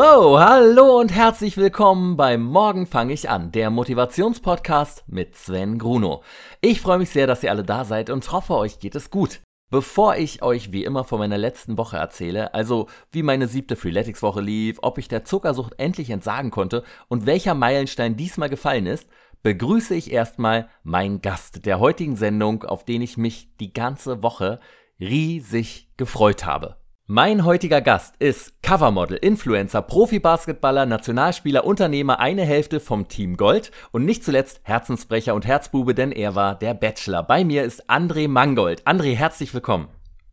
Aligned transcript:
Wow, 0.00 0.38
hallo 0.38 1.00
und 1.00 1.12
herzlich 1.12 1.56
willkommen 1.56 2.16
beim 2.16 2.44
Morgen 2.44 2.86
fange 2.86 3.12
ich 3.12 3.28
an, 3.28 3.50
der 3.50 3.68
Motivationspodcast 3.68 5.02
mit 5.08 5.34
Sven 5.34 5.76
Gruno. 5.76 6.22
Ich 6.60 6.80
freue 6.80 6.98
mich 6.98 7.10
sehr, 7.10 7.26
dass 7.26 7.42
ihr 7.42 7.50
alle 7.50 7.64
da 7.64 7.84
seid 7.84 8.08
und 8.08 8.30
hoffe, 8.30 8.54
euch 8.54 8.78
geht 8.78 8.94
es 8.94 9.10
gut. 9.10 9.40
Bevor 9.72 10.14
ich 10.14 10.40
euch 10.40 10.70
wie 10.70 10.84
immer 10.84 11.02
von 11.02 11.18
meiner 11.18 11.36
letzten 11.36 11.76
Woche 11.78 11.96
erzähle, 11.96 12.54
also 12.54 12.86
wie 13.10 13.24
meine 13.24 13.48
siebte 13.48 13.74
Freeletics-Woche 13.74 14.40
lief, 14.40 14.78
ob 14.82 14.98
ich 14.98 15.08
der 15.08 15.24
Zuckersucht 15.24 15.74
endlich 15.78 16.10
entsagen 16.10 16.52
konnte 16.52 16.84
und 17.08 17.26
welcher 17.26 17.54
Meilenstein 17.54 18.16
diesmal 18.16 18.50
gefallen 18.50 18.86
ist, 18.86 19.08
begrüße 19.42 19.96
ich 19.96 20.12
erstmal 20.12 20.68
meinen 20.84 21.22
Gast 21.22 21.66
der 21.66 21.80
heutigen 21.80 22.14
Sendung, 22.14 22.62
auf 22.62 22.84
den 22.84 23.02
ich 23.02 23.16
mich 23.16 23.48
die 23.58 23.72
ganze 23.72 24.22
Woche 24.22 24.60
riesig 25.00 25.88
gefreut 25.96 26.46
habe. 26.46 26.76
Mein 27.10 27.46
heutiger 27.46 27.80
Gast 27.80 28.16
ist 28.18 28.62
Covermodel, 28.62 29.16
Influencer, 29.16 29.80
Profi-Basketballer, 29.80 30.84
Nationalspieler, 30.84 31.64
Unternehmer, 31.64 32.20
eine 32.20 32.42
Hälfte 32.44 32.80
vom 32.80 33.08
Team 33.08 33.38
Gold 33.38 33.70
und 33.92 34.04
nicht 34.04 34.22
zuletzt 34.22 34.60
Herzensbrecher 34.64 35.34
und 35.34 35.46
Herzbube, 35.46 35.94
denn 35.94 36.12
er 36.12 36.34
war 36.34 36.54
der 36.54 36.74
Bachelor. 36.74 37.22
Bei 37.22 37.46
mir 37.46 37.62
ist 37.62 37.88
André 37.88 38.28
Mangold. 38.28 38.86
André, 38.86 39.16
herzlich 39.16 39.54
willkommen. 39.54 39.88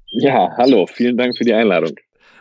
Ja, 0.08 0.50
hallo, 0.58 0.86
vielen 0.86 1.16
Dank 1.16 1.38
für 1.38 1.46
die 1.46 1.54
Einladung. 1.54 1.96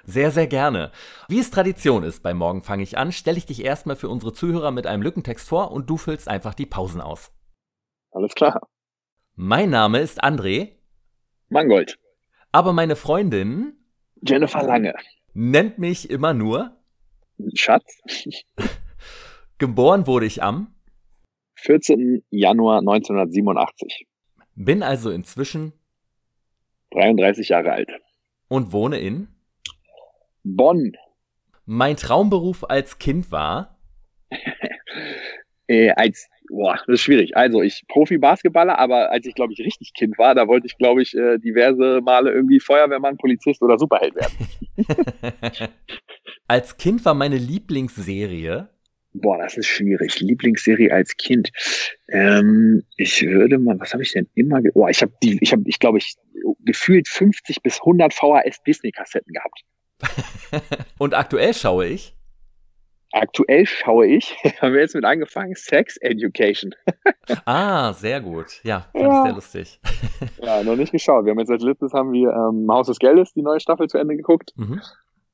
Sehr, 0.05 0.33
sehr 0.33 0.49
gerne. 0.49 0.91
Wie 1.29 1.39
es 1.39 1.53
Tradition 1.53 2.03
ist 2.03 2.25
bei 2.25 2.35
Morgen 2.35 2.63
fange 2.63 2.83
ich 2.83 2.99
an, 2.99 3.13
stelle 3.13 3.39
ich 3.39 3.47
dich 3.47 3.65
erstmal 3.65 3.95
für 3.95 4.09
unsere 4.09 4.33
Zuhörer 4.33 4.73
mit 4.73 4.89
einem 4.89 5.05
Lückentext 5.05 5.49
vor 5.49 5.71
und 5.71 5.89
du 5.89 5.97
füllst 5.97 6.27
einfach 6.27 6.55
die 6.55 6.67
Pausen 6.67 7.01
aus. 7.01 7.31
Alles 8.11 8.35
klar. 8.35 8.67
Mein 9.37 9.71
Name 9.71 10.01
ist 10.01 10.25
André. 10.25 10.71
Mangold. 11.51 12.01
Aber 12.51 12.73
meine 12.73 12.97
Freundin 12.97 13.77
Jennifer 14.27 14.63
Lange. 14.63 14.95
Nennt 15.35 15.79
mich 15.79 16.09
immer 16.09 16.33
nur 16.33 16.77
Schatz. 17.55 18.01
Geboren 19.59 20.07
wurde 20.07 20.27
ich 20.27 20.43
am 20.43 20.75
14. 21.57 22.25
Januar 22.31 22.79
1987. 22.79 24.07
Bin 24.55 24.83
also 24.83 25.11
inzwischen 25.11 25.73
33 26.93 27.51
Jahre 27.51 27.73
alt. 27.73 27.91
Und 28.49 28.73
wohne 28.73 28.99
in 28.99 29.29
Bonn. 30.43 30.93
Mein 31.67 31.97
Traumberuf 31.97 32.65
als 32.69 32.99
Kind 32.99 33.31
war 33.31 33.79
äh, 35.67 35.91
als 35.91 36.29
Boah, 36.49 36.77
das 36.87 36.95
ist 36.95 37.01
schwierig. 37.03 37.37
Also 37.37 37.63
ich 37.63 37.85
Profi-Basketballer, 37.89 38.79
aber 38.79 39.11
als 39.11 39.27
ich, 39.27 39.35
glaube 39.35 39.53
ich, 39.55 39.61
richtig 39.61 39.95
Kind 39.95 40.19
war, 40.19 40.35
da 40.35 40.47
wollte 40.47 40.67
ich, 40.67 40.77
glaube 40.77 41.03
ich, 41.03 41.15
äh, 41.15 41.39
diverse 41.39 42.01
Male 42.03 42.33
irgendwie 42.33 42.61
Feuerwehrmann, 42.61 43.17
Polizist 43.17 43.63
oder 43.63 43.79
Superheld 43.79 44.15
werden. 44.15 44.49
als 46.49 46.77
Kind 46.77 47.05
war 47.05 47.15
meine 47.15 47.39
Lieblingsserie. 47.39 48.69
Boah, 49.15 49.39
das 49.39 49.57
ist 49.57 49.69
schwierig. 49.69 50.21
Lieblingsserie 50.21 50.93
als 50.93 51.17
Kind. 51.17 51.51
Ähm, 52.09 52.83
ich 52.97 53.23
würde 53.23 53.59
mal, 53.59 53.79
was 53.79 53.93
habe 53.93 54.03
ich 54.03 54.13
denn 54.13 54.29
immer? 54.35 54.61
Boah, 54.75 54.91
ich 54.91 55.01
habe 55.03 55.13
die, 55.23 55.39
ich 55.41 55.53
habe, 55.53 55.63
ich 55.67 55.79
glaube, 55.79 55.99
ich 55.99 56.15
gefühlt 56.65 57.09
50 57.09 57.63
bis 57.63 57.79
100 57.81 58.13
VHS 58.13 58.63
Disney-Kassetten 58.67 59.33
gehabt. 59.33 59.63
Und 60.99 61.15
aktuell 61.15 61.55
schaue 61.55 61.87
ich 61.87 62.15
Aktuell 63.15 63.65
schaue 63.65 64.09
ich, 64.09 64.37
haben 64.61 64.75
wir 64.75 64.81
jetzt 64.81 64.97
mit 64.97 65.05
angefangen, 65.05 65.55
Sex 65.55 65.97
Education. 65.99 66.75
ah, 67.45 67.93
sehr 67.93 68.21
gut. 68.21 68.61
Ja, 68.65 68.87
fand 68.91 69.05
ja. 69.05 69.19
ich 69.19 69.25
sehr 69.25 69.35
lustig. 69.35 69.81
ja, 70.43 70.63
noch 70.65 70.75
nicht 70.75 70.91
geschaut. 70.91 71.25
Wir 71.25 71.31
haben 71.31 71.39
jetzt 71.39 71.51
als 71.51 71.63
letztes 71.63 71.93
haben 71.93 72.13
wir 72.13 72.31
ähm, 72.31 72.67
Haus 72.69 72.89
des 72.89 72.99
Geldes, 72.99 73.33
die 73.33 73.43
neue 73.43 73.61
Staffel 73.61 73.89
zu 73.89 73.99
Ende 73.99 74.17
geguckt. 74.17 74.53
Mhm. 74.57 74.81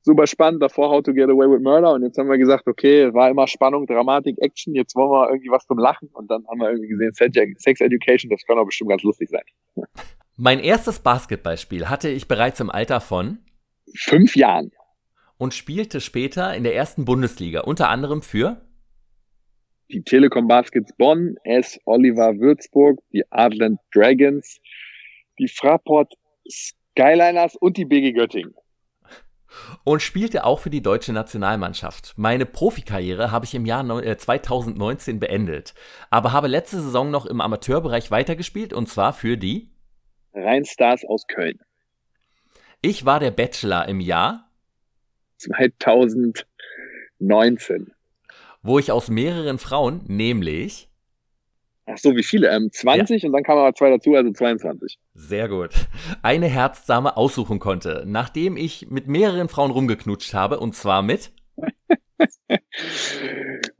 Super 0.03 0.27
spannend, 0.27 0.61
davor 0.61 0.91
How 0.91 1.01
to 1.01 1.11
Get 1.11 1.29
Away 1.29 1.49
with 1.49 1.61
Murder 1.61 1.93
und 1.93 2.03
jetzt 2.03 2.19
haben 2.19 2.29
wir 2.29 2.37
gesagt, 2.37 2.67
okay, 2.67 3.11
war 3.15 3.31
immer 3.31 3.47
Spannung, 3.47 3.87
Dramatik, 3.87 4.37
Action, 4.39 4.75
jetzt 4.75 4.95
wollen 4.95 5.09
wir 5.09 5.29
irgendwie 5.29 5.49
was 5.49 5.65
zum 5.65 5.79
Lachen 5.79 6.09
und 6.13 6.29
dann 6.29 6.45
haben 6.47 6.59
wir 6.59 6.69
irgendwie 6.69 6.87
gesehen, 6.87 7.13
Sex 7.13 7.81
Education, 7.81 8.29
das 8.29 8.43
kann 8.45 8.59
auch 8.59 8.65
bestimmt 8.65 8.91
ganz 8.91 9.03
lustig 9.03 9.29
sein. 9.29 9.43
Mein 10.37 10.59
erstes 10.59 10.99
Basketballspiel 10.99 11.89
hatte 11.89 12.09
ich 12.09 12.27
bereits 12.27 12.59
im 12.59 12.71
Alter 12.71 12.99
von 12.99 13.39
fünf 13.95 14.35
Jahren 14.35 14.71
und 15.41 15.55
spielte 15.55 16.01
später 16.01 16.53
in 16.53 16.63
der 16.63 16.75
ersten 16.75 17.03
Bundesliga, 17.03 17.61
unter 17.61 17.89
anderem 17.89 18.21
für 18.21 18.61
die 19.91 20.03
Telekom 20.03 20.47
Baskets 20.47 20.93
Bonn, 20.95 21.35
S. 21.43 21.79
Oliver 21.85 22.37
Würzburg, 22.37 22.99
die 23.11 23.23
Adland 23.31 23.79
Dragons, 23.91 24.59
die 25.39 25.47
Fraport 25.47 26.13
Skyliners 26.47 27.55
und 27.55 27.77
die 27.77 27.85
BG 27.85 28.11
Göttingen. 28.11 28.53
Und 29.83 30.03
spielte 30.03 30.45
auch 30.45 30.59
für 30.59 30.69
die 30.69 30.83
deutsche 30.83 31.11
Nationalmannschaft. 31.11 32.13
Meine 32.17 32.45
Profikarriere 32.45 33.31
habe 33.31 33.45
ich 33.45 33.55
im 33.55 33.65
Jahr 33.65 33.83
2019 33.83 35.15
äh, 35.15 35.19
beendet, 35.19 35.73
aber 36.11 36.33
habe 36.33 36.49
letzte 36.49 36.79
Saison 36.79 37.09
noch 37.09 37.25
im 37.25 37.41
Amateurbereich 37.41 38.11
weitergespielt 38.11 38.73
und 38.73 38.89
zwar 38.89 39.11
für 39.11 39.37
die 39.37 39.71
Rheinstars 40.35 41.03
aus 41.03 41.25
Köln. 41.25 41.57
Ich 42.83 43.05
war 43.05 43.19
der 43.19 43.31
Bachelor 43.31 43.87
im 43.87 44.01
Jahr 44.01 44.50
2019. 45.41 47.93
Wo 48.63 48.79
ich 48.79 48.91
aus 48.91 49.09
mehreren 49.09 49.57
Frauen, 49.57 50.01
nämlich. 50.07 50.89
Ach 51.87 51.97
so, 51.97 52.15
wie 52.15 52.23
viele? 52.23 52.49
Ähm, 52.49 52.71
20 52.71 53.23
ja. 53.23 53.27
und 53.27 53.33
dann 53.33 53.43
kamen 53.43 53.59
aber 53.59 53.73
zwei 53.73 53.89
dazu, 53.89 54.15
also 54.15 54.31
22. 54.31 54.97
Sehr 55.13 55.49
gut. 55.49 55.71
Eine 56.21 56.47
Herzdame 56.47 57.17
aussuchen 57.17 57.59
konnte, 57.59 58.03
nachdem 58.05 58.55
ich 58.55 58.89
mit 58.89 59.07
mehreren 59.07 59.49
Frauen 59.49 59.71
rumgeknutscht 59.71 60.33
habe, 60.33 60.59
und 60.59 60.75
zwar 60.75 61.01
mit. 61.01 61.31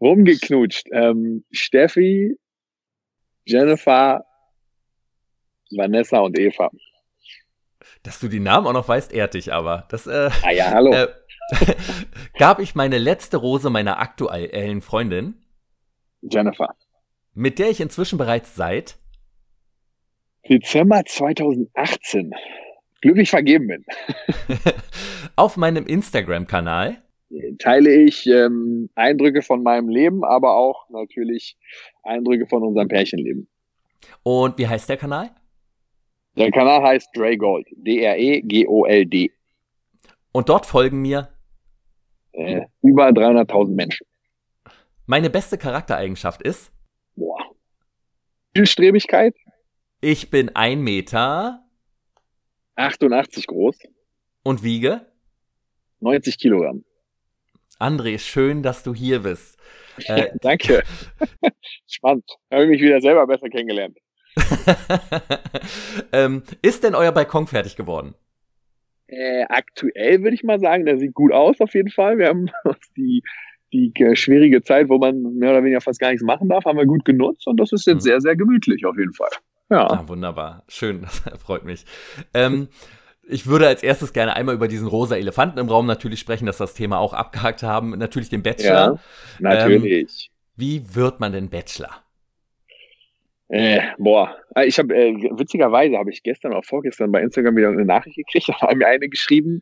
rumgeknutscht. 0.02 0.88
Ähm, 0.92 1.46
Steffi, 1.52 2.38
Jennifer, 3.46 4.26
Vanessa 5.70 6.20
und 6.20 6.38
Eva. 6.38 6.70
Dass 8.04 8.20
du 8.20 8.28
die 8.28 8.40
Namen 8.40 8.68
auch 8.68 8.74
noch 8.74 8.88
weißt, 8.88 9.14
ehrt 9.14 9.36
dich 9.36 9.54
aber. 9.54 9.86
Das, 9.90 10.08
äh, 10.08 10.30
ah 10.44 10.52
ja, 10.52 10.72
hallo. 10.72 10.92
Äh, 10.92 11.08
gab 12.38 12.60
ich 12.60 12.76
meine 12.76 12.98
letzte 12.98 13.38
Rose 13.38 13.70
meiner 13.70 14.00
aktuellen 14.00 14.82
Freundin. 14.82 15.36
Jennifer. 16.22 16.76
Mit 17.34 17.60
der 17.60 17.70
ich 17.70 17.80
inzwischen 17.82 18.18
bereits 18.18 18.56
seit 18.56 18.98
Dezember 20.48 21.04
2018 21.06 22.32
glücklich 23.02 23.30
vergeben 23.30 23.68
bin. 23.68 23.86
Auf 25.36 25.58
meinem 25.58 25.86
Instagram-Kanal 25.86 27.02
teile 27.60 27.92
ich 27.92 28.28
ähm, 28.28 28.90
Eindrücke 28.96 29.42
von 29.42 29.64
meinem 29.64 29.90
Leben, 29.90 30.24
aber 30.24 30.56
auch 30.56 30.90
natürlich 30.90 31.58
Eindrücke 32.04 32.46
von 32.48 32.64
unserem 32.64 32.88
Pärchenleben. 32.88 33.48
Und 34.24 34.58
wie 34.58 34.68
heißt 34.68 34.90
der 34.90 34.98
Kanal? 34.98 35.32
Der 36.38 36.52
Kanal 36.52 36.82
heißt 36.84 37.10
Dre 37.16 37.38
Gold. 37.38 37.68
D-R-E-G-O-L-D. 37.72 39.32
Und 40.32 40.50
dort 40.50 40.66
folgen 40.66 41.02
mir 41.02 41.30
äh, 42.34 42.62
über 42.82 43.08
300.000 43.10 43.76
Menschen. 43.76 44.08
Meine 45.06 45.30
beste 45.30 45.58
Charaktereigenschaft 45.58 46.42
ist? 46.42 46.72
Boah. 47.16 47.38
Zielstrebigkeit. 48.56 49.36
Ich 50.02 50.30
bin 50.30 50.56
ein 50.56 50.82
Meter 50.82 51.64
88 52.76 53.48
groß. 53.48 53.78
Und 54.44 54.64
wiege? 54.64 55.06
90 56.00 56.38
Kilogramm. 56.40 56.84
André, 57.80 58.20
schön, 58.20 58.64
dass 58.64 58.84
du 58.84 58.94
hier 58.94 59.24
bist. 59.24 59.58
Äh, 60.08 60.30
Danke. 60.42 60.84
Spannend. 61.86 62.24
Habe 62.50 62.64
ich 62.64 62.70
mich 62.70 62.82
wieder 62.82 63.02
selber 63.02 63.28
besser 63.28 63.50
kennengelernt. 63.50 63.98
ähm, 66.14 66.44
ist 66.62 66.84
denn 66.86 66.96
euer 66.96 67.12
Balkon 67.12 67.46
fertig 67.46 67.76
geworden? 67.76 68.16
Äh, 69.12 69.44
aktuell 69.50 70.24
würde 70.24 70.36
ich 70.36 70.44
mal 70.44 70.60
sagen, 70.60 70.86
der 70.86 70.98
sieht 70.98 71.14
gut 71.14 71.34
aus 71.34 71.60
auf 71.60 71.74
jeden 71.74 71.90
Fall. 71.90 72.18
Wir 72.18 72.30
haben 72.30 72.50
die, 72.98 73.22
die 73.74 73.92
äh, 73.96 74.16
schwierige 74.16 74.64
Zeit, 74.64 74.88
wo 74.88 74.98
man 74.98 75.22
mehr 75.36 75.52
oder 75.52 75.64
weniger 75.64 75.82
fast 75.82 76.00
gar 76.00 76.12
nichts 76.12 76.24
machen 76.24 76.48
darf, 76.48 76.64
haben 76.64 76.78
wir 76.78 76.86
gut 76.86 77.04
genutzt 77.04 77.46
und 77.46 77.60
das 77.60 77.74
ist 77.74 77.86
jetzt 77.86 77.98
mhm. 77.98 78.10
sehr, 78.10 78.22
sehr 78.22 78.36
gemütlich 78.38 78.86
auf 78.86 78.98
jeden 78.98 79.14
Fall. 79.14 79.30
Ja. 79.70 79.86
Ah, 79.90 80.08
wunderbar. 80.08 80.64
Schön, 80.70 81.02
das 81.02 81.20
freut 81.40 81.66
mich. 81.66 81.86
Ähm, 82.34 82.70
ich 83.28 83.48
würde 83.48 83.68
als 83.68 83.84
erstes 83.84 84.14
gerne 84.14 84.36
einmal 84.36 84.56
über 84.56 84.70
diesen 84.70 84.88
rosa 84.88 85.16
Elefanten 85.16 85.60
im 85.60 85.68
Raum 85.68 85.86
natürlich 85.86 86.20
sprechen, 86.20 86.46
dass 86.46 86.60
wir 86.60 86.66
das 86.66 86.74
Thema 86.74 87.00
auch 87.00 87.14
abgehakt 87.14 87.64
haben. 87.64 87.92
Natürlich 87.92 88.30
den 88.30 88.44
Bachelor. 88.44 88.70
Ja, 88.70 89.00
natürlich. 89.40 90.30
Ähm, 90.30 90.36
wie 90.56 90.96
wird 90.96 91.20
man 91.20 91.34
denn 91.34 91.50
Bachelor? 91.50 92.04
Äh, 93.52 93.82
boah, 93.98 94.38
äh, 94.56 94.66
ich 94.66 94.80
habe 94.80 94.96
äh, 94.96 95.14
witzigerweise 95.38 95.98
habe 95.98 96.10
ich 96.10 96.24
gestern 96.24 96.54
oder 96.54 96.64
vorgestern 96.64 97.12
bei 97.12 97.22
Instagram 97.22 97.58
wieder 97.58 97.68
eine 97.68 97.84
Nachricht 97.84 98.16
gekriegt, 98.16 98.48
da 98.62 98.62
haben 98.62 98.78
mir 98.78 98.88
eine 98.88 99.10
geschrieben, 99.10 99.62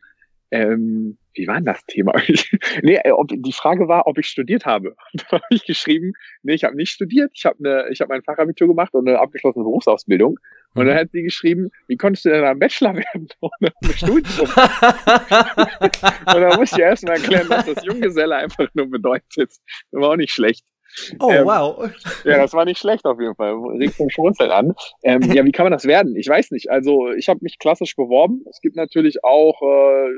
ähm, 0.52 1.18
wie 1.34 1.46
war 1.48 1.56
denn 1.56 1.64
das 1.64 1.84
Thema? 1.86 2.12
nee, 2.82 3.00
äh, 3.02 3.10
ob, 3.10 3.28
die 3.30 3.52
Frage 3.52 3.88
war, 3.88 4.06
ob 4.06 4.18
ich 4.18 4.26
studiert 4.26 4.64
habe. 4.64 4.94
da 5.14 5.24
habe 5.32 5.44
ich 5.50 5.64
geschrieben, 5.64 6.12
nee, 6.42 6.54
ich 6.54 6.62
habe 6.62 6.76
nicht 6.76 6.90
studiert. 6.90 7.32
Ich 7.34 7.44
habe 7.44 7.56
eine, 7.58 7.88
ich 7.90 8.00
habe 8.00 8.12
mein 8.12 8.22
Fachabitur 8.22 8.68
gemacht 8.68 8.94
und 8.94 9.08
eine 9.08 9.18
abgeschlossene 9.18 9.64
Berufsausbildung. 9.64 10.38
Und 10.74 10.86
dann 10.86 10.96
hat 10.96 11.10
sie 11.10 11.22
geschrieben, 11.22 11.70
wie 11.88 11.96
konntest 11.96 12.24
du 12.24 12.28
denn 12.28 12.44
ein 12.44 12.58
Bachelor 12.60 12.94
werden 12.94 13.28
ohne 13.40 13.72
Studium? 13.92 14.48
und 16.26 16.40
da 16.40 16.56
musste 16.56 16.76
ich 16.76 16.82
erstmal 16.82 17.16
erklären, 17.16 17.48
was 17.48 17.66
das 17.66 17.84
Junggeselle 17.84 18.36
einfach 18.36 18.68
nur 18.74 18.88
bedeutet. 18.88 19.50
War 19.90 20.10
auch 20.10 20.16
nicht 20.16 20.32
schlecht. 20.32 20.64
Oh, 21.18 21.30
ähm, 21.30 21.44
wow. 21.44 21.90
Ja, 22.24 22.38
das 22.38 22.52
war 22.52 22.64
nicht 22.64 22.78
schlecht 22.78 23.04
auf 23.04 23.20
jeden 23.20 23.34
Fall. 23.34 23.54
Regt 23.78 23.94
vom 23.94 24.10
Schmunzeln 24.10 24.50
an. 24.50 24.74
Ähm, 25.02 25.22
ja, 25.32 25.44
wie 25.44 25.52
kann 25.52 25.64
man 25.64 25.72
das 25.72 25.84
werden? 25.84 26.16
Ich 26.16 26.28
weiß 26.28 26.50
nicht. 26.50 26.70
Also 26.70 27.10
ich 27.12 27.28
habe 27.28 27.40
mich 27.42 27.58
klassisch 27.58 27.96
beworben. 27.96 28.44
Es 28.50 28.60
gibt 28.60 28.76
natürlich 28.76 29.24
auch, 29.24 29.60
äh, 29.62 30.10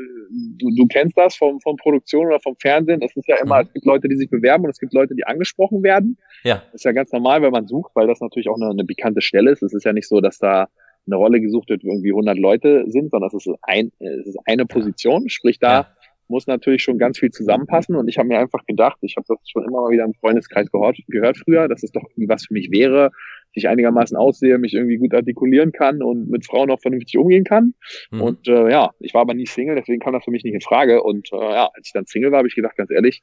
du, 0.59 0.75
du 0.75 0.87
kennst 0.87 1.17
das 1.17 1.37
vom, 1.37 1.61
vom 1.61 1.77
Produktion 1.77 2.27
oder 2.27 2.41
vom 2.41 2.57
Fernsehen. 2.57 3.03
Es 3.03 3.17
ist 3.17 3.29
ja 3.29 3.37
immer, 3.43 3.57
mhm. 3.57 3.67
es 3.67 3.73
gibt 3.75 3.87
Leute, 3.87 4.09
die 4.09 4.17
sich 4.17 4.31
bewerben 4.31 4.65
und 4.65 4.71
es 4.71 4.79
gibt 4.79 4.95
Leute, 4.95 5.15
die 5.15 5.25
angesprochen 5.25 5.83
werden. 5.83 6.19
Ja. 6.45 6.63
Das 6.73 6.81
ist 6.81 6.85
ja 6.85 6.93
ganz 6.93 7.13
normal, 7.13 7.43
wenn 7.43 7.53
man 7.53 7.67
sucht, 7.67 7.93
weil 7.95 8.07
das 8.07 8.21
natürlich 8.21 8.49
auch 8.49 8.57
eine, 8.57 8.71
eine 8.71 8.85
bekannte 8.85 9.21
Stelle 9.21 9.51
ist. 9.51 9.63
Es 9.63 9.75
ist 9.75 9.85
ja 9.85 9.93
nicht 9.93 10.09
so, 10.09 10.21
dass 10.21 10.39
da 10.39 10.69
eine 11.07 11.17
Rolle 11.17 11.41
gesucht 11.41 11.69
wird, 11.69 11.83
wo 11.85 11.89
irgendwie 11.89 12.11
100 12.11 12.39
Leute 12.39 12.85
sind, 12.87 13.11
sondern 13.11 13.29
es 13.29 13.47
ist, 13.47 13.57
ein, 13.63 13.91
es 13.99 14.27
ist 14.27 14.39
eine 14.45 14.67
Position. 14.67 15.29
Sprich, 15.29 15.59
da 15.59 15.73
ja 15.73 15.87
muss 16.33 16.49
natürlich 16.49 16.83
schon 16.83 16.99
ganz 16.99 17.19
viel 17.19 17.31
zusammenpassen. 17.31 17.95
Und 17.95 18.09
ich 18.09 18.19
habe 18.19 18.27
mir 18.27 18.39
einfach 18.39 18.65
gedacht, 18.67 18.99
ich 19.03 19.17
habe 19.17 19.27
das 19.29 19.39
schon 19.49 19.65
immer 19.65 19.83
mal 19.83 19.91
wieder 19.91 20.05
im 20.05 20.15
Freundeskreis 20.15 20.71
gehört, 20.73 20.99
gehört 21.07 21.37
früher, 21.37 21.69
dass 21.69 21.85
es 21.85 21.93
doch 21.93 22.03
irgendwie 22.03 22.29
was 22.29 22.47
für 22.47 22.55
mich 22.55 22.73
wäre, 22.73 23.13
ich 23.53 23.69
einigermaßen 23.69 24.17
aussehe, 24.17 24.59
mich 24.59 24.75
irgendwie 24.75 24.97
gut 24.97 25.15
artikulieren 25.15 25.73
kann 25.73 26.03
und 26.03 26.31
mit 26.31 26.47
Frauen 26.47 26.71
auch 26.71 26.81
vernünftig 26.81 27.19
umgehen 27.19 27.45
kann. 27.45 27.75
Mhm. 28.11 28.21
Und 28.23 28.49
äh, 28.49 28.71
ja, 28.71 28.91
ich 28.99 29.15
war 29.15 29.21
aber 29.21 29.35
nie 29.35 29.47
Single, 29.47 29.77
deswegen 29.77 30.01
kam 30.01 30.15
das 30.15 30.25
für 30.25 30.31
mich 30.31 30.43
nicht 30.43 30.55
in 30.55 30.63
Frage. 30.63 31.03
Und 31.03 31.31
äh, 31.33 31.37
ja, 31.37 31.71
als 31.75 31.87
ich 31.87 31.93
dann 31.93 32.07
Single 32.07 32.33
war, 32.33 32.39
habe 32.39 32.49
ich 32.49 32.55
gedacht, 32.55 32.77
ganz 32.77 32.91
ehrlich, 32.91 33.23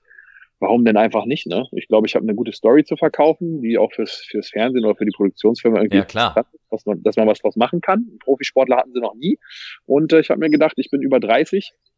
warum 0.59 0.85
denn 0.85 0.97
einfach 0.97 1.25
nicht? 1.25 1.47
Ne? 1.47 1.65
Ich 1.71 1.87
glaube, 1.87 2.07
ich 2.07 2.15
habe 2.15 2.23
eine 2.23 2.35
gute 2.35 2.51
Story 2.51 2.83
zu 2.83 2.95
verkaufen, 2.97 3.61
die 3.61 3.77
auch 3.77 3.91
fürs, 3.93 4.25
fürs 4.29 4.49
Fernsehen 4.49 4.85
oder 4.85 4.95
für 4.95 5.05
die 5.05 5.11
Produktionsfirma 5.11 5.79
irgendwie 5.79 5.97
ja, 5.97 6.05
klar. 6.05 6.35
Hat, 6.35 6.47
dass, 6.69 6.85
man, 6.85 7.01
dass 7.01 7.15
man 7.15 7.27
was 7.27 7.39
draus 7.39 7.55
machen 7.55 7.81
kann. 7.81 8.05
Profisportler 8.23 8.77
hatten 8.77 8.93
sie 8.93 8.99
noch 8.99 9.15
nie. 9.15 9.39
Und 9.85 10.13
äh, 10.13 10.19
ich 10.19 10.29
habe 10.29 10.39
mir 10.39 10.49
gedacht, 10.49 10.73
ich 10.77 10.89
bin 10.89 11.01
über 11.01 11.19
30, 11.19 11.71
ähm, 11.71 11.88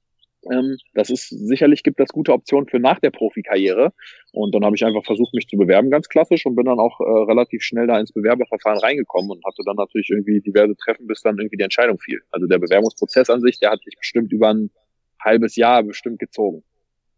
das 0.94 1.10
ist 1.10 1.30
sicherlich 1.30 1.84
gibt 1.84 2.00
das 2.00 2.10
gute 2.10 2.34
Optionen 2.34 2.68
für 2.68 2.80
nach 2.80 3.00
der 3.00 3.12
Profikarriere. 3.12 3.94
Und 4.34 4.56
dann 4.56 4.66
habe 4.66 4.76
ich 4.76 4.84
einfach 4.84 5.06
versucht, 5.06 5.34
mich 5.34 5.48
zu 5.48 5.58
bewerben, 5.58 5.90
ganz 5.92 6.10
klassisch, 6.10 6.46
und 6.46 6.56
bin 6.56 6.66
dann 6.66 6.80
auch 6.80 7.00
äh, 7.00 7.04
relativ 7.04 7.62
schnell 7.62 7.88
da 7.88 8.00
ins 8.00 8.12
Bewerberverfahren 8.12 8.80
reingekommen 8.80 9.30
und 9.32 9.46
hatte 9.46 9.62
dann 9.66 9.76
natürlich 9.76 10.10
irgendwie 10.10 10.42
diverse 10.42 10.76
Treffen, 10.76 11.06
bis 11.08 11.22
dann 11.22 11.38
irgendwie 11.38 11.58
die 11.58 11.64
Entscheidung 11.64 12.00
fiel. 12.00 12.22
Also 12.32 12.48
der 12.48 12.60
Bewerbungsprozess 12.60 13.30
an 13.30 13.42
sich, 13.42 13.60
der 13.60 13.72
hat 13.72 13.84
sich 13.84 13.96
bestimmt 13.98 14.32
über 14.32 14.54
ein 14.54 14.72
halbes 15.20 15.56
Jahr 15.56 15.84
bestimmt 15.84 16.20
gezogen. 16.20 16.64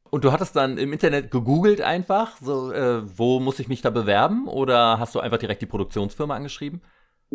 Und 0.10 0.24
du 0.24 0.32
hattest 0.32 0.56
dann 0.56 0.78
im 0.78 0.94
Internet 0.94 1.32
gegoogelt 1.32 1.82
einfach, 1.82 2.38
so, 2.38 2.72
äh, 2.72 3.02
wo 3.18 3.40
muss 3.40 3.60
ich 3.60 3.68
mich 3.68 3.82
da 3.82 3.90
bewerben? 3.90 4.48
Oder 4.48 5.00
hast 5.00 5.16
du 5.16 5.20
einfach 5.20 5.40
direkt 5.40 5.62
die 5.62 5.68
Produktionsfirma 5.68 6.36
angeschrieben? 6.36 6.82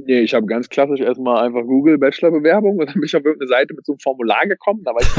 Nee, 0.07 0.21
ich 0.21 0.35
habe 0.35 0.47
ganz 0.47 0.69
klassisch 0.69 1.01
erstmal 1.01 1.45
einfach 1.45 1.63
Google 1.63 1.99
Bachelor-Bewerbung 1.99 2.79
und 2.79 2.87
dann 2.87 2.95
bin 2.95 3.05
ich 3.05 3.17
auf 3.17 3.25
irgendeine 3.25 3.49
Seite 3.49 3.75
mit 3.75 3.85
so 3.85 3.93
einem 3.93 4.01
Formular 4.01 4.47
gekommen. 4.47 4.83
Da 4.85 4.95
weiß 4.95 5.17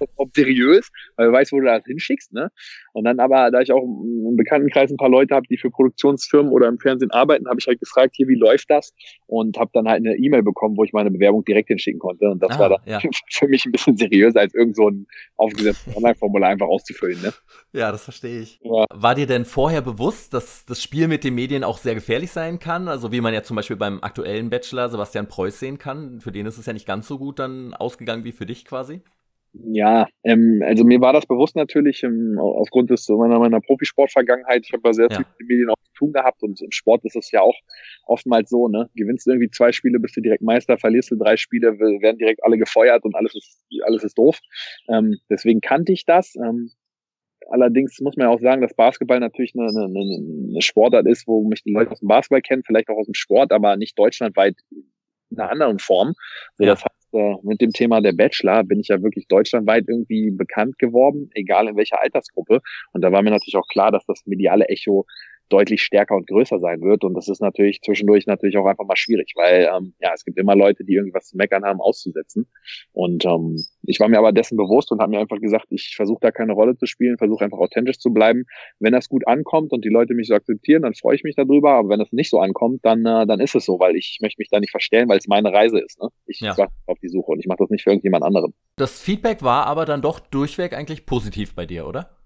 ich, 0.00 0.08
ob 0.16 0.34
seriös, 0.34 0.90
weil 1.16 1.28
du 1.28 1.32
weißt, 1.32 1.52
wo 1.52 1.60
du 1.60 1.66
das 1.66 1.84
hinschickst. 1.86 2.32
Ne? 2.32 2.50
Und 2.92 3.04
dann 3.04 3.20
aber, 3.20 3.50
da 3.50 3.60
ich 3.60 3.72
auch 3.72 3.82
im 3.82 4.36
Bekanntenkreis 4.36 4.90
ein 4.90 4.96
paar 4.96 5.08
Leute 5.08 5.34
habe, 5.34 5.46
die 5.48 5.56
für 5.56 5.70
Produktionsfirmen 5.70 6.52
oder 6.52 6.68
im 6.68 6.78
Fernsehen 6.78 7.10
arbeiten, 7.10 7.48
habe 7.48 7.58
ich 7.58 7.66
halt 7.66 7.80
gefragt, 7.80 8.14
hier, 8.16 8.28
wie 8.28 8.34
läuft 8.34 8.70
das? 8.70 8.92
Und 9.26 9.58
habe 9.58 9.70
dann 9.72 9.88
halt 9.88 10.04
eine 10.04 10.16
E-Mail 10.16 10.42
bekommen, 10.42 10.76
wo 10.76 10.84
ich 10.84 10.92
meine 10.92 11.10
Bewerbung 11.10 11.44
direkt 11.44 11.68
hinschicken 11.68 12.00
konnte. 12.00 12.28
Und 12.28 12.42
das 12.42 12.52
ah, 12.52 12.58
war 12.58 12.68
dann 12.70 12.80
ja. 12.86 13.00
für 13.30 13.48
mich 13.48 13.64
ein 13.64 13.72
bisschen 13.72 13.96
seriöser, 13.96 14.40
als 14.40 14.54
irgend 14.54 14.76
so 14.76 14.88
ein 14.88 15.06
aufgesetztes 15.36 15.96
Online-Formular 15.96 16.50
einfach 16.50 16.66
auszufüllen. 16.66 17.20
Ne? 17.22 17.32
Ja, 17.72 17.90
das 17.92 18.04
verstehe 18.04 18.40
ich. 18.40 18.60
Ja. 18.62 18.84
War 18.92 19.14
dir 19.14 19.26
denn 19.26 19.44
vorher 19.44 19.80
bewusst, 19.80 20.34
dass 20.34 20.64
das 20.66 20.82
Spiel 20.82 21.08
mit 21.08 21.24
den 21.24 21.34
Medien 21.34 21.64
auch 21.64 21.78
sehr 21.78 21.94
gefährlich 21.94 22.30
sein 22.30 22.58
kann? 22.58 22.88
Also 22.88 23.12
wie 23.12 23.20
man 23.20 23.34
ja 23.34 23.42
zum 23.42 23.56
Beispiel 23.56 23.76
beim 23.76 24.02
aktuellen 24.02 24.50
Bachelor 24.50 24.88
Sebastian 24.88 25.28
Preuß 25.28 25.58
sehen 25.58 25.78
kann. 25.78 26.20
Für 26.20 26.32
den 26.32 26.46
ist 26.46 26.58
es 26.58 26.66
ja 26.66 26.72
nicht 26.72 26.86
ganz 26.86 27.08
so 27.08 27.18
gut 27.18 27.38
dann 27.38 27.74
ausgegangen 27.74 28.24
wie 28.24 28.32
für 28.32 28.46
dich 28.46 28.64
quasi. 28.64 29.00
Ja, 29.54 30.08
ähm, 30.24 30.62
also 30.64 30.82
mir 30.82 31.00
war 31.02 31.12
das 31.12 31.26
bewusst 31.26 31.56
natürlich 31.56 32.02
ähm, 32.02 32.38
aufgrund 32.38 32.90
des 32.90 33.06
meiner, 33.08 33.38
meiner 33.38 33.60
Profisportvergangenheit. 33.60 34.64
Ich 34.64 34.72
habe 34.72 34.88
ja 34.88 34.92
sehr 34.94 35.10
viel 35.10 35.18
mit 35.18 35.40
den 35.40 35.46
Medien 35.46 35.68
auch 35.68 35.82
zu 35.82 35.92
tun 35.92 36.12
gehabt 36.12 36.42
und 36.42 36.60
im 36.62 36.70
Sport 36.70 37.04
ist 37.04 37.16
es 37.16 37.30
ja 37.32 37.42
auch 37.42 37.54
oftmals 38.06 38.48
so, 38.48 38.68
ne? 38.68 38.88
Gewinnst 38.94 39.26
du 39.26 39.32
irgendwie 39.32 39.50
zwei 39.50 39.72
Spiele, 39.72 40.00
bist 40.00 40.16
du 40.16 40.22
direkt 40.22 40.42
Meister, 40.42 40.78
verlierst 40.78 41.10
du 41.10 41.16
drei 41.16 41.36
Spiele, 41.36 41.78
werden 41.78 42.16
direkt 42.16 42.42
alle 42.42 42.56
gefeuert 42.56 43.04
und 43.04 43.14
alles 43.14 43.34
ist 43.34 43.62
alles 43.84 44.04
ist 44.04 44.16
doof. 44.16 44.38
Ähm, 44.88 45.18
deswegen 45.28 45.60
kannte 45.60 45.92
ich 45.92 46.06
das. 46.06 46.34
Ähm, 46.36 46.70
Allerdings 47.50 48.00
muss 48.00 48.16
man 48.16 48.28
ja 48.28 48.32
auch 48.32 48.40
sagen, 48.40 48.62
dass 48.62 48.72
Basketball 48.74 49.20
natürlich 49.20 49.52
eine, 49.54 49.66
eine, 49.68 49.86
eine 50.50 50.62
Sportart 50.62 51.06
ist, 51.06 51.26
wo 51.26 51.46
mich 51.46 51.62
die 51.62 51.72
Leute 51.72 51.90
aus 51.90 51.98
dem 51.98 52.08
Basketball 52.08 52.40
kennen, 52.40 52.62
vielleicht 52.64 52.88
auch 52.88 52.96
aus 52.96 53.06
dem 53.06 53.14
Sport, 53.14 53.52
aber 53.52 53.76
nicht 53.76 53.98
deutschlandweit 53.98 54.56
in 54.70 55.38
einer 55.38 55.50
anderen 55.50 55.78
Form. 55.78 56.14
So, 56.56 56.64
ja. 56.64 56.70
Das 56.70 56.84
heißt, 56.84 57.01
äh, 57.12 57.36
mit 57.42 57.60
dem 57.60 57.72
Thema 57.72 58.00
der 58.00 58.12
Bachelor 58.12 58.64
bin 58.64 58.80
ich 58.80 58.88
ja 58.88 59.02
wirklich 59.02 59.26
deutschlandweit 59.28 59.84
irgendwie 59.88 60.30
bekannt 60.30 60.78
geworden, 60.78 61.30
egal 61.34 61.68
in 61.68 61.76
welcher 61.76 62.00
Altersgruppe. 62.00 62.60
Und 62.92 63.02
da 63.02 63.12
war 63.12 63.22
mir 63.22 63.30
natürlich 63.30 63.56
auch 63.56 63.68
klar, 63.68 63.90
dass 63.90 64.04
das 64.06 64.22
mediale 64.26 64.66
Echo 64.66 65.06
deutlich 65.52 65.82
stärker 65.82 66.16
und 66.16 66.26
größer 66.26 66.58
sein 66.60 66.80
wird. 66.80 67.04
Und 67.04 67.14
das 67.14 67.28
ist 67.28 67.40
natürlich 67.40 67.82
zwischendurch 67.82 68.26
natürlich 68.26 68.56
auch 68.56 68.66
einfach 68.66 68.86
mal 68.86 68.96
schwierig, 68.96 69.32
weil 69.36 69.68
ähm, 69.74 69.94
ja, 70.00 70.12
es 70.14 70.24
gibt 70.24 70.38
immer 70.38 70.56
Leute, 70.56 70.84
die 70.84 70.94
irgendwas 70.94 71.28
zu 71.28 71.36
meckern 71.36 71.64
haben, 71.64 71.80
auszusetzen. 71.80 72.46
Und 72.92 73.24
ähm, 73.24 73.56
ich 73.82 74.00
war 74.00 74.08
mir 74.08 74.18
aber 74.18 74.32
dessen 74.32 74.56
bewusst 74.56 74.90
und 74.92 75.00
habe 75.00 75.10
mir 75.10 75.20
einfach 75.20 75.40
gesagt, 75.40 75.66
ich 75.70 75.94
versuche 75.94 76.20
da 76.20 76.30
keine 76.30 76.52
Rolle 76.52 76.76
zu 76.76 76.86
spielen, 76.86 77.18
versuche 77.18 77.44
einfach 77.44 77.58
authentisch 77.58 77.98
zu 77.98 78.12
bleiben. 78.12 78.44
Wenn 78.78 78.92
das 78.92 79.08
gut 79.08 79.26
ankommt 79.26 79.72
und 79.72 79.84
die 79.84 79.90
Leute 79.90 80.14
mich 80.14 80.28
so 80.28 80.34
akzeptieren, 80.34 80.82
dann 80.82 80.94
freue 80.94 81.16
ich 81.16 81.24
mich 81.24 81.36
darüber. 81.36 81.72
Aber 81.72 81.88
wenn 81.90 82.00
es 82.00 82.12
nicht 82.12 82.30
so 82.30 82.38
ankommt, 82.38 82.80
dann, 82.84 83.04
äh, 83.04 83.26
dann 83.26 83.40
ist 83.40 83.54
es 83.54 83.64
so, 83.64 83.78
weil 83.78 83.96
ich 83.96 84.18
möchte 84.22 84.40
mich 84.40 84.48
da 84.50 84.60
nicht 84.60 84.70
verstellen, 84.70 85.08
weil 85.08 85.18
es 85.18 85.26
meine 85.26 85.52
Reise 85.52 85.78
ist. 85.78 86.00
Ne? 86.00 86.08
Ich 86.26 86.40
ja. 86.40 86.56
war 86.56 86.68
auf 86.86 86.98
die 87.00 87.08
Suche 87.08 87.32
und 87.32 87.40
ich 87.40 87.46
mache 87.46 87.58
das 87.58 87.70
nicht 87.70 87.82
für 87.82 87.90
irgendjemand 87.90 88.24
anderen. 88.24 88.54
Das 88.76 89.00
Feedback 89.00 89.42
war 89.42 89.66
aber 89.66 89.84
dann 89.84 90.02
doch 90.02 90.20
durchweg 90.20 90.72
eigentlich 90.74 91.06
positiv 91.06 91.54
bei 91.54 91.66
dir, 91.66 91.86
oder? 91.86 92.21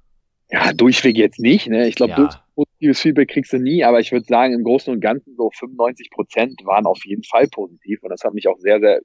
Ja, 0.50 0.72
durchweg 0.72 1.16
jetzt 1.16 1.40
nicht. 1.40 1.68
Ne? 1.68 1.88
Ich 1.88 1.96
glaube, 1.96 2.12
ja. 2.12 2.44
positives 2.54 3.00
Feedback 3.00 3.30
kriegst 3.30 3.52
du 3.52 3.58
nie, 3.58 3.82
aber 3.82 3.98
ich 3.98 4.12
würde 4.12 4.26
sagen, 4.26 4.54
im 4.54 4.62
Großen 4.62 4.92
und 4.92 5.00
Ganzen 5.00 5.34
so 5.36 5.50
95 5.50 6.10
Prozent 6.10 6.60
waren 6.64 6.86
auf 6.86 7.04
jeden 7.04 7.24
Fall 7.24 7.48
positiv 7.48 8.02
und 8.02 8.10
das 8.10 8.22
hat 8.22 8.32
mich 8.32 8.46
auch 8.46 8.58
sehr, 8.58 8.78
sehr 8.78 9.00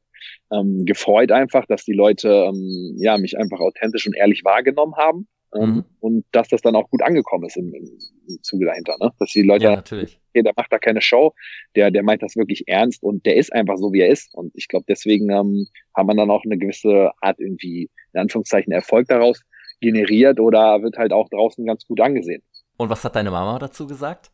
ähm, 0.51 0.85
gefreut 0.85 1.31
einfach, 1.31 1.65
dass 1.65 1.83
die 1.83 1.93
Leute 1.93 2.29
ähm, 2.29 2.95
ja 2.97 3.17
mich 3.17 3.37
einfach 3.39 3.59
authentisch 3.59 4.05
und 4.05 4.15
ehrlich 4.15 4.43
wahrgenommen 4.45 4.95
haben 4.97 5.27
ähm, 5.55 5.69
mhm. 5.69 5.85
und 5.99 6.25
dass 6.31 6.47
das 6.47 6.61
dann 6.61 6.75
auch 6.75 6.87
gut 6.91 7.01
angekommen 7.01 7.45
ist 7.45 7.57
im, 7.57 7.73
im, 7.73 7.97
im 8.27 8.43
Zuge 8.43 8.65
dahinter. 8.65 8.95
Ne? 9.01 9.09
Dass 9.17 9.31
die 9.31 9.41
Leute, 9.41 9.65
ja, 9.65 9.75
natürlich. 9.75 10.19
Okay, 10.29 10.43
der 10.43 10.53
macht 10.55 10.71
da 10.71 10.77
keine 10.77 11.01
Show, 11.01 11.33
der, 11.75 11.89
der 11.89 12.03
meint 12.03 12.21
das 12.21 12.35
wirklich 12.35 12.67
ernst 12.67 13.01
und 13.01 13.25
der 13.25 13.35
ist 13.35 13.51
einfach 13.51 13.77
so, 13.77 13.91
wie 13.93 14.01
er 14.01 14.09
ist 14.09 14.33
und 14.35 14.51
ich 14.55 14.67
glaube, 14.67 14.85
deswegen 14.87 15.31
ähm, 15.31 15.67
haben 15.97 16.07
wir 16.07 16.15
dann 16.15 16.29
auch 16.29 16.43
eine 16.45 16.59
gewisse 16.59 17.11
Art 17.19 17.39
irgendwie 17.39 17.89
in 18.13 18.19
Anführungszeichen 18.19 18.71
Erfolg 18.71 19.07
daraus 19.07 19.41
generiert 19.81 20.39
oder 20.39 20.81
wird 20.81 20.97
halt 20.97 21.11
auch 21.11 21.29
draußen 21.29 21.65
ganz 21.65 21.85
gut 21.85 21.99
angesehen. 21.99 22.43
Und 22.77 22.89
was 22.89 23.03
hat 23.03 23.15
deine 23.15 23.31
Mama 23.31 23.59
dazu 23.59 23.87
gesagt? 23.87 24.31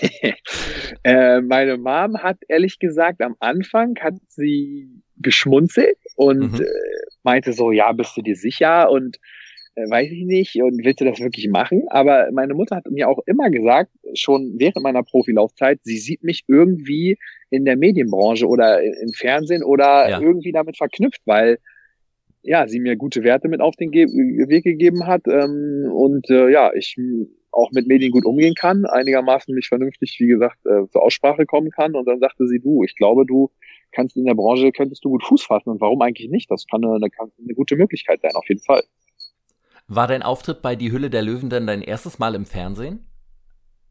äh, 1.04 1.40
meine 1.40 1.76
Mom 1.76 2.18
hat 2.18 2.38
ehrlich 2.48 2.78
gesagt 2.78 3.22
am 3.22 3.36
Anfang 3.40 3.94
hat 4.00 4.14
sie 4.28 5.02
geschmunzelt 5.16 5.98
und 6.16 6.52
mhm. 6.52 6.60
äh, 6.60 6.66
meinte 7.22 7.52
so, 7.52 7.72
ja, 7.72 7.92
bist 7.92 8.16
du 8.16 8.22
dir 8.22 8.36
sicher 8.36 8.90
und 8.90 9.18
äh, 9.74 9.88
weiß 9.88 10.10
ich 10.10 10.24
nicht 10.24 10.56
und 10.62 10.84
willst 10.84 11.00
du 11.00 11.04
das 11.04 11.20
wirklich 11.20 11.48
machen? 11.48 11.84
Aber 11.88 12.28
meine 12.32 12.54
Mutter 12.54 12.76
hat 12.76 12.86
mir 12.90 13.08
auch 13.08 13.20
immer 13.26 13.50
gesagt, 13.50 13.90
schon 14.14 14.54
während 14.58 14.82
meiner 14.82 15.02
Profilaufzeit, 15.02 15.80
sie 15.82 15.98
sieht 15.98 16.22
mich 16.22 16.44
irgendwie 16.48 17.18
in 17.50 17.64
der 17.64 17.76
Medienbranche 17.76 18.46
oder 18.46 18.82
im 18.82 19.12
Fernsehen 19.12 19.62
oder 19.62 20.08
ja. 20.08 20.20
irgendwie 20.20 20.52
damit 20.52 20.76
verknüpft, 20.76 21.20
weil 21.24 21.58
ja, 22.42 22.66
sie 22.66 22.80
mir 22.80 22.96
gute 22.96 23.22
Werte 23.22 23.48
mit 23.48 23.60
auf 23.60 23.76
den 23.76 23.90
Ge 23.90 24.06
Weg 24.06 24.64
gegeben 24.64 25.06
hat 25.06 25.22
ähm, 25.26 25.90
und 25.92 26.30
äh, 26.30 26.50
ja, 26.50 26.72
ich 26.74 26.96
auch 27.52 27.70
mit 27.72 27.86
Medien 27.86 28.12
gut 28.12 28.24
umgehen 28.24 28.54
kann, 28.54 28.86
einigermaßen 28.86 29.54
mich 29.54 29.68
vernünftig, 29.68 30.16
wie 30.20 30.28
gesagt, 30.28 30.58
äh, 30.66 30.88
zur 30.90 31.02
Aussprache 31.02 31.46
kommen 31.46 31.70
kann. 31.70 31.94
Und 31.94 32.06
dann 32.06 32.20
sagte 32.20 32.46
sie, 32.46 32.60
du, 32.60 32.84
ich 32.84 32.94
glaube, 32.94 33.26
du 33.26 33.50
kannst 33.92 34.16
in 34.16 34.24
der 34.24 34.34
Branche, 34.34 34.70
könntest 34.72 35.04
du 35.04 35.10
gut 35.10 35.24
Fuß 35.24 35.42
fassen. 35.42 35.70
Und 35.70 35.80
warum 35.80 36.00
eigentlich 36.02 36.30
nicht? 36.30 36.50
Das 36.50 36.66
kann 36.70 36.84
eine, 36.84 36.94
eine, 36.94 37.08
eine 37.10 37.54
gute 37.54 37.76
Möglichkeit 37.76 38.20
sein, 38.20 38.32
auf 38.34 38.48
jeden 38.48 38.62
Fall. 38.62 38.82
War 39.88 40.06
dein 40.06 40.22
Auftritt 40.22 40.62
bei 40.62 40.76
Die 40.76 40.92
Hülle 40.92 41.10
der 41.10 41.22
Löwen 41.22 41.50
denn 41.50 41.66
dein 41.66 41.82
erstes 41.82 42.18
Mal 42.18 42.34
im 42.36 42.46
Fernsehen? 42.46 43.09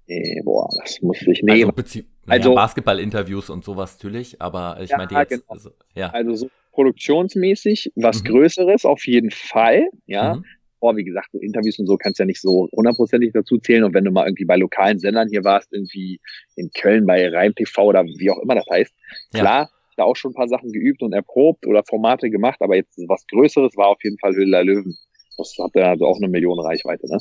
Nee, 0.09 0.41
boah, 0.43 0.67
das 0.81 1.01
muss 1.01 1.21
ich 1.21 1.43
nehmen. 1.43 1.71
Also, 1.71 2.01
also 2.25 2.55
Basketball-Interviews 2.55 3.51
und 3.51 3.63
sowas 3.63 3.95
natürlich, 3.95 4.41
aber 4.41 4.79
ich 4.81 4.89
ja, 4.89 4.97
meinte 4.97 5.13
jetzt, 5.13 5.29
genau. 5.29 5.43
also, 5.47 5.69
ja. 5.93 6.09
Also 6.09 6.35
so 6.35 6.49
produktionsmäßig 6.71 7.91
was 7.95 8.23
mhm. 8.23 8.27
Größeres 8.27 8.85
auf 8.85 9.05
jeden 9.05 9.29
Fall, 9.29 9.87
ja. 10.07 10.35
Mhm. 10.35 10.45
Oh, 10.79 10.95
wie 10.95 11.03
gesagt, 11.03 11.27
so 11.31 11.39
Interviews 11.39 11.77
und 11.77 11.85
so 11.85 11.97
kannst 11.97 12.19
du 12.19 12.23
ja 12.23 12.25
nicht 12.25 12.41
so 12.41 12.69
hundertprozentig 12.71 13.33
dazu 13.33 13.57
zählen. 13.57 13.83
Und 13.83 13.93
wenn 13.93 14.05
du 14.05 14.11
mal 14.11 14.25
irgendwie 14.25 14.45
bei 14.45 14.55
lokalen 14.55 14.97
Sendern 14.97 15.27
hier 15.29 15.43
warst, 15.43 15.73
irgendwie 15.73 16.21
in 16.55 16.71
Köln 16.71 17.05
bei 17.05 17.27
Rhein 17.27 17.53
TV 17.53 17.83
oder 17.83 18.05
wie 18.05 18.31
auch 18.31 18.39
immer 18.41 18.55
das 18.55 18.65
heißt, 18.71 18.93
ja. 19.33 19.39
klar, 19.41 19.69
da 19.97 20.05
auch 20.05 20.15
schon 20.15 20.31
ein 20.31 20.35
paar 20.35 20.47
Sachen 20.47 20.71
geübt 20.71 21.03
und 21.03 21.11
erprobt 21.11 21.67
oder 21.67 21.83
Formate 21.83 22.29
gemacht, 22.29 22.61
aber 22.61 22.77
jetzt 22.77 22.97
was 23.07 23.27
Größeres 23.27 23.75
war 23.75 23.89
auf 23.89 24.03
jeden 24.03 24.17
Fall 24.17 24.33
Höhle 24.33 24.51
der 24.51 24.63
Löwen. 24.63 24.97
Das 25.37 25.53
hat 25.59 25.71
ja 25.75 25.89
also 25.89 26.05
auch 26.07 26.17
eine 26.17 26.29
Million 26.29 26.59
Reichweite, 26.59 27.07
ne? 27.07 27.19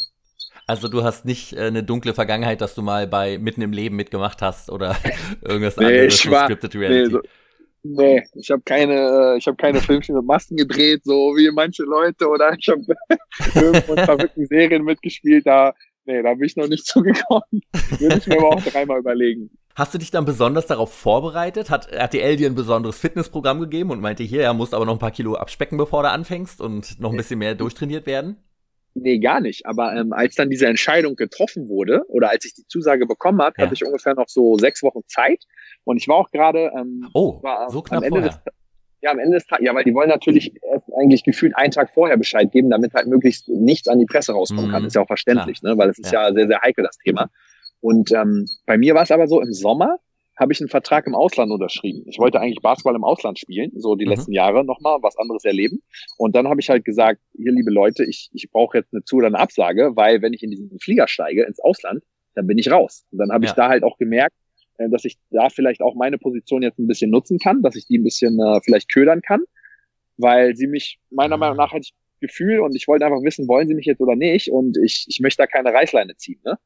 Also 0.66 0.88
du 0.88 1.02
hast 1.02 1.24
nicht 1.24 1.54
äh, 1.54 1.60
eine 1.62 1.82
dunkle 1.82 2.14
Vergangenheit, 2.14 2.60
dass 2.60 2.74
du 2.74 2.82
mal 2.82 3.06
bei 3.06 3.38
Mitten 3.38 3.62
im 3.62 3.72
Leben 3.72 3.96
mitgemacht 3.96 4.42
hast 4.42 4.70
oder 4.70 4.96
irgendwas 5.42 5.76
nee, 5.76 5.86
anderes 5.86 6.14
ich 6.14 6.30
war, 6.30 6.44
Scripted 6.44 6.74
Reality. 6.74 7.02
Nee, 7.02 7.10
so, 7.10 7.20
nee 7.82 8.24
ich 8.34 8.50
habe 8.50 8.62
keine, 8.64 9.36
ich 9.38 9.46
habe 9.46 9.56
keine 9.56 9.80
Filmchen 9.80 10.16
mit 10.16 10.24
Masken 10.24 10.56
gedreht, 10.56 11.02
so 11.04 11.34
wie 11.36 11.50
manche 11.50 11.84
Leute, 11.84 12.28
oder 12.28 12.54
ich 12.58 12.68
habe 12.68 12.82
irgendwo 13.54 13.94
in 13.94 14.04
verrückten 14.04 14.46
Serien 14.46 14.84
mitgespielt, 14.84 15.46
da, 15.46 15.72
nee, 16.04 16.22
da 16.22 16.34
bin 16.34 16.44
ich 16.44 16.56
noch 16.56 16.68
nicht 16.68 16.86
zugekommen. 16.86 17.62
Würde 17.98 18.18
ich 18.18 18.26
mir 18.26 18.38
aber 18.38 18.48
auch 18.48 18.62
dreimal 18.62 18.98
überlegen. 18.98 19.50
Hast 19.74 19.94
du 19.94 19.98
dich 19.98 20.10
dann 20.10 20.24
besonders 20.24 20.66
darauf 20.66 20.92
vorbereitet? 20.92 21.70
Hat 21.70 21.92
RTL 21.92 22.36
dir 22.36 22.48
ein 22.48 22.56
besonderes 22.56 22.98
Fitnessprogramm 22.98 23.60
gegeben 23.60 23.92
und 23.92 24.00
meinte, 24.00 24.24
hier, 24.24 24.42
ja, 24.42 24.52
musst 24.52 24.74
aber 24.74 24.84
noch 24.84 24.94
ein 24.94 24.98
paar 24.98 25.12
Kilo 25.12 25.36
abspecken, 25.36 25.78
bevor 25.78 26.02
du 26.02 26.10
anfängst 26.10 26.60
und 26.60 26.98
noch 26.98 27.12
ein 27.12 27.16
bisschen 27.16 27.38
mehr 27.38 27.54
durchtrainiert 27.54 28.04
werden? 28.04 28.36
Nee, 28.95 29.18
gar 29.18 29.40
nicht. 29.40 29.66
Aber 29.66 29.95
ähm, 29.95 30.12
als 30.12 30.35
dann 30.35 30.50
diese 30.50 30.66
Entscheidung 30.66 31.14
getroffen 31.14 31.68
wurde 31.68 32.04
oder 32.09 32.30
als 32.30 32.45
ich 32.45 32.54
die 32.54 32.66
Zusage 32.66 33.07
bekommen 33.07 33.40
habe, 33.40 33.54
ja. 33.59 33.64
hatte 33.64 33.75
ich 33.75 33.85
ungefähr 33.85 34.14
noch 34.14 34.28
so 34.28 34.57
sechs 34.57 34.83
Wochen 34.83 35.00
Zeit. 35.07 35.45
Und 35.85 35.99
ich 35.99 36.09
war 36.09 36.16
auch 36.16 36.30
gerade 36.30 36.73
ähm, 36.76 37.09
oh, 37.14 37.42
war 37.42 37.71
so 37.71 37.83
knapp 37.83 37.99
am 37.99 38.04
Ende 38.04 38.21
vorher. 38.21 38.42
des 38.45 38.54
ja, 39.00 39.12
am 39.12 39.18
Ende 39.18 39.37
des 39.37 39.47
Tages, 39.47 39.64
ja, 39.64 39.75
weil 39.75 39.85
die 39.85 39.95
wollen 39.95 40.09
natürlich 40.09 40.52
eigentlich 40.99 41.23
gefühlt 41.23 41.57
einen 41.57 41.71
Tag 41.71 41.90
vorher 41.95 42.16
Bescheid 42.16 42.50
geben, 42.50 42.71
damit 42.71 42.95
halt 42.95 43.07
möglichst 43.07 43.49
nichts 43.49 43.87
an 43.88 43.99
die 43.99 44.07
Presse 44.07 44.33
rauskommen 44.33 44.71
kann. 44.71 44.83
Mhm. 44.83 44.88
Ist 44.88 44.97
ja 44.97 45.02
auch 45.02 45.07
verständlich, 45.07 45.61
Klar. 45.61 45.75
ne? 45.75 45.78
weil 45.78 45.90
es 45.90 45.99
ist 45.99 46.12
ja. 46.12 46.28
ja 46.28 46.35
sehr, 46.35 46.49
sehr 46.49 46.61
heikel, 46.62 46.85
das 46.85 46.99
Thema. 46.99 47.30
Und 47.80 48.11
ähm, 48.12 48.47
bei 48.66 48.76
mir 48.76 48.95
war 48.95 49.02
es 49.02 49.12
aber 49.12 49.28
so, 49.28 49.40
im 49.40 49.52
Sommer 49.52 49.99
habe 50.38 50.52
ich 50.52 50.61
einen 50.61 50.68
Vertrag 50.68 51.07
im 51.07 51.14
Ausland 51.14 51.50
unterschrieben. 51.50 52.04
Ich 52.07 52.18
wollte 52.18 52.40
eigentlich 52.40 52.61
Basketball 52.62 52.95
im 52.95 53.04
Ausland 53.04 53.38
spielen, 53.38 53.73
so 53.76 53.97
die 53.97 54.04
mhm. 54.04 54.12
letzten 54.12 54.33
Jahre 54.33 54.64
nochmal, 54.64 54.99
was 55.02 55.16
anderes 55.18 55.45
erleben. 55.45 55.83
Und 56.16 56.37
dann 56.37 56.49
habe 56.49 56.61
ich 56.61 56.71
halt 56.71 56.85
gesagt, 56.85 57.21
hier, 57.37 57.52
liebe 57.52 57.71
Leute, 57.71 58.04
ich, 58.04 58.30
ich 58.33 58.50
brauche 58.50 58.78
jetzt 58.78 58.92
eine 58.92 59.02
Zu- 59.02 59.16
oder 59.16 59.26
eine 59.26 59.38
Absage, 59.38 59.92
weil 59.95 60.23
wenn 60.23 60.33
ich 60.33 60.42
in 60.42 60.50
diesen 60.50 60.78
Flieger 60.78 61.09
steige 61.09 61.45
ins 61.45 61.61
Ausland, 61.61 62.02
dann 62.35 62.47
bin 62.47 62.57
ich 62.57 62.71
raus. 62.71 63.04
Und 63.11 63.18
dann 63.18 63.33
habe 63.33 63.45
ja. 63.45 63.50
ich 63.50 63.57
da 63.57 63.68
halt 63.68 63.83
auch 63.83 63.99
gemerkt, 63.99 64.37
äh, 64.78 64.88
dass 64.88 65.04
ich 65.04 65.18
da 65.30 65.49
vielleicht 65.49 65.83
auch 65.83 65.97
meine 65.97 66.18
Position 66.18 66.62
jetzt 66.62 66.78
ein 66.78 66.87
bisschen 66.87 67.11
nutzen 67.11 67.38
kann, 67.38 67.62
dass 67.62 67.75
ich 67.75 67.87
die 67.87 67.99
ein 67.99 68.04
bisschen 68.04 68.38
äh, 68.38 68.61
vielleicht 68.62 68.92
ködern 68.92 69.23
kann, 69.23 69.40
weil 70.16 70.54
sie 70.54 70.68
mich 70.68 70.99
meiner 71.11 71.37
mhm. 71.37 71.40
Meinung 71.40 71.57
nach 71.57 71.73
hatte 71.73 71.83
ich 71.83 71.95
Gefühl 72.21 72.61
und 72.61 72.75
ich 72.75 72.88
wollte 72.88 73.04
einfach 73.04 73.23
wissen, 73.23 73.47
wollen 73.47 73.68
sie 73.68 73.75
mich 73.75 73.87
jetzt 73.87 74.00
oder 74.00 74.16
nicht 74.16 74.50
und 74.50 74.76
ich, 74.78 75.04
ich 75.09 75.21
möchte 75.21 75.42
da 75.42 75.47
keine 75.47 75.73
Reißleine 75.73 76.16
ziehen. 76.16 76.40
Ne? 76.45 76.59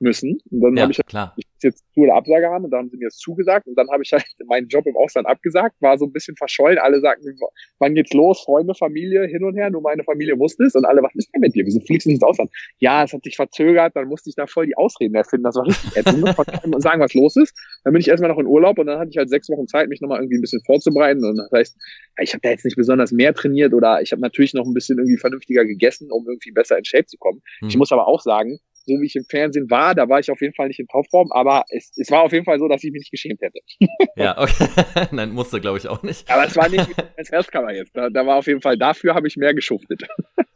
Müssen. 0.00 0.38
Und 0.50 0.60
dann 0.60 0.76
ja, 0.76 0.82
habe 0.82 0.92
ich, 0.92 1.00
klar. 1.06 1.34
ich 1.36 1.46
muss 1.46 1.62
jetzt 1.62 1.84
zu 1.94 2.00
oder 2.00 2.14
Absage 2.14 2.48
haben 2.48 2.64
und 2.64 2.70
dann 2.70 2.80
haben 2.80 2.90
sie 2.90 2.96
mir 2.96 3.06
das 3.06 3.16
zugesagt 3.16 3.66
und 3.66 3.76
dann 3.76 3.90
habe 3.90 4.02
ich 4.02 4.12
halt 4.12 4.24
meinen 4.46 4.68
Job 4.68 4.86
im 4.86 4.96
Ausland 4.96 5.26
abgesagt, 5.26 5.76
war 5.80 5.98
so 5.98 6.06
ein 6.06 6.12
bisschen 6.12 6.36
verschollen. 6.36 6.78
Alle 6.78 7.00
sagten, 7.00 7.36
wann 7.78 7.94
geht's 7.94 8.12
los? 8.12 8.42
Freunde, 8.42 8.74
Familie, 8.74 9.26
hin 9.26 9.44
und 9.44 9.56
her, 9.56 9.70
nur 9.70 9.82
meine 9.82 10.04
Familie 10.04 10.38
wusste 10.38 10.64
es 10.64 10.74
und 10.74 10.84
alle, 10.84 11.02
was 11.02 11.14
ist 11.14 11.30
denn 11.34 11.40
mit 11.40 11.54
dir? 11.54 11.64
Wieso 11.64 11.80
fliegst 11.80 12.06
du 12.06 12.10
nicht 12.10 12.16
ins 12.16 12.22
Ausland? 12.22 12.50
Ja, 12.78 13.04
es 13.04 13.12
hat 13.12 13.24
sich 13.24 13.36
verzögert, 13.36 13.96
dann 13.96 14.08
musste 14.08 14.30
ich 14.30 14.36
da 14.36 14.46
voll 14.46 14.66
die 14.66 14.76
Ausreden 14.76 15.14
erfinden. 15.14 15.44
Das 15.44 15.56
war 15.56 15.66
richtig 15.66 15.96
ätzend. 15.96 16.24
und 16.64 16.82
sagen, 16.82 17.00
was 17.00 17.14
los 17.14 17.36
ist. 17.36 17.54
Dann 17.84 17.92
bin 17.92 18.00
ich 18.00 18.08
erstmal 18.08 18.30
noch 18.30 18.38
in 18.38 18.46
Urlaub 18.46 18.78
und 18.78 18.86
dann 18.86 18.98
hatte 18.98 19.10
ich 19.10 19.16
halt 19.16 19.28
sechs 19.28 19.48
Wochen 19.48 19.66
Zeit, 19.66 19.88
mich 19.88 20.00
nochmal 20.00 20.20
irgendwie 20.20 20.38
ein 20.38 20.42
bisschen 20.42 20.62
vorzubereiten. 20.64 21.24
Und 21.24 21.36
das 21.36 21.50
heißt, 21.52 21.76
ich 22.20 22.32
habe 22.32 22.40
da 22.42 22.50
jetzt 22.50 22.64
nicht 22.64 22.76
besonders 22.76 23.12
mehr 23.12 23.34
trainiert 23.34 23.74
oder 23.74 24.00
ich 24.02 24.12
habe 24.12 24.22
natürlich 24.22 24.54
noch 24.54 24.66
ein 24.66 24.74
bisschen 24.74 24.98
irgendwie 24.98 25.18
vernünftiger 25.18 25.64
gegessen, 25.64 26.10
um 26.10 26.26
irgendwie 26.28 26.52
besser 26.52 26.78
in 26.78 26.84
Shape 26.84 27.06
zu 27.06 27.16
kommen. 27.18 27.42
Hm. 27.60 27.68
Ich 27.68 27.76
muss 27.76 27.92
aber 27.92 28.06
auch 28.06 28.20
sagen, 28.20 28.58
so 28.88 29.00
wie 29.00 29.06
ich 29.06 29.14
im 29.16 29.24
Fernsehen 29.24 29.70
war, 29.70 29.94
da 29.94 30.08
war 30.08 30.18
ich 30.18 30.30
auf 30.30 30.40
jeden 30.40 30.54
Fall 30.54 30.68
nicht 30.68 30.80
in 30.80 30.88
Topform, 30.88 31.30
aber 31.32 31.64
es, 31.68 31.92
es 31.96 32.10
war 32.10 32.22
auf 32.22 32.32
jeden 32.32 32.44
Fall 32.44 32.58
so, 32.58 32.66
dass 32.68 32.82
ich 32.82 32.90
mich 32.90 33.00
nicht 33.00 33.10
geschämt 33.10 33.40
hätte. 33.40 33.60
Ja, 34.16 34.36
okay. 34.36 34.68
Nein, 35.12 35.30
musste, 35.30 35.60
glaube 35.60 35.78
ich, 35.78 35.86
auch 35.86 36.02
nicht. 36.02 36.28
Aber 36.28 36.44
es 36.44 36.56
war 36.56 36.68
nicht 36.68 36.88
wie 36.88 36.94
als 37.16 37.30
Erstkammer 37.30 37.72
jetzt. 37.72 37.96
Da, 37.96 38.10
da 38.10 38.26
war 38.26 38.36
auf 38.36 38.46
jeden 38.48 38.60
Fall, 38.60 38.76
dafür 38.76 39.14
habe 39.14 39.28
ich 39.28 39.36
mehr 39.36 39.54
geschuftet. 39.54 40.02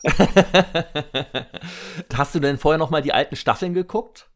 Hast 2.14 2.34
du 2.34 2.40
denn 2.40 2.58
vorher 2.58 2.78
noch 2.78 2.90
mal 2.90 3.02
die 3.02 3.12
alten 3.12 3.36
Staffeln 3.36 3.74
geguckt? 3.74 4.28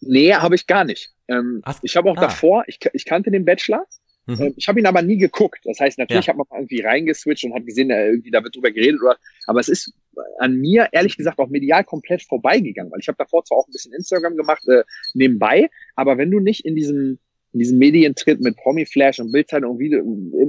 Nee, 0.00 0.32
habe 0.34 0.54
ich 0.54 0.66
gar 0.66 0.84
nicht. 0.84 1.10
Ähm, 1.28 1.62
ich 1.82 1.96
habe 1.96 2.10
auch 2.10 2.16
ah. 2.16 2.20
davor, 2.20 2.64
ich, 2.68 2.78
ich 2.92 3.04
kannte 3.04 3.30
den 3.30 3.44
Bachelor, 3.44 3.84
Mhm. 4.26 4.40
Ähm, 4.40 4.54
ich 4.56 4.68
habe 4.68 4.80
ihn 4.80 4.86
aber 4.86 5.02
nie 5.02 5.18
geguckt. 5.18 5.60
Das 5.64 5.80
heißt, 5.80 5.98
natürlich 5.98 6.26
ja. 6.26 6.34
habe 6.34 6.44
man 6.48 6.60
irgendwie 6.60 6.82
reingeswitcht 6.82 7.44
und 7.44 7.54
habe 7.54 7.64
gesehen, 7.64 7.90
irgendwie 7.90 8.30
da 8.30 8.42
wird 8.42 8.54
drüber 8.54 8.70
geredet. 8.70 9.00
Oder, 9.02 9.16
aber 9.46 9.60
es 9.60 9.68
ist 9.68 9.92
an 10.38 10.56
mir 10.56 10.88
ehrlich 10.92 11.16
gesagt 11.16 11.38
auch 11.38 11.48
medial 11.48 11.84
komplett 11.84 12.22
vorbeigegangen, 12.22 12.92
weil 12.92 13.00
ich 13.00 13.08
habe 13.08 13.18
davor 13.18 13.44
zwar 13.44 13.58
auch 13.58 13.68
ein 13.68 13.72
bisschen 13.72 13.92
Instagram 13.92 14.36
gemacht 14.36 14.66
äh, 14.68 14.82
nebenbei, 15.14 15.70
aber 15.94 16.18
wenn 16.18 16.30
du 16.30 16.40
nicht 16.40 16.64
in 16.64 16.74
diesem 16.74 17.18
in 17.52 17.58
diesem 17.58 17.78
Medientritt 17.78 18.40
mit 18.40 18.56
Promi-Flash 18.56 19.18
und 19.18 19.32
Bildzeitung 19.32 19.72
und 19.72 19.78
Video, 19.80 20.00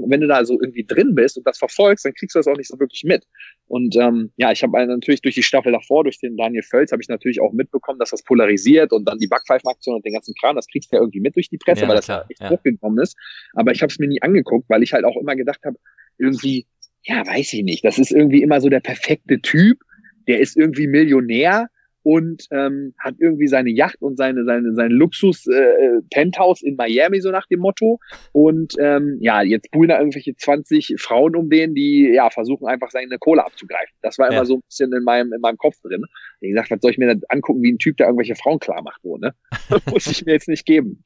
wenn 0.07 0.21
du 0.21 0.27
da 0.27 0.45
so 0.45 0.53
irgendwie 0.61 0.83
drin 0.83 1.15
bist 1.15 1.37
und 1.37 1.47
das 1.47 1.57
verfolgst, 1.57 2.05
dann 2.05 2.13
kriegst 2.13 2.35
du 2.35 2.39
das 2.39 2.47
auch 2.47 2.57
nicht 2.57 2.67
so 2.67 2.79
wirklich 2.79 3.03
mit. 3.03 3.25
Und 3.67 3.95
ähm, 3.95 4.31
ja, 4.37 4.51
ich 4.51 4.61
habe 4.61 4.85
natürlich 4.85 5.21
durch 5.21 5.35
die 5.35 5.43
Staffel 5.43 5.71
davor, 5.71 6.03
durch 6.03 6.19
den 6.19 6.37
Daniel 6.37 6.61
Völz, 6.61 6.91
habe 6.91 7.01
ich 7.01 7.09
natürlich 7.09 7.41
auch 7.41 7.53
mitbekommen, 7.53 7.97
dass 7.97 8.11
das 8.11 8.23
polarisiert 8.23 8.93
und 8.93 9.07
dann 9.07 9.17
die 9.17 9.27
Backpfeifenaktion 9.27 9.95
und 9.95 10.05
den 10.05 10.13
ganzen 10.13 10.35
Kram, 10.39 10.55
das 10.55 10.67
kriegst 10.67 10.91
du 10.91 10.97
ja 10.97 11.01
irgendwie 11.01 11.21
mit 11.21 11.35
durch 11.35 11.49
die 11.49 11.57
Presse, 11.57 11.83
ja, 11.83 11.87
weil 11.87 11.95
das 11.95 12.05
klar, 12.05 12.19
ja 12.19 12.25
echt 12.29 12.41
ja. 12.41 12.49
hochgekommen 12.51 13.01
ist. 13.01 13.17
Aber 13.53 13.71
ich 13.71 13.81
habe 13.81 13.91
es 13.91 13.97
mir 13.97 14.07
nie 14.07 14.21
angeguckt, 14.21 14.69
weil 14.69 14.83
ich 14.83 14.93
halt 14.93 15.05
auch 15.05 15.17
immer 15.19 15.35
gedacht 15.35 15.61
habe, 15.65 15.77
irgendwie, 16.19 16.67
ja, 17.03 17.25
weiß 17.25 17.53
ich 17.53 17.63
nicht, 17.63 17.83
das 17.83 17.97
ist 17.97 18.11
irgendwie 18.11 18.43
immer 18.43 18.61
so 18.61 18.69
der 18.69 18.79
perfekte 18.79 19.41
Typ, 19.41 19.79
der 20.27 20.39
ist 20.39 20.55
irgendwie 20.55 20.85
Millionär, 20.85 21.67
und 22.03 22.47
ähm, 22.51 22.93
hat 22.99 23.15
irgendwie 23.19 23.47
seine 23.47 23.69
Yacht 23.69 24.01
und 24.01 24.17
seine 24.17 24.43
seine 24.45 24.73
sein 24.73 24.91
Luxus 24.91 25.47
äh, 25.47 25.53
äh, 25.53 26.01
Penthouse 26.11 26.61
in 26.61 26.75
Miami 26.75 27.21
so 27.21 27.31
nach 27.31 27.47
dem 27.47 27.59
Motto. 27.59 27.99
Und 28.31 28.73
ähm, 28.79 29.17
ja 29.19 29.41
jetzt 29.41 29.69
buhlen 29.71 29.89
da 29.89 29.99
irgendwelche 29.99 30.35
20 30.35 30.95
Frauen 30.97 31.35
um 31.35 31.49
den 31.49 31.75
die 31.75 32.11
ja 32.13 32.29
versuchen 32.29 32.67
einfach 32.67 32.89
seine 32.89 33.17
Kohle 33.19 33.45
abzugreifen. 33.45 33.95
Das 34.01 34.17
war 34.17 34.31
ja. 34.31 34.37
immer 34.37 34.45
so 34.45 34.55
ein 34.55 34.61
bisschen 34.67 34.93
in 34.93 35.03
meinem 35.03 35.33
in 35.33 35.41
meinem 35.41 35.57
Kopf 35.57 35.79
drin. 35.81 36.03
Ich 36.39 36.51
gesagt 36.51 36.71
was 36.71 36.81
soll 36.81 36.91
ich 36.91 36.97
mir 36.97 37.07
denn 37.07 37.21
angucken 37.29 37.61
wie 37.61 37.71
ein 37.71 37.77
Typ 37.77 37.97
der 37.97 38.07
irgendwelche 38.07 38.35
Frauen 38.35 38.59
klar 38.59 38.81
macht 38.81 39.01
wo 39.03 39.17
ne? 39.17 39.33
Muss 39.91 40.07
ich 40.07 40.25
mir 40.25 40.33
jetzt 40.33 40.47
nicht 40.47 40.65
geben. 40.65 41.03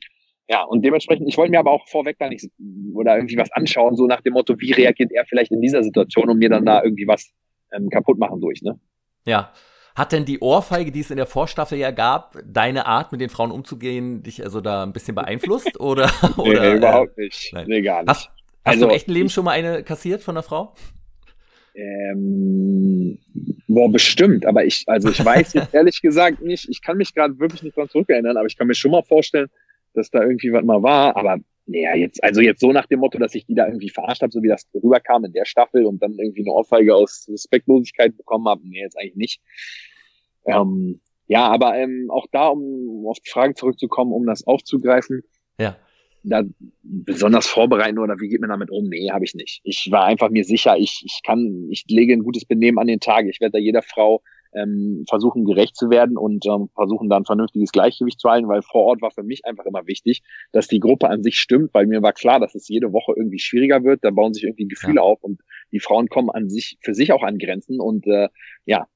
Ja, 0.47 0.61
und 0.63 0.85
dementsprechend, 0.85 1.27
ich 1.27 1.37
wollte 1.37 1.51
mir 1.51 1.59
aber 1.59 1.71
auch 1.71 1.87
vorweg 1.87 2.17
da 2.19 2.29
nicht 2.29 2.47
oder 2.93 3.15
irgendwie 3.15 3.37
was 3.37 3.51
anschauen, 3.51 3.95
so 3.95 4.05
nach 4.05 4.21
dem 4.21 4.33
Motto, 4.33 4.59
wie 4.59 4.73
reagiert 4.73 5.11
er 5.11 5.25
vielleicht 5.25 5.51
in 5.51 5.59
dieser 5.59 5.83
Situation 5.83 6.29
und 6.29 6.37
mir 6.37 6.49
dann 6.49 6.65
da 6.65 6.83
irgendwie 6.83 7.07
was 7.07 7.31
ähm, 7.73 7.89
kaputt 7.89 8.19
machen 8.19 8.41
durch, 8.41 8.61
ne? 8.61 8.79
Ja, 9.25 9.51
hat 9.95 10.11
denn 10.11 10.25
die 10.25 10.39
Ohrfeige, 10.39 10.91
die 10.91 10.99
es 10.99 11.09
in 11.09 11.17
der 11.17 11.25
Vorstaffel 11.25 11.77
ja 11.77 11.91
gab, 11.91 12.37
deine 12.45 12.85
Art, 12.85 13.11
mit 13.13 13.21
den 13.21 13.29
Frauen 13.29 13.51
umzugehen, 13.51 14.23
dich 14.23 14.43
also 14.43 14.59
da 14.59 14.83
ein 14.83 14.91
bisschen 14.91 15.15
beeinflusst? 15.15 15.79
Oder, 15.79 16.11
oder 16.37 16.61
nee, 16.61 16.77
überhaupt 16.77 17.17
nicht. 17.17 17.53
Nein. 17.53 17.65
Nee, 17.67 17.81
gar 17.81 18.01
nicht. 18.01 18.09
Hast, 18.09 18.27
hast 18.27 18.33
also, 18.63 18.81
du 18.81 18.91
im 18.91 18.95
echten 18.95 19.11
Leben 19.11 19.29
schon 19.29 19.45
mal 19.45 19.51
eine 19.51 19.83
kassiert 19.83 20.21
von 20.21 20.35
einer 20.35 20.43
Frau? 20.43 20.75
Ähm, 21.75 23.19
boah, 23.67 23.91
bestimmt, 23.91 24.45
aber 24.45 24.65
ich, 24.65 24.83
also 24.87 25.09
ich 25.09 25.23
weiß 25.23 25.53
jetzt 25.53 25.73
ehrlich 25.73 26.01
gesagt 26.01 26.41
nicht, 26.41 26.69
ich 26.69 26.81
kann 26.81 26.97
mich 26.97 27.13
gerade 27.13 27.37
wirklich 27.39 27.63
nicht 27.63 27.75
dran 27.75 27.89
zurückerinnern, 27.89 28.37
aber 28.37 28.47
ich 28.47 28.57
kann 28.57 28.67
mir 28.67 28.75
schon 28.75 28.91
mal 28.91 29.03
vorstellen, 29.03 29.49
dass 29.93 30.09
da 30.09 30.21
irgendwie 30.21 30.51
was 30.53 30.63
mal 30.63 30.83
war, 30.83 31.15
aber 31.17 31.37
naja, 31.67 31.95
jetzt, 31.95 32.23
also 32.23 32.41
jetzt 32.41 32.59
so 32.59 32.71
nach 32.71 32.85
dem 32.85 32.99
Motto, 32.99 33.17
dass 33.17 33.33
ich 33.33 33.45
die 33.45 33.55
da 33.55 33.65
irgendwie 33.65 33.89
verarscht 33.89 34.21
habe, 34.21 34.31
so 34.31 34.41
wie 34.43 34.47
das 34.47 34.67
rüberkam 34.73 35.25
in 35.25 35.33
der 35.33 35.45
Staffel 35.45 35.85
und 35.85 36.01
dann 36.01 36.17
irgendwie 36.17 36.41
eine 36.41 36.51
Ohrfeige 36.51 36.95
aus 36.95 37.27
Respektlosigkeit 37.29 38.15
bekommen 38.15 38.47
habe, 38.47 38.61
nee, 38.67 38.81
jetzt 38.81 38.97
eigentlich 38.97 39.15
nicht. 39.15 39.41
Ähm, 40.45 41.01
ja, 41.27 41.47
aber 41.47 41.75
ähm, 41.75 42.09
auch 42.11 42.27
da, 42.31 42.47
um 42.49 43.07
auf 43.07 43.19
die 43.19 43.31
Frage 43.31 43.55
zurückzukommen, 43.55 44.13
um 44.13 44.27
das 44.27 44.45
aufzugreifen, 44.45 45.23
ja. 45.57 45.75
da 46.23 46.43
besonders 46.83 47.47
vorbereiten 47.47 47.97
oder 47.97 48.19
wie 48.19 48.29
geht 48.29 48.41
man 48.41 48.51
damit 48.51 48.69
um? 48.69 48.85
Nee, 48.87 49.09
habe 49.09 49.25
ich 49.25 49.33
nicht. 49.33 49.61
Ich 49.63 49.87
war 49.89 50.05
einfach 50.05 50.29
mir 50.29 50.43
sicher, 50.43 50.77
ich, 50.77 51.01
ich 51.03 51.21
kann, 51.25 51.67
ich 51.71 51.85
lege 51.87 52.13
ein 52.13 52.23
gutes 52.23 52.45
Benehmen 52.45 52.77
an 52.77 52.87
den 52.87 52.99
Tag. 52.99 53.25
Ich 53.25 53.41
werde 53.41 53.53
da 53.53 53.57
jeder 53.57 53.81
Frau 53.81 54.21
ähm, 54.55 55.05
versuchen 55.07 55.45
gerecht 55.45 55.75
zu 55.75 55.89
werden 55.89 56.17
und 56.17 56.45
ähm, 56.45 56.69
versuchen 56.73 57.09
dann 57.09 57.25
vernünftiges 57.25 57.71
Gleichgewicht 57.71 58.19
zu 58.19 58.29
halten, 58.29 58.47
weil 58.47 58.61
vor 58.61 58.83
Ort 58.83 59.01
war 59.01 59.11
für 59.11 59.23
mich 59.23 59.45
einfach 59.45 59.65
immer 59.65 59.85
wichtig, 59.87 60.23
dass 60.51 60.67
die 60.67 60.79
Gruppe 60.79 61.09
an 61.09 61.23
sich 61.23 61.37
stimmt, 61.37 61.73
weil 61.73 61.87
mir 61.87 62.01
war 62.01 62.13
klar, 62.13 62.39
dass 62.39 62.55
es 62.55 62.67
jede 62.67 62.93
Woche 62.93 63.13
irgendwie 63.15 63.39
schwieriger 63.39 63.83
wird, 63.83 64.03
da 64.03 64.11
bauen 64.11 64.33
sich 64.33 64.43
irgendwie 64.43 64.67
Gefühle 64.67 64.97
ja. 64.97 65.01
auf 65.01 65.23
und 65.23 65.41
die 65.71 65.79
Frauen 65.79 66.07
kommen 66.07 66.29
an 66.29 66.49
sich 66.49 66.77
für 66.81 66.93
sich 66.93 67.11
auch 67.11 67.23
an 67.23 67.37
Grenzen 67.37 67.79
und 67.79 68.07
äh, 68.07 68.29
ja, 68.65 68.87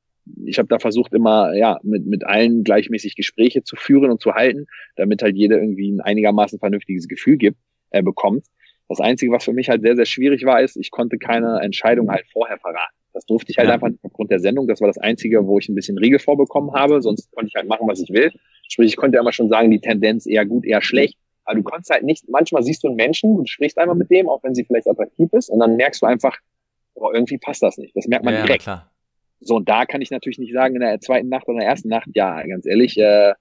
ich 0.46 0.60
habe 0.60 0.68
da 0.68 0.80
versucht 0.80 1.14
immer 1.14 1.54
ja 1.56 1.80
mit 1.84 2.06
mit 2.06 2.26
allen 2.26 2.64
gleichmäßig 2.64 3.16
Gespräche 3.16 3.64
zu 3.64 3.76
führen 3.76 4.12
und 4.12 4.22
zu 4.22 4.34
halten, 4.34 4.68
damit 4.96 5.24
halt 5.24 5.36
jeder 5.36 5.58
irgendwie 5.60 5.92
ein 5.92 6.02
einigermaßen 6.02 6.60
vernünftiges 6.60 7.08
Gefühl 7.08 7.38
gibt 7.38 7.58
äh, 7.90 8.04
bekommt. 8.04 8.46
Das 8.88 9.00
Einzige, 9.00 9.32
was 9.32 9.44
für 9.44 9.54
mich 9.54 9.70
halt 9.70 9.84
sehr, 9.84 9.96
sehr 9.96 10.06
schwierig 10.06 10.46
war, 10.46 10.62
ist, 10.62 10.76
ich 10.76 10.90
konnte 10.90 11.20
keine 11.20 11.60
Entscheidung 11.62 12.10
halt 12.10 12.26
vorher 12.32 12.58
verraten. 12.58 12.99
Das 13.14 13.26
durfte 13.26 13.52
ich 13.52 13.58
halt 13.58 13.68
ja. 13.68 13.74
einfach 13.74 13.90
nicht 13.90 14.04
aufgrund 14.04 14.32
der 14.32 14.40
Sendung. 14.40 14.68
Das 14.68 14.82
war 14.82 14.88
das 14.88 14.98
Einzige, 14.98 15.46
wo 15.46 15.60
ich 15.60 15.68
ein 15.70 15.76
bisschen 15.76 15.98
Riegel 15.98 16.20
vorbekommen 16.20 16.74
habe. 16.74 17.02
Sonst 17.02 17.32
konnte 17.32 17.48
ich 17.48 17.56
halt 17.56 17.68
machen, 17.68 17.88
was 17.88 18.00
ich 18.00 18.10
will. 18.10 18.32
Sprich, 18.68 18.90
ich 18.90 18.98
konnte 18.98 19.16
ja 19.16 19.22
immer 19.22 19.34
schon 19.34 19.50
sagen, 19.50 19.72
die 19.72 19.80
Tendenz 19.80 20.26
eher 20.26 20.46
gut, 20.46 20.66
eher 20.66 20.82
schlecht. 20.82 21.18
Aber 21.46 21.56
du 21.56 21.64
kannst 21.64 21.90
halt 21.90 22.04
nicht, 22.04 22.30
manchmal 22.30 22.62
siehst 22.62 22.84
du 22.84 22.88
einen 22.88 22.96
Menschen, 22.96 23.36
du 23.36 23.44
sprichst 23.46 23.78
einmal 23.80 23.96
mit 23.96 24.12
dem, 24.12 24.30
auch 24.30 24.44
wenn 24.44 24.54
sie 24.54 24.64
vielleicht 24.64 24.88
attraktiv 24.88 25.34
ist, 25.34 25.50
und 25.50 25.60
dann 25.60 25.78
merkst 25.78 26.00
du 26.00 26.06
einfach, 26.06 26.38
oh, 26.94 27.10
irgendwie 27.12 27.40
passt 27.40 27.64
das 27.64 27.78
nicht. 27.78 27.96
Das 27.96 28.06
merkt 28.06 28.24
man 28.24 28.36
ja, 28.36 28.46
direkt. 28.46 28.64
Klar. 28.64 28.92
So, 29.40 29.56
und 29.56 29.68
da 29.68 29.86
kann 29.86 30.02
ich 30.02 30.12
natürlich 30.12 30.38
nicht 30.38 30.54
sagen, 30.54 30.76
in 30.76 30.82
der 30.82 31.00
zweiten 31.00 31.30
Nacht 31.30 31.48
oder 31.48 31.56
in 31.56 31.60
der 31.62 31.70
ersten 31.70 31.90
Nacht, 31.90 32.10
ja, 32.14 32.46
ganz 32.46 32.68
ehrlich, 32.68 32.98
äh, 32.98 33.34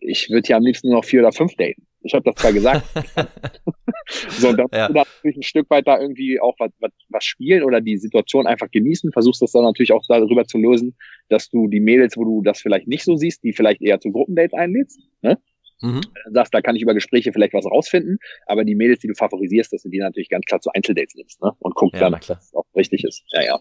ich 0.00 0.28
würde 0.28 0.48
ja 0.48 0.56
am 0.58 0.64
liebsten 0.64 0.88
nur 0.88 0.98
noch 0.98 1.04
vier 1.04 1.20
oder 1.20 1.32
fünf 1.32 1.54
daten. 1.54 1.86
Ich 2.02 2.12
habe 2.12 2.30
das 2.30 2.34
zwar 2.34 2.52
gesagt. 2.52 2.84
so, 4.28 4.52
dann 4.52 4.66
ja. 4.72 4.88
du 4.88 4.94
natürlich 4.94 5.36
ein 5.36 5.42
Stück 5.42 5.70
weit 5.70 5.86
da 5.86 6.00
irgendwie 6.00 6.40
auch 6.40 6.54
was, 6.58 6.70
was, 6.80 6.90
was 7.08 7.24
spielen 7.24 7.62
oder 7.62 7.80
die 7.80 7.96
Situation 7.96 8.46
einfach 8.46 8.70
genießen, 8.70 9.12
versuchst 9.12 9.42
das 9.42 9.52
dann 9.52 9.64
natürlich 9.64 9.92
auch 9.92 10.02
darüber 10.08 10.44
zu 10.44 10.58
lösen, 10.58 10.96
dass 11.28 11.48
du 11.48 11.68
die 11.68 11.80
Mädels, 11.80 12.16
wo 12.16 12.24
du 12.24 12.42
das 12.42 12.60
vielleicht 12.60 12.86
nicht 12.86 13.04
so 13.04 13.16
siehst, 13.16 13.42
die 13.42 13.52
vielleicht 13.52 13.82
eher 13.82 14.00
zu 14.00 14.10
Gruppendates 14.10 14.54
einlädst, 14.54 15.00
ne? 15.22 15.38
Mhm. 15.80 16.00
Sagst, 16.32 16.54
da 16.54 16.62
kann 16.62 16.76
ich 16.76 16.82
über 16.82 16.94
Gespräche 16.94 17.32
vielleicht 17.32 17.52
was 17.52 17.66
rausfinden, 17.66 18.18
aber 18.46 18.64
die 18.64 18.74
Mädels, 18.74 19.00
die 19.00 19.08
du 19.08 19.14
favorisierst, 19.14 19.72
dass 19.72 19.82
du 19.82 19.90
die 19.90 19.98
natürlich 19.98 20.28
ganz 20.28 20.44
klar 20.46 20.60
zu 20.60 20.70
Einzeldates 20.72 21.14
nimmst, 21.14 21.42
ne? 21.42 21.52
Und 21.58 21.74
guckst 21.74 22.00
ja, 22.00 22.10
dann, 22.10 22.20
es 22.20 22.54
auch 22.54 22.64
richtig 22.76 23.04
ist. 23.04 23.22
Ja, 23.32 23.42
ja. 23.42 23.58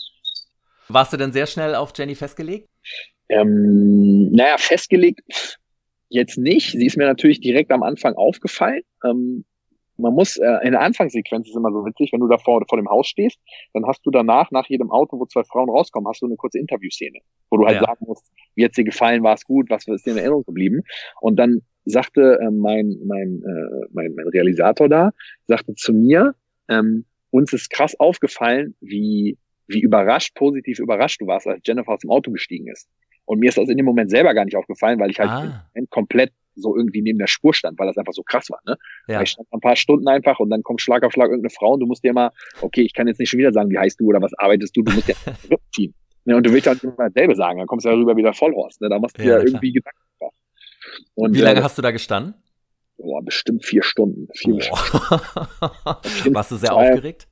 Warst 0.87 1.13
du 1.13 1.17
denn 1.17 1.31
sehr 1.31 1.47
schnell 1.47 1.75
auf 1.75 1.91
Jenny 1.95 2.15
festgelegt? 2.15 2.67
Ähm, 3.29 4.31
naja, 4.31 4.57
festgelegt 4.57 5.57
jetzt 6.13 6.37
nicht. 6.37 6.71
Sie 6.71 6.85
ist 6.85 6.97
mir 6.97 7.05
natürlich 7.05 7.41
direkt 7.41 7.71
am 7.71 7.83
Anfang 7.83 8.13
aufgefallen. 8.13 8.81
Ähm, 9.03 9.45
man 9.97 10.13
muss, 10.13 10.37
äh, 10.37 10.57
in 10.63 10.71
der 10.71 10.81
Anfangssequenz 10.81 11.47
ist 11.47 11.55
immer 11.55 11.71
so 11.71 11.85
witzig, 11.85 12.11
wenn 12.13 12.19
du 12.19 12.27
da 12.27 12.37
vor, 12.37 12.63
vor 12.67 12.77
dem 12.77 12.89
Haus 12.89 13.07
stehst, 13.07 13.39
dann 13.73 13.85
hast 13.85 14.05
du 14.05 14.11
danach, 14.11 14.51
nach 14.51 14.67
jedem 14.67 14.91
Auto, 14.91 15.19
wo 15.19 15.25
zwei 15.25 15.43
Frauen 15.43 15.69
rauskommen, 15.69 16.07
hast 16.07 16.21
du 16.21 16.25
eine 16.25 16.35
kurze 16.35 16.59
Interviewszene, 16.59 17.19
wo 17.49 17.57
du 17.57 17.65
halt 17.65 17.75
ja. 17.75 17.85
sagen 17.85 18.05
musst, 18.07 18.31
wie 18.55 18.65
hat's 18.65 18.75
dir 18.75 18.83
gefallen, 18.83 19.23
war 19.23 19.35
es 19.35 19.43
gut, 19.43 19.69
was 19.69 19.87
ist 19.87 20.05
dir 20.05 20.11
in 20.11 20.17
Erinnerung 20.17 20.43
geblieben? 20.45 20.81
Und 21.21 21.37
dann 21.37 21.61
sagte 21.85 22.39
äh, 22.41 22.49
mein, 22.49 22.97
mein, 23.05 23.43
äh, 23.43 23.87
mein, 23.91 24.13
mein 24.15 24.27
Realisator 24.27 24.89
da, 24.89 25.11
sagte 25.47 25.75
zu 25.75 25.93
mir, 25.93 26.35
ähm, 26.69 27.05
uns 27.29 27.53
ist 27.53 27.69
krass 27.69 27.99
aufgefallen, 27.99 28.75
wie, 28.79 29.37
wie 29.67 29.81
überrascht, 29.81 30.35
positiv 30.35 30.79
überrascht 30.79 31.21
du 31.21 31.27
warst, 31.27 31.47
als 31.47 31.61
Jennifer 31.65 31.93
aus 31.93 31.99
dem 31.99 32.09
Auto 32.09 32.31
gestiegen 32.31 32.67
ist. 32.67 32.87
Und 33.25 33.39
mir 33.39 33.49
ist 33.49 33.57
das 33.57 33.69
in 33.69 33.77
dem 33.77 33.85
Moment 33.85 34.09
selber 34.09 34.33
gar 34.33 34.45
nicht 34.45 34.55
aufgefallen, 34.55 34.99
weil 34.99 35.09
ich 35.09 35.19
halt 35.19 35.29
ah. 35.29 35.65
komplett 35.89 36.31
so 36.55 36.75
irgendwie 36.75 37.01
neben 37.01 37.19
der 37.19 37.27
Spur 37.27 37.53
stand, 37.53 37.79
weil 37.79 37.87
das 37.87 37.97
einfach 37.97 38.13
so 38.13 38.23
krass 38.23 38.49
war. 38.49 38.59
Ne? 38.65 38.77
Ja. 39.07 39.17
Weil 39.17 39.23
ich 39.23 39.29
stand 39.31 39.47
ein 39.51 39.59
paar 39.59 39.75
Stunden 39.75 40.07
einfach 40.07 40.39
und 40.39 40.49
dann 40.49 40.63
kommt 40.63 40.81
Schlag 40.81 41.03
auf 41.03 41.13
Schlag 41.13 41.29
irgendeine 41.29 41.49
Frau 41.51 41.73
und 41.73 41.79
du 41.79 41.85
musst 41.85 42.03
dir 42.03 42.11
immer, 42.11 42.31
okay, 42.61 42.81
ich 42.81 42.93
kann 42.93 43.07
jetzt 43.07 43.19
nicht 43.19 43.29
schon 43.29 43.39
wieder 43.39 43.51
sagen, 43.51 43.69
wie 43.69 43.77
heißt 43.77 43.99
du 43.99 44.05
oder 44.07 44.21
was 44.21 44.33
arbeitest 44.37 44.75
du, 44.75 44.83
du 44.83 44.91
musst 44.93 45.07
ja 45.07 45.15
ziehen. 45.73 45.93
Ne? 46.25 46.35
Und 46.35 46.45
du 46.45 46.51
willst 46.51 46.65
ja 46.65 46.73
halt 46.73 46.83
immer 46.83 47.09
dasselbe 47.09 47.35
sagen, 47.35 47.59
dann 47.59 47.67
kommst 47.67 47.85
du 47.85 47.89
ja 47.89 47.95
rüber 47.95 48.15
wieder 48.15 48.33
Vollhorst. 48.33 48.81
Ne? 48.81 48.89
Da 48.89 48.99
musst 48.99 49.17
du 49.17 49.23
ja, 49.23 49.37
ja 49.37 49.43
irgendwie 49.43 49.73
Gedanken. 49.73 49.99
Und, 51.15 51.35
Wie 51.35 51.41
lange 51.41 51.59
äh, 51.59 51.63
hast 51.63 51.77
du 51.77 51.81
da 51.81 51.91
gestanden? 51.91 52.35
Boah, 52.97 53.23
bestimmt 53.23 53.65
vier 53.65 53.83
Stunden. 53.83 54.27
Vier 54.33 54.61
Stunden. 54.61 54.75
Warst 56.35 56.51
du 56.51 56.55
sehr 56.57 56.73
aufgeregt? 56.73 57.27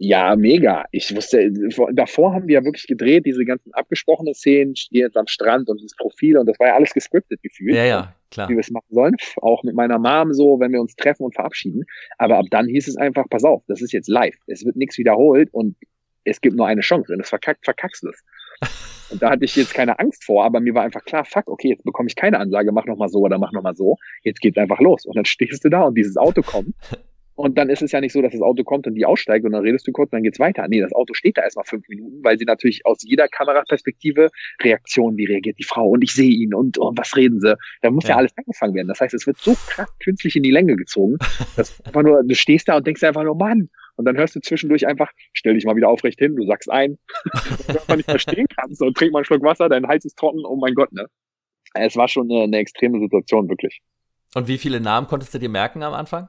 Ja, 0.00 0.36
mega. 0.36 0.84
Ich 0.92 1.14
wusste, 1.14 1.52
davor 1.92 2.32
haben 2.32 2.46
wir 2.46 2.60
ja 2.60 2.64
wirklich 2.64 2.86
gedreht, 2.86 3.26
diese 3.26 3.44
ganzen 3.44 3.74
abgesprochenen 3.74 4.32
Szenen, 4.32 4.76
stehen 4.76 5.00
jetzt 5.00 5.16
am 5.16 5.26
Strand 5.26 5.68
und 5.68 5.82
das 5.82 5.96
Profil 5.96 6.38
und 6.38 6.46
das 6.46 6.58
war 6.60 6.68
ja 6.68 6.76
alles 6.76 6.94
gescriptet 6.94 7.42
gefühlt. 7.42 7.74
Ja, 7.74 7.84
ja, 7.84 8.14
klar. 8.30 8.48
Wie 8.48 8.54
wir 8.54 8.60
es 8.60 8.70
machen 8.70 8.86
sollen. 8.90 9.16
Auch 9.38 9.64
mit 9.64 9.74
meiner 9.74 9.98
Mom 9.98 10.32
so, 10.32 10.60
wenn 10.60 10.72
wir 10.72 10.80
uns 10.80 10.94
treffen 10.94 11.24
und 11.24 11.34
verabschieden. 11.34 11.84
Aber 12.16 12.38
ab 12.38 12.46
dann 12.50 12.68
hieß 12.68 12.86
es 12.86 12.96
einfach, 12.96 13.24
pass 13.28 13.42
auf, 13.42 13.64
das 13.66 13.82
ist 13.82 13.92
jetzt 13.92 14.08
live. 14.08 14.36
Es 14.46 14.64
wird 14.64 14.76
nichts 14.76 14.98
wiederholt 14.98 15.48
und 15.52 15.74
es 16.22 16.40
gibt 16.40 16.56
nur 16.56 16.68
eine 16.68 16.82
Chance. 16.82 17.12
Wenn 17.12 17.20
es 17.20 17.28
verkackt, 17.28 17.64
verkackst 17.64 18.04
du 18.04 18.10
es. 18.10 18.24
Und 19.10 19.22
da 19.22 19.30
hatte 19.30 19.44
ich 19.46 19.56
jetzt 19.56 19.72
keine 19.72 19.98
Angst 19.98 20.22
vor, 20.22 20.44
aber 20.44 20.60
mir 20.60 20.74
war 20.74 20.82
einfach 20.82 21.02
klar, 21.02 21.24
fuck, 21.24 21.48
okay, 21.48 21.70
jetzt 21.70 21.82
bekomme 21.82 22.08
ich 22.08 22.14
keine 22.14 22.38
Ansage, 22.38 22.72
mach 22.72 22.84
noch 22.84 22.98
mal 22.98 23.08
so 23.08 23.20
oder 23.20 23.38
mach 23.38 23.52
noch 23.52 23.62
mal 23.62 23.74
so. 23.74 23.96
Jetzt 24.22 24.42
geht's 24.42 24.58
einfach 24.58 24.80
los. 24.80 25.06
Und 25.06 25.16
dann 25.16 25.24
stehst 25.24 25.64
du 25.64 25.70
da 25.70 25.84
und 25.84 25.94
dieses 25.94 26.18
Auto 26.18 26.42
kommt 26.42 26.74
und 27.38 27.56
dann 27.56 27.70
ist 27.70 27.82
es 27.82 27.92
ja 27.92 28.00
nicht 28.00 28.12
so, 28.12 28.20
dass 28.20 28.32
das 28.32 28.42
Auto 28.42 28.64
kommt 28.64 28.88
und 28.88 28.96
die 28.96 29.06
aussteigt 29.06 29.44
und 29.44 29.52
dann 29.52 29.62
redest 29.62 29.86
du 29.86 29.92
kurz, 29.92 30.10
dann 30.10 30.24
geht's 30.24 30.40
weiter. 30.40 30.66
Nee, 30.66 30.80
das 30.80 30.92
Auto 30.92 31.14
steht 31.14 31.36
da 31.36 31.42
erstmal 31.42 31.64
fünf 31.66 31.86
Minuten, 31.88 32.18
weil 32.24 32.36
sie 32.36 32.44
natürlich 32.44 32.84
aus 32.84 32.98
jeder 33.02 33.28
Kameraperspektive 33.28 34.28
Reaktion, 34.60 35.16
wie 35.16 35.26
reagiert 35.26 35.56
die 35.56 35.64
Frau 35.64 35.88
und 35.90 36.02
ich 36.02 36.12
sehe 36.12 36.32
ihn 36.32 36.52
und, 36.52 36.78
und 36.78 36.98
was 36.98 37.14
reden 37.14 37.40
sie. 37.40 37.56
Da 37.80 37.92
muss 37.92 38.04
ja. 38.04 38.10
ja. 38.10 38.16
alles 38.16 38.32
angefangen 38.36 38.74
werden. 38.74 38.88
Das 38.88 39.00
heißt, 39.00 39.14
es 39.14 39.24
wird 39.24 39.38
so 39.38 39.54
krass 39.68 39.88
künstlich 40.02 40.34
in 40.34 40.42
die 40.42 40.50
Länge 40.50 40.74
gezogen, 40.74 41.16
dass 41.56 41.80
einfach 41.84 42.02
nur, 42.02 42.24
du 42.24 42.34
stehst 42.34 42.66
da 42.68 42.76
und 42.76 42.84
denkst 42.88 43.04
einfach 43.04 43.22
nur, 43.22 43.36
Mann. 43.36 43.70
Und 43.94 44.04
dann 44.04 44.16
hörst 44.16 44.34
du 44.34 44.40
zwischendurch 44.40 44.88
einfach, 44.88 45.12
stell 45.32 45.54
dich 45.54 45.64
mal 45.64 45.76
wieder 45.76 45.90
aufrecht 45.90 46.18
hin, 46.18 46.34
du 46.34 46.44
sagst 46.44 46.68
ein, 46.68 46.98
wenn 47.68 47.76
man 47.86 47.98
nicht 47.98 48.08
mehr 48.08 48.18
stehen 48.18 48.46
kannst 48.48 48.82
und 48.82 48.96
trink 48.96 49.12
mal 49.12 49.20
einen 49.20 49.26
Schluck 49.26 49.44
Wasser, 49.44 49.68
dein 49.68 49.86
Hals 49.86 50.04
ist 50.04 50.18
trocken, 50.18 50.44
oh 50.44 50.56
mein 50.56 50.74
Gott, 50.74 50.92
ne? 50.92 51.06
Es 51.74 51.94
war 51.94 52.08
schon 52.08 52.28
eine, 52.28 52.42
eine 52.42 52.58
extreme 52.58 52.98
Situation, 52.98 53.48
wirklich. 53.48 53.80
Und 54.34 54.48
wie 54.48 54.58
viele 54.58 54.80
Namen 54.80 55.06
konntest 55.06 55.34
du 55.34 55.38
dir 55.38 55.48
merken 55.48 55.84
am 55.84 55.94
Anfang? 55.94 56.28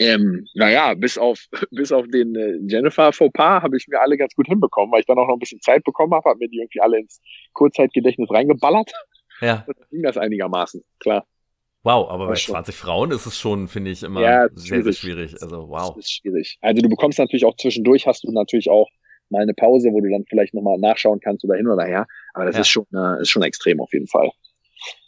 Ähm, 0.00 0.46
naja, 0.54 0.94
bis 0.94 1.18
auf, 1.18 1.44
bis 1.70 1.90
auf 1.90 2.06
den 2.08 2.34
äh, 2.36 2.58
Jennifer 2.66 3.12
Fauxpas 3.12 3.62
habe 3.62 3.76
ich 3.76 3.88
mir 3.88 4.00
alle 4.00 4.16
ganz 4.16 4.34
gut 4.34 4.46
hinbekommen, 4.46 4.92
weil 4.92 5.00
ich 5.00 5.06
dann 5.06 5.18
auch 5.18 5.26
noch 5.26 5.34
ein 5.34 5.40
bisschen 5.40 5.60
Zeit 5.60 5.84
bekommen 5.84 6.14
habe, 6.14 6.28
habe 6.28 6.38
mir 6.38 6.48
die 6.48 6.58
irgendwie 6.58 6.80
alle 6.80 6.98
ins 7.00 7.20
Kurzzeitgedächtnis 7.52 8.30
reingeballert. 8.30 8.92
Ja. 9.40 9.64
Und 9.66 9.78
dann 9.78 9.88
ging 9.90 10.02
das 10.02 10.16
einigermaßen, 10.16 10.82
klar. 11.00 11.26
Wow, 11.84 12.10
aber 12.10 12.26
bei 12.26 12.34
20 12.34 12.74
Frauen 12.74 13.12
ist 13.12 13.26
es 13.26 13.38
schon, 13.38 13.68
finde 13.68 13.92
ich, 13.92 14.02
immer 14.02 14.20
ja, 14.20 14.48
sehr, 14.54 14.82
sehr 14.82 14.92
schwierig. 14.92 15.40
Also 15.40 15.68
wow. 15.68 15.94
Das 15.94 16.04
ist 16.04 16.12
schwierig. 16.12 16.58
Also 16.60 16.82
du 16.82 16.88
bekommst 16.88 17.18
natürlich 17.18 17.44
auch 17.44 17.56
zwischendurch, 17.56 18.06
hast 18.06 18.24
du 18.24 18.32
natürlich 18.32 18.68
auch 18.68 18.88
mal 19.30 19.42
eine 19.42 19.54
Pause, 19.54 19.90
wo 19.92 20.00
du 20.00 20.10
dann 20.10 20.24
vielleicht 20.28 20.54
nochmal 20.54 20.78
nachschauen 20.78 21.20
kannst 21.20 21.44
oder 21.44 21.56
hin 21.56 21.68
oder 21.68 21.84
her. 21.84 22.06
Aber 22.34 22.46
das 22.46 22.56
ja. 22.56 22.60
ist 22.62 22.68
schon, 22.68 22.86
äh, 22.94 23.22
ist 23.22 23.30
schon 23.30 23.42
extrem 23.42 23.80
auf 23.80 23.92
jeden 23.92 24.08
Fall. 24.08 24.30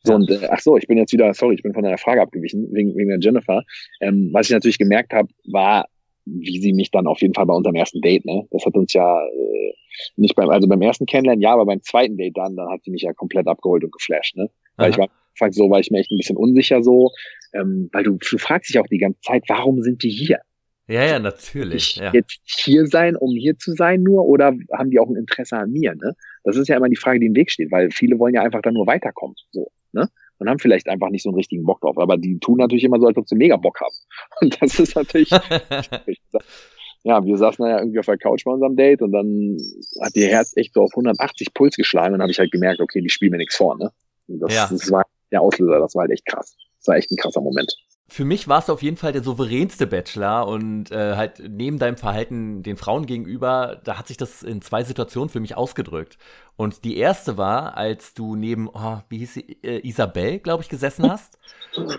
So, 0.04 0.14
und 0.14 0.30
äh, 0.30 0.48
ach 0.50 0.60
so, 0.60 0.76
ich 0.76 0.86
bin 0.86 0.98
jetzt 0.98 1.12
wieder, 1.12 1.32
sorry, 1.34 1.54
ich 1.54 1.62
bin 1.62 1.74
von 1.74 1.84
einer 1.84 1.98
Frage 1.98 2.22
abgewichen, 2.22 2.68
wegen, 2.72 2.96
wegen 2.96 3.10
der 3.10 3.18
Jennifer. 3.20 3.62
Ähm, 4.00 4.30
was 4.32 4.46
ich 4.46 4.52
natürlich 4.52 4.78
gemerkt 4.78 5.12
habe, 5.12 5.28
war, 5.46 5.86
wie 6.24 6.60
sie 6.60 6.72
mich 6.72 6.90
dann 6.90 7.06
auf 7.06 7.20
jeden 7.20 7.34
Fall 7.34 7.46
bei 7.46 7.54
unserem 7.54 7.76
ersten 7.76 8.00
Date, 8.00 8.24
ne? 8.24 8.46
Das 8.50 8.64
hat 8.64 8.74
uns 8.74 8.92
ja 8.92 9.20
äh, 9.20 9.74
nicht 10.16 10.34
beim, 10.36 10.48
also 10.50 10.68
beim 10.68 10.82
ersten 10.82 11.06
Kennenlernen, 11.06 11.42
ja, 11.42 11.52
aber 11.52 11.66
beim 11.66 11.82
zweiten 11.82 12.16
Date 12.16 12.36
dann, 12.36 12.56
dann 12.56 12.70
hat 12.70 12.82
sie 12.84 12.90
mich 12.90 13.02
ja 13.02 13.12
komplett 13.12 13.46
abgeholt 13.46 13.84
und 13.84 13.92
geflasht, 13.92 14.36
ne? 14.36 14.48
Weil 14.76 14.86
Aha. 14.86 14.90
ich 14.90 14.98
war 14.98 15.08
einfach 15.40 15.54
so, 15.54 15.70
war 15.70 15.80
ich 15.80 15.90
mir 15.90 16.00
echt 16.00 16.10
ein 16.10 16.18
bisschen 16.18 16.36
unsicher 16.36 16.82
so, 16.82 17.10
ähm, 17.52 17.88
weil 17.92 18.04
du, 18.04 18.12
du 18.12 18.38
fragst 18.38 18.70
dich 18.70 18.78
auch 18.78 18.86
die 18.86 18.98
ganze 18.98 19.20
Zeit, 19.20 19.44
warum 19.48 19.82
sind 19.82 20.02
die 20.02 20.10
hier? 20.10 20.40
Ja, 20.88 21.04
ja, 21.04 21.18
natürlich. 21.20 21.96
Ja. 21.96 22.12
Jetzt 22.12 22.40
hier 22.44 22.86
sein, 22.86 23.14
um 23.14 23.30
hier 23.36 23.56
zu 23.56 23.72
sein 23.72 24.02
nur, 24.02 24.24
oder 24.26 24.52
haben 24.72 24.90
die 24.90 24.98
auch 24.98 25.08
ein 25.08 25.16
Interesse 25.16 25.56
an 25.56 25.70
mir? 25.70 25.94
Ne? 25.94 26.16
Das 26.44 26.56
ist 26.56 26.68
ja 26.68 26.76
immer 26.76 26.88
die 26.88 26.96
Frage, 26.96 27.20
die 27.20 27.26
im 27.26 27.34
Weg 27.34 27.50
steht, 27.50 27.70
weil 27.70 27.90
viele 27.90 28.18
wollen 28.18 28.34
ja 28.34 28.42
einfach 28.42 28.62
dann 28.62 28.74
nur 28.74 28.86
weiterkommen. 28.86 29.36
So, 29.52 29.70
ne? 29.92 30.08
Und 30.38 30.48
haben 30.48 30.58
vielleicht 30.58 30.88
einfach 30.88 31.10
nicht 31.10 31.22
so 31.22 31.28
einen 31.28 31.36
richtigen 31.36 31.64
Bock 31.64 31.80
drauf. 31.80 31.98
Aber 31.98 32.16
die 32.16 32.38
tun 32.38 32.56
natürlich 32.58 32.84
immer 32.84 32.98
so, 32.98 33.06
als 33.06 33.16
ob 33.16 33.28
sie 33.28 33.36
mega 33.36 33.56
Bock 33.56 33.78
haben. 33.80 33.94
Und 34.40 34.62
das 34.62 34.78
ist 34.78 34.96
natürlich. 34.96 35.30
ja, 37.02 37.24
wir 37.24 37.36
saßen 37.36 37.62
da 37.62 37.70
ja 37.70 37.78
irgendwie 37.78 37.98
auf 37.98 38.06
der 38.06 38.16
Couch 38.16 38.44
bei 38.44 38.52
unserem 38.52 38.76
Date 38.76 39.02
und 39.02 39.12
dann 39.12 39.56
hat 40.02 40.16
ihr 40.16 40.28
Herz 40.28 40.56
echt 40.56 40.74
so 40.74 40.82
auf 40.82 40.90
180 40.92 41.54
Puls 41.54 41.76
geschlagen 41.76 42.12
und 42.12 42.18
dann 42.18 42.22
habe 42.22 42.32
ich 42.32 42.38
halt 42.38 42.52
gemerkt, 42.52 42.80
okay, 42.80 43.00
die 43.00 43.08
spielen 43.08 43.32
mir 43.32 43.38
nichts 43.38 43.56
vor, 43.56 43.76
ne? 43.78 43.90
Das, 44.28 44.54
ja. 44.54 44.68
das 44.70 44.90
war 44.90 45.04
der 45.32 45.40
Auslöser, 45.40 45.78
das 45.78 45.94
war 45.94 46.02
halt 46.02 46.12
echt 46.12 46.26
krass. 46.26 46.54
Das 46.78 46.88
war 46.88 46.96
echt 46.96 47.10
ein 47.10 47.16
krasser 47.16 47.40
Moment 47.40 47.74
für 48.12 48.24
mich 48.24 48.48
war 48.48 48.58
es 48.58 48.68
auf 48.68 48.82
jeden 48.82 48.96
Fall 48.96 49.12
der 49.12 49.22
souveränste 49.22 49.86
Bachelor 49.86 50.48
und 50.48 50.90
äh, 50.90 51.14
halt 51.14 51.40
neben 51.48 51.78
deinem 51.78 51.96
Verhalten 51.96 52.64
den 52.64 52.76
Frauen 52.76 53.06
gegenüber, 53.06 53.80
da 53.84 53.98
hat 53.98 54.08
sich 54.08 54.16
das 54.16 54.42
in 54.42 54.62
zwei 54.62 54.82
Situationen 54.82 55.28
für 55.28 55.38
mich 55.38 55.56
ausgedrückt. 55.56 56.18
Und 56.56 56.84
die 56.84 56.96
erste 56.96 57.38
war, 57.38 57.76
als 57.76 58.12
du 58.12 58.34
neben, 58.34 58.68
oh, 58.68 58.98
wie 59.08 59.18
hieß 59.18 59.34
sie, 59.34 59.58
äh, 59.62 59.86
Isabel, 59.86 60.40
glaube 60.40 60.64
ich, 60.64 60.68
gesessen 60.68 61.08
hast 61.08 61.38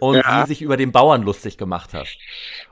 und 0.02 0.18
ja. 0.18 0.42
sie 0.42 0.50
sich 0.50 0.62
über 0.62 0.76
den 0.76 0.92
Bauern 0.92 1.24
lustig 1.24 1.58
gemacht 1.58 1.94
hast. 1.94 2.18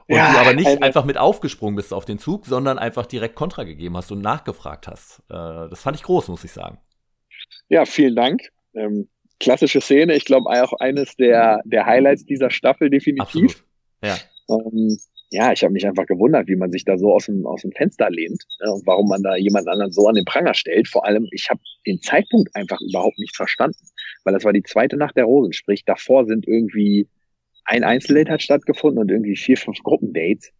Und 0.08 0.18
ja, 0.18 0.34
du 0.34 0.40
aber 0.40 0.54
nicht 0.54 0.68
eine... 0.68 0.82
einfach 0.82 1.06
mit 1.06 1.18
aufgesprungen 1.18 1.78
bist 1.78 1.94
auf 1.94 2.04
den 2.04 2.20
Zug, 2.20 2.46
sondern 2.46 2.78
einfach 2.78 3.06
direkt 3.06 3.36
Kontra 3.36 3.64
gegeben 3.64 3.96
hast 3.96 4.12
und 4.12 4.20
nachgefragt 4.20 4.90
hast. 4.90 5.22
Äh, 5.30 5.70
das 5.70 5.82
fand 5.82 5.96
ich 5.96 6.04
groß, 6.04 6.28
muss 6.28 6.44
ich 6.44 6.52
sagen. 6.52 6.78
Ja, 7.70 7.86
vielen 7.86 8.16
Dank. 8.18 8.42
Ähm, 8.74 9.08
klassische 9.40 9.82
Szene. 9.82 10.16
Ich 10.16 10.26
glaube 10.26 10.50
auch 10.50 10.74
eines 10.74 11.16
der, 11.16 11.62
der 11.66 11.86
Highlights 11.86 12.26
dieser 12.26 12.50
Staffel 12.50 12.90
definitiv. 12.90 13.22
Absolut. 13.22 13.64
Ja. 14.04 14.18
Ähm, 14.50 14.98
ja, 15.32 15.52
ich 15.52 15.64
habe 15.64 15.74
mich 15.74 15.86
einfach 15.86 16.08
gewundert, 16.08 16.48
wie 16.48 16.56
man 16.56 16.72
sich 16.72 16.86
da 16.86 16.98
so 16.98 17.14
aus 17.14 17.28
dem, 17.28 17.46
aus 17.46 17.62
dem 17.62 17.72
Fenster 17.72 18.10
lehnt 18.10 18.44
ne, 18.62 18.74
und 18.74 18.88
warum 18.88 19.08
man 19.08 19.22
da 19.22 19.36
jemand 19.36 19.68
anderen 19.68 19.92
so 19.92 20.08
an 20.08 20.16
den 20.16 20.26
Pranger 20.26 20.56
stellt. 20.56 20.88
Vor 20.88 21.06
allem, 21.06 21.28
ich 21.32 21.50
habe 21.50 21.60
den 21.86 22.02
Zeitpunkt 22.02 22.56
einfach 22.56 22.80
überhaupt 22.82 23.20
nicht 23.20 23.36
verstanden, 23.36 23.78
weil 24.24 24.34
das 24.34 24.44
war 24.44 24.54
die 24.54 24.64
zweite 24.64 24.98
Nacht 24.98 25.16
der 25.16 25.26
Rosen, 25.26 25.54
sprich 25.54 25.86
davor 25.86 26.26
sind 26.26 26.48
irgendwie 26.48 27.08
ein 27.66 27.84
Einzeldate 27.84 28.32
hat 28.32 28.42
stattgefunden 28.42 29.00
und 29.00 29.12
irgendwie 29.12 29.36
vier, 29.36 29.56
fünf 29.56 29.78
Gruppendates. 29.84 30.52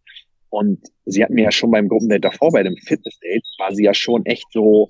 Und 0.48 0.80
sie 1.06 1.24
hat 1.24 1.30
mir 1.30 1.44
ja 1.44 1.50
schon 1.50 1.72
beim 1.72 1.88
Gruppendate 1.88 2.20
davor, 2.20 2.52
bei 2.52 2.62
dem 2.62 2.76
Fitnessdate, 2.76 3.42
war 3.58 3.74
sie 3.74 3.84
ja 3.84 3.94
schon 3.94 4.24
echt 4.26 4.46
so, 4.52 4.88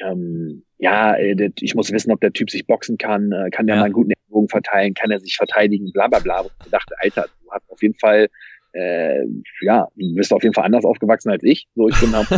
ähm, 0.00 0.64
ja, 0.84 1.14
äh, 1.14 1.50
ich 1.60 1.74
muss 1.74 1.90
wissen, 1.92 2.12
ob 2.12 2.20
der 2.20 2.34
Typ 2.34 2.50
sich 2.50 2.66
boxen 2.66 2.98
kann, 2.98 3.32
äh, 3.32 3.48
kann 3.48 3.66
der 3.66 3.76
ja. 3.76 3.80
mal 3.80 3.86
einen 3.86 3.94
guten 3.94 4.10
Ellbogen 4.10 4.50
verteilen, 4.50 4.92
kann 4.92 5.10
er 5.10 5.18
sich 5.18 5.34
verteidigen, 5.34 5.90
bla 5.92 6.08
bla 6.08 6.18
bla. 6.18 6.40
Und 6.40 6.50
ich 6.62 6.70
dachte, 6.70 6.94
Alter, 6.98 7.26
du 7.42 7.50
hast 7.50 7.70
auf 7.70 7.80
jeden 7.80 7.98
Fall, 7.98 8.28
äh, 8.74 9.24
ja, 9.62 9.88
du 9.96 10.14
bist 10.14 10.30
auf 10.34 10.42
jeden 10.42 10.54
Fall 10.54 10.66
anders 10.66 10.84
aufgewachsen 10.84 11.30
als 11.30 11.42
ich. 11.42 11.68
So, 11.74 11.88
ich 11.88 11.98
bin 11.98 12.12
da, 12.12 12.20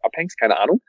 abhängst, 0.00 0.40
keine 0.40 0.58
Ahnung. 0.58 0.80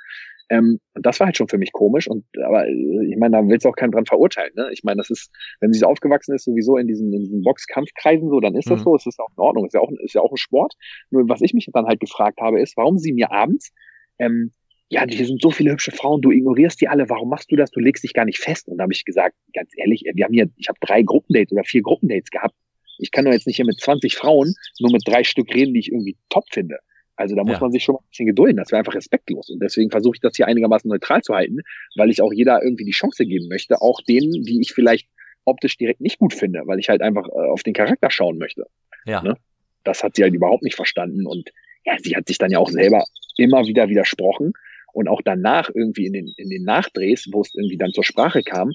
Ähm, 0.49 0.79
und 0.93 1.05
das 1.05 1.19
war 1.19 1.27
halt 1.27 1.35
schon 1.35 1.49
für 1.49 1.57
mich 1.57 1.73
komisch. 1.73 2.07
Und 2.07 2.23
aber 2.45 2.65
äh, 2.65 3.07
ich 3.09 3.17
meine, 3.17 3.35
da 3.35 3.45
willst 3.45 3.65
du 3.65 3.69
auch 3.69 3.75
keinen 3.75 3.91
dran 3.91 4.05
verurteilen. 4.05 4.53
Ne? 4.55 4.69
Ich 4.71 4.85
meine, 4.85 4.99
das 4.99 5.09
ist, 5.09 5.29
wenn 5.59 5.73
sie 5.73 5.79
so 5.79 5.87
aufgewachsen 5.87 6.35
ist, 6.35 6.45
sowieso 6.45 6.77
in 6.77 6.87
diesen, 6.87 7.11
in 7.11 7.19
diesen 7.19 7.41
Boxkampfkreisen 7.41 8.29
so, 8.29 8.39
dann 8.39 8.55
ist 8.55 8.69
das 8.69 8.79
mhm. 8.79 8.83
so, 8.83 8.95
es 8.95 9.05
ist 9.05 9.19
auch 9.19 9.31
in 9.35 9.41
Ordnung, 9.41 9.65
ist 9.65 9.73
ja 9.73 9.81
auch, 9.81 9.91
ist 10.05 10.15
ja 10.15 10.21
auch 10.21 10.31
ein 10.31 10.37
Sport. 10.37 10.73
Nur 11.09 11.27
was 11.27 11.41
ich 11.41 11.53
mich 11.53 11.67
dann 11.73 11.85
halt 11.85 11.99
gefragt 11.99 12.39
habe, 12.39 12.61
ist, 12.61 12.77
warum 12.77 12.97
sie 12.97 13.11
mir 13.11 13.29
abends 13.29 13.73
ähm, 14.19 14.53
ja, 14.93 15.05
hier 15.09 15.25
sind 15.25 15.41
so 15.41 15.49
viele 15.49 15.71
hübsche 15.71 15.91
Frauen, 15.91 16.21
du 16.21 16.31
ignorierst 16.31 16.79
die 16.79 16.87
alle, 16.87 17.09
warum 17.09 17.29
machst 17.29 17.51
du 17.51 17.55
das? 17.55 17.71
Du 17.71 17.79
legst 17.79 18.03
dich 18.03 18.13
gar 18.13 18.25
nicht 18.25 18.39
fest. 18.39 18.67
Und 18.67 18.77
da 18.77 18.83
habe 18.83 18.93
ich 18.93 19.05
gesagt, 19.05 19.35
ganz 19.53 19.71
ehrlich, 19.75 20.03
wir 20.13 20.23
haben 20.23 20.33
hier, 20.33 20.49
ich 20.55 20.69
habe 20.69 20.77
drei 20.81 21.01
Gruppendates 21.01 21.51
oder 21.51 21.63
vier 21.63 21.81
Gruppendates 21.81 22.29
gehabt. 22.29 22.53
ich 22.99 23.09
kann 23.09 23.25
doch 23.25 23.31
jetzt 23.31 23.47
nicht 23.47 23.55
hier 23.55 23.65
mit 23.65 23.79
20 23.79 24.15
Frauen 24.15 24.53
nur 24.79 24.91
mit 24.91 25.01
drei 25.05 25.23
Stück 25.23 25.51
reden, 25.53 25.73
die 25.73 25.79
ich 25.79 25.91
irgendwie 25.91 26.15
top 26.29 26.45
finde. 26.51 26.77
Also 27.15 27.35
da 27.35 27.43
muss 27.43 27.53
ja. 27.53 27.59
man 27.59 27.71
sich 27.71 27.83
schon 27.83 27.93
mal 27.93 28.01
ein 28.01 28.09
bisschen 28.09 28.25
gedulden. 28.27 28.57
Das 28.57 28.71
wäre 28.71 28.79
einfach 28.79 28.93
respektlos. 28.93 29.49
Und 29.49 29.61
deswegen 29.61 29.89
versuche 29.89 30.15
ich 30.15 30.21
das 30.21 30.35
hier 30.35 30.47
einigermaßen 30.47 30.87
neutral 30.87 31.21
zu 31.21 31.33
halten, 31.33 31.59
weil 31.95 32.11
ich 32.11 32.21
auch 32.21 32.31
jeder 32.31 32.63
irgendwie 32.63 32.85
die 32.85 32.91
Chance 32.91 33.25
geben 33.25 33.47
möchte, 33.47 33.81
auch 33.81 33.99
denen, 34.01 34.43
die 34.43 34.61
ich 34.61 34.73
vielleicht 34.73 35.07
optisch 35.45 35.75
direkt 35.77 36.01
nicht 36.01 36.19
gut 36.19 36.33
finde, 36.35 36.61
weil 36.65 36.79
ich 36.79 36.89
halt 36.89 37.01
einfach 37.01 37.27
äh, 37.27 37.49
auf 37.49 37.63
den 37.63 37.73
Charakter 37.73 38.11
schauen 38.11 38.37
möchte. 38.37 38.67
Ja. 39.05 39.23
Ne? 39.23 39.37
Das 39.83 40.03
hat 40.03 40.15
sie 40.15 40.23
halt 40.23 40.35
überhaupt 40.35 40.63
nicht 40.63 40.75
verstanden. 40.75 41.25
Und 41.25 41.49
ja, 41.83 41.95
sie 41.99 42.15
hat 42.15 42.27
sich 42.27 42.37
dann 42.37 42.51
ja 42.51 42.59
auch 42.59 42.69
selber 42.69 43.03
immer 43.37 43.65
wieder 43.65 43.89
widersprochen. 43.89 44.53
Und 44.93 45.07
auch 45.07 45.21
danach 45.23 45.69
irgendwie 45.73 46.05
in 46.05 46.13
den, 46.13 46.33
in 46.37 46.49
den 46.49 46.63
Nachdrehs, 46.63 47.27
wo 47.31 47.41
es 47.41 47.53
irgendwie 47.53 47.77
dann 47.77 47.91
zur 47.91 48.03
Sprache 48.03 48.43
kam, 48.43 48.71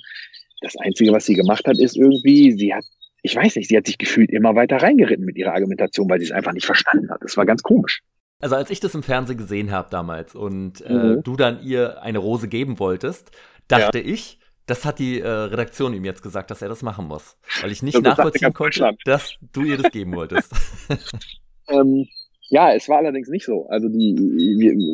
das 0.61 0.77
Einzige, 0.77 1.13
was 1.13 1.25
sie 1.25 1.35
gemacht 1.35 1.67
hat, 1.67 1.79
ist 1.79 1.97
irgendwie, 1.97 2.53
sie 2.53 2.75
hat, 2.75 2.85
ich 3.23 3.35
weiß 3.35 3.57
nicht, 3.57 3.69
sie 3.69 3.77
hat 3.77 3.87
sich 3.87 3.99
gefühlt 3.99 4.31
immer 4.31 4.55
weiter 4.55 4.77
reingeritten 4.77 5.25
mit 5.25 5.37
ihrer 5.37 5.55
Argumentation, 5.55 6.11
weil 6.11 6.19
sie 6.19 6.27
es 6.27 6.33
einfach 6.33 6.53
nicht 6.53 6.67
verstanden 6.67 7.11
hat. 7.11 7.23
Das 7.23 7.37
war 7.37 7.47
ganz 7.47 7.63
komisch. 7.63 8.03
Also 8.41 8.55
als 8.55 8.71
ich 8.71 8.81
das 8.81 8.95
im 8.95 9.03
Fernsehen 9.03 9.39
gesehen 9.39 9.71
habe 9.71 9.89
damals 9.91 10.35
und 10.35 10.81
äh, 10.83 10.93
mhm. 10.93 11.23
du 11.23 11.37
dann 11.37 11.63
ihr 11.63 12.03
eine 12.03 12.19
Rose 12.19 12.49
geben 12.49 12.79
wolltest, 12.79 13.31
dachte 13.67 13.99
ja. 13.99 14.05
ich, 14.05 14.39
das 14.67 14.85
hat 14.85 14.99
die 14.99 15.21
äh, 15.21 15.29
Redaktion 15.29 15.95
ihm 15.95 16.05
jetzt 16.05 16.23
gesagt, 16.23 16.51
dass 16.51 16.63
er 16.63 16.69
das 16.69 16.83
machen 16.83 17.07
muss. 17.07 17.37
Weil 17.63 17.73
ich 17.73 17.83
nicht 17.83 17.97
das 17.97 18.03
nachvollziehen 18.03 18.53
konnte, 18.53 18.97
dass 19.05 19.35
du 19.53 19.63
ihr 19.63 19.77
das 19.77 19.91
geben 19.91 20.15
wolltest. 20.15 20.53
ähm, 21.69 22.07
ja, 22.51 22.73
es 22.73 22.89
war 22.89 22.99
allerdings 22.99 23.29
nicht 23.29 23.45
so. 23.45 23.67
Also 23.69 23.89
die, 23.89 24.15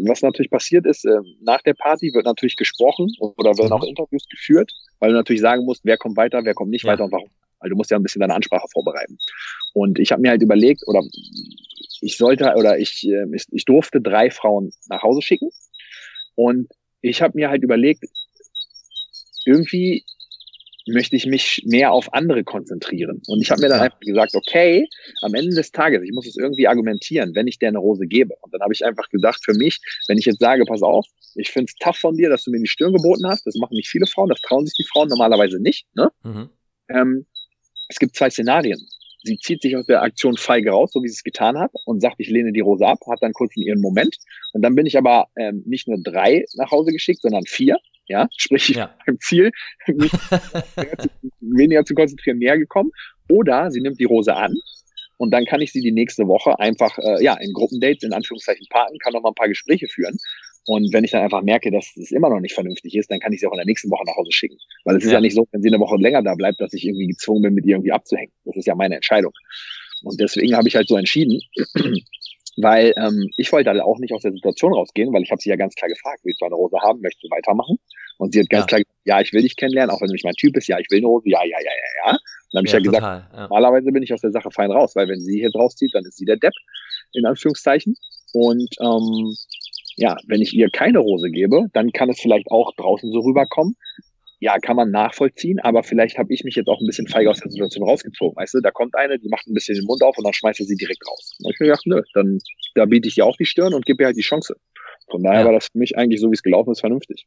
was 0.06 0.22
natürlich 0.22 0.50
passiert 0.50 0.86
ist, 0.86 1.04
äh, 1.04 1.20
nach 1.40 1.62
der 1.62 1.74
Party 1.74 2.12
wird 2.12 2.24
natürlich 2.24 2.56
gesprochen 2.56 3.12
oder 3.18 3.56
werden 3.56 3.68
mhm. 3.68 3.72
auch 3.72 3.84
Interviews 3.84 4.24
geführt, 4.28 4.72
weil 4.98 5.10
du 5.10 5.16
natürlich 5.16 5.42
sagen 5.42 5.64
musst, 5.64 5.84
wer 5.84 5.96
kommt 5.96 6.16
weiter, 6.16 6.40
wer 6.44 6.54
kommt 6.54 6.70
nicht 6.70 6.84
ja. 6.84 6.92
weiter 6.92 7.04
und 7.04 7.12
warum. 7.12 7.30
Weil 7.60 7.70
du 7.70 7.76
musst 7.76 7.90
ja 7.90 7.96
ein 7.96 8.02
bisschen 8.02 8.20
deine 8.20 8.34
Ansprache 8.34 8.66
vorbereiten. 8.72 9.18
Und 9.72 9.98
ich 10.00 10.10
habe 10.10 10.20
mir 10.20 10.30
halt 10.30 10.42
überlegt, 10.42 10.82
oder 10.86 11.02
ich 12.00 12.16
sollte, 12.16 12.52
oder 12.56 12.78
ich, 12.78 13.06
äh, 13.06 13.24
ich, 13.34 13.44
ich 13.50 13.64
durfte 13.64 14.00
drei 14.00 14.30
Frauen 14.30 14.72
nach 14.88 15.02
Hause 15.02 15.22
schicken. 15.22 15.50
Und 16.34 16.68
ich 17.02 17.22
habe 17.22 17.36
mir 17.36 17.50
halt 17.50 17.62
überlegt, 17.62 18.04
irgendwie 19.46 20.04
möchte 20.86 21.16
ich 21.16 21.26
mich 21.26 21.62
mehr 21.66 21.92
auf 21.92 22.12
andere 22.12 22.44
konzentrieren. 22.44 23.22
Und 23.26 23.40
ich 23.40 23.50
habe 23.50 23.62
mir 23.62 23.68
dann 23.68 23.80
einfach 23.80 24.00
gesagt, 24.00 24.34
okay, 24.34 24.86
am 25.22 25.34
Ende 25.34 25.54
des 25.54 25.72
Tages, 25.72 26.02
ich 26.02 26.12
muss 26.12 26.26
es 26.26 26.36
irgendwie 26.36 26.68
argumentieren, 26.68 27.34
wenn 27.34 27.46
ich 27.46 27.58
dir 27.58 27.68
eine 27.68 27.78
Rose 27.78 28.06
gebe. 28.06 28.34
Und 28.42 28.52
dann 28.52 28.60
habe 28.60 28.72
ich 28.74 28.84
einfach 28.84 29.08
gesagt, 29.08 29.40
für 29.44 29.54
mich, 29.54 29.80
wenn 30.08 30.18
ich 30.18 30.26
jetzt 30.26 30.40
sage, 30.40 30.64
pass 30.64 30.82
auf, 30.82 31.06
ich 31.36 31.50
finde 31.50 31.70
es 31.70 31.76
tough 31.76 31.96
von 31.96 32.16
dir, 32.16 32.28
dass 32.28 32.44
du 32.44 32.50
mir 32.50 32.60
die 32.60 32.68
Stirn 32.68 32.92
geboten 32.92 33.26
hast, 33.26 33.46
das 33.46 33.54
machen 33.56 33.74
nicht 33.74 33.88
viele 33.88 34.06
Frauen, 34.06 34.28
das 34.28 34.40
trauen 34.42 34.66
sich 34.66 34.76
die 34.76 34.86
Frauen 34.92 35.08
normalerweise 35.08 35.60
nicht. 35.60 35.86
Ne? 35.94 36.10
Mhm. 36.22 36.50
Ähm, 36.88 37.26
es 37.88 37.98
gibt 37.98 38.16
zwei 38.16 38.30
Szenarien. 38.30 38.80
Sie 39.22 39.38
zieht 39.38 39.62
sich 39.62 39.74
aus 39.74 39.86
der 39.86 40.02
Aktion 40.02 40.36
feige 40.36 40.70
raus, 40.70 40.90
so 40.92 41.02
wie 41.02 41.08
sie 41.08 41.14
es 41.14 41.24
getan 41.24 41.58
hat, 41.58 41.70
und 41.86 42.00
sagt, 42.00 42.16
ich 42.18 42.28
lehne 42.28 42.52
die 42.52 42.60
Rose 42.60 42.86
ab, 42.86 42.98
hat 43.10 43.22
dann 43.22 43.32
kurz 43.32 43.56
in 43.56 43.62
ihren 43.62 43.80
Moment. 43.80 44.16
Und 44.52 44.60
dann 44.60 44.74
bin 44.74 44.84
ich 44.84 44.98
aber 44.98 45.28
ähm, 45.38 45.62
nicht 45.64 45.88
nur 45.88 45.96
drei 46.02 46.44
nach 46.56 46.70
Hause 46.70 46.92
geschickt, 46.92 47.22
sondern 47.22 47.44
vier 47.46 47.78
ja, 48.06 48.28
sprich 48.36 48.68
ja. 48.70 48.94
beim 49.06 49.18
Ziel 49.20 49.50
mich 49.86 50.12
weniger 51.40 51.84
zu 51.84 51.94
konzentrieren, 51.94 52.38
näher 52.38 52.58
gekommen. 52.58 52.90
Oder 53.28 53.70
sie 53.70 53.80
nimmt 53.80 53.98
die 53.98 54.04
Rose 54.04 54.34
an 54.34 54.54
und 55.16 55.30
dann 55.30 55.44
kann 55.46 55.60
ich 55.60 55.72
sie 55.72 55.80
die 55.80 55.92
nächste 55.92 56.26
Woche 56.26 56.58
einfach 56.58 56.98
äh, 56.98 57.22
ja 57.22 57.34
in 57.34 57.52
Gruppendates 57.52 58.02
in 58.02 58.12
Anführungszeichen 58.12 58.66
parken, 58.70 58.98
kann 58.98 59.12
noch 59.12 59.22
mal 59.22 59.30
ein 59.30 59.34
paar 59.34 59.48
Gespräche 59.48 59.88
führen. 59.88 60.16
Und 60.66 60.92
wenn 60.94 61.04
ich 61.04 61.10
dann 61.10 61.22
einfach 61.22 61.42
merke, 61.42 61.70
dass 61.70 61.94
es 61.96 62.10
immer 62.10 62.30
noch 62.30 62.40
nicht 62.40 62.54
vernünftig 62.54 62.94
ist, 62.94 63.10
dann 63.10 63.20
kann 63.20 63.32
ich 63.32 63.40
sie 63.40 63.46
auch 63.46 63.52
in 63.52 63.58
der 63.58 63.66
nächsten 63.66 63.90
Woche 63.90 64.04
nach 64.06 64.16
Hause 64.16 64.32
schicken. 64.32 64.56
Weil 64.84 64.96
es 64.96 65.04
ja. 65.04 65.08
ist 65.08 65.12
ja 65.12 65.20
nicht 65.20 65.34
so, 65.34 65.46
wenn 65.52 65.60
sie 65.60 65.68
eine 65.68 65.78
Woche 65.78 65.96
länger 65.96 66.22
da 66.22 66.34
bleibt, 66.34 66.60
dass 66.60 66.72
ich 66.72 66.86
irgendwie 66.86 67.08
gezwungen 67.08 67.42
bin, 67.42 67.54
mit 67.54 67.66
ihr 67.66 67.74
irgendwie 67.74 67.92
abzuhängen. 67.92 68.32
Das 68.44 68.56
ist 68.56 68.66
ja 68.66 68.74
meine 68.74 68.94
Entscheidung. 68.94 69.32
Und 70.02 70.18
deswegen 70.18 70.56
habe 70.56 70.66
ich 70.68 70.76
halt 70.76 70.88
so 70.88 70.96
entschieden, 70.96 71.38
weil 72.56 72.94
ähm, 72.96 73.30
ich 73.36 73.52
wollte 73.52 73.70
halt 73.70 73.80
auch 73.80 73.98
nicht 73.98 74.12
aus 74.12 74.22
der 74.22 74.32
Situation 74.32 74.72
rausgehen, 74.74 75.12
weil 75.12 75.22
ich 75.22 75.30
habe 75.30 75.40
sie 75.40 75.50
ja 75.50 75.56
ganz 75.56 75.74
klar 75.74 75.88
gefragt, 75.88 76.20
willst 76.24 76.40
du 76.40 76.46
eine 76.46 76.54
Rose 76.54 76.76
haben, 76.80 77.00
möchtest 77.00 77.24
du 77.24 77.30
weitermachen? 77.30 77.78
Und 78.18 78.32
sie 78.32 78.40
hat 78.40 78.48
ganz 78.48 78.62
ja. 78.62 78.66
klar 78.66 78.80
gesagt, 78.80 79.00
ja, 79.04 79.20
ich 79.20 79.32
will 79.32 79.42
dich 79.42 79.56
kennenlernen, 79.56 79.94
auch 79.94 80.00
wenn 80.00 80.08
du 80.08 80.12
nicht 80.12 80.24
mein 80.24 80.34
Typ 80.34 80.52
bist, 80.52 80.68
ja, 80.68 80.78
ich 80.78 80.90
will 80.90 80.98
eine 80.98 81.06
Rose, 81.06 81.28
ja, 81.28 81.42
ja, 81.44 81.58
ja, 81.58 81.70
ja, 81.70 82.06
ja. 82.06 82.10
Und 82.12 82.18
dann 82.52 82.58
habe 82.58 82.66
ich 82.66 82.72
ja, 82.72 82.78
ja 82.78 82.84
gesagt, 82.84 83.32
ja. 83.32 83.40
normalerweise 83.40 83.92
bin 83.92 84.02
ich 84.02 84.12
aus 84.12 84.20
der 84.20 84.30
Sache 84.30 84.50
fein 84.50 84.70
raus, 84.70 84.94
weil 84.94 85.08
wenn 85.08 85.20
sie 85.20 85.40
hier 85.40 85.50
draus 85.50 85.74
zieht, 85.76 85.94
dann 85.94 86.04
ist 86.04 86.16
sie 86.16 86.24
der 86.24 86.36
Depp, 86.36 86.54
in 87.12 87.26
Anführungszeichen. 87.26 87.96
Und 88.32 88.74
ähm, 88.80 89.34
ja, 89.96 90.16
wenn 90.26 90.40
ich 90.40 90.54
ihr 90.54 90.70
keine 90.70 90.98
Rose 90.98 91.30
gebe, 91.30 91.66
dann 91.72 91.92
kann 91.92 92.10
es 92.10 92.20
vielleicht 92.20 92.50
auch 92.50 92.72
draußen 92.76 93.10
so 93.12 93.20
rüberkommen, 93.20 93.76
ja, 94.40 94.58
kann 94.58 94.76
man 94.76 94.90
nachvollziehen, 94.90 95.60
aber 95.60 95.82
vielleicht 95.82 96.18
habe 96.18 96.32
ich 96.32 96.44
mich 96.44 96.54
jetzt 96.56 96.68
auch 96.68 96.80
ein 96.80 96.86
bisschen 96.86 97.06
feige 97.06 97.30
aus 97.30 97.40
der 97.40 97.50
Situation 97.50 97.88
rausgezogen. 97.88 98.36
Weißt 98.36 98.54
du, 98.54 98.60
da 98.60 98.70
kommt 98.70 98.94
eine, 98.94 99.18
die 99.18 99.28
macht 99.28 99.46
ein 99.46 99.54
bisschen 99.54 99.76
den 99.76 99.86
Mund 99.86 100.02
auf 100.02 100.18
und 100.18 100.24
dann 100.24 100.32
schmeißt 100.32 100.60
er 100.60 100.66
sie 100.66 100.76
direkt 100.76 101.06
raus. 101.08 101.36
Und 101.42 101.52
ich 101.52 101.60
mir 101.60 101.66
gedacht, 101.66 101.86
nö, 101.86 102.02
dann 102.14 102.38
da 102.74 102.84
biete 102.84 103.08
ich 103.08 103.16
ihr 103.16 103.26
auch 103.26 103.36
die 103.36 103.46
Stirn 103.46 103.74
und 103.74 103.86
gebe 103.86 104.02
ihr 104.02 104.06
halt 104.06 104.16
die 104.16 104.22
Chance. 104.22 104.56
Von 105.10 105.22
daher 105.22 105.40
ja. 105.40 105.46
war 105.46 105.52
das 105.52 105.68
für 105.72 105.78
mich 105.78 105.96
eigentlich 105.96 106.20
so, 106.20 106.30
wie 106.30 106.34
es 106.34 106.42
gelaufen 106.42 106.72
ist, 106.72 106.80
vernünftig. 106.80 107.26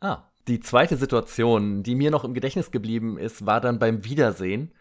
Ah, 0.00 0.30
die 0.48 0.60
zweite 0.60 0.96
Situation, 0.96 1.82
die 1.82 1.94
mir 1.94 2.10
noch 2.10 2.24
im 2.24 2.34
Gedächtnis 2.34 2.70
geblieben 2.70 3.18
ist, 3.18 3.46
war 3.46 3.60
dann 3.60 3.78
beim 3.78 4.04
Wiedersehen, 4.04 4.72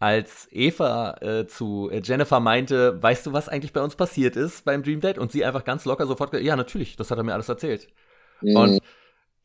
als 0.00 0.48
Eva 0.50 1.16
äh, 1.20 1.46
zu 1.46 1.90
Jennifer 2.02 2.40
meinte, 2.40 3.02
weißt 3.02 3.26
du, 3.26 3.32
was 3.32 3.48
eigentlich 3.48 3.72
bei 3.72 3.80
uns 3.80 3.96
passiert 3.96 4.36
ist 4.36 4.64
beim 4.64 4.82
Dream 4.82 5.00
Date? 5.00 5.18
Und 5.18 5.32
sie 5.32 5.44
einfach 5.44 5.64
ganz 5.64 5.84
locker 5.84 6.06
sofort, 6.06 6.34
ja, 6.34 6.56
natürlich, 6.56 6.96
das 6.96 7.10
hat 7.10 7.18
er 7.18 7.24
mir 7.24 7.32
alles 7.32 7.48
erzählt. 7.48 7.88
Mhm. 8.40 8.56
Und 8.56 8.80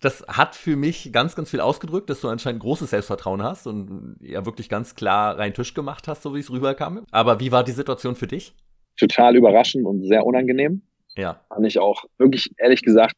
das 0.01 0.25
hat 0.27 0.55
für 0.55 0.75
mich 0.75 1.11
ganz, 1.11 1.35
ganz 1.35 1.49
viel 1.49 1.59
ausgedrückt, 1.59 2.09
dass 2.09 2.21
du 2.21 2.29
anscheinend 2.29 2.61
großes 2.61 2.91
Selbstvertrauen 2.91 3.43
hast 3.43 3.67
und 3.67 4.17
ja 4.21 4.45
wirklich 4.45 4.69
ganz 4.69 4.95
klar 4.95 5.37
rein 5.37 5.53
Tisch 5.53 5.73
gemacht 5.73 6.07
hast, 6.07 6.23
so 6.23 6.33
wie 6.33 6.39
es 6.39 6.51
rüberkam. 6.51 7.05
Aber 7.11 7.39
wie 7.39 7.51
war 7.51 7.63
die 7.63 7.73
Situation 7.73 8.15
für 8.15 8.27
dich? 8.27 8.53
Total 8.97 9.35
überraschend 9.35 9.85
und 9.85 10.05
sehr 10.07 10.25
unangenehm. 10.25 10.81
Ja. 11.15 11.41
Fand 11.49 11.67
ich 11.67 11.79
auch 11.79 12.05
wirklich, 12.17 12.51
ehrlich 12.57 12.81
gesagt, 12.81 13.13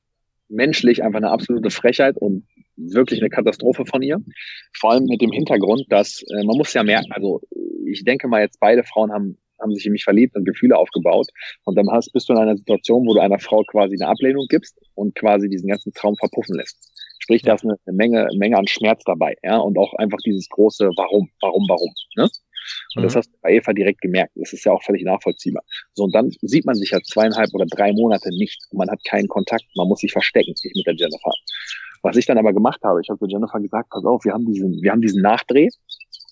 menschlich 0.49 1.03
einfach 1.03 1.17
eine 1.17 1.29
absolute 1.29 1.69
Frechheit 1.69 2.17
und 2.17 2.45
wirklich 2.75 3.21
eine 3.21 3.29
Katastrophe 3.29 3.85
von 3.85 4.01
ihr. 4.01 4.19
Vor 4.73 4.91
allem 4.91 5.05
mit 5.05 5.21
dem 5.21 5.31
Hintergrund, 5.31 5.85
dass 5.89 6.23
äh, 6.23 6.43
man 6.45 6.57
muss 6.57 6.73
ja 6.73 6.83
merken, 6.83 7.11
also 7.11 7.41
ich 7.85 8.03
denke 8.03 8.27
mal 8.27 8.41
jetzt 8.41 8.59
beide 8.59 8.83
Frauen 8.83 9.11
haben 9.11 9.37
haben 9.61 9.73
sich 9.73 9.85
in 9.85 9.91
mich 9.91 10.03
verliebt 10.03 10.35
und 10.35 10.45
Gefühle 10.45 10.77
aufgebaut. 10.77 11.27
Und 11.65 11.75
dann 11.75 11.89
hast, 11.91 12.11
bist 12.13 12.29
du 12.29 12.33
in 12.33 12.39
einer 12.39 12.57
Situation, 12.57 13.05
wo 13.05 13.13
du 13.13 13.19
einer 13.19 13.39
Frau 13.39 13.63
quasi 13.63 13.95
eine 13.99 14.09
Ablehnung 14.09 14.45
gibst 14.49 14.77
und 14.95 15.15
quasi 15.15 15.49
diesen 15.49 15.69
ganzen 15.69 15.93
Traum 15.93 16.15
verpuffen 16.17 16.55
lässt. 16.55 16.91
Sprich, 17.19 17.43
da 17.43 17.53
ist 17.53 17.63
eine, 17.63 17.75
eine 17.85 17.95
Menge, 17.95 18.27
Menge 18.35 18.57
an 18.57 18.67
Schmerz 18.67 19.03
dabei, 19.05 19.35
ja, 19.43 19.57
und 19.57 19.77
auch 19.77 19.93
einfach 19.95 20.17
dieses 20.25 20.49
große 20.49 20.89
Warum, 20.95 21.29
warum, 21.41 21.65
warum, 21.69 21.93
ne? 22.17 22.29
Und 22.95 23.01
mhm. 23.01 23.07
das 23.07 23.15
hast 23.15 23.27
du 23.27 23.37
bei 23.41 23.53
Eva 23.53 23.73
direkt 23.73 24.01
gemerkt. 24.01 24.33
Das 24.35 24.53
ist 24.53 24.65
ja 24.65 24.71
auch 24.71 24.83
völlig 24.83 25.03
nachvollziehbar. 25.03 25.63
So, 25.93 26.03
und 26.03 26.15
dann 26.15 26.31
sieht 26.41 26.65
man 26.65 26.75
sich 26.75 26.91
ja 26.91 26.99
zweieinhalb 27.01 27.53
oder 27.53 27.65
drei 27.65 27.91
Monate 27.93 28.29
nicht. 28.37 28.61
Und 28.69 28.77
man 28.77 28.89
hat 28.89 29.03
keinen 29.03 29.27
Kontakt. 29.27 29.65
Man 29.75 29.87
muss 29.87 29.99
sich 29.99 30.11
verstecken, 30.11 30.53
ich 30.61 30.73
mit 30.75 30.85
der 30.85 30.95
Jennifer. 30.95 31.31
Was 32.03 32.17
ich 32.17 32.25
dann 32.25 32.37
aber 32.37 32.53
gemacht 32.53 32.81
habe, 32.83 33.01
ich 33.01 33.09
habe 33.09 33.19
zu 33.19 33.27
Jennifer 33.27 33.59
gesagt, 33.59 33.89
pass 33.89 34.05
auf, 34.05 34.25
wir 34.25 34.33
haben 34.33 34.45
diesen, 34.45 34.81
wir 34.81 34.91
haben 34.91 35.01
diesen 35.01 35.21
Nachdreh 35.21 35.69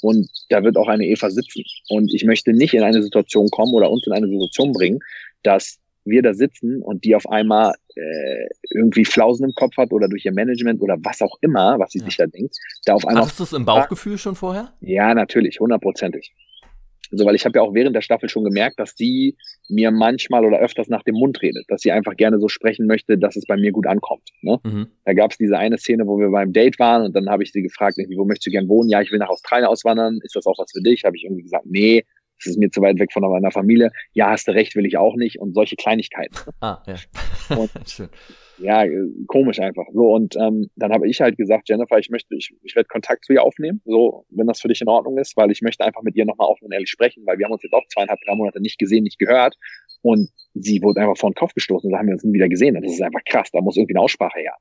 und 0.01 0.29
da 0.49 0.63
wird 0.63 0.77
auch 0.77 0.87
eine 0.87 1.05
Eva 1.05 1.29
sitzen. 1.29 1.63
Und 1.89 2.13
ich 2.13 2.23
möchte 2.23 2.53
nicht 2.53 2.73
in 2.73 2.83
eine 2.83 3.01
Situation 3.03 3.49
kommen 3.49 3.73
oder 3.73 3.91
uns 3.91 4.05
in 4.07 4.13
eine 4.13 4.27
Situation 4.27 4.71
bringen, 4.71 4.99
dass 5.43 5.79
wir 6.05 6.21
da 6.21 6.33
sitzen 6.33 6.81
und 6.81 7.03
die 7.03 7.15
auf 7.15 7.29
einmal 7.29 7.73
äh, 7.95 8.47
irgendwie 8.71 9.05
Flausen 9.05 9.45
im 9.45 9.53
Kopf 9.53 9.77
hat 9.77 9.91
oder 9.91 10.07
durch 10.07 10.25
ihr 10.25 10.33
Management 10.33 10.81
oder 10.81 10.97
was 11.03 11.21
auch 11.21 11.37
immer, 11.41 11.77
was 11.79 11.91
sie 11.91 11.99
ja. 11.99 12.05
sich 12.05 12.17
da 12.17 12.25
denkt, 12.25 12.55
da 12.85 12.93
auf 12.93 13.05
einmal. 13.05 13.25
Hast 13.25 13.39
du 13.39 13.43
es 13.43 13.53
im 13.53 13.65
Bauchgefühl 13.65 14.17
schon 14.17 14.35
vorher? 14.35 14.73
Ja, 14.81 15.13
natürlich, 15.13 15.59
hundertprozentig. 15.59 16.33
Also, 17.11 17.25
weil 17.25 17.35
ich 17.35 17.45
habe 17.45 17.57
ja 17.57 17.63
auch 17.63 17.73
während 17.73 17.95
der 17.95 18.01
Staffel 18.01 18.29
schon 18.29 18.43
gemerkt, 18.43 18.79
dass 18.79 18.93
sie 18.95 19.35
mir 19.67 19.91
manchmal 19.91 20.45
oder 20.45 20.59
öfters 20.59 20.89
nach 20.89 21.03
dem 21.03 21.15
Mund 21.15 21.41
redet, 21.41 21.65
dass 21.67 21.81
sie 21.81 21.91
einfach 21.91 22.15
gerne 22.15 22.39
so 22.39 22.47
sprechen 22.47 22.85
möchte, 22.87 23.17
dass 23.17 23.35
es 23.35 23.45
bei 23.45 23.57
mir 23.57 23.71
gut 23.71 23.87
ankommt. 23.87 24.29
Ne? 24.41 24.59
Mhm. 24.63 24.87
Da 25.05 25.13
gab 25.13 25.31
es 25.31 25.37
diese 25.37 25.57
eine 25.57 25.77
Szene, 25.77 26.05
wo 26.05 26.19
wir 26.19 26.29
beim 26.29 26.53
Date 26.53 26.79
waren 26.79 27.03
und 27.03 27.15
dann 27.15 27.29
habe 27.29 27.43
ich 27.43 27.51
sie 27.51 27.61
gefragt, 27.61 27.97
wo 28.15 28.25
möchtest 28.25 28.47
du 28.47 28.51
gern 28.51 28.67
wohnen? 28.67 28.89
Ja, 28.89 29.01
ich 29.01 29.11
will 29.11 29.19
nach 29.19 29.29
Australien 29.29 29.67
auswandern. 29.67 30.19
Ist 30.23 30.35
das 30.35 30.45
auch 30.45 30.57
was 30.57 30.71
für 30.71 30.81
dich? 30.81 31.03
Habe 31.03 31.17
ich 31.17 31.23
irgendwie 31.23 31.43
gesagt, 31.43 31.65
nee, 31.67 32.03
das 32.37 32.51
ist 32.51 32.59
mir 32.59 32.69
zu 32.69 32.81
weit 32.81 32.99
weg 32.99 33.11
von 33.11 33.23
meiner 33.23 33.51
Familie. 33.51 33.91
Ja, 34.13 34.29
hast 34.31 34.47
du 34.47 34.51
recht, 34.51 34.75
will 34.75 34.85
ich 34.85 34.97
auch 34.97 35.15
nicht. 35.15 35.39
Und 35.39 35.53
solche 35.53 35.75
Kleinigkeiten. 35.75 36.35
Ah, 36.61 36.81
ja. 36.87 36.95
Und, 37.57 37.69
Schön 37.87 38.09
ja, 38.59 38.85
komisch 39.27 39.59
einfach. 39.59 39.85
So, 39.93 40.13
und 40.13 40.35
ähm, 40.35 40.69
dann 40.75 40.91
habe 40.91 41.07
ich 41.07 41.21
halt 41.21 41.37
gesagt, 41.37 41.69
Jennifer, 41.69 41.97
ich 41.97 42.09
möchte, 42.09 42.35
ich, 42.35 42.53
ich 42.61 42.75
werde 42.75 42.87
Kontakt 42.87 43.25
zu 43.25 43.33
ihr 43.33 43.43
aufnehmen, 43.43 43.81
so, 43.85 44.25
wenn 44.29 44.47
das 44.47 44.59
für 44.61 44.67
dich 44.67 44.81
in 44.81 44.87
Ordnung 44.87 45.17
ist, 45.17 45.37
weil 45.37 45.51
ich 45.51 45.61
möchte 45.61 45.83
einfach 45.83 46.01
mit 46.01 46.15
ihr 46.15 46.25
nochmal 46.25 46.47
offen 46.47 46.65
und 46.65 46.73
ehrlich 46.73 46.89
sprechen, 46.89 47.25
weil 47.25 47.37
wir 47.37 47.45
haben 47.45 47.53
uns 47.53 47.63
jetzt 47.63 47.73
auch 47.73 47.87
zweieinhalb, 47.87 48.19
drei 48.25 48.35
Monate 48.35 48.61
nicht 48.61 48.77
gesehen, 48.77 49.03
nicht 49.03 49.19
gehört. 49.19 49.55
Und 50.01 50.29
sie 50.53 50.81
wurde 50.81 51.01
einfach 51.01 51.17
vor 51.17 51.29
den 51.29 51.35
Kopf 51.35 51.53
gestoßen, 51.53 51.89
da 51.89 51.97
haben 51.97 52.07
wir 52.07 52.13
uns 52.13 52.23
nie 52.23 52.33
wieder 52.33 52.49
gesehen. 52.49 52.75
Und 52.75 52.85
das 52.85 52.93
ist 52.93 53.01
einfach 53.01 53.23
krass, 53.25 53.49
da 53.51 53.61
muss 53.61 53.77
irgendwie 53.77 53.95
eine 53.95 54.03
Aussprache 54.03 54.39
her. 54.39 54.55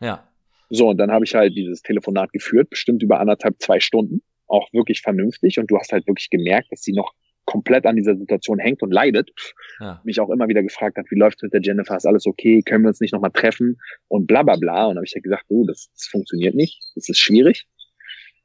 Ja. 0.00 0.28
So, 0.70 0.88
und 0.88 0.96
dann 0.96 1.10
habe 1.10 1.24
ich 1.24 1.34
halt 1.34 1.54
dieses 1.54 1.82
Telefonat 1.82 2.32
geführt, 2.32 2.70
bestimmt 2.70 3.02
über 3.02 3.20
anderthalb, 3.20 3.60
zwei 3.60 3.78
Stunden, 3.78 4.22
auch 4.46 4.72
wirklich 4.72 5.02
vernünftig. 5.02 5.58
Und 5.58 5.70
du 5.70 5.78
hast 5.78 5.92
halt 5.92 6.06
wirklich 6.06 6.30
gemerkt, 6.30 6.72
dass 6.72 6.82
sie 6.82 6.92
noch 6.92 7.12
komplett 7.52 7.84
an 7.84 7.96
dieser 7.96 8.16
Situation 8.16 8.58
hängt 8.58 8.82
und 8.82 8.92
leidet, 8.92 9.30
ja. 9.78 10.00
mich 10.04 10.18
auch 10.20 10.30
immer 10.30 10.48
wieder 10.48 10.62
gefragt 10.62 10.96
hat, 10.96 11.06
wie 11.10 11.18
läuft's 11.18 11.42
mit 11.42 11.52
der 11.52 11.60
Jennifer, 11.60 11.96
ist 11.96 12.06
alles 12.06 12.26
okay, 12.26 12.62
können 12.62 12.84
wir 12.84 12.88
uns 12.88 13.00
nicht 13.00 13.12
nochmal 13.12 13.30
treffen 13.30 13.78
und 14.08 14.26
bla 14.26 14.42
bla 14.42 14.56
bla. 14.56 14.86
Und 14.86 14.96
habe 14.96 15.04
ich 15.04 15.12
ja 15.12 15.20
gesagt, 15.20 15.44
oh, 15.48 15.66
das, 15.66 15.90
das 15.92 16.06
funktioniert 16.06 16.54
nicht, 16.54 16.80
das 16.94 17.08
ist 17.08 17.18
schwierig. 17.18 17.66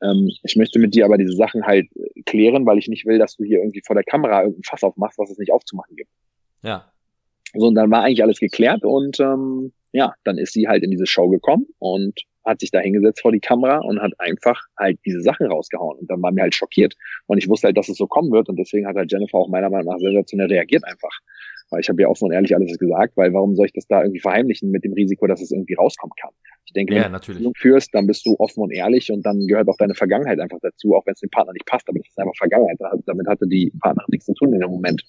Ähm, 0.04 0.30
ich 0.44 0.56
möchte 0.58 0.78
mit 0.78 0.94
dir 0.94 1.06
aber 1.06 1.18
diese 1.18 1.34
Sachen 1.34 1.66
halt 1.66 1.88
klären, 2.26 2.66
weil 2.66 2.78
ich 2.78 2.90
nicht 2.90 3.06
will, 3.06 3.18
dass 3.18 3.38
du 3.38 3.46
hier 3.46 3.60
irgendwie 3.60 3.82
vor 3.86 3.96
der 3.96 4.04
Kamera 4.04 4.42
irgendein 4.42 4.64
Fass 4.64 4.84
aufmachst, 4.84 5.18
was 5.18 5.32
es 5.32 5.38
nicht 5.38 5.54
aufzumachen 5.54 5.96
gibt. 5.96 6.12
Ja. 6.64 6.92
So, 7.54 7.68
und 7.68 7.76
dann 7.76 7.90
war 7.90 8.04
eigentlich 8.04 8.24
alles 8.24 8.40
geklärt 8.40 8.84
und 8.84 9.20
ähm, 9.22 9.72
ja, 9.94 10.14
dann 10.26 10.38
ist 10.38 10.52
sie 10.52 10.68
halt 10.68 10.84
in 10.84 10.92
diese 10.92 11.08
Show 11.08 11.30
gekommen 11.30 11.66
und 11.80 12.20
hat 12.48 12.62
sich 12.62 12.72
da 12.72 12.80
hingesetzt 12.80 13.22
vor 13.22 13.32
die 13.32 13.40
Kamera 13.40 13.80
und 13.80 14.02
hat 14.02 14.14
einfach 14.20 14.60
halt 14.78 15.00
diese 15.06 15.22
Sachen 15.22 15.48
rausgehauen. 15.48 16.00
Und 16.00 16.10
dann 16.10 16.22
war 16.22 16.32
mir 16.32 16.42
halt 16.42 16.56
schockiert. 16.56 16.96
Und 17.28 17.38
ich 17.38 17.50
wusste 17.50 17.68
halt, 17.68 17.78
dass 17.78 17.90
es 17.90 17.98
so 17.98 18.08
kommen 18.08 18.32
wird. 18.32 18.50
Und 18.50 18.58
deswegen 18.58 18.88
hat 18.88 18.96
halt 18.96 19.12
Jennifer 19.12 19.38
auch 19.38 19.50
meiner 19.50 19.70
Meinung 19.70 19.94
nach 19.94 20.00
sensationell 20.00 20.48
reagiert 20.48 20.84
einfach. 20.86 21.12
Weil 21.70 21.82
ich 21.82 21.90
habe 21.90 22.02
ja 22.02 22.08
offen 22.08 22.26
und 22.26 22.32
ehrlich 22.32 22.56
alles 22.56 22.78
gesagt, 22.78 23.18
weil 23.18 23.34
warum 23.34 23.56
soll 23.56 23.66
ich 23.66 23.74
das 23.74 23.86
da 23.88 24.02
irgendwie 24.02 24.22
verheimlichen 24.22 24.72
mit 24.72 24.86
dem 24.86 24.94
Risiko, 24.94 25.28
dass 25.28 25.42
es 25.42 25.52
irgendwie 25.52 25.74
rauskommen 25.74 26.14
kann? 26.20 26.32
Ich 26.66 26.74
denke, 26.74 26.96
ja, 26.96 27.06
wenn 27.06 27.12
natürlich. 27.12 27.44
du 27.44 27.52
führst, 27.56 27.94
dann 27.94 28.08
bist 28.08 28.26
du 28.26 28.36
offen 28.40 28.62
und 28.62 28.72
ehrlich 28.72 29.12
und 29.12 29.26
dann 29.26 29.48
gehört 29.48 29.68
auch 29.68 29.78
deine 29.78 29.94
Vergangenheit 29.94 30.40
einfach 30.40 30.60
dazu, 30.62 30.96
auch 30.96 31.06
wenn 31.06 31.14
es 31.14 31.20
dem 31.20 31.30
Partner 31.30 31.54
nicht 31.54 31.66
passt, 31.66 31.88
aber 31.90 32.00
das 32.00 32.08
ist 32.08 32.20
einfach 32.20 32.36
Vergangenheit. 32.38 32.78
Damit 33.06 33.28
hatte 33.28 33.48
die 33.48 33.72
Partnerin 33.82 34.08
nichts 34.12 34.26
zu 34.26 34.34
tun 34.34 34.54
in 34.54 34.60
dem 34.60 34.72
Moment. 34.72 35.04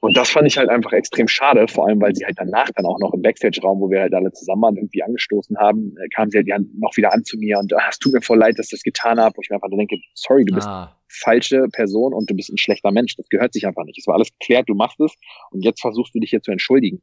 Und 0.00 0.16
das 0.16 0.30
fand 0.30 0.46
ich 0.46 0.58
halt 0.58 0.68
einfach 0.68 0.92
extrem 0.92 1.26
schade, 1.28 1.66
vor 1.68 1.86
allem 1.86 2.00
weil 2.00 2.14
sie 2.14 2.24
halt 2.24 2.36
danach 2.38 2.70
dann 2.74 2.84
auch 2.84 2.98
noch 2.98 3.12
im 3.14 3.22
Backstage-Raum, 3.22 3.80
wo 3.80 3.90
wir 3.90 4.00
halt 4.00 4.14
alle 4.14 4.30
zusammen 4.32 4.62
waren, 4.62 4.76
irgendwie 4.76 5.02
angestoßen 5.02 5.56
haben, 5.58 5.94
äh, 6.02 6.08
kam 6.08 6.30
sie 6.30 6.38
halt 6.38 6.46
ja 6.46 6.58
noch 6.78 6.96
wieder 6.96 7.12
an 7.12 7.24
zu 7.24 7.38
mir 7.38 7.58
und 7.58 7.72
ah, 7.74 7.86
es 7.88 7.98
tut 7.98 8.12
mir 8.12 8.20
voll 8.20 8.38
leid, 8.38 8.58
dass 8.58 8.66
ich 8.66 8.72
das 8.72 8.82
getan 8.82 9.18
habe. 9.18 9.36
Wo 9.36 9.42
ich 9.42 9.50
mir 9.50 9.56
einfach 9.56 9.70
denke, 9.70 9.96
sorry, 10.14 10.44
du 10.44 10.54
bist 10.54 10.68
ah. 10.68 10.96
falsche 11.08 11.66
Person 11.72 12.12
und 12.12 12.30
du 12.30 12.34
bist 12.34 12.50
ein 12.50 12.58
schlechter 12.58 12.92
Mensch. 12.92 13.16
Das 13.16 13.28
gehört 13.28 13.52
sich 13.52 13.66
einfach 13.66 13.84
nicht. 13.84 13.98
Es 13.98 14.06
war 14.06 14.14
alles 14.14 14.30
geklärt, 14.38 14.68
du 14.68 14.74
machst 14.74 15.00
es 15.00 15.14
und 15.50 15.64
jetzt 15.64 15.80
versuchst 15.80 16.14
du 16.14 16.20
dich 16.20 16.30
hier 16.30 16.42
zu 16.42 16.50
entschuldigen. 16.50 17.00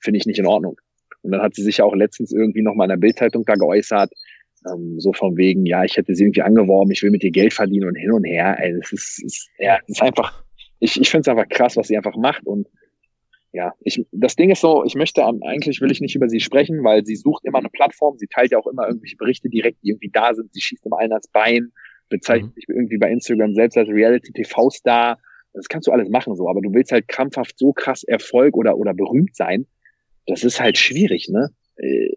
Finde 0.00 0.18
ich 0.18 0.26
nicht 0.26 0.38
in 0.38 0.46
Ordnung. 0.46 0.76
Und 1.22 1.32
dann 1.32 1.40
hat 1.40 1.54
sie 1.54 1.62
sich 1.62 1.78
ja 1.78 1.84
auch 1.84 1.94
letztens 1.94 2.32
irgendwie 2.32 2.62
noch 2.62 2.74
mal 2.74 2.84
in 2.84 2.90
der 2.90 2.96
Bildzeitung 2.96 3.44
da 3.46 3.54
geäußert, 3.54 4.12
ähm, 4.70 5.00
so 5.00 5.12
von 5.12 5.36
wegen, 5.36 5.64
ja, 5.66 5.84
ich 5.84 5.96
hätte 5.96 6.14
sie 6.14 6.24
irgendwie 6.24 6.42
angeworben, 6.42 6.90
ich 6.90 7.02
will 7.02 7.10
mit 7.10 7.24
ihr 7.24 7.30
Geld 7.30 7.54
verdienen 7.54 7.88
und 7.88 7.96
hin 7.96 8.12
und 8.12 8.24
her. 8.24 8.56
Ey, 8.58 8.74
das 8.78 8.92
ist, 8.92 9.22
ist 9.24 9.48
ja, 9.58 9.78
das 9.86 9.96
ist 9.96 10.02
einfach 10.02 10.43
ich, 10.84 11.00
ich 11.00 11.10
finde 11.10 11.22
es 11.22 11.28
einfach 11.28 11.48
krass, 11.48 11.76
was 11.76 11.88
sie 11.88 11.96
einfach 11.96 12.16
macht. 12.16 12.46
Und 12.46 12.68
ja, 13.52 13.72
ich, 13.80 14.04
das 14.12 14.36
Ding 14.36 14.50
ist 14.50 14.60
so, 14.60 14.84
ich 14.84 14.94
möchte, 14.94 15.24
eigentlich 15.24 15.80
will 15.80 15.90
ich 15.90 16.00
nicht 16.00 16.14
über 16.14 16.28
sie 16.28 16.40
sprechen, 16.40 16.84
weil 16.84 17.06
sie 17.06 17.16
sucht 17.16 17.44
immer 17.44 17.58
eine 17.58 17.70
Plattform, 17.70 18.18
sie 18.18 18.26
teilt 18.26 18.52
ja 18.52 18.58
auch 18.58 18.66
immer 18.66 18.86
irgendwelche 18.86 19.16
Berichte 19.16 19.48
direkt, 19.48 19.82
die 19.82 19.90
irgendwie 19.90 20.10
da 20.12 20.34
sind, 20.34 20.52
sie 20.52 20.60
schießt 20.60 20.84
immer 20.84 20.98
einen 20.98 21.12
ans 21.12 21.28
Bein, 21.28 21.72
bezeichnet 22.10 22.50
mhm. 22.50 22.54
sich 22.54 22.68
irgendwie 22.68 22.98
bei 22.98 23.10
Instagram 23.10 23.54
selbst 23.54 23.78
als 23.78 23.88
Reality-TV-Star. 23.88 25.18
Das 25.54 25.68
kannst 25.68 25.88
du 25.88 25.92
alles 25.92 26.10
machen 26.10 26.34
so, 26.36 26.50
aber 26.50 26.60
du 26.60 26.72
willst 26.74 26.92
halt 26.92 27.08
krampfhaft 27.08 27.58
so 27.58 27.72
krass 27.72 28.04
Erfolg 28.04 28.56
oder, 28.56 28.76
oder 28.76 28.92
berühmt 28.92 29.34
sein. 29.34 29.66
Das 30.26 30.44
ist 30.44 30.60
halt 30.60 30.76
schwierig, 30.76 31.28
ne? 31.30 31.48
Äh, 31.76 32.12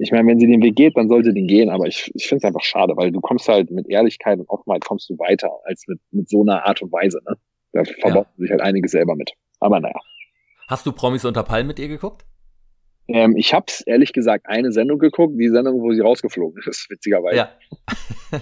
ich 0.00 0.12
meine, 0.12 0.28
wenn 0.28 0.38
sie 0.38 0.46
den 0.46 0.62
Weg 0.62 0.76
geht, 0.76 0.96
dann 0.96 1.08
sollte 1.08 1.32
den 1.32 1.46
gehen, 1.46 1.70
aber 1.70 1.86
ich, 1.86 2.10
ich 2.14 2.26
finde 2.26 2.38
es 2.38 2.44
einfach 2.44 2.64
schade, 2.64 2.96
weil 2.96 3.12
du 3.12 3.20
kommst 3.20 3.48
halt 3.48 3.70
mit 3.70 3.88
Ehrlichkeit 3.88 4.38
und 4.38 4.48
Offenheit 4.48 4.84
kommst 4.84 5.08
du 5.08 5.18
weiter 5.18 5.50
als 5.64 5.86
mit, 5.86 6.00
mit 6.10 6.28
so 6.28 6.42
einer 6.42 6.66
Art 6.66 6.82
und 6.82 6.92
Weise, 6.92 7.20
ne? 7.26 7.36
Da 7.72 7.84
verbaut 7.84 8.26
ja. 8.26 8.42
sich 8.42 8.50
halt 8.50 8.60
einiges 8.60 8.92
selber 8.92 9.16
mit. 9.16 9.30
Aber 9.60 9.80
naja. 9.80 10.00
Hast 10.68 10.86
du 10.86 10.92
Promis 10.92 11.24
unter 11.24 11.42
Palmen 11.42 11.68
mit 11.68 11.78
ihr 11.78 11.88
geguckt? 11.88 12.24
Ähm, 13.08 13.36
ich 13.36 13.54
habe 13.54 13.66
ehrlich 13.86 14.12
gesagt 14.12 14.46
eine 14.46 14.70
Sendung 14.70 14.98
geguckt, 14.98 15.34
die 15.38 15.48
Sendung, 15.48 15.80
wo 15.80 15.92
sie 15.92 16.00
rausgeflogen 16.00 16.62
ist, 16.66 16.88
witzigerweise. 16.90 17.36
Ja. 17.36 17.52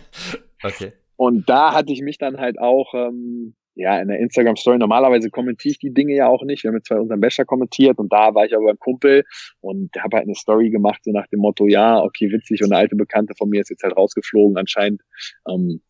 okay. 0.64 0.92
Und 1.16 1.48
da 1.48 1.72
hatte 1.72 1.92
ich 1.92 2.02
mich 2.02 2.18
dann 2.18 2.38
halt 2.38 2.58
auch, 2.58 2.92
ähm, 2.94 3.54
ja, 3.74 4.00
in 4.00 4.08
der 4.08 4.18
Instagram-Story, 4.18 4.78
normalerweise 4.78 5.30
kommentiere 5.30 5.72
ich 5.72 5.78
die 5.78 5.94
Dinge 5.94 6.14
ja 6.14 6.26
auch 6.28 6.42
nicht. 6.42 6.64
Wir 6.64 6.68
haben 6.68 6.76
jetzt 6.76 6.88
zwei 6.88 6.98
unseren 6.98 7.20
Bachelor 7.20 7.44
kommentiert 7.44 7.98
und 7.98 8.12
da 8.12 8.34
war 8.34 8.44
ich 8.44 8.56
aber 8.56 8.66
beim 8.66 8.78
Kumpel 8.78 9.24
und 9.60 9.90
habe 9.98 10.16
halt 10.16 10.26
eine 10.26 10.34
Story 10.34 10.70
gemacht, 10.70 11.04
so 11.04 11.12
nach 11.12 11.26
dem 11.28 11.40
Motto, 11.40 11.66
ja, 11.66 12.02
okay, 12.02 12.30
witzig 12.32 12.62
und 12.62 12.72
eine 12.72 12.80
alte 12.80 12.96
Bekannte 12.96 13.34
von 13.36 13.48
mir 13.48 13.60
ist 13.60 13.70
jetzt 13.70 13.82
halt 13.82 13.96
rausgeflogen. 13.96 14.56
Anscheinend 14.56 15.02
ähm, 15.48 15.80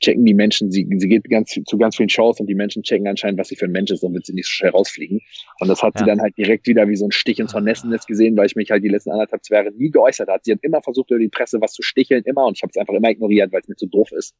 checken 0.00 0.24
die 0.24 0.34
Menschen, 0.34 0.70
sie, 0.70 0.86
sie 0.96 1.08
geht 1.08 1.28
ganz, 1.30 1.50
zu 1.50 1.78
ganz 1.78 1.96
vielen 1.96 2.08
Shows 2.08 2.40
und 2.40 2.46
die 2.46 2.54
Menschen 2.54 2.82
checken 2.82 3.06
anscheinend, 3.06 3.38
was 3.38 3.48
sie 3.48 3.56
für 3.56 3.66
ein 3.66 3.72
Mensch 3.72 3.90
ist, 3.90 4.02
und 4.02 4.14
wird 4.14 4.26
sie 4.26 4.34
nicht 4.34 4.46
so 4.46 4.52
schnell 4.52 4.70
rausfliegen. 4.70 5.20
Und 5.60 5.68
das 5.68 5.82
hat 5.82 5.94
ja. 5.94 6.00
sie 6.00 6.06
dann 6.06 6.20
halt 6.20 6.36
direkt 6.36 6.66
wieder 6.66 6.88
wie 6.88 6.96
so 6.96 7.06
ein 7.06 7.12
Stich 7.12 7.38
ins 7.38 7.54
Hornessennetz 7.54 8.06
gesehen, 8.06 8.36
weil 8.36 8.46
ich 8.46 8.56
mich 8.56 8.70
halt 8.70 8.82
die 8.84 8.88
letzten 8.88 9.10
anderthalb, 9.10 9.44
zwei 9.44 9.56
Jahre 9.56 9.72
nie 9.72 9.90
geäußert 9.90 10.28
hat. 10.28 10.44
Sie 10.44 10.52
hat 10.52 10.58
immer 10.62 10.82
versucht, 10.82 11.10
über 11.10 11.20
die 11.20 11.28
Presse 11.28 11.60
was 11.60 11.72
zu 11.72 11.82
sticheln, 11.82 12.22
immer, 12.24 12.46
und 12.46 12.56
ich 12.56 12.62
habe 12.62 12.70
es 12.70 12.76
einfach 12.76 12.94
immer 12.94 13.10
ignoriert, 13.10 13.52
weil 13.52 13.60
es 13.60 13.68
mir 13.68 13.76
zu 13.76 13.86
doof 13.86 14.10
ist, 14.12 14.34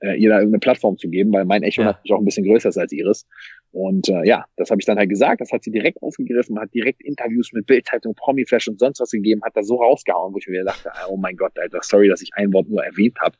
äh, 0.00 0.16
ihr 0.16 0.30
da 0.30 0.36
irgendeine 0.36 0.60
Plattform 0.60 0.98
zu 0.98 1.08
geben, 1.08 1.32
weil 1.32 1.44
mein 1.44 1.62
Echo 1.62 1.82
ja. 1.82 1.88
natürlich 1.88 2.12
auch 2.12 2.18
ein 2.18 2.24
bisschen 2.24 2.44
größer 2.44 2.68
ist 2.68 2.78
als 2.78 2.92
ihres. 2.92 3.26
Und 3.70 4.08
äh, 4.08 4.26
ja, 4.26 4.44
das 4.56 4.70
habe 4.70 4.80
ich 4.80 4.86
dann 4.86 4.98
halt 4.98 5.10
gesagt, 5.10 5.40
das 5.40 5.52
hat 5.52 5.62
sie 5.62 5.70
direkt 5.70 6.02
aufgegriffen, 6.02 6.58
hat 6.58 6.72
direkt 6.74 7.02
Interviews 7.02 7.52
mit 7.52 7.66
Bildzeitung, 7.66 8.14
Promiflash 8.14 8.68
und 8.68 8.78
sonst 8.78 9.00
was 9.00 9.10
gegeben, 9.10 9.42
hat 9.44 9.56
da 9.56 9.62
so 9.62 9.76
rausgehauen, 9.76 10.34
wo 10.34 10.38
ich 10.38 10.48
mir 10.48 10.64
dachte, 10.64 10.90
oh 11.08 11.16
mein 11.16 11.36
Gott, 11.36 11.52
Alter, 11.58 11.80
sorry, 11.82 12.08
dass 12.08 12.22
ich 12.22 12.30
ein 12.34 12.52
Wort 12.52 12.68
nur 12.68 12.82
erwähnt 12.84 13.18
habe 13.20 13.36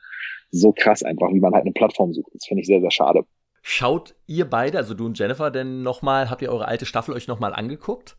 so 0.50 0.72
krass 0.72 1.02
einfach, 1.02 1.28
wie 1.32 1.40
man 1.40 1.54
halt 1.54 1.64
eine 1.64 1.72
Plattform 1.72 2.12
sucht. 2.12 2.30
Das 2.34 2.44
finde 2.46 2.60
ich 2.60 2.66
sehr, 2.66 2.80
sehr 2.80 2.90
schade. 2.90 3.24
Schaut 3.62 4.14
ihr 4.26 4.48
beide, 4.48 4.78
also 4.78 4.94
du 4.94 5.06
und 5.06 5.18
Jennifer, 5.18 5.50
denn 5.50 5.82
nochmal, 5.82 6.30
habt 6.30 6.42
ihr 6.42 6.50
eure 6.50 6.68
alte 6.68 6.86
Staffel 6.86 7.14
euch 7.14 7.28
nochmal 7.28 7.54
angeguckt? 7.54 8.17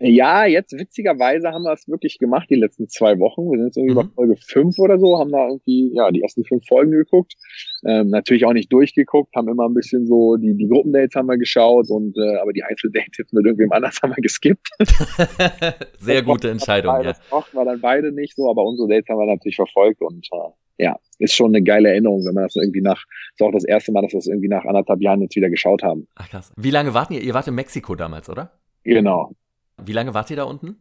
Ja, 0.00 0.44
jetzt 0.44 0.78
witzigerweise 0.78 1.48
haben 1.50 1.64
wir 1.64 1.72
es 1.72 1.88
wirklich 1.88 2.18
gemacht 2.18 2.48
die 2.48 2.54
letzten 2.54 2.88
zwei 2.88 3.18
Wochen. 3.18 3.50
Wir 3.50 3.58
sind 3.58 3.66
jetzt 3.66 3.76
irgendwie 3.76 3.94
mhm. 3.94 4.08
bei 4.08 4.14
Folge 4.14 4.36
fünf 4.36 4.78
oder 4.78 4.98
so, 4.98 5.18
haben 5.18 5.32
da 5.32 5.48
irgendwie 5.48 5.92
ja 5.92 6.10
die 6.12 6.22
ersten 6.22 6.44
fünf 6.44 6.64
Folgen 6.66 6.92
geguckt. 6.92 7.34
Ähm, 7.84 8.10
natürlich 8.10 8.44
auch 8.44 8.52
nicht 8.52 8.72
durchgeguckt, 8.72 9.34
haben 9.34 9.48
immer 9.48 9.68
ein 9.68 9.74
bisschen 9.74 10.06
so 10.06 10.36
die 10.36 10.54
die 10.54 10.68
Gruppendates 10.68 11.16
haben 11.16 11.26
wir 11.26 11.36
geschaut 11.36 11.90
und 11.90 12.16
äh, 12.16 12.36
aber 12.36 12.52
die 12.52 12.62
Einzeldates 12.62 13.32
mit 13.32 13.44
irgendwem 13.44 13.72
anders 13.72 13.98
haben 14.02 14.14
wir 14.14 14.22
geskippt. 14.22 14.68
Sehr 15.98 16.22
gute 16.22 16.50
Entscheidung, 16.50 16.94
ja. 16.94 17.02
Das 17.02 17.20
brauchten 17.28 17.56
wir 17.56 17.64
dann 17.64 17.80
beide 17.80 18.12
nicht 18.12 18.36
so, 18.36 18.48
aber 18.48 18.64
unsere 18.64 18.88
Dates 18.88 19.08
haben 19.08 19.18
wir 19.18 19.26
natürlich 19.26 19.56
verfolgt 19.56 20.00
und 20.00 20.28
äh, 20.32 20.84
ja, 20.84 20.96
ist 21.18 21.34
schon 21.34 21.48
eine 21.48 21.62
geile 21.62 21.88
Erinnerung, 21.88 22.24
wenn 22.24 22.34
man 22.34 22.44
das 22.44 22.54
irgendwie 22.54 22.82
nach, 22.82 23.04
ist 23.34 23.42
auch 23.42 23.50
das 23.50 23.64
erste 23.64 23.90
Mal, 23.90 24.02
dass 24.02 24.12
wir 24.12 24.18
es 24.18 24.28
irgendwie 24.28 24.48
nach 24.48 24.64
anderthalb 24.64 25.00
Jahren 25.00 25.20
jetzt 25.22 25.34
wieder 25.34 25.50
geschaut 25.50 25.82
haben. 25.82 26.06
Ach 26.14 26.28
krass. 26.30 26.52
Wie 26.56 26.70
lange 26.70 26.94
warten 26.94 27.14
ihr? 27.14 27.20
Ihr 27.20 27.34
wart 27.34 27.48
in 27.48 27.56
Mexiko 27.56 27.96
damals, 27.96 28.30
oder? 28.30 28.52
Genau. 28.84 29.32
Wie 29.84 29.92
lange 29.92 30.14
wart 30.14 30.30
ihr 30.30 30.36
da 30.36 30.44
unten? 30.44 30.76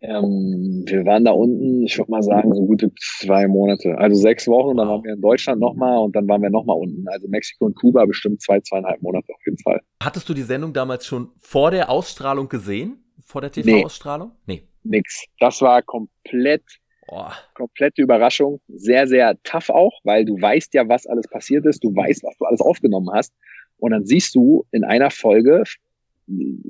Ähm, 0.00 0.84
wir 0.86 1.04
waren 1.06 1.24
da 1.24 1.32
unten, 1.32 1.82
ich 1.82 1.98
würde 1.98 2.10
mal 2.10 2.22
sagen, 2.22 2.54
so 2.54 2.64
gute 2.66 2.92
zwei 3.20 3.48
Monate. 3.48 3.98
Also 3.98 4.20
sechs 4.20 4.46
Wochen, 4.46 4.76
dann 4.76 4.88
waren 4.88 5.02
wir 5.02 5.14
in 5.14 5.20
Deutschland 5.20 5.60
nochmal 5.60 5.98
und 5.98 6.14
dann 6.14 6.28
waren 6.28 6.40
wir 6.40 6.50
nochmal 6.50 6.76
unten. 6.76 7.04
Also 7.08 7.26
Mexiko 7.26 7.66
und 7.66 7.74
Kuba 7.74 8.04
bestimmt 8.04 8.40
zwei, 8.40 8.60
zweieinhalb 8.60 9.02
Monate 9.02 9.32
auf 9.32 9.40
jeden 9.44 9.58
Fall. 9.58 9.80
Hattest 10.02 10.28
du 10.28 10.34
die 10.34 10.42
Sendung 10.42 10.72
damals 10.72 11.04
schon 11.04 11.30
vor 11.40 11.72
der 11.72 11.90
Ausstrahlung 11.90 12.48
gesehen? 12.48 13.02
Vor 13.24 13.40
der 13.40 13.50
TV-Ausstrahlung? 13.50 14.30
Nee. 14.46 14.62
nee. 14.84 14.98
Nix. 14.98 15.24
Das 15.40 15.60
war 15.60 15.82
komplett 15.82 16.62
Oh. 17.10 17.30
Komplette 17.54 18.02
Überraschung. 18.02 18.60
Sehr, 18.68 19.06
sehr 19.06 19.42
tough 19.42 19.70
auch, 19.70 19.98
weil 20.04 20.26
du 20.26 20.40
weißt 20.40 20.74
ja, 20.74 20.86
was 20.88 21.06
alles 21.06 21.26
passiert 21.26 21.64
ist. 21.64 21.82
Du 21.82 21.94
weißt, 21.94 22.22
was 22.22 22.36
du 22.36 22.44
alles 22.44 22.60
aufgenommen 22.60 23.08
hast. 23.12 23.32
Und 23.78 23.92
dann 23.92 24.04
siehst 24.04 24.34
du 24.34 24.66
in 24.72 24.84
einer 24.84 25.10
Folge 25.10 25.62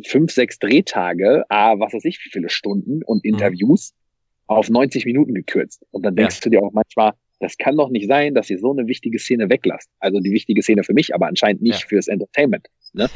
fünf, 0.07 0.33
sechs 0.33 0.59
Drehtage, 0.59 1.45
ah, 1.49 1.79
was 1.79 1.93
weiß 1.93 2.05
ich, 2.05 2.19
wie 2.25 2.31
viele 2.31 2.49
Stunden 2.49 3.03
und 3.05 3.25
mhm. 3.25 3.33
Interviews 3.33 3.93
mhm. 3.93 4.55
auf 4.55 4.71
90 4.71 5.05
Minuten 5.07 5.35
gekürzt. 5.35 5.85
Und 5.91 6.05
dann 6.05 6.17
denkst 6.17 6.37
ja. 6.37 6.41
du 6.43 6.51
dir 6.51 6.63
auch 6.63 6.73
manchmal, 6.73 7.13
das 7.41 7.57
kann 7.57 7.77
doch 7.77 7.91
nicht 7.91 8.09
sein, 8.09 8.35
dass 8.35 8.51
ihr 8.51 8.59
so 8.59 8.73
eine 8.73 8.87
wichtige 8.89 9.19
Szene 9.19 9.49
weglasst. 9.49 9.89
Also 10.01 10.21
die 10.21 10.33
wichtige 10.33 10.63
Szene 10.63 10.83
für 10.83 10.95
mich, 10.95 11.15
aber 11.15 11.27
anscheinend 11.27 11.63
nicht 11.63 11.83
ja. 11.83 11.89
fürs 11.89 12.09
Entertainment. 12.09 12.67
Ne? 12.93 13.09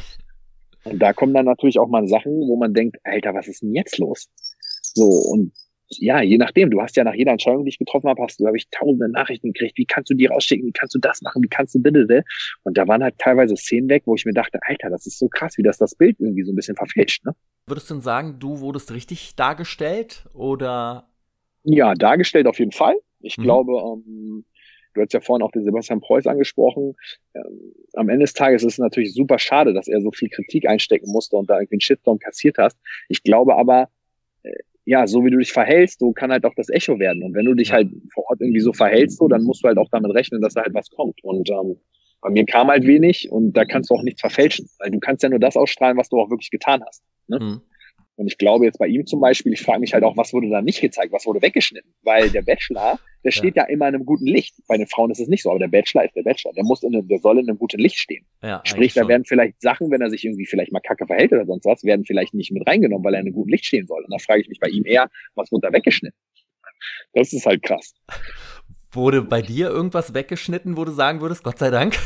Und 0.84 0.98
da 1.00 1.12
kommen 1.12 1.34
dann 1.34 1.46
natürlich 1.46 1.78
auch 1.78 1.88
mal 1.88 2.06
Sachen, 2.06 2.32
wo 2.32 2.56
man 2.56 2.74
denkt, 2.74 2.98
Alter, 3.04 3.34
was 3.34 3.48
ist 3.48 3.62
denn 3.62 3.74
jetzt 3.74 3.98
los? 3.98 4.28
So, 4.82 5.04
und 5.04 5.52
ja, 5.98 6.22
je 6.22 6.38
nachdem, 6.38 6.70
du 6.70 6.80
hast 6.80 6.96
ja 6.96 7.04
nach 7.04 7.14
jeder 7.14 7.32
Entscheidung, 7.32 7.64
die 7.64 7.70
ich 7.70 7.78
getroffen 7.78 8.08
habe, 8.08 8.22
hast 8.22 8.40
du, 8.40 8.46
habe 8.46 8.56
ich 8.56 8.68
tausende 8.70 9.10
Nachrichten 9.10 9.52
gekriegt, 9.52 9.76
wie 9.78 9.84
kannst 9.84 10.10
du 10.10 10.14
die 10.14 10.26
rausschicken, 10.26 10.66
wie 10.66 10.72
kannst 10.72 10.94
du 10.94 10.98
das 10.98 11.22
machen, 11.22 11.42
wie 11.42 11.48
kannst 11.48 11.74
du 11.74 11.80
bitte, 11.80 12.24
und 12.62 12.78
da 12.78 12.88
waren 12.88 13.02
halt 13.02 13.18
teilweise 13.18 13.56
Szenen 13.56 13.88
weg, 13.88 14.02
wo 14.06 14.14
ich 14.14 14.24
mir 14.24 14.32
dachte, 14.32 14.58
Alter, 14.62 14.90
das 14.90 15.06
ist 15.06 15.18
so 15.18 15.28
krass, 15.28 15.56
wie 15.58 15.62
das 15.62 15.78
das 15.78 15.94
Bild 15.94 16.18
irgendwie 16.20 16.42
so 16.42 16.52
ein 16.52 16.56
bisschen 16.56 16.76
verfälscht, 16.76 17.24
ne? 17.24 17.34
Würdest 17.66 17.90
du 17.90 17.94
denn 17.94 18.02
sagen, 18.02 18.38
du 18.40 18.60
wurdest 18.60 18.92
richtig 18.92 19.36
dargestellt 19.36 20.26
oder? 20.34 21.08
Ja, 21.62 21.94
dargestellt 21.94 22.46
auf 22.46 22.58
jeden 22.58 22.72
Fall. 22.72 22.96
Ich 23.20 23.38
mhm. 23.38 23.42
glaube, 23.42 23.72
ähm, 23.72 24.44
du 24.94 25.00
hast 25.00 25.12
ja 25.12 25.20
vorhin 25.20 25.42
auch 25.42 25.52
den 25.52 25.64
Sebastian 25.64 26.00
Preuß 26.00 26.26
angesprochen. 26.26 26.94
Ähm, 27.34 27.72
am 27.94 28.08
Ende 28.08 28.24
des 28.24 28.32
Tages 28.32 28.62
ist 28.62 28.74
es 28.74 28.78
natürlich 28.78 29.14
super 29.14 29.38
schade, 29.38 29.72
dass 29.74 29.88
er 29.88 30.00
so 30.00 30.10
viel 30.10 30.28
Kritik 30.28 30.66
einstecken 30.66 31.10
musste 31.10 31.36
und 31.36 31.48
da 31.48 31.58
irgendwie 31.58 31.76
einen 31.76 31.80
Shitstorm 31.80 32.18
kassiert 32.18 32.58
hast. 32.58 32.78
Ich 33.08 33.22
glaube 33.22 33.56
aber, 33.56 33.88
ja, 34.84 35.06
so 35.06 35.24
wie 35.24 35.30
du 35.30 35.38
dich 35.38 35.52
verhältst, 35.52 36.00
so 36.00 36.12
kann 36.12 36.32
halt 36.32 36.44
auch 36.44 36.54
das 36.56 36.68
Echo 36.68 36.98
werden. 36.98 37.22
Und 37.22 37.34
wenn 37.34 37.44
du 37.44 37.54
dich 37.54 37.72
halt 37.72 37.90
vor 38.12 38.24
Ort 38.28 38.40
irgendwie 38.40 38.60
so 38.60 38.72
verhältst, 38.72 39.18
so, 39.18 39.28
dann 39.28 39.44
musst 39.44 39.62
du 39.62 39.68
halt 39.68 39.78
auch 39.78 39.88
damit 39.90 40.12
rechnen, 40.12 40.40
dass 40.40 40.54
da 40.54 40.62
halt 40.62 40.74
was 40.74 40.90
kommt. 40.90 41.22
Und 41.22 41.50
ähm, 41.50 41.76
bei 42.20 42.30
mir 42.30 42.44
kam 42.46 42.68
halt 42.68 42.86
wenig 42.86 43.30
und 43.30 43.52
da 43.52 43.64
kannst 43.64 43.90
du 43.90 43.94
auch 43.94 44.02
nichts 44.02 44.20
verfälschen, 44.20 44.68
weil 44.78 44.90
du 44.90 45.00
kannst 45.00 45.22
ja 45.22 45.28
nur 45.28 45.38
das 45.38 45.56
ausstrahlen, 45.56 45.96
was 45.96 46.08
du 46.08 46.20
auch 46.20 46.30
wirklich 46.30 46.50
getan 46.50 46.82
hast. 46.86 47.02
Ne? 47.28 47.38
Mhm. 47.40 47.60
Und 48.16 48.26
ich 48.26 48.38
glaube 48.38 48.64
jetzt 48.64 48.78
bei 48.78 48.86
ihm 48.86 49.06
zum 49.06 49.20
Beispiel, 49.20 49.52
ich 49.52 49.62
frage 49.62 49.80
mich 49.80 49.94
halt 49.94 50.04
auch, 50.04 50.16
was 50.16 50.32
wurde 50.32 50.48
da 50.48 50.62
nicht 50.62 50.80
gezeigt, 50.80 51.12
was 51.12 51.26
wurde 51.26 51.42
weggeschnitten? 51.42 51.92
Weil 52.02 52.30
der 52.30 52.42
Bachelor, 52.42 52.98
der 53.24 53.30
steht 53.30 53.56
ja. 53.56 53.64
ja 53.64 53.68
immer 53.68 53.88
in 53.88 53.94
einem 53.94 54.04
guten 54.04 54.26
Licht. 54.26 54.54
Bei 54.66 54.76
den 54.76 54.86
Frauen 54.86 55.10
ist 55.10 55.20
es 55.20 55.28
nicht 55.28 55.42
so, 55.42 55.50
aber 55.50 55.60
der 55.60 55.68
Bachelor 55.68 56.04
ist 56.04 56.16
der 56.16 56.22
Bachelor. 56.22 56.52
Der 56.54 56.64
muss 56.64 56.82
in 56.82 56.94
einem, 56.94 57.06
der 57.08 57.18
soll 57.18 57.38
in 57.38 57.48
einem 57.48 57.58
guten 57.58 57.78
Licht 57.78 57.98
stehen. 57.98 58.24
Ja, 58.42 58.60
Sprich, 58.64 58.94
da 58.94 59.06
werden 59.06 59.24
vielleicht 59.24 59.60
Sachen, 59.60 59.90
wenn 59.90 60.00
er 60.00 60.10
sich 60.10 60.24
irgendwie 60.24 60.46
vielleicht 60.46 60.72
mal 60.72 60.80
kacke 60.80 61.06
verhält 61.06 61.32
oder 61.32 61.46
sonst 61.46 61.64
was, 61.64 61.84
werden 61.84 62.04
vielleicht 62.04 62.34
nicht 62.34 62.52
mit 62.52 62.66
reingenommen, 62.66 63.04
weil 63.04 63.14
er 63.14 63.20
in 63.20 63.26
einem 63.26 63.34
guten 63.34 63.50
Licht 63.50 63.66
stehen 63.66 63.86
soll. 63.86 64.02
Und 64.04 64.12
da 64.12 64.18
frage 64.18 64.40
ich 64.40 64.48
mich 64.48 64.60
bei 64.60 64.68
ihm 64.68 64.84
eher, 64.84 65.08
was 65.34 65.52
wurde 65.52 65.68
da 65.68 65.72
weggeschnitten? 65.72 66.18
Das 67.12 67.32
ist 67.32 67.46
halt 67.46 67.62
krass. 67.62 67.94
Wurde 68.90 69.22
bei 69.22 69.40
dir 69.40 69.68
irgendwas 69.68 70.14
weggeschnitten, 70.14 70.76
wo 70.76 70.84
du 70.84 70.92
sagen 70.92 71.20
würdest, 71.20 71.44
Gott 71.44 71.58
sei 71.58 71.70
Dank? 71.70 71.96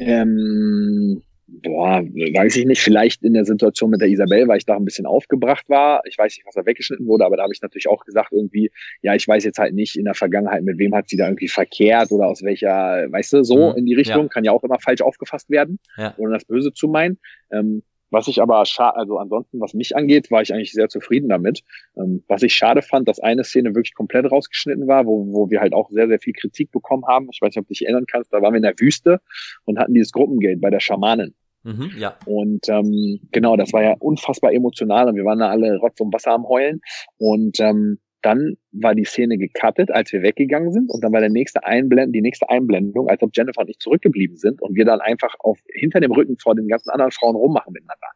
Ähm, 0.00 1.22
boah, 1.48 2.02
weiß 2.02 2.56
ich 2.56 2.66
nicht. 2.66 2.80
Vielleicht 2.80 3.22
in 3.22 3.34
der 3.34 3.44
Situation 3.44 3.90
mit 3.90 4.00
der 4.00 4.08
Isabel, 4.08 4.46
weil 4.48 4.58
ich 4.58 4.66
da 4.66 4.76
ein 4.76 4.84
bisschen 4.84 5.06
aufgebracht 5.06 5.68
war. 5.68 6.02
Ich 6.06 6.18
weiß 6.18 6.36
nicht, 6.36 6.46
was 6.46 6.54
da 6.54 6.66
weggeschnitten 6.66 7.06
wurde, 7.06 7.24
aber 7.24 7.36
da 7.36 7.44
habe 7.44 7.52
ich 7.52 7.62
natürlich 7.62 7.88
auch 7.88 8.04
gesagt, 8.04 8.32
irgendwie, 8.32 8.70
ja, 9.02 9.14
ich 9.14 9.26
weiß 9.26 9.44
jetzt 9.44 9.58
halt 9.58 9.74
nicht 9.74 9.96
in 9.96 10.04
der 10.04 10.14
Vergangenheit, 10.14 10.62
mit 10.62 10.78
wem 10.78 10.94
hat 10.94 11.08
sie 11.08 11.16
da 11.16 11.26
irgendwie 11.26 11.48
verkehrt 11.48 12.12
oder 12.12 12.26
aus 12.26 12.42
welcher, 12.42 13.06
weißt 13.10 13.32
du, 13.32 13.44
so 13.44 13.70
mhm, 13.70 13.78
in 13.78 13.86
die 13.86 13.94
Richtung. 13.94 14.24
Ja. 14.24 14.28
Kann 14.28 14.44
ja 14.44 14.52
auch 14.52 14.62
immer 14.62 14.78
falsch 14.78 15.02
aufgefasst 15.02 15.50
werden, 15.50 15.78
ja. 15.96 16.14
ohne 16.18 16.34
das 16.34 16.44
Böse 16.44 16.72
zu 16.72 16.88
meinen. 16.88 17.18
Ähm, 17.50 17.82
was 18.10 18.26
ich 18.28 18.40
aber 18.40 18.64
schade, 18.64 18.96
also 18.96 19.18
ansonsten, 19.18 19.60
was 19.60 19.74
mich 19.74 19.94
angeht, 19.94 20.30
war 20.30 20.40
ich 20.40 20.52
eigentlich 20.52 20.72
sehr 20.72 20.88
zufrieden 20.88 21.28
damit. 21.28 21.62
Ähm, 21.96 22.24
was 22.26 22.42
ich 22.42 22.54
schade 22.54 22.80
fand, 22.80 23.06
dass 23.06 23.20
eine 23.20 23.44
Szene 23.44 23.74
wirklich 23.74 23.94
komplett 23.94 24.30
rausgeschnitten 24.30 24.86
war, 24.86 25.04
wo, 25.06 25.26
wo 25.32 25.50
wir 25.50 25.60
halt 25.60 25.74
auch 25.74 25.90
sehr, 25.90 26.08
sehr 26.08 26.18
viel 26.18 26.32
Kritik 26.32 26.70
bekommen 26.70 27.04
haben. 27.06 27.28
Ich 27.32 27.40
weiß 27.40 27.50
nicht, 27.50 27.58
ob 27.58 27.66
du 27.66 27.74
dich 27.74 27.82
erinnern 27.82 28.06
kannst, 28.10 28.32
da 28.32 28.40
waren 28.40 28.54
wir 28.54 28.58
in 28.58 28.62
der 28.62 28.78
Wüste 28.78 29.20
und 29.64 29.78
hatten 29.78 29.94
dieses 29.94 30.12
Gruppengate 30.12 30.58
bei 30.58 30.70
der 30.70 30.80
Schamanin. 30.80 31.34
Mhm, 31.64 31.92
ja. 31.98 32.16
Und 32.26 32.68
ähm, 32.68 33.20
genau, 33.32 33.56
das 33.56 33.72
war 33.72 33.82
ja 33.82 33.94
unfassbar 33.98 34.52
emotional 34.52 35.08
und 35.08 35.16
wir 35.16 35.24
waren 35.24 35.38
da 35.38 35.50
alle 35.50 35.76
Rotz 35.78 36.00
und 36.00 36.12
Wasser 36.12 36.32
am 36.32 36.48
Heulen. 36.48 36.80
Und 37.18 37.60
ähm, 37.60 37.98
dann 38.22 38.56
war 38.72 38.94
die 38.94 39.04
Szene 39.04 39.38
gecuttet, 39.38 39.90
als 39.92 40.12
wir 40.12 40.22
weggegangen 40.22 40.72
sind, 40.72 40.90
und 40.90 41.04
dann 41.04 41.12
war 41.12 41.20
der 41.20 41.30
nächste 41.30 41.64
Einblend, 41.64 42.14
die 42.14 42.20
nächste 42.20 42.48
Einblendung, 42.48 43.08
als 43.08 43.22
ob 43.22 43.30
Jennifer 43.32 43.60
und 43.60 43.70
ich 43.70 43.78
zurückgeblieben 43.78 44.36
sind 44.36 44.60
und 44.60 44.74
wir 44.74 44.84
dann 44.84 45.00
einfach 45.00 45.34
auf 45.38 45.58
hinter 45.72 46.00
dem 46.00 46.12
Rücken 46.12 46.36
vor 46.38 46.54
den 46.54 46.68
ganzen 46.68 46.90
anderen 46.90 47.12
Frauen 47.12 47.36
rummachen 47.36 47.72
miteinander. 47.72 48.08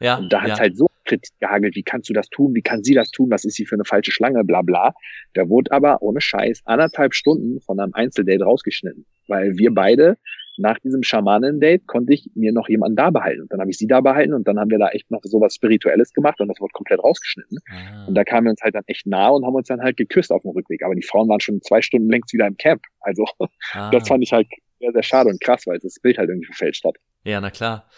Ja, 0.00 0.16
und 0.16 0.32
da 0.32 0.40
hat 0.40 0.48
ja. 0.48 0.58
halt 0.58 0.76
so 0.78 0.88
Kritik 1.04 1.32
gehagelt, 1.40 1.74
wie 1.74 1.82
kannst 1.82 2.08
du 2.08 2.14
das 2.14 2.28
tun, 2.28 2.54
wie 2.54 2.62
kann 2.62 2.84
sie 2.84 2.94
das 2.94 3.10
tun, 3.10 3.30
was 3.30 3.44
ist 3.44 3.56
sie 3.56 3.66
für 3.66 3.74
eine 3.74 3.84
falsche 3.84 4.12
Schlange, 4.12 4.44
bla 4.44 4.62
bla. 4.62 4.94
Da 5.34 5.48
wurde 5.48 5.72
aber 5.72 6.00
ohne 6.02 6.20
Scheiß 6.20 6.62
anderthalb 6.64 7.14
Stunden 7.14 7.60
von 7.60 7.80
einem 7.80 7.92
Einzeldate 7.94 8.44
rausgeschnitten, 8.44 9.04
weil 9.28 9.58
wir 9.58 9.74
beide 9.74 10.16
nach 10.60 10.78
diesem 10.78 11.02
Schamanen-Date 11.02 11.86
konnte 11.86 12.12
ich 12.12 12.30
mir 12.34 12.52
noch 12.52 12.68
jemanden 12.68 12.96
da 12.96 13.10
behalten. 13.10 13.42
Und 13.42 13.52
dann 13.52 13.60
habe 13.60 13.70
ich 13.70 13.78
sie 13.78 13.86
da 13.86 14.00
behalten 14.00 14.34
und 14.34 14.46
dann 14.46 14.58
haben 14.58 14.70
wir 14.70 14.78
da 14.78 14.88
echt 14.88 15.10
noch 15.10 15.20
so 15.24 15.40
was 15.40 15.54
Spirituelles 15.54 16.12
gemacht 16.12 16.40
und 16.40 16.48
das 16.48 16.60
wurde 16.60 16.72
komplett 16.72 17.02
rausgeschnitten. 17.02 17.58
Ah. 17.70 18.06
Und 18.06 18.14
da 18.14 18.24
kamen 18.24 18.46
wir 18.46 18.50
uns 18.50 18.60
halt 18.62 18.74
dann 18.74 18.84
echt 18.86 19.06
nah 19.06 19.28
und 19.28 19.44
haben 19.44 19.54
uns 19.54 19.68
dann 19.68 19.80
halt 19.80 19.96
geküsst 19.96 20.30
auf 20.30 20.42
dem 20.42 20.50
Rückweg. 20.50 20.84
Aber 20.84 20.94
die 20.94 21.02
Frauen 21.02 21.28
waren 21.28 21.40
schon 21.40 21.60
zwei 21.62 21.80
Stunden 21.80 22.10
längst 22.10 22.32
wieder 22.32 22.46
im 22.46 22.56
Camp. 22.56 22.82
Also 23.00 23.24
ah. 23.72 23.90
das 23.90 24.06
fand 24.06 24.22
ich 24.22 24.32
halt 24.32 24.46
sehr, 24.78 24.92
sehr 24.92 25.02
schade 25.02 25.30
und 25.30 25.40
krass, 25.40 25.66
weil 25.66 25.78
das 25.78 25.98
Bild 26.00 26.18
halt 26.18 26.28
irgendwie 26.28 26.46
verfälscht 26.46 26.84
hat. 26.84 26.96
Ja, 27.24 27.40
na 27.40 27.50
klar. 27.50 27.88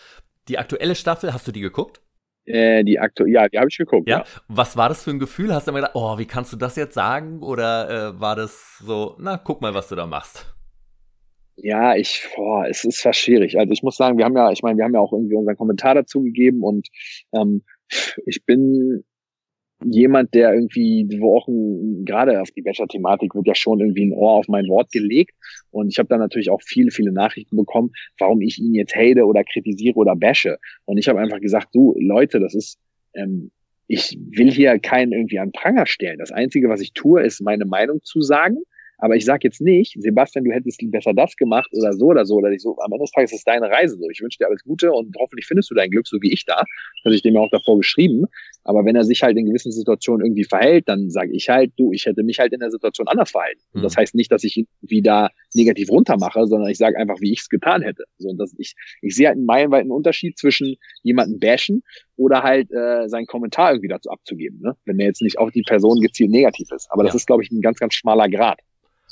Die 0.49 0.59
aktuelle 0.59 0.95
Staffel, 0.95 1.33
hast 1.33 1.47
du 1.47 1.53
die 1.53 1.61
geguckt? 1.61 2.01
Äh, 2.45 2.83
die 2.83 2.99
aktu 2.99 3.25
ja, 3.27 3.49
die 3.49 3.59
habe 3.59 3.69
ich 3.69 3.79
geguckt. 3.79 4.09
Ja? 4.09 4.19
ja? 4.19 4.25
Was 4.49 4.77
war 4.77 4.89
das 4.89 5.05
für 5.05 5.11
ein 5.11 5.21
Gefühl? 5.21 5.55
Hast 5.55 5.67
du 5.67 5.71
immer 5.71 5.81
gedacht, 5.81 5.95
oh, 5.95 6.19
wie 6.19 6.27
kannst 6.27 6.53
du 6.53 6.57
das 6.57 6.75
jetzt 6.75 6.95
sagen? 6.95 7.41
Oder 7.41 7.91
äh, 7.91 8.21
war 8.21 8.35
das 8.35 8.79
so, 8.79 9.17
na, 9.21 9.37
guck 9.37 9.61
mal, 9.61 9.75
was 9.75 9.89
du 9.89 9.95
da 9.95 10.07
machst? 10.07 10.53
Ja, 11.57 11.97
ich, 11.97 12.27
boah, 12.35 12.67
es 12.69 12.85
ist 12.85 13.03
fast 13.03 13.21
schwierig. 13.21 13.59
Also 13.59 13.73
ich 13.73 13.83
muss 13.83 13.97
sagen, 13.97 14.19
wir 14.19 14.25
haben 14.25 14.37
ja, 14.37 14.51
ich 14.51 14.63
meine, 14.63 14.79
wir 14.79 14.85
haben 14.85 14.95
ja 14.95 15.01
auch 15.01 15.13
irgendwie 15.13 15.37
unseren 15.37 15.57
Kommentar 15.57 15.95
dazu 15.95 16.23
gegeben 16.23 16.63
und 16.63 16.89
ähm, 17.33 17.63
ich 18.27 18.45
bin 18.47 19.05
jemand, 19.85 20.33
der 20.35 20.55
irgendwie, 20.55 21.09
wo 21.19 21.37
auch 21.37 21.49
gerade 22.05 22.41
auf 22.41 22.51
die 22.53 22.63
Bachelor-Thematik 22.63 23.35
wird 23.35 23.47
ja 23.47 23.55
schon 23.55 23.81
irgendwie 23.81 24.07
ein 24.07 24.13
Ohr 24.13 24.33
auf 24.33 24.49
mein 24.49 24.69
Wort 24.69 24.93
gelegt. 24.93 25.35
Und 25.71 25.89
ich 25.89 25.99
habe 25.99 26.09
dann 26.09 26.21
natürlich 26.21 26.51
auch 26.51 26.63
viele, 26.63 26.91
viele 26.91 27.13
Nachrichten 27.13 27.57
bekommen, 27.57 27.91
warum 28.19 28.41
ich 28.41 28.59
ihn 28.59 28.75
jetzt 28.75 28.95
hate 28.95 29.25
oder 29.25 29.43
kritisiere 29.45 29.97
oder 29.97 30.15
bashe. 30.15 30.59
Und 30.85 30.99
ich 30.99 31.09
habe 31.09 31.21
einfach 31.21 31.41
gesagt, 31.41 31.69
du, 31.75 31.95
Leute, 31.99 32.39
das 32.41 32.55
ist, 32.55 32.79
ähm, 33.15 33.51
ich 33.89 34.17
will 34.31 34.51
hier 34.51 34.79
keinen 34.79 35.13
irgendwie 35.13 35.41
an 35.41 35.53
Pranger 35.53 35.87
stellen. 35.87 36.19
Das 36.19 36.31
Einzige, 36.31 36.69
was 36.69 36.81
ich 36.81 36.93
tue, 36.93 37.23
ist 37.23 37.41
meine 37.41 37.65
Meinung 37.65 38.01
zu 38.03 38.21
sagen 38.21 38.59
aber 39.03 39.17
ich 39.17 39.25
sage 39.25 39.41
jetzt 39.43 39.61
nicht, 39.61 39.97
Sebastian, 40.01 40.45
du 40.45 40.53
hättest 40.53 40.81
besser 40.93 41.13
das 41.13 41.35
gemacht 41.35 41.69
oder 41.73 41.93
so 41.93 42.07
oder 42.07 42.25
so 42.25 42.37
oder 42.37 42.51
nicht 42.51 42.63
so. 42.63 42.79
Am 42.79 42.93
Ende 42.93 43.03
des 43.03 43.11
Tages 43.11 43.33
ist 43.33 43.39
es 43.39 43.45
deine 43.45 43.69
Reise 43.69 43.97
so. 43.97 44.09
Ich 44.09 44.21
wünsche 44.21 44.39
dir 44.39 44.47
alles 44.47 44.63
Gute 44.63 44.93
und 44.93 45.17
hoffentlich 45.19 45.45
findest 45.45 45.73
du 45.73 45.75
dein 45.75 45.91
Glück, 45.91 46.07
so 46.07 46.19
wie 46.23 46.33
ich 46.33 46.45
da. 46.45 46.63
Das 47.03 47.13
ich 47.13 47.21
dem 47.21 47.35
ja 47.35 47.41
auch 47.41 47.51
davor 47.51 47.79
geschrieben. 47.79 48.27
Aber 48.63 48.85
wenn 48.85 48.95
er 48.95 49.03
sich 49.03 49.25
halt 49.25 49.37
in 49.37 49.47
gewissen 49.47 49.73
Situationen 49.73 50.25
irgendwie 50.25 50.45
verhält, 50.45 50.89
dann 50.89 51.11
sage 51.11 51.33
ich 51.33 51.49
halt, 51.49 51.73
du, 51.77 51.93
ich 51.93 52.07
hätte 52.07 52.23
mich 52.23 52.39
halt 52.39 52.53
in 52.53 52.61
der 52.61 52.71
Situation 52.71 53.09
anders 53.09 53.33
verhalten. 53.33 53.61
Mhm. 53.73 53.83
Das 53.83 53.97
heißt 53.97 54.15
nicht, 54.15 54.31
dass 54.31 54.45
ich 54.45 54.57
ihn 54.57 54.69
wieder 54.83 55.31
negativ 55.53 55.91
runtermache, 55.91 56.47
sondern 56.47 56.71
ich 56.71 56.79
sage 56.79 56.97
einfach, 56.97 57.21
wie 57.21 57.33
ich 57.33 57.41
es 57.41 57.49
getan 57.49 57.83
hätte. 57.83 58.05
So, 58.19 58.29
und 58.29 58.39
das, 58.39 58.55
ich, 58.57 58.77
ich 59.01 59.17
sehe 59.17 59.27
halt 59.27 59.37
einen 59.37 59.47
meilenweiten 59.47 59.91
Unterschied 59.91 60.39
zwischen 60.39 60.77
jemanden 61.03 61.41
bashen 61.41 61.83
oder 62.15 62.45
halt 62.45 62.71
äh, 62.71 63.09
seinen 63.09 63.27
Kommentar 63.27 63.73
irgendwie 63.73 63.89
dazu 63.89 64.11
abzugeben, 64.11 64.61
ne? 64.61 64.77
wenn 64.85 64.99
der 64.99 65.09
jetzt 65.09 65.23
nicht 65.23 65.41
auf 65.41 65.51
die 65.51 65.65
Person 65.67 66.01
gezielt 66.01 66.31
negativ 66.31 66.71
ist. 66.71 66.87
Aber 66.93 67.03
das 67.03 67.15
ja. 67.15 67.17
ist, 67.17 67.27
glaube 67.27 67.43
ich, 67.43 67.51
ein 67.51 67.63
ganz, 67.63 67.81
ganz 67.81 67.95
schmaler 67.95 68.29
Grad 68.29 68.61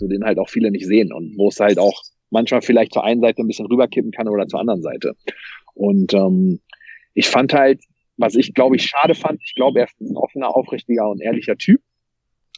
so 0.00 0.08
den 0.08 0.24
halt 0.24 0.38
auch 0.38 0.48
viele 0.48 0.70
nicht 0.70 0.86
sehen 0.86 1.12
und 1.12 1.36
wo 1.38 1.48
es 1.48 1.60
halt 1.60 1.78
auch 1.78 2.02
manchmal 2.30 2.62
vielleicht 2.62 2.92
zur 2.92 3.04
einen 3.04 3.20
Seite 3.20 3.42
ein 3.42 3.46
bisschen 3.46 3.66
rüberkippen 3.66 4.10
kann 4.10 4.28
oder 4.28 4.48
zur 4.48 4.60
anderen 4.60 4.82
Seite. 4.82 5.14
Und 5.74 6.12
ähm, 6.14 6.60
ich 7.14 7.28
fand 7.28 7.52
halt, 7.52 7.82
was 8.16 8.34
ich 8.34 8.54
glaube 8.54 8.76
ich 8.76 8.84
schade 8.84 9.14
fand, 9.14 9.40
ich 9.44 9.54
glaube, 9.54 9.80
er 9.80 9.86
ist 9.86 10.00
ein 10.00 10.16
offener, 10.16 10.56
aufrichtiger 10.56 11.08
und 11.08 11.20
ehrlicher 11.20 11.56
Typ. 11.56 11.80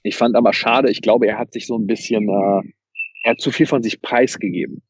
Ich 0.03 0.17
fand 0.17 0.35
aber 0.35 0.53
schade, 0.53 0.91
ich 0.91 1.03
glaube, 1.03 1.27
er 1.27 1.39
hat 1.39 1.53
sich 1.53 1.67
so 1.67 1.77
ein 1.77 1.87
bisschen, 1.87 2.29
äh, 2.29 2.73
er 3.25 3.31
hat 3.33 3.41
zu 3.41 3.51
viel 3.51 3.67
von 3.67 3.83
sich 3.83 4.01
preisgegeben. 4.01 4.83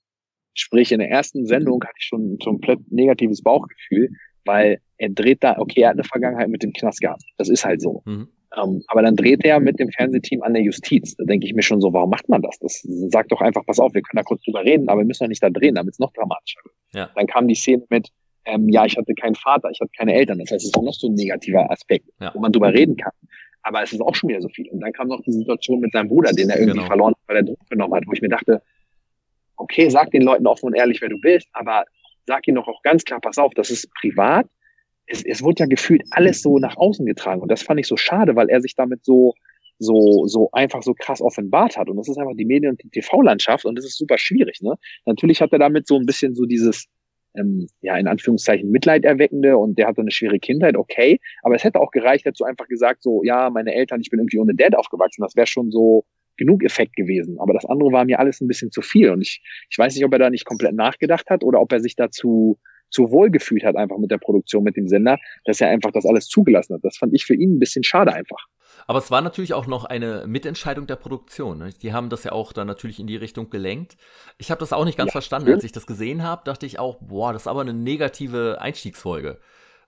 Sprich, 0.54 0.92
in 0.92 0.98
der 0.98 1.10
ersten 1.10 1.46
Sendung 1.46 1.82
hatte 1.82 1.94
ich 1.98 2.06
schon 2.06 2.34
ein 2.34 2.38
komplett 2.38 2.80
negatives 2.90 3.42
Bauchgefühl, 3.42 4.10
weil 4.44 4.80
er 4.98 5.10
dreht 5.10 5.42
da, 5.42 5.58
okay, 5.58 5.82
er 5.82 5.90
hat 5.90 5.96
eine 5.96 6.04
Vergangenheit 6.04 6.48
mit 6.48 6.62
dem 6.62 6.72
Knast 6.72 7.00
gehabt. 7.00 7.22
Das 7.36 7.48
ist 7.48 7.64
halt 7.64 7.80
so. 7.80 8.02
Mhm. 8.04 8.28
Ähm, 8.56 8.82
aber 8.88 9.02
dann 9.02 9.16
dreht 9.16 9.44
er 9.44 9.60
mit 9.60 9.78
dem 9.78 9.90
Fernsehteam 9.90 10.42
an 10.42 10.54
der 10.54 10.62
Justiz. 10.62 11.16
Da 11.16 11.24
denke 11.24 11.46
ich 11.46 11.54
mir 11.54 11.62
schon 11.62 11.80
so, 11.80 11.92
warum 11.92 12.10
macht 12.10 12.28
man 12.28 12.42
das? 12.42 12.58
Das 12.58 12.82
sagt 12.82 13.32
doch 13.32 13.40
einfach, 13.40 13.64
pass 13.64 13.78
auf, 13.78 13.94
wir 13.94 14.02
können 14.02 14.18
da 14.18 14.22
kurz 14.22 14.42
drüber 14.42 14.64
reden, 14.64 14.88
aber 14.88 15.00
wir 15.00 15.06
müssen 15.06 15.24
doch 15.24 15.28
nicht 15.28 15.42
da 15.42 15.50
drehen, 15.50 15.74
damit 15.74 15.92
es 15.92 15.98
noch 15.98 16.12
dramatischer 16.12 16.60
wird. 16.64 16.74
Ja. 16.94 17.10
Dann 17.14 17.26
kam 17.26 17.48
die 17.48 17.54
Szene 17.54 17.84
mit, 17.88 18.08
ähm, 18.44 18.68
ja, 18.68 18.84
ich 18.84 18.96
hatte 18.96 19.14
keinen 19.14 19.34
Vater, 19.34 19.70
ich 19.70 19.80
hatte 19.80 19.92
keine 19.96 20.14
Eltern. 20.14 20.38
Das 20.38 20.50
heißt, 20.50 20.64
es 20.64 20.70
ist 20.70 20.76
auch 20.76 20.82
noch 20.82 20.92
so 20.92 21.08
ein 21.08 21.14
negativer 21.14 21.70
Aspekt, 21.70 22.08
ja. 22.20 22.32
wo 22.34 22.40
man 22.40 22.52
drüber 22.52 22.72
reden 22.72 22.96
kann. 22.96 23.12
Aber 23.62 23.82
es 23.82 23.92
ist 23.92 24.00
auch 24.00 24.14
schon 24.14 24.28
wieder 24.28 24.42
so 24.42 24.48
viel. 24.48 24.68
Und 24.70 24.80
dann 24.80 24.92
kam 24.92 25.08
noch 25.08 25.22
die 25.22 25.32
Situation 25.32 25.80
mit 25.80 25.92
seinem 25.92 26.08
Bruder, 26.08 26.32
den 26.32 26.50
er 26.50 26.56
irgendwie 26.56 26.78
genau. 26.78 26.86
verloren 26.86 27.12
hat, 27.12 27.28
weil 27.28 27.36
er 27.36 27.42
Druck 27.44 27.70
genommen 27.70 27.94
hat, 27.94 28.04
wo 28.06 28.12
ich 28.12 28.20
mir 28.20 28.28
dachte, 28.28 28.60
okay, 29.56 29.88
sag 29.88 30.10
den 30.10 30.22
Leuten 30.22 30.46
offen 30.46 30.66
und 30.66 30.74
ehrlich, 30.74 31.00
wer 31.00 31.08
du 31.08 31.18
bist, 31.20 31.48
aber 31.52 31.84
sag 32.26 32.46
ihnen 32.48 32.56
doch 32.56 32.68
auch 32.68 32.82
ganz 32.82 33.04
klar, 33.04 33.20
pass 33.20 33.38
auf, 33.38 33.54
das 33.54 33.70
ist 33.70 33.92
privat 33.94 34.46
es, 35.06 35.24
es 35.24 35.42
wurde 35.42 35.60
ja 35.60 35.66
gefühlt 35.66 36.02
alles 36.10 36.42
so 36.42 36.58
nach 36.58 36.76
außen 36.76 37.06
getragen. 37.06 37.42
Und 37.42 37.50
das 37.50 37.62
fand 37.62 37.80
ich 37.80 37.86
so 37.86 37.96
schade, 37.96 38.36
weil 38.36 38.48
er 38.48 38.60
sich 38.60 38.74
damit 38.74 39.04
so, 39.04 39.34
so, 39.78 40.26
so 40.26 40.50
einfach 40.52 40.82
so 40.82 40.94
krass 40.94 41.20
offenbart 41.20 41.76
hat. 41.76 41.88
Und 41.88 41.96
das 41.96 42.08
ist 42.08 42.18
einfach 42.18 42.36
die 42.36 42.44
Medien- 42.44 42.72
und 42.72 42.82
die 42.82 42.90
TV-Landschaft 42.90 43.64
und 43.64 43.76
das 43.76 43.84
ist 43.84 43.98
super 43.98 44.18
schwierig. 44.18 44.60
Ne? 44.62 44.74
Natürlich 45.06 45.40
hat 45.40 45.52
er 45.52 45.58
damit 45.58 45.86
so 45.86 45.98
ein 45.98 46.06
bisschen 46.06 46.34
so 46.34 46.46
dieses, 46.46 46.86
ähm, 47.36 47.66
ja, 47.80 47.96
in 47.96 48.06
Anführungszeichen 48.06 48.70
Mitleid 48.70 49.04
erweckende 49.04 49.56
und 49.56 49.78
der 49.78 49.86
hatte 49.86 50.02
eine 50.02 50.10
schwere 50.10 50.38
Kindheit, 50.38 50.76
okay. 50.76 51.18
Aber 51.42 51.54
es 51.54 51.64
hätte 51.64 51.80
auch 51.80 51.90
gereicht, 51.90 52.24
hätte 52.24 52.36
so 52.38 52.44
einfach 52.44 52.68
gesagt, 52.68 53.02
so, 53.02 53.22
ja, 53.24 53.50
meine 53.50 53.74
Eltern, 53.74 54.00
ich 54.00 54.10
bin 54.10 54.20
irgendwie 54.20 54.38
ohne 54.38 54.54
Dad 54.54 54.74
aufgewachsen. 54.74 55.22
Das 55.22 55.36
wäre 55.36 55.46
schon 55.46 55.70
so 55.70 56.04
genug 56.36 56.64
Effekt 56.64 56.96
gewesen. 56.96 57.38
Aber 57.38 57.52
das 57.52 57.64
andere 57.64 57.92
war 57.92 58.04
mir 58.04 58.18
alles 58.18 58.40
ein 58.40 58.48
bisschen 58.48 58.70
zu 58.70 58.82
viel. 58.82 59.10
Und 59.10 59.22
ich, 59.22 59.42
ich 59.70 59.78
weiß 59.78 59.94
nicht, 59.94 60.04
ob 60.04 60.12
er 60.12 60.18
da 60.18 60.30
nicht 60.30 60.44
komplett 60.44 60.74
nachgedacht 60.74 61.28
hat 61.30 61.44
oder 61.44 61.60
ob 61.60 61.72
er 61.72 61.80
sich 61.80 61.96
dazu 61.96 62.58
zu 62.92 63.10
wohl 63.10 63.30
gefühlt 63.30 63.64
hat 63.64 63.76
einfach 63.76 63.98
mit 63.98 64.10
der 64.10 64.18
Produktion, 64.18 64.62
mit 64.62 64.76
dem 64.76 64.86
Sender, 64.86 65.18
dass 65.44 65.60
er 65.60 65.68
einfach 65.68 65.90
das 65.90 66.06
alles 66.06 66.28
zugelassen 66.28 66.74
hat. 66.74 66.84
Das 66.84 66.96
fand 66.96 67.14
ich 67.14 67.24
für 67.24 67.34
ihn 67.34 67.56
ein 67.56 67.58
bisschen 67.58 67.82
schade 67.82 68.12
einfach. 68.12 68.46
Aber 68.86 68.98
es 68.98 69.10
war 69.10 69.20
natürlich 69.20 69.54
auch 69.54 69.66
noch 69.66 69.84
eine 69.84 70.24
Mitentscheidung 70.26 70.86
der 70.86 70.96
Produktion. 70.96 71.58
Ne? 71.58 71.70
Die 71.82 71.92
haben 71.92 72.08
das 72.08 72.24
ja 72.24 72.32
auch 72.32 72.52
dann 72.52 72.66
natürlich 72.66 73.00
in 73.00 73.06
die 73.06 73.16
Richtung 73.16 73.50
gelenkt. 73.50 73.96
Ich 74.38 74.50
habe 74.50 74.58
das 74.58 74.72
auch 74.72 74.84
nicht 74.84 74.98
ganz 74.98 75.08
ja, 75.08 75.12
verstanden. 75.12 75.52
Als 75.52 75.64
ich 75.64 75.72
das 75.72 75.86
gesehen 75.86 76.22
habe, 76.22 76.42
dachte 76.44 76.66
ich 76.66 76.78
auch, 76.78 76.98
boah, 77.00 77.32
das 77.32 77.42
ist 77.42 77.48
aber 77.48 77.60
eine 77.60 77.74
negative 77.74 78.58
Einstiegsfolge. 78.60 79.38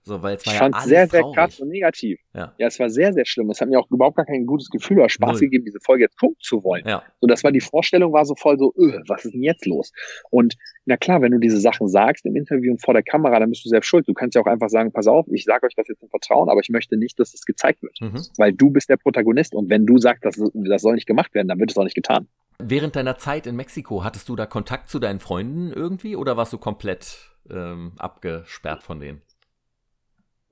So, 0.07 0.21
weil 0.21 0.35
es 0.35 0.45
war 0.45 0.53
ich 0.53 0.59
ja 0.59 0.65
fand 0.65 0.75
es 0.77 0.83
sehr, 0.83 1.07
sehr 1.07 1.21
traurig. 1.21 1.35
krass 1.35 1.59
und 1.59 1.69
negativ. 1.69 2.19
Ja. 2.35 2.53
ja, 2.59 2.67
es 2.67 2.79
war 2.79 2.91
sehr, 2.91 3.11
sehr 3.11 3.25
schlimm. 3.25 3.49
Es 3.49 3.59
hat 3.59 3.69
mir 3.69 3.79
auch 3.79 3.89
überhaupt 3.89 4.15
gar 4.15 4.25
kein 4.25 4.45
gutes 4.45 4.69
Gefühl 4.69 4.99
oder 4.99 5.09
Spaß 5.09 5.31
Null. 5.31 5.39
gegeben, 5.41 5.65
diese 5.65 5.79
Folge 5.79 6.03
jetzt 6.03 6.19
gucken 6.19 6.37
zu 6.39 6.63
wollen. 6.63 6.83
Ja. 6.87 7.01
So, 7.21 7.27
das 7.27 7.43
war 7.43 7.51
die 7.51 7.59
Vorstellung, 7.59 8.13
war 8.13 8.23
so 8.23 8.35
voll 8.35 8.59
so, 8.59 8.71
öh, 8.77 8.99
was 9.07 9.25
ist 9.25 9.33
denn 9.33 9.41
jetzt 9.41 9.65
los? 9.65 9.91
Und 10.29 10.55
na 10.85 10.95
klar, 10.95 11.23
wenn 11.23 11.31
du 11.31 11.39
diese 11.39 11.59
Sachen 11.59 11.87
sagst 11.87 12.23
im 12.27 12.35
Interview 12.35 12.71
und 12.71 12.83
vor 12.83 12.93
der 12.93 13.01
Kamera, 13.01 13.39
dann 13.39 13.49
bist 13.49 13.65
du 13.65 13.69
selbst 13.69 13.87
schuld. 13.87 14.07
Du 14.07 14.13
kannst 14.13 14.35
ja 14.35 14.41
auch 14.41 14.45
einfach 14.45 14.69
sagen, 14.69 14.91
pass 14.91 15.07
auf, 15.07 15.25
ich 15.31 15.43
sage 15.43 15.65
euch 15.65 15.73
das 15.75 15.87
jetzt 15.87 16.03
im 16.03 16.09
Vertrauen, 16.09 16.49
aber 16.49 16.59
ich 16.59 16.69
möchte 16.69 16.97
nicht, 16.97 17.19
dass 17.19 17.29
es 17.29 17.39
das 17.39 17.45
gezeigt 17.45 17.81
wird. 17.81 17.99
Mhm. 17.99 18.21
Weil 18.37 18.53
du 18.53 18.69
bist 18.69 18.89
der 18.89 18.97
Protagonist 18.97 19.55
und 19.55 19.71
wenn 19.71 19.87
du 19.87 19.97
sagst, 19.97 20.23
das, 20.23 20.39
das 20.53 20.81
soll 20.83 20.93
nicht 20.93 21.07
gemacht 21.07 21.33
werden, 21.33 21.47
dann 21.47 21.59
wird 21.59 21.71
es 21.71 21.77
auch 21.77 21.83
nicht 21.83 21.95
getan. 21.95 22.27
Während 22.59 22.95
deiner 22.95 23.17
Zeit 23.17 23.47
in 23.47 23.55
Mexiko, 23.55 24.03
hattest 24.03 24.29
du 24.29 24.35
da 24.35 24.45
Kontakt 24.45 24.89
zu 24.89 24.99
deinen 24.99 25.19
Freunden 25.19 25.71
irgendwie 25.73 26.15
oder 26.15 26.37
warst 26.37 26.53
du 26.53 26.59
komplett 26.59 27.31
ähm, 27.49 27.93
abgesperrt 27.97 28.83
von 28.83 28.99
denen? 28.99 29.21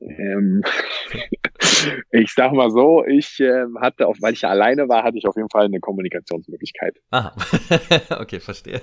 Ähm, 0.08 0.64
ich 2.12 2.34
sag 2.34 2.52
mal 2.54 2.70
so, 2.72 3.04
ich 3.06 3.40
äh, 3.40 3.66
hatte, 3.80 4.08
auch, 4.08 4.16
weil 4.22 4.34
ich 4.34 4.42
ja 4.42 4.50
alleine 4.50 4.88
war, 4.90 5.04
hatte 5.04 5.18
ich 5.18 5.26
auf 5.26 5.36
jeden 5.36 5.50
Fall 5.50 5.66
eine 5.66 5.80
Kommunikationsmöglichkeit. 5.80 6.98
Aha, 7.12 7.36
okay, 8.20 8.40
verstehe. 8.40 8.82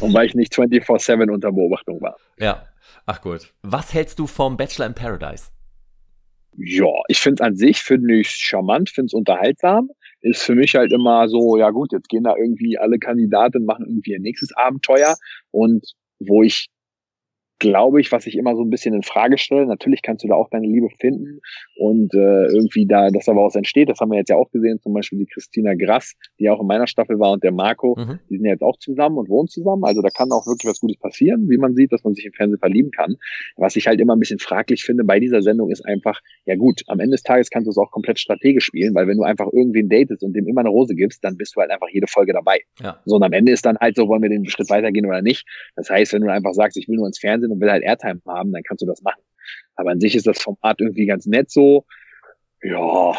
Und 0.00 0.12
weil 0.14 0.26
ich 0.26 0.34
nicht 0.34 0.52
24-7 0.54 1.30
unter 1.30 1.52
Beobachtung 1.52 2.00
war. 2.00 2.16
Ja, 2.38 2.66
ach 3.06 3.20
gut. 3.20 3.52
Was 3.62 3.94
hältst 3.94 4.18
du 4.18 4.26
vom 4.26 4.56
Bachelor 4.56 4.86
in 4.86 4.94
Paradise? 4.94 5.50
Ja, 6.56 6.92
ich 7.08 7.18
finde 7.18 7.42
es 7.42 7.46
an 7.46 7.56
sich, 7.56 7.78
finde 7.80 8.14
ich 8.14 8.28
charmant, 8.28 8.88
finde 8.90 9.06
es 9.06 9.14
unterhaltsam 9.14 9.90
ist 10.24 10.42
für 10.42 10.54
mich 10.54 10.74
halt 10.74 10.90
immer 10.92 11.28
so, 11.28 11.58
ja 11.58 11.70
gut, 11.70 11.92
jetzt 11.92 12.08
gehen 12.08 12.24
da 12.24 12.34
irgendwie 12.34 12.78
alle 12.78 12.98
Kandidaten, 12.98 13.66
machen 13.66 13.84
irgendwie 13.86 14.12
ihr 14.12 14.20
nächstes 14.20 14.56
Abenteuer 14.56 15.16
und 15.50 15.84
wo 16.18 16.42
ich 16.42 16.68
glaube 17.58 18.00
ich, 18.00 18.12
was 18.12 18.26
ich 18.26 18.36
immer 18.36 18.56
so 18.56 18.62
ein 18.62 18.70
bisschen 18.70 18.94
in 18.94 19.02
Frage 19.02 19.38
stelle. 19.38 19.66
Natürlich 19.66 20.02
kannst 20.02 20.24
du 20.24 20.28
da 20.28 20.34
auch 20.34 20.48
deine 20.50 20.66
Liebe 20.66 20.88
finden 21.00 21.40
und 21.76 22.12
äh, 22.14 22.46
irgendwie 22.46 22.86
da, 22.86 23.10
dass 23.10 23.26
da 23.26 23.32
was 23.34 23.54
entsteht. 23.54 23.88
Das 23.88 24.00
haben 24.00 24.10
wir 24.10 24.18
jetzt 24.18 24.28
ja 24.30 24.36
auch 24.36 24.50
gesehen, 24.50 24.80
zum 24.80 24.92
Beispiel 24.92 25.20
die 25.20 25.26
Christina 25.26 25.74
Grass, 25.74 26.14
die 26.38 26.50
auch 26.50 26.60
in 26.60 26.66
meiner 26.66 26.86
Staffel 26.86 27.18
war 27.18 27.32
und 27.32 27.42
der 27.42 27.52
Marco, 27.52 27.96
mhm. 27.96 28.18
die 28.28 28.36
sind 28.36 28.46
ja 28.46 28.52
jetzt 28.52 28.62
auch 28.62 28.76
zusammen 28.78 29.18
und 29.18 29.28
wohnen 29.28 29.48
zusammen. 29.48 29.84
Also 29.84 30.02
da 30.02 30.08
kann 30.10 30.30
auch 30.32 30.46
wirklich 30.46 30.70
was 30.70 30.80
Gutes 30.80 30.98
passieren, 30.98 31.48
wie 31.48 31.56
man 31.56 31.74
sieht, 31.74 31.92
dass 31.92 32.04
man 32.04 32.14
sich 32.14 32.26
im 32.26 32.32
Fernsehen 32.32 32.58
verlieben 32.58 32.90
kann. 32.90 33.16
Was 33.56 33.76
ich 33.76 33.86
halt 33.86 34.00
immer 34.00 34.16
ein 34.16 34.20
bisschen 34.20 34.38
fraglich 34.40 34.82
finde 34.82 35.04
bei 35.04 35.20
dieser 35.20 35.42
Sendung 35.42 35.70
ist 35.70 35.84
einfach, 35.86 36.20
ja 36.46 36.56
gut, 36.56 36.82
am 36.88 37.00
Ende 37.00 37.12
des 37.12 37.22
Tages 37.22 37.50
kannst 37.50 37.66
du 37.66 37.70
es 37.70 37.78
auch 37.78 37.90
komplett 37.90 38.18
strategisch 38.18 38.64
spielen, 38.64 38.94
weil 38.94 39.06
wenn 39.06 39.16
du 39.16 39.22
einfach 39.22 39.46
irgendwen 39.52 39.88
datest 39.88 40.22
und 40.22 40.34
dem 40.34 40.46
immer 40.48 40.60
eine 40.60 40.70
Rose 40.70 40.94
gibst, 40.94 41.24
dann 41.24 41.36
bist 41.36 41.56
du 41.56 41.60
halt 41.60 41.70
einfach 41.70 41.88
jede 41.90 42.06
Folge 42.08 42.32
dabei. 42.32 42.60
Ja. 42.80 43.00
So 43.04 43.16
und 43.16 43.22
am 43.22 43.32
Ende 43.32 43.52
ist 43.52 43.64
dann 43.64 43.78
halt 43.78 43.96
so, 43.96 44.08
wollen 44.08 44.22
wir 44.22 44.30
den 44.30 44.48
Schritt 44.48 44.70
weitergehen 44.70 45.06
oder 45.06 45.22
nicht. 45.22 45.46
Das 45.76 45.88
heißt, 45.88 46.12
wenn 46.12 46.22
du 46.22 46.32
einfach 46.32 46.52
sagst, 46.52 46.76
ich 46.76 46.88
will 46.88 46.96
nur 46.96 47.06
ins 47.06 47.18
Fernsehen 47.18 47.43
und 47.50 47.60
will 47.60 47.70
halt 47.70 47.82
Airtime 47.82 48.20
haben, 48.26 48.52
dann 48.52 48.62
kannst 48.62 48.82
du 48.82 48.86
das 48.86 49.02
machen. 49.02 49.22
Aber 49.76 49.90
an 49.90 50.00
sich 50.00 50.14
ist 50.14 50.26
das 50.26 50.40
Format 50.40 50.80
irgendwie 50.80 51.06
ganz 51.06 51.26
nett 51.26 51.50
so. 51.50 51.84
Ja, 52.62 53.12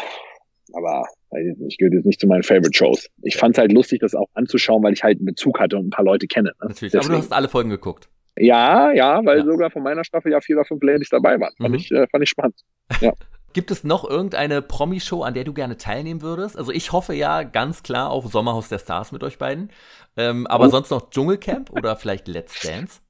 aber 0.72 1.06
weiß 1.30 1.46
ich 1.52 1.58
nicht, 1.58 1.78
gehört 1.78 1.94
jetzt 1.94 2.06
nicht 2.06 2.20
zu 2.20 2.26
meinen 2.26 2.42
Favorite 2.42 2.76
Shows. 2.76 3.08
Ich 3.22 3.36
fand 3.36 3.56
es 3.56 3.58
halt 3.58 3.72
lustig, 3.72 4.00
das 4.00 4.14
auch 4.14 4.28
anzuschauen, 4.34 4.82
weil 4.82 4.92
ich 4.92 5.02
halt 5.02 5.18
einen 5.18 5.26
Bezug 5.26 5.60
hatte 5.60 5.76
und 5.76 5.88
ein 5.88 5.90
paar 5.90 6.04
Leute 6.04 6.26
kenne. 6.26 6.50
Ne? 6.60 6.68
Natürlich, 6.68 6.92
Deswegen. 6.92 7.06
aber 7.06 7.14
du 7.14 7.18
hast 7.18 7.32
alle 7.32 7.48
Folgen 7.48 7.70
geguckt. 7.70 8.08
Ja, 8.38 8.92
ja, 8.92 9.24
weil 9.24 9.38
ja. 9.38 9.44
sogar 9.44 9.70
von 9.70 9.82
meiner 9.82 10.04
Staffel 10.04 10.32
ja 10.32 10.40
vier 10.40 10.56
oder 10.56 10.64
fünf 10.66 10.82
Ladies 10.82 11.08
dabei 11.08 11.40
waren. 11.40 11.54
Fand, 11.56 11.70
mhm. 11.70 11.76
ich, 11.76 11.90
äh, 11.90 12.06
fand 12.08 12.22
ich 12.22 12.30
spannend. 12.30 12.60
Ja. 13.00 13.12
Gibt 13.54 13.70
es 13.70 13.84
noch 13.84 14.04
irgendeine 14.08 14.60
Promi-Show, 14.60 15.22
an 15.22 15.32
der 15.32 15.44
du 15.44 15.54
gerne 15.54 15.78
teilnehmen 15.78 16.20
würdest? 16.20 16.58
Also 16.58 16.72
ich 16.72 16.92
hoffe 16.92 17.14
ja 17.14 17.42
ganz 17.42 17.82
klar 17.82 18.10
auf 18.10 18.26
Sommerhaus 18.26 18.68
der 18.68 18.78
Stars 18.78 19.12
mit 19.12 19.24
euch 19.24 19.38
beiden. 19.38 19.70
Ähm, 20.18 20.46
aber 20.46 20.66
oh. 20.66 20.68
sonst 20.68 20.90
noch 20.90 21.08
Dschungelcamp 21.08 21.70
oder 21.70 21.96
vielleicht 21.96 22.28
Let's 22.28 22.60
Dance? 22.60 23.00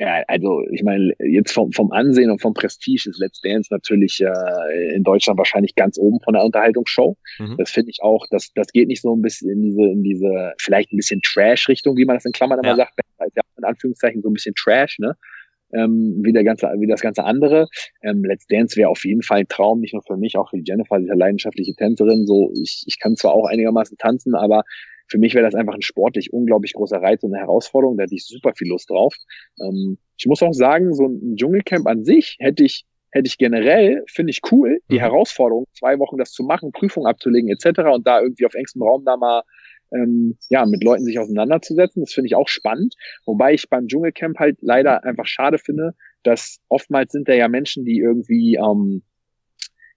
Ja, 0.00 0.22
also 0.28 0.62
ich 0.70 0.84
meine, 0.84 1.12
jetzt 1.18 1.52
vom, 1.52 1.72
vom 1.72 1.90
Ansehen 1.90 2.30
und 2.30 2.40
vom 2.40 2.54
Prestige 2.54 3.10
ist 3.10 3.18
Let's 3.18 3.40
Dance 3.40 3.68
natürlich 3.72 4.20
äh, 4.20 4.94
in 4.94 5.02
Deutschland 5.02 5.38
wahrscheinlich 5.38 5.74
ganz 5.74 5.98
oben 5.98 6.20
von 6.20 6.34
der 6.34 6.44
Unterhaltungsshow. 6.44 7.16
Mhm. 7.40 7.56
Das 7.58 7.72
finde 7.72 7.90
ich 7.90 8.00
auch, 8.00 8.24
das, 8.30 8.52
das 8.54 8.68
geht 8.68 8.86
nicht 8.86 9.02
so 9.02 9.16
ein 9.16 9.22
bisschen 9.22 9.50
in 9.50 9.62
diese, 9.62 9.82
in 9.82 10.04
diese 10.04 10.52
vielleicht 10.58 10.92
ein 10.92 10.98
bisschen 10.98 11.20
Trash-Richtung, 11.22 11.96
wie 11.96 12.04
man 12.04 12.14
das 12.14 12.24
in 12.24 12.30
Klammern 12.30 12.60
immer 12.60 12.68
ja. 12.68 12.76
sagt. 12.76 12.92
Das 12.96 13.26
ist 13.26 13.36
ja 13.36 13.42
in 13.56 13.64
Anführungszeichen 13.64 14.22
so 14.22 14.30
ein 14.30 14.34
bisschen 14.34 14.54
Trash, 14.54 15.00
ne? 15.00 15.16
Ähm, 15.72 16.20
wie 16.22 16.32
der 16.32 16.44
ganze, 16.44 16.68
wie 16.78 16.86
das 16.86 17.00
ganze 17.00 17.24
andere. 17.24 17.66
Ähm, 18.02 18.24
Let's 18.24 18.46
Dance 18.46 18.76
wäre 18.76 18.90
auf 18.90 19.04
jeden 19.04 19.22
Fall 19.22 19.40
ein 19.40 19.48
Traum, 19.48 19.80
nicht 19.80 19.94
nur 19.94 20.02
für 20.04 20.16
mich, 20.16 20.38
auch 20.38 20.48
für 20.48 20.60
Jennifer, 20.64 20.96
sie 20.98 21.04
ist 21.04 21.10
ja 21.10 21.16
leidenschaftliche 21.16 21.74
Tänzerin. 21.74 22.24
So, 22.24 22.52
ich, 22.54 22.84
ich 22.86 23.00
kann 23.00 23.16
zwar 23.16 23.32
auch 23.34 23.46
einigermaßen 23.46 23.98
tanzen, 23.98 24.36
aber 24.36 24.62
für 25.08 25.18
mich 25.18 25.34
wäre 25.34 25.44
das 25.44 25.54
einfach 25.54 25.74
ein 25.74 25.82
sportlich 25.82 26.32
unglaublich 26.32 26.74
großer 26.74 26.98
Reiz 26.98 27.22
und 27.22 27.34
eine 27.34 27.42
Herausforderung. 27.42 27.96
Da 27.96 28.04
hätte 28.04 28.14
ich 28.14 28.26
super 28.26 28.52
viel 28.54 28.68
Lust 28.68 28.90
drauf. 28.90 29.14
Ähm, 29.60 29.98
ich 30.16 30.26
muss 30.26 30.42
auch 30.42 30.52
sagen, 30.52 30.94
so 30.94 31.06
ein 31.06 31.36
Dschungelcamp 31.36 31.86
an 31.86 32.04
sich 32.04 32.36
hätte 32.38 32.64
ich 32.64 32.84
hätte 33.10 33.26
ich 33.26 33.38
generell, 33.38 34.04
finde 34.06 34.30
ich 34.30 34.40
cool, 34.52 34.80
die 34.90 34.96
mhm. 34.96 35.00
Herausforderung, 35.00 35.64
zwei 35.72 35.98
Wochen 35.98 36.18
das 36.18 36.32
zu 36.32 36.42
machen, 36.42 36.72
Prüfung 36.72 37.06
abzulegen 37.06 37.50
etc. 37.50 37.80
und 37.94 38.06
da 38.06 38.20
irgendwie 38.20 38.44
auf 38.44 38.54
engstem 38.54 38.82
Raum 38.82 39.04
da 39.06 39.16
mal 39.16 39.42
ähm, 39.92 40.36
ja 40.50 40.66
mit 40.66 40.84
Leuten 40.84 41.04
sich 41.04 41.18
auseinanderzusetzen. 41.18 42.02
Das 42.02 42.12
finde 42.12 42.26
ich 42.26 42.34
auch 42.34 42.48
spannend. 42.48 42.94
Wobei 43.24 43.54
ich 43.54 43.68
beim 43.70 43.86
Dschungelcamp 43.86 44.38
halt 44.38 44.58
leider 44.60 45.04
einfach 45.04 45.26
schade 45.26 45.58
finde, 45.58 45.94
dass 46.22 46.58
oftmals 46.68 47.12
sind 47.12 47.28
da 47.28 47.32
ja 47.32 47.48
Menschen, 47.48 47.84
die 47.84 47.98
irgendwie 47.98 48.56
ähm, 48.56 49.02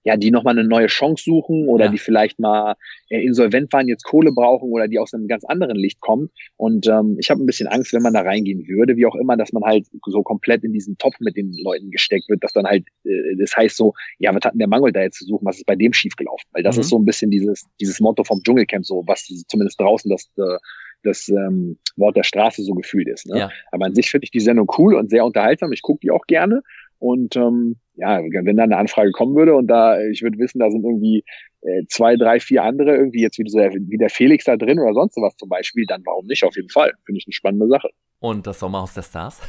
ja, 0.04 0.18
die 0.18 0.32
nochmal 0.32 0.58
eine 0.58 0.68
neue 0.68 0.88
Chance 0.88 1.24
suchen 1.24 1.68
oder 1.68 1.86
ja. 1.86 1.92
die 1.92 1.98
vielleicht 1.98 2.40
mal 2.40 2.76
äh, 3.10 3.24
insolvent 3.24 3.72
waren, 3.74 3.88
jetzt 3.88 4.04
Kohle 4.04 4.32
brauchen 4.32 4.72
oder 4.72 4.88
die 4.88 5.00
aus 5.00 5.14
einem 5.14 5.28
ganz 5.28 5.44
anderen 5.44 5.78
Licht 5.78 6.00
kommen. 6.02 6.30
Und 6.58 6.88
ähm, 6.88 7.18
ich 7.20 7.30
habe 7.30 7.42
ein 7.42 7.46
bisschen 7.46 7.68
Angst, 7.68 7.94
wenn 7.94 8.02
man 8.02 8.14
da 8.14 8.22
reingehen 8.22 8.68
würde, 8.68 8.98
wie 8.98 9.06
auch 9.06 9.16
immer, 9.16 9.38
dass 9.38 9.54
man 9.54 9.64
halt 9.64 9.86
so 10.08 10.24
komplett 10.24 10.64
in 10.64 10.74
diesen 10.74 10.98
Topf 10.98 11.16
mit 11.20 11.38
den 11.38 11.54
Leuten 11.64 11.92
gesteckt 11.92 12.30
wird, 12.30 12.44
dass 12.44 12.54
dann 12.54 12.66
halt, 12.66 12.86
äh, 13.04 13.36
das 13.38 13.56
heißt 13.56 13.78
so, 13.78 13.94
ja, 14.20 14.34
was 14.34 14.44
hat 14.44 14.54
denn 14.54 14.60
der 14.60 14.68
Mangel 14.68 14.92
da 14.92 15.02
jetzt 15.02 15.20
zu 15.20 15.26
suchen, 15.26 15.46
was 15.46 15.58
ist 15.58 15.66
bei 15.66 15.76
dem 15.76 15.94
schiefgelaufen? 15.94 16.50
Weil 16.52 16.64
das 16.64 16.78
mhm. 16.78 16.82
ist 16.82 16.90
so 16.90 16.98
ein 16.98 17.06
bisschen 17.06 17.30
dieses, 17.30 17.66
dieses 17.80 18.00
Motto 18.00 18.24
vom 18.24 18.42
Dschungelcamp, 18.42 18.86
so 18.86 19.04
was 19.06 19.26
zumindest 19.48 19.80
draußen 19.80 20.10
das 20.10 20.30
äh, 20.38 20.58
das 21.04 21.30
ähm, 21.30 21.78
Wort 21.96 22.16
der 22.16 22.24
Straße 22.24 22.64
so 22.64 22.74
gefühlt 22.74 23.08
ist. 23.08 23.28
Ne? 23.28 23.40
Ja. 23.40 23.52
Aber 23.72 23.86
an 23.86 23.96
sich 23.96 24.10
finde 24.10 24.26
ich 24.26 24.32
die 24.32 24.40
Sendung 24.40 24.68
cool 24.78 24.96
und 24.96 25.10
sehr 25.10 25.26
unterhaltsam. 25.26 25.72
Ich 25.72 25.82
gucke 25.82 26.00
die 26.02 26.12
auch 26.12 26.26
gerne. 26.28 26.62
Und 27.02 27.36
ähm, 27.36 27.78
ja, 27.96 28.22
wenn 28.22 28.58
da 28.58 28.64
eine 28.64 28.78
Anfrage 28.78 29.12
kommen 29.12 29.36
würde 29.36 29.56
und 29.56 29.66
da, 29.66 30.00
ich 30.12 30.22
würde 30.22 30.38
wissen, 30.38 30.60
da 30.60 30.70
sind 30.70 30.84
irgendwie 30.84 31.24
äh, 31.62 31.84
zwei, 31.90 32.16
drei, 32.16 32.40
vier 32.40 32.64
andere 32.64 32.96
irgendwie 32.96 33.22
jetzt 33.22 33.40
wie, 33.40 33.44
der, 33.44 33.74
wie 33.74 33.98
der 33.98 34.12
Felix 34.12 34.46
da 34.46 34.56
drin 34.56 34.78
oder 34.78 34.94
sonst 34.94 35.18
was 35.18 35.36
zum 35.36 35.50
Beispiel, 35.50 35.86
dann 35.88 36.04
warum 36.06 36.28
nicht? 36.28 36.44
Auf 36.44 36.56
jeden 36.56 36.70
Fall. 36.70 36.94
Finde 37.06 37.18
ich 37.18 37.26
eine 37.26 37.34
spannende 37.34 37.68
Sache. 37.68 37.90
Und 38.20 38.46
das 38.46 38.60
Sommerhaus 38.60 38.94
der 38.94 39.02
Stars? 39.02 39.42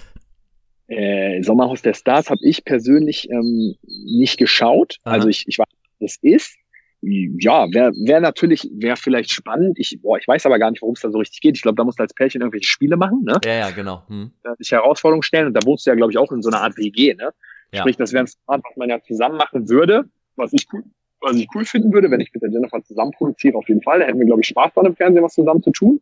Äh, 0.89 1.43
Sommerhaus 1.43 1.83
der 1.83 1.93
Stars 1.93 2.31
habe 2.31 2.41
ich 2.43 2.65
persönlich 2.65 3.29
ähm, 3.31 3.75
nicht 3.83 4.39
geschaut. 4.39 4.97
Aha. 5.05 5.17
Also 5.17 5.29
ich, 5.29 5.45
ich 5.47 5.59
weiß, 5.59 5.67
das 6.01 6.17
ist. 6.23 6.57
Ja, 7.05 7.67
wäre 7.73 7.93
wär 7.93 8.21
natürlich, 8.21 8.71
wäre 8.73 8.97
vielleicht 8.97 9.31
spannend. 9.33 9.77
Ich, 9.79 9.99
boah, 10.01 10.19
ich 10.19 10.29
weiß 10.29 10.47
aber 10.47 10.61
gar 10.61 10.71
nicht, 10.71 10.83
worum 10.83 10.95
es 10.95 11.01
da 11.01 11.11
so 11.11 11.19
richtig 11.19 11.41
geht. 11.41 11.57
Ich 11.57 11.63
glaube, 11.63 11.75
da 11.75 11.83
musst 11.83 11.99
du 11.99 12.03
als 12.05 12.15
Pärchen 12.15 12.43
irgendwelche 12.43 12.69
Spiele 12.69 12.97
machen, 12.97 13.25
ne? 13.25 13.41
Ja, 13.45 13.55
ja, 13.55 13.71
genau. 13.71 14.05
Hm. 14.07 14.31
Sich 14.59 14.71
Herausforderungen 14.71 15.25
stellen 15.25 15.49
und 15.49 15.55
da 15.55 15.67
wohnst 15.67 15.85
du 15.85 15.91
ja, 15.91 15.97
glaube 15.97 16.13
ich, 16.13 16.19
auch 16.19 16.31
in 16.31 16.43
so 16.43 16.51
einer 16.51 16.61
Art 16.61 16.77
WG, 16.77 17.15
ne? 17.15 17.31
Ja. 17.73 17.81
Sprich, 17.81 17.97
das 17.97 18.13
wäre 18.13 18.25
ein 18.25 18.29
Format, 18.29 18.65
was 18.65 18.77
man 18.77 18.89
ja 18.89 19.03
zusammen 19.03 19.37
machen 19.37 19.69
würde, 19.69 20.05
was 20.37 20.53
ich 20.53 20.69
cool, 20.73 20.85
was 21.21 21.37
ich 21.37 21.49
cool 21.55 21.65
finden 21.65 21.93
würde, 21.93 22.11
wenn 22.11 22.21
ich 22.21 22.33
mit 22.33 22.43
der 22.43 22.51
Jennifer 22.51 22.83
zusammen 22.85 23.11
produziere, 23.13 23.57
auf 23.57 23.69
jeden 23.69 23.83
Fall. 23.83 24.01
Da 24.01 24.07
hätten 24.07 24.19
wir, 24.19 24.27
glaube 24.27 24.43
ich, 24.43 24.49
Spaß 24.49 24.73
dran 24.75 24.87
im 24.87 24.95
Fernsehen, 24.95 25.25
was 25.25 25.35
zusammen 25.35 25.63
zu 25.63 25.73
tun. 25.73 26.01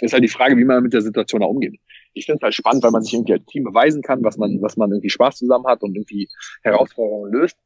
Ist 0.00 0.12
halt 0.14 0.24
die 0.24 0.28
Frage, 0.28 0.56
wie 0.56 0.64
man 0.64 0.82
mit 0.82 0.92
der 0.92 1.02
Situation 1.02 1.42
da 1.42 1.46
umgeht. 1.46 1.78
Ich 2.14 2.26
finde 2.26 2.38
es 2.38 2.42
halt 2.42 2.54
spannend, 2.54 2.82
weil 2.82 2.90
man 2.90 3.02
sich 3.02 3.12
irgendwie 3.12 3.34
als 3.34 3.44
Team 3.46 3.64
beweisen 3.64 4.02
kann, 4.02 4.24
was 4.24 4.36
man, 4.36 4.60
was 4.62 4.76
man 4.76 4.90
irgendwie 4.90 5.10
Spaß 5.10 5.36
zusammen 5.36 5.66
hat 5.66 5.82
und 5.82 5.94
irgendwie 5.94 6.28
Herausforderungen 6.62 7.32
löst. 7.32 7.56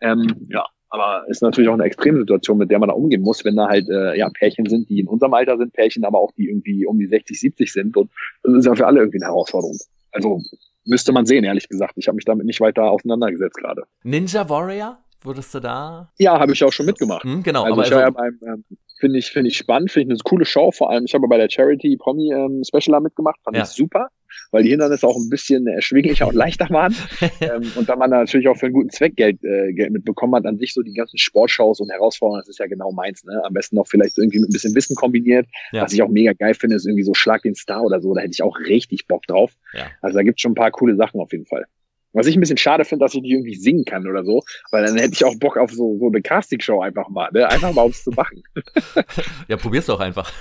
Ähm, 0.00 0.48
ja, 0.50 0.66
aber 0.94 1.28
ist 1.28 1.42
natürlich 1.42 1.68
auch 1.68 1.74
eine 1.74 1.84
Extremsituation, 1.84 2.56
mit 2.56 2.70
der 2.70 2.78
man 2.78 2.88
da 2.88 2.94
umgehen 2.94 3.22
muss, 3.22 3.44
wenn 3.44 3.56
da 3.56 3.68
halt 3.68 3.88
äh, 3.88 4.16
ja 4.16 4.30
Pärchen 4.30 4.66
sind, 4.66 4.88
die 4.88 5.00
in 5.00 5.08
unserem 5.08 5.34
Alter 5.34 5.58
sind, 5.58 5.72
Pärchen 5.72 6.04
aber 6.04 6.20
auch 6.20 6.30
die 6.32 6.48
irgendwie 6.48 6.86
um 6.86 6.98
die 6.98 7.06
60, 7.06 7.38
70 7.38 7.72
sind 7.72 7.96
und 7.96 8.10
das 8.44 8.58
ist 8.58 8.66
ja 8.66 8.74
für 8.74 8.86
alle 8.86 9.00
irgendwie 9.00 9.18
eine 9.18 9.26
Herausforderung. 9.26 9.76
Also 10.12 10.40
müsste 10.84 11.12
man 11.12 11.26
sehen, 11.26 11.42
ehrlich 11.42 11.68
gesagt. 11.68 11.94
Ich 11.96 12.06
habe 12.06 12.14
mich 12.14 12.24
damit 12.24 12.46
nicht 12.46 12.60
weiter 12.60 12.84
auseinandergesetzt 12.84 13.56
gerade. 13.56 13.82
Ninja 14.04 14.48
Warrior? 14.48 14.98
Wurdest 15.22 15.54
du 15.54 15.60
da? 15.60 16.12
Ja, 16.18 16.38
habe 16.38 16.52
ich 16.52 16.62
auch 16.62 16.72
schon 16.72 16.86
mitgemacht. 16.86 17.24
Hm, 17.24 17.42
genau. 17.42 17.64
Also 17.64 17.74
aber 17.74 17.84
ich 17.84 17.90
war 17.90 18.04
also 18.04 18.18
ja 18.18 18.22
beim, 18.22 18.38
ähm, 18.46 18.64
finde 19.00 19.18
ich, 19.18 19.26
finde 19.26 19.48
ich 19.48 19.56
spannend, 19.56 19.90
finde 19.90 20.14
ich 20.14 20.20
eine 20.20 20.28
coole 20.28 20.44
Show. 20.44 20.70
Vor 20.70 20.90
allem, 20.90 21.06
ich 21.06 21.14
habe 21.14 21.26
bei 21.26 21.38
der 21.38 21.48
Charity 21.50 21.96
Promi 21.96 22.30
ähm, 22.32 22.62
Specialer 22.62 23.00
mitgemacht, 23.00 23.40
fand 23.42 23.56
ja. 23.56 23.62
ich 23.62 23.70
super, 23.70 24.08
weil 24.50 24.62
die 24.62 24.70
Hindernisse 24.70 25.06
auch 25.06 25.16
ein 25.16 25.28
bisschen 25.28 25.66
erschwinglicher 25.66 26.26
und 26.28 26.34
leichter 26.34 26.68
waren. 26.70 26.94
ähm, 27.40 27.70
und 27.76 27.88
da 27.88 27.96
man 27.96 28.10
natürlich 28.10 28.48
auch 28.48 28.56
für 28.56 28.66
einen 28.66 28.74
guten 28.74 28.90
Zweck 28.90 29.16
Geld, 29.16 29.42
äh, 29.44 29.72
Geld 29.72 29.92
mitbekommen 29.92 30.34
hat, 30.34 30.46
an 30.46 30.58
sich 30.58 30.74
so 30.74 30.82
die 30.82 30.94
ganzen 30.94 31.18
Sportshows 31.18 31.80
und 31.80 31.90
Herausforderungen, 31.90 32.40
das 32.40 32.48
ist 32.48 32.58
ja 32.58 32.66
genau 32.66 32.92
meins, 32.92 33.24
ne? 33.24 33.42
Am 33.44 33.52
besten 33.52 33.76
noch 33.76 33.86
vielleicht 33.86 34.18
irgendwie 34.18 34.40
mit 34.40 34.50
ein 34.50 34.52
bisschen 34.52 34.74
Wissen 34.74 34.96
kombiniert. 34.96 35.46
Ja. 35.72 35.82
Was 35.82 35.92
ich 35.92 36.02
auch 36.02 36.08
mega 36.08 36.32
geil 36.32 36.54
finde, 36.54 36.76
ist 36.76 36.86
irgendwie 36.86 37.04
so 37.04 37.14
Schlag 37.14 37.42
den 37.42 37.54
Star 37.54 37.82
oder 37.82 38.00
so, 38.00 38.14
da 38.14 38.20
hätte 38.20 38.32
ich 38.32 38.42
auch 38.42 38.58
richtig 38.58 39.06
Bock 39.06 39.26
drauf. 39.26 39.52
Ja. 39.72 39.86
Also 40.02 40.18
da 40.18 40.22
gibt's 40.22 40.42
schon 40.42 40.52
ein 40.52 40.56
paar 40.56 40.70
coole 40.70 40.96
Sachen 40.96 41.20
auf 41.20 41.32
jeden 41.32 41.46
Fall. 41.46 41.66
Was 42.14 42.28
ich 42.28 42.36
ein 42.36 42.40
bisschen 42.40 42.56
schade 42.56 42.84
finde, 42.84 43.04
dass 43.04 43.14
ich 43.14 43.22
nicht 43.22 43.32
irgendwie 43.32 43.56
singen 43.56 43.84
kann 43.84 44.08
oder 44.08 44.24
so, 44.24 44.44
weil 44.70 44.86
dann 44.86 44.96
hätte 44.96 45.14
ich 45.14 45.24
auch 45.24 45.34
Bock 45.36 45.56
auf 45.56 45.72
so, 45.72 45.98
so 45.98 46.06
eine 46.06 46.22
Castingshow 46.22 46.80
einfach 46.80 47.08
mal, 47.08 47.28
ne? 47.32 47.48
Einfach 47.48 47.72
mal, 47.74 47.82
um 47.82 47.90
es 47.90 48.04
zu 48.04 48.12
machen. 48.12 48.42
ja, 49.48 49.56
probier's 49.56 49.86
doch 49.86 49.98
einfach. 49.98 50.32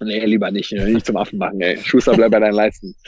Nee, 0.00 0.24
lieber 0.24 0.50
nicht. 0.50 0.72
Nicht 0.72 1.06
zum 1.06 1.16
Affen 1.16 1.38
machen, 1.38 1.60
ey. 1.60 1.76
Schuster, 1.78 2.14
bleib 2.14 2.30
bei 2.30 2.40
deinen 2.40 2.54
Leisten. 2.54 2.94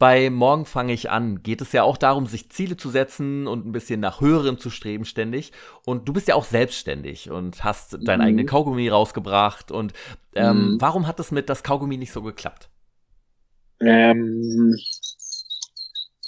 Bei 0.00 0.30
Morgen 0.30 0.64
fange 0.64 0.94
ich 0.94 1.10
an 1.10 1.42
geht 1.42 1.60
es 1.60 1.72
ja 1.72 1.82
auch 1.82 1.98
darum, 1.98 2.24
sich 2.24 2.48
Ziele 2.48 2.78
zu 2.78 2.88
setzen 2.88 3.46
und 3.46 3.66
ein 3.66 3.72
bisschen 3.72 4.00
nach 4.00 4.22
Höherem 4.22 4.56
zu 4.56 4.70
streben 4.70 5.04
ständig. 5.04 5.52
Und 5.84 6.08
du 6.08 6.14
bist 6.14 6.26
ja 6.26 6.36
auch 6.36 6.46
selbstständig 6.46 7.30
und 7.30 7.64
hast 7.64 7.98
deinen 8.00 8.20
mhm. 8.20 8.26
eigenen 8.26 8.46
Kaugummi 8.46 8.88
rausgebracht. 8.88 9.70
Und 9.70 9.92
ähm, 10.34 10.72
mhm. 10.72 10.80
warum 10.80 11.06
hat 11.06 11.20
es 11.20 11.32
mit 11.32 11.50
das 11.50 11.62
Kaugummi 11.62 11.98
nicht 11.98 12.12
so 12.12 12.22
geklappt? 12.22 12.70
Ähm, 13.80 14.74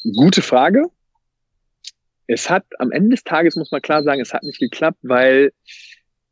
Gute 0.04 0.42
Frage. 0.42 0.86
Es 2.26 2.50
hat 2.50 2.64
am 2.78 2.90
Ende 2.90 3.10
des 3.10 3.24
Tages, 3.24 3.56
muss 3.56 3.70
man 3.70 3.82
klar 3.82 4.02
sagen, 4.02 4.20
es 4.20 4.32
hat 4.32 4.42
nicht 4.42 4.58
geklappt, 4.58 4.98
weil 5.02 5.52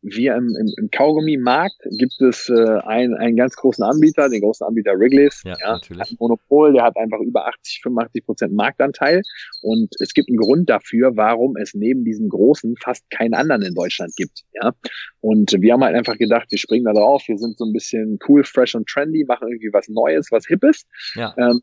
wir 0.03 0.34
im, 0.34 0.57
im, 0.59 0.72
im 0.78 0.90
Kaugummi-Markt 0.90 1.76
gibt 1.98 2.20
es 2.22 2.48
äh, 2.48 2.78
einen, 2.84 3.14
einen 3.14 3.36
ganz 3.36 3.55
großen 3.57 3.84
Anbieter, 3.84 4.28
den 4.28 4.40
großen 4.40 4.66
Anbieter 4.66 4.92
Wrigley's. 4.98 5.42
Ja, 5.44 5.57
ja, 5.61 5.72
natürlich. 5.72 6.01
Hat 6.01 6.11
ein 6.11 6.16
Monopol, 6.18 6.72
der 6.72 6.84
hat 6.84 6.96
einfach 6.96 7.20
über 7.20 7.46
80, 7.46 7.80
85 7.82 8.24
Prozent 8.24 8.55
Marktanteil. 8.55 9.22
Und 9.62 9.94
es 10.01 10.14
gibt 10.14 10.28
einen 10.28 10.38
Grund 10.38 10.70
dafür, 10.70 11.16
warum 11.16 11.57
es 11.57 11.74
neben 11.74 12.05
diesen 12.05 12.28
großen 12.28 12.76
fast 12.76 13.09
keinen 13.11 13.34
anderen 13.34 13.62
in 13.62 13.74
Deutschland 13.74 14.14
gibt. 14.16 14.42
Ja. 14.55 14.72
Und 15.20 15.53
wir 15.59 15.72
haben 15.72 15.84
halt 15.84 15.94
einfach 15.94 16.16
gedacht, 16.16 16.51
wir 16.51 16.59
springen 16.59 16.84
da 16.84 16.92
drauf, 16.92 17.24
wir 17.26 17.36
sind 17.36 17.59
so 17.59 17.64
ein 17.64 17.72
bisschen 17.72 18.18
cool, 18.28 18.42
fresh 18.44 18.74
und 18.74 18.88
trendy, 18.88 19.24
machen 19.26 19.48
irgendwie 19.48 19.72
was 19.72 19.88
Neues, 19.88 20.28
was 20.30 20.46
Hippes. 20.46 20.86
Ja. 21.14 21.34
Ähm, 21.36 21.61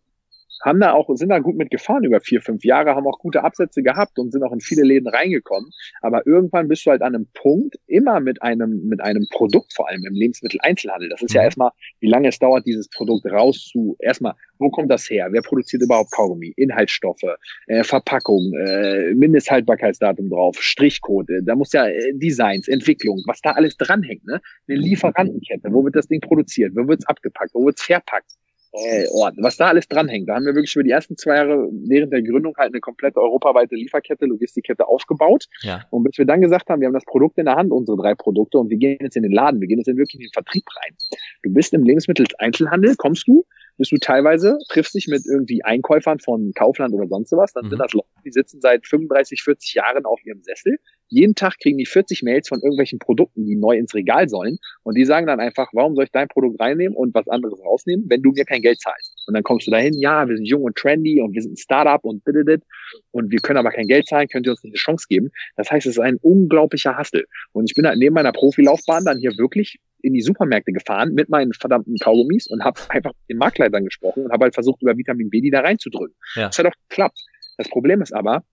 haben 0.63 0.79
da 0.79 0.93
auch, 0.93 1.09
sind 1.15 1.29
da 1.29 1.39
gut 1.39 1.57
mitgefahren 1.57 2.03
über 2.03 2.19
vier, 2.19 2.41
fünf 2.41 2.63
Jahre, 2.63 2.95
haben 2.95 3.07
auch 3.07 3.19
gute 3.19 3.43
Absätze 3.43 3.83
gehabt 3.83 4.17
und 4.19 4.31
sind 4.31 4.43
auch 4.43 4.51
in 4.51 4.59
viele 4.59 4.83
Läden 4.83 5.07
reingekommen. 5.07 5.71
Aber 6.01 6.25
irgendwann 6.25 6.67
bist 6.67 6.85
du 6.85 6.91
halt 6.91 7.01
an 7.01 7.15
einem 7.15 7.27
Punkt, 7.33 7.77
immer 7.87 8.19
mit 8.19 8.41
einem, 8.41 8.87
mit 8.87 9.01
einem 9.01 9.27
Produkt, 9.31 9.73
vor 9.73 9.87
allem 9.87 10.03
im 10.05 10.13
Lebensmitteleinzelhandel. 10.13 11.09
Das 11.09 11.21
ist 11.21 11.33
ja 11.33 11.41
mhm. 11.41 11.45
erstmal, 11.45 11.71
wie 11.99 12.09
lange 12.09 12.29
es 12.29 12.39
dauert, 12.39 12.65
dieses 12.65 12.89
Produkt 12.89 13.25
raus 13.25 13.69
zu, 13.71 13.95
erstmal, 13.99 14.33
wo 14.59 14.69
kommt 14.69 14.91
das 14.91 15.09
her? 15.09 15.27
Wer 15.31 15.41
produziert 15.41 15.83
überhaupt 15.83 16.11
Kaugummi? 16.11 16.53
Inhaltsstoffe, 16.55 17.23
äh, 17.67 17.83
Verpackung, 17.83 18.53
äh, 18.53 19.13
Mindesthaltbarkeitsdatum 19.13 20.29
drauf, 20.29 20.57
Strichcode, 20.59 21.29
da 21.43 21.55
muss 21.55 21.73
ja 21.73 21.87
äh, 21.87 22.13
Designs, 22.13 22.67
Entwicklung, 22.67 23.21
was 23.25 23.41
da 23.41 23.51
alles 23.51 23.77
dranhängt, 23.77 24.25
ne? 24.25 24.41
Eine 24.67 24.79
Lieferantenkette, 24.79 25.71
wo 25.71 25.83
wird 25.83 25.95
das 25.95 26.07
Ding 26.07 26.21
produziert, 26.21 26.73
wo 26.75 26.87
wird's 26.87 27.05
abgepackt, 27.05 27.53
wo 27.53 27.65
wird's 27.65 27.83
verpackt? 27.83 28.31
Äh, 28.73 29.07
Ort, 29.11 29.35
was 29.37 29.57
da 29.57 29.67
alles 29.67 29.87
dranhängt. 29.87 30.29
Da 30.29 30.35
haben 30.35 30.45
wir 30.45 30.55
wirklich 30.55 30.75
über 30.75 30.83
die 30.83 30.91
ersten 30.91 31.17
zwei 31.17 31.35
Jahre 31.35 31.69
während 31.71 32.13
der 32.13 32.21
Gründung 32.21 32.55
halt 32.57 32.73
eine 32.73 32.79
komplette 32.79 33.19
europaweite 33.19 33.75
Lieferkette, 33.75 34.25
Logistikkette 34.25 34.87
aufgebaut. 34.87 35.45
Ja. 35.61 35.85
Und 35.89 36.03
bis 36.03 36.17
wir 36.17 36.25
dann 36.25 36.41
gesagt 36.41 36.69
haben, 36.69 36.81
wir 36.81 36.87
haben 36.87 36.93
das 36.93 37.05
Produkt 37.05 37.37
in 37.37 37.45
der 37.45 37.55
Hand, 37.55 37.71
unsere 37.71 37.97
drei 37.97 38.15
Produkte, 38.15 38.57
und 38.57 38.69
wir 38.69 38.77
gehen 38.77 38.97
jetzt 39.01 39.15
in 39.15 39.23
den 39.23 39.31
Laden, 39.31 39.61
wir 39.61 39.67
gehen 39.67 39.77
jetzt 39.77 39.87
in 39.87 39.97
wirklich 39.97 40.15
in 40.15 40.27
den 40.27 40.33
Vertrieb 40.33 40.65
rein. 40.83 40.95
Du 41.43 41.53
bist 41.53 41.73
im 41.73 41.83
Lebensmitteleinzelhandel, 41.83 42.95
kommst 42.97 43.27
du, 43.27 43.45
bist 43.77 43.91
du 43.91 43.97
teilweise, 43.97 44.57
triffst 44.69 44.95
dich 44.95 45.07
mit 45.07 45.23
irgendwie 45.25 45.63
Einkäufern 45.63 46.19
von 46.19 46.51
Kaufland 46.53 46.93
oder 46.93 47.07
sonst 47.07 47.31
was, 47.33 47.53
dann 47.53 47.65
mhm. 47.65 47.69
sind 47.69 47.79
das 47.79 47.93
Leute, 47.93 48.07
die 48.25 48.31
sitzen 48.31 48.61
seit 48.61 48.85
35, 48.87 49.43
40 49.43 49.75
Jahren 49.75 50.05
auf 50.05 50.19
ihrem 50.25 50.41
Sessel. 50.41 50.79
Jeden 51.09 51.35
Tag 51.35 51.57
kriegen 51.59 51.77
die 51.77 51.85
40 51.85 52.23
Mails 52.23 52.47
von 52.49 52.59
irgendwelchen 52.59 52.99
Produkten, 52.99 53.45
die 53.45 53.55
neu 53.55 53.77
ins 53.77 53.93
Regal 53.93 54.27
sollen. 54.27 54.57
Und 54.83 54.95
die 54.95 55.05
sagen 55.05 55.27
dann 55.27 55.39
einfach, 55.39 55.69
warum 55.73 55.95
soll 55.95 56.05
ich 56.05 56.11
dein 56.11 56.27
Produkt 56.27 56.59
reinnehmen 56.59 56.95
und 56.95 57.13
was 57.13 57.27
anderes 57.27 57.59
rausnehmen, 57.63 58.05
wenn 58.09 58.21
du 58.21 58.31
mir 58.31 58.45
kein 58.45 58.61
Geld 58.61 58.79
zahlst? 58.79 59.13
Und 59.27 59.33
dann 59.33 59.43
kommst 59.43 59.67
du 59.67 59.71
dahin, 59.71 59.93
ja, 59.99 60.27
wir 60.27 60.35
sind 60.35 60.45
jung 60.45 60.63
und 60.63 60.75
trendy 60.75 61.21
und 61.21 61.33
wir 61.33 61.41
sind 61.41 61.53
ein 61.53 61.57
Startup 61.57 62.03
und 62.03 62.23
dit, 62.25 62.63
und 63.11 63.31
wir 63.31 63.39
können 63.39 63.57
aber 63.57 63.71
kein 63.71 63.87
Geld 63.87 64.07
zahlen, 64.07 64.27
könnt 64.27 64.45
ihr 64.45 64.51
uns 64.51 64.63
eine 64.63 64.73
Chance 64.73 65.05
geben? 65.09 65.29
Das 65.55 65.71
heißt, 65.71 65.85
es 65.85 65.93
ist 65.93 65.99
ein 65.99 66.17
unglaublicher 66.21 66.97
Hassel. 66.97 67.25
Und 67.53 67.69
ich 67.69 67.75
bin 67.75 67.87
halt 67.87 67.97
neben 67.97 68.13
meiner 68.13 68.31
Profilaufbahn 68.31 69.05
dann 69.05 69.19
hier 69.19 69.31
wirklich 69.37 69.79
in 70.01 70.13
die 70.13 70.21
Supermärkte 70.21 70.71
gefahren 70.71 71.13
mit 71.13 71.29
meinen 71.29 71.53
verdammten 71.53 71.97
Kaugummis 71.97 72.47
und 72.47 72.63
habe 72.63 72.79
einfach 72.89 73.11
mit 73.11 73.29
den 73.29 73.37
Marktleitern 73.37 73.85
gesprochen 73.85 74.25
und 74.25 74.31
habe 74.31 74.45
halt 74.45 74.53
versucht, 74.53 74.81
über 74.81 74.97
Vitamin 74.97 75.29
B 75.29 75.41
die 75.41 75.51
da 75.51 75.61
reinzudrücken. 75.61 76.15
Ja. 76.35 76.47
Das 76.47 76.59
hat 76.59 76.65
auch 76.67 76.89
geklappt. 76.89 77.19
Das 77.57 77.69
Problem 77.69 78.01
ist 78.01 78.13
aber, 78.13 78.43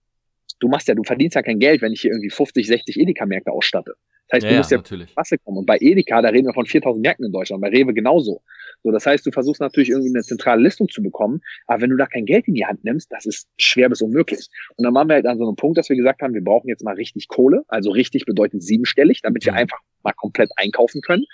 du 0.59 0.67
machst 0.67 0.87
ja, 0.87 0.95
du 0.95 1.03
verdienst 1.03 1.35
ja 1.35 1.41
kein 1.41 1.59
Geld, 1.59 1.81
wenn 1.81 1.93
ich 1.93 2.01
hier 2.01 2.11
irgendwie 2.11 2.29
50, 2.29 2.67
60 2.67 2.99
Edeka-Märkte 2.99 3.51
ausstatte. 3.51 3.95
Das 4.27 4.37
heißt, 4.37 4.45
ja, 4.45 4.51
du 4.51 4.57
musst 4.57 4.71
ja, 4.71 4.97
ja 4.97 5.05
Masse 5.15 5.37
kommen. 5.37 5.59
Und 5.59 5.65
bei 5.65 5.77
Edeka, 5.79 6.21
da 6.21 6.29
reden 6.29 6.47
wir 6.47 6.53
von 6.53 6.65
4000 6.65 7.03
Märkten 7.03 7.25
in 7.25 7.31
Deutschland, 7.31 7.61
bei 7.61 7.69
Rewe 7.69 7.93
genauso. 7.93 8.41
So, 8.83 8.91
das 8.91 9.05
heißt, 9.05 9.25
du 9.25 9.31
versuchst 9.31 9.61
natürlich 9.61 9.89
irgendwie 9.89 10.09
eine 10.09 10.23
zentrale 10.23 10.61
Listung 10.61 10.89
zu 10.89 11.03
bekommen, 11.03 11.41
aber 11.67 11.81
wenn 11.81 11.91
du 11.91 11.97
da 11.97 12.07
kein 12.07 12.25
Geld 12.25 12.47
in 12.47 12.55
die 12.55 12.65
Hand 12.65 12.83
nimmst, 12.83 13.11
das 13.11 13.25
ist 13.25 13.47
schwer 13.57 13.89
bis 13.89 14.01
unmöglich. 14.01 14.47
Und 14.77 14.83
dann 14.83 14.93
waren 14.93 15.07
wir 15.07 15.15
halt 15.15 15.27
an 15.27 15.37
so 15.37 15.45
einem 15.45 15.55
Punkt, 15.55 15.77
dass 15.77 15.89
wir 15.89 15.95
gesagt 15.95 16.21
haben, 16.21 16.33
wir 16.33 16.43
brauchen 16.43 16.67
jetzt 16.67 16.83
mal 16.83 16.95
richtig 16.95 17.27
Kohle. 17.27 17.63
Also 17.67 17.91
richtig 17.91 18.25
bedeutet 18.25 18.63
siebenstellig, 18.63 19.21
damit 19.21 19.45
wir 19.45 19.53
mhm. 19.53 19.59
einfach 19.59 19.79
mal 20.03 20.13
komplett 20.13 20.49
einkaufen 20.55 21.01
können 21.01 21.25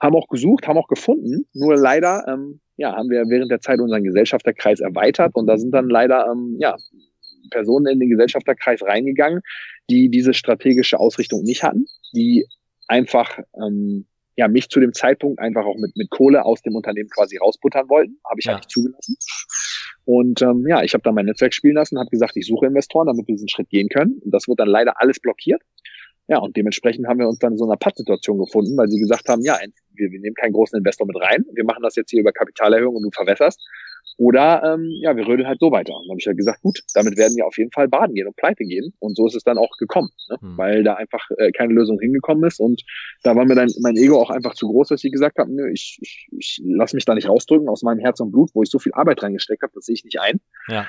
haben 0.00 0.14
auch 0.14 0.28
gesucht, 0.28 0.66
haben 0.68 0.78
auch 0.78 0.88
gefunden. 0.88 1.46
Nur 1.52 1.76
leider, 1.76 2.24
ähm, 2.28 2.60
ja, 2.76 2.94
haben 2.94 3.10
wir 3.10 3.24
während 3.28 3.50
der 3.50 3.60
Zeit 3.60 3.80
unseren 3.80 4.04
Gesellschafterkreis 4.04 4.80
erweitert 4.80 5.34
und 5.34 5.46
da 5.46 5.58
sind 5.58 5.72
dann 5.72 5.88
leider, 5.88 6.30
ähm, 6.30 6.56
ja, 6.60 6.76
Personen 7.48 7.86
in 7.86 8.00
den 8.00 8.10
Gesellschafterkreis 8.10 8.82
reingegangen, 8.82 9.40
die 9.90 10.08
diese 10.08 10.34
strategische 10.34 10.98
Ausrichtung 10.98 11.42
nicht 11.42 11.62
hatten, 11.62 11.86
die 12.14 12.46
einfach, 12.86 13.38
ähm, 13.54 14.06
ja, 14.36 14.48
mich 14.48 14.68
zu 14.68 14.80
dem 14.80 14.92
Zeitpunkt 14.92 15.40
einfach 15.40 15.64
auch 15.64 15.76
mit, 15.76 15.96
mit 15.96 16.10
Kohle 16.10 16.44
aus 16.44 16.62
dem 16.62 16.76
Unternehmen 16.76 17.08
quasi 17.08 17.38
rausbuttern 17.38 17.88
wollten. 17.88 18.18
Habe 18.24 18.38
ich 18.38 18.46
ja. 18.46 18.56
nicht 18.56 18.70
zugelassen. 18.70 19.16
Und 20.04 20.40
ähm, 20.42 20.64
ja, 20.68 20.82
ich 20.82 20.94
habe 20.94 21.02
dann 21.02 21.14
mein 21.14 21.26
Netzwerk 21.26 21.52
spielen 21.52 21.74
lassen, 21.74 21.98
habe 21.98 22.08
gesagt, 22.08 22.36
ich 22.36 22.46
suche 22.46 22.66
Investoren, 22.66 23.08
damit 23.08 23.26
wir 23.26 23.34
diesen 23.34 23.48
Schritt 23.48 23.68
gehen 23.68 23.88
können. 23.88 24.20
Und 24.24 24.32
das 24.32 24.46
wurde 24.46 24.62
dann 24.62 24.68
leider 24.68 25.00
alles 25.00 25.18
blockiert. 25.20 25.60
Ja, 26.28 26.38
und 26.38 26.56
dementsprechend 26.56 27.08
haben 27.08 27.18
wir 27.18 27.26
uns 27.26 27.38
dann 27.38 27.52
in 27.52 27.58
so 27.58 27.64
einer 27.64 27.78
Pattsituation 27.78 28.38
gefunden, 28.38 28.76
weil 28.76 28.88
sie 28.88 28.98
gesagt 28.98 29.28
haben, 29.28 29.42
ja, 29.42 29.58
wir, 29.94 30.10
wir 30.10 30.20
nehmen 30.20 30.34
keinen 30.34 30.52
großen 30.52 30.78
Investor 30.78 31.06
mit 31.06 31.16
rein, 31.16 31.44
wir 31.54 31.64
machen 31.64 31.82
das 31.82 31.96
jetzt 31.96 32.10
hier 32.10 32.20
über 32.20 32.32
Kapitalerhöhung 32.32 32.96
und 32.96 33.02
du 33.02 33.10
verwässerst. 33.10 33.58
Oder 34.16 34.62
ähm, 34.64 34.90
ja, 35.00 35.16
wir 35.16 35.26
rödeln 35.26 35.46
halt 35.46 35.60
so 35.60 35.70
weiter. 35.70 35.94
Und 35.94 36.04
dann 36.04 36.10
habe 36.10 36.20
ich 36.20 36.26
halt 36.26 36.36
gesagt, 36.36 36.62
gut, 36.62 36.80
damit 36.94 37.16
werden 37.16 37.36
wir 37.36 37.46
auf 37.46 37.56
jeden 37.58 37.70
Fall 37.70 37.88
baden 37.88 38.14
gehen 38.14 38.26
und 38.26 38.36
pleite 38.36 38.64
gehen. 38.64 38.92
Und 38.98 39.16
so 39.16 39.26
ist 39.26 39.36
es 39.36 39.44
dann 39.44 39.58
auch 39.58 39.70
gekommen, 39.78 40.10
ne? 40.28 40.36
Hm. 40.40 40.58
weil 40.58 40.82
da 40.82 40.94
einfach 40.94 41.24
äh, 41.36 41.52
keine 41.52 41.74
Lösung 41.74 42.00
hingekommen 42.00 42.44
ist. 42.44 42.60
Und 42.60 42.82
da 43.22 43.36
war 43.36 43.44
mir 43.44 43.54
dann 43.54 43.70
mein 43.80 43.96
Ego 43.96 44.20
auch 44.20 44.30
einfach 44.30 44.54
zu 44.54 44.68
groß, 44.68 44.88
dass 44.88 45.04
ich 45.04 45.12
gesagt 45.12 45.38
habe, 45.38 45.52
nö, 45.52 45.70
ich, 45.70 45.98
ich, 46.00 46.28
ich 46.36 46.60
lasse 46.64 46.96
mich 46.96 47.04
da 47.04 47.14
nicht 47.14 47.28
rausdrücken 47.28 47.68
aus 47.68 47.82
meinem 47.82 48.00
Herz 48.00 48.20
und 48.20 48.32
Blut, 48.32 48.50
wo 48.54 48.62
ich 48.62 48.70
so 48.70 48.78
viel 48.78 48.92
Arbeit 48.94 49.22
reingesteckt 49.22 49.62
habe, 49.62 49.72
das 49.74 49.86
sehe 49.86 49.94
ich 49.94 50.04
nicht 50.04 50.20
ein. 50.20 50.40
Ja. 50.68 50.86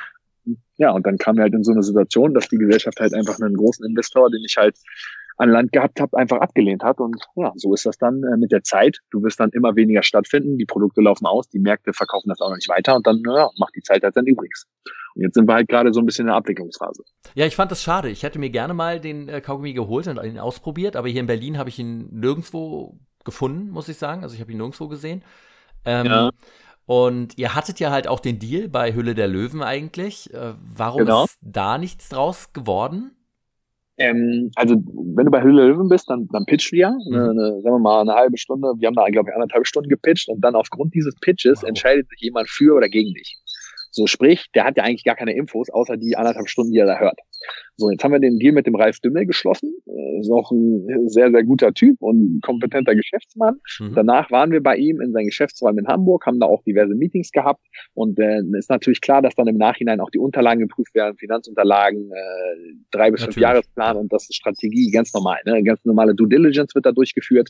Ja, 0.77 0.91
und 0.91 1.05
dann 1.05 1.17
kam 1.17 1.35
wir 1.35 1.43
halt 1.43 1.53
in 1.53 1.63
so 1.63 1.71
eine 1.71 1.83
Situation, 1.83 2.33
dass 2.33 2.49
die 2.49 2.57
Gesellschaft 2.57 2.99
halt 2.99 3.13
einfach 3.13 3.39
einen 3.39 3.55
großen 3.55 3.85
Investor, 3.85 4.31
den 4.31 4.43
ich 4.43 4.55
halt 4.57 4.77
an 5.39 5.49
Land 5.49 5.71
gehabt 5.71 5.99
habe, 6.01 6.17
einfach 6.17 6.39
abgelehnt 6.41 6.83
hat. 6.83 6.99
Und 6.99 7.15
ja, 7.35 7.51
so 7.55 7.73
ist 7.73 7.85
das 7.85 7.97
dann 7.97 8.21
äh, 8.23 8.37
mit 8.37 8.51
der 8.51 8.61
Zeit. 8.63 8.99
Du 9.09 9.23
wirst 9.23 9.39
dann 9.39 9.49
immer 9.51 9.75
weniger 9.75 10.03
stattfinden, 10.03 10.57
die 10.57 10.65
Produkte 10.65 11.01
laufen 11.01 11.25
aus, 11.25 11.47
die 11.49 11.59
Märkte 11.59 11.93
verkaufen 11.93 12.29
das 12.29 12.41
auch 12.41 12.49
noch 12.49 12.57
nicht 12.57 12.69
weiter 12.69 12.95
und 12.95 13.07
dann 13.07 13.21
ja, 13.25 13.49
macht 13.57 13.75
die 13.75 13.81
Zeit 13.81 14.03
halt 14.03 14.15
dann 14.15 14.27
übrigens. 14.27 14.67
Und 15.15 15.23
jetzt 15.23 15.35
sind 15.35 15.47
wir 15.47 15.55
halt 15.55 15.69
gerade 15.69 15.93
so 15.93 16.01
ein 16.01 16.05
bisschen 16.05 16.23
in 16.23 16.27
der 16.27 16.35
Abwicklungsphase. 16.35 17.03
Ja, 17.35 17.45
ich 17.45 17.55
fand 17.55 17.71
das 17.71 17.81
schade. 17.81 18.09
Ich 18.09 18.23
hätte 18.23 18.37
mir 18.37 18.49
gerne 18.49 18.73
mal 18.73 18.99
den 18.99 19.29
äh, 19.29 19.39
Kaugummi 19.39 19.73
geholt 19.73 20.07
und 20.07 20.21
ihn 20.23 20.39
ausprobiert, 20.39 20.95
aber 20.95 21.07
hier 21.07 21.21
in 21.21 21.27
Berlin 21.27 21.57
habe 21.57 21.69
ich 21.69 21.79
ihn 21.79 22.09
nirgendwo 22.11 22.99
gefunden, 23.23 23.69
muss 23.69 23.87
ich 23.87 23.97
sagen. 23.97 24.23
Also 24.23 24.35
ich 24.35 24.41
habe 24.41 24.51
ihn 24.51 24.57
nirgendwo 24.57 24.89
gesehen. 24.89 25.23
Ähm, 25.85 26.05
ja. 26.05 26.31
Und 26.85 27.37
ihr 27.37 27.55
hattet 27.55 27.79
ja 27.79 27.91
halt 27.91 28.07
auch 28.07 28.19
den 28.19 28.39
Deal 28.39 28.67
bei 28.67 28.93
Hülle 28.93 29.15
der 29.15 29.27
Löwen 29.27 29.61
eigentlich. 29.61 30.33
Äh, 30.33 30.53
warum 30.57 31.05
genau. 31.05 31.25
ist 31.25 31.37
da 31.41 31.77
nichts 31.77 32.09
draus 32.09 32.51
geworden? 32.51 33.15
Ähm, 33.99 34.49
also 34.55 34.75
wenn 35.15 35.25
du 35.25 35.31
bei 35.31 35.43
Hülle 35.43 35.67
Löwen 35.67 35.89
bist, 35.89 36.09
dann, 36.09 36.27
dann 36.31 36.45
pitchen 36.45 36.77
wir, 36.77 36.89
mhm. 36.89 37.13
eine, 37.13 37.29
eine, 37.31 37.61
sagen 37.61 37.75
wir 37.75 37.79
mal, 37.79 38.01
eine 38.01 38.13
halbe 38.13 38.37
Stunde. 38.37 38.73
Wir 38.77 38.87
haben 38.87 38.95
da, 38.95 39.05
glaube 39.07 39.29
ich, 39.29 39.35
anderthalb 39.35 39.67
Stunden 39.67 39.89
gepitcht 39.89 40.29
und 40.29 40.41
dann 40.41 40.55
aufgrund 40.55 40.93
dieses 40.93 41.15
Pitches 41.19 41.61
wow. 41.61 41.69
entscheidet 41.69 42.07
sich 42.09 42.21
jemand 42.21 42.49
für 42.49 42.75
oder 42.75 42.87
gegen 42.87 43.13
dich. 43.13 43.37
So 43.91 44.07
sprich, 44.07 44.47
der 44.53 44.65
hat 44.65 44.77
ja 44.77 44.83
eigentlich 44.83 45.03
gar 45.03 45.15
keine 45.15 45.33
Infos, 45.35 45.69
außer 45.69 45.97
die 45.97 46.15
anderthalb 46.15 46.49
Stunden, 46.49 46.71
die 46.71 46.79
er 46.79 46.85
da 46.85 46.99
hört. 46.99 47.19
So, 47.77 47.89
jetzt 47.89 48.03
haben 48.03 48.11
wir 48.11 48.19
den 48.19 48.39
Deal 48.39 48.53
mit 48.53 48.67
dem 48.67 48.75
Ralf 48.75 48.99
Dümmel 48.99 49.25
geschlossen. 49.25 49.73
Äh, 49.87 50.19
ist 50.19 50.29
auch 50.29 50.51
ein 50.51 51.07
sehr, 51.07 51.31
sehr 51.31 51.43
guter 51.43 51.73
Typ 51.73 51.95
und 52.01 52.41
kompetenter 52.41 52.93
Geschäftsmann. 52.93 53.59
Mhm. 53.79 53.93
Danach 53.95 54.29
waren 54.31 54.51
wir 54.51 54.61
bei 54.61 54.75
ihm 54.75 54.99
in 54.99 55.13
seinen 55.13 55.27
Geschäftsräumen 55.27 55.85
in 55.85 55.87
Hamburg, 55.87 56.25
haben 56.25 56.39
da 56.39 56.45
auch 56.45 56.61
diverse 56.63 56.93
Meetings 56.93 57.31
gehabt 57.31 57.61
und 57.93 58.19
äh, 58.19 58.41
ist 58.57 58.69
natürlich 58.69 58.99
klar, 58.99 59.21
dass 59.21 59.35
dann 59.35 59.47
im 59.47 59.57
Nachhinein 59.57 60.01
auch 60.01 60.09
die 60.09 60.19
Unterlagen 60.19 60.59
geprüft 60.59 60.93
werden, 60.93 61.17
Finanzunterlagen, 61.17 62.11
äh, 62.11 62.73
drei 62.91 63.11
bis 63.11 63.23
fünf 63.23 63.37
Jahresplan 63.37 63.95
und 63.95 64.11
das 64.11 64.23
ist 64.23 64.35
Strategie, 64.35 64.91
ganz 64.91 65.13
normal. 65.13 65.37
Ne? 65.45 65.63
Ganz 65.63 65.83
normale 65.85 66.13
Due 66.13 66.27
Diligence 66.27 66.75
wird 66.75 66.85
da 66.85 66.91
durchgeführt. 66.91 67.49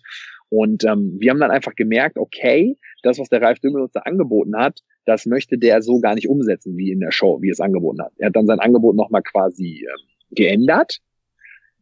Und 0.50 0.84
ähm, 0.84 1.18
wir 1.20 1.32
haben 1.32 1.40
dann 1.40 1.52
einfach 1.52 1.76
gemerkt, 1.76 2.18
okay, 2.18 2.78
das, 3.04 3.20
was 3.20 3.30
der 3.30 3.42
Ralf 3.42 3.60
Dümmel 3.60 3.82
uns 3.82 3.92
da 3.94 4.02
angeboten 4.02 4.56
hat, 4.56 4.80
das 5.06 5.26
möchte 5.26 5.58
der 5.58 5.82
so 5.82 6.00
gar 6.00 6.16
nicht 6.16 6.30
umsetzen, 6.30 6.78
wie 6.78 6.92
in 6.92 7.00
der 7.00 7.12
Show, 7.12 7.42
wie 7.42 7.50
es 7.50 7.60
angeboten 7.60 8.02
hat. 8.02 8.12
Er 8.18 8.28
hat 8.28 8.36
dann 8.36 8.48
sein 8.48 8.60
Angebot 8.60 8.96
nochmal 8.96 9.24
quasi 9.24 9.86
ähm, 9.86 10.08
geändert 10.32 11.00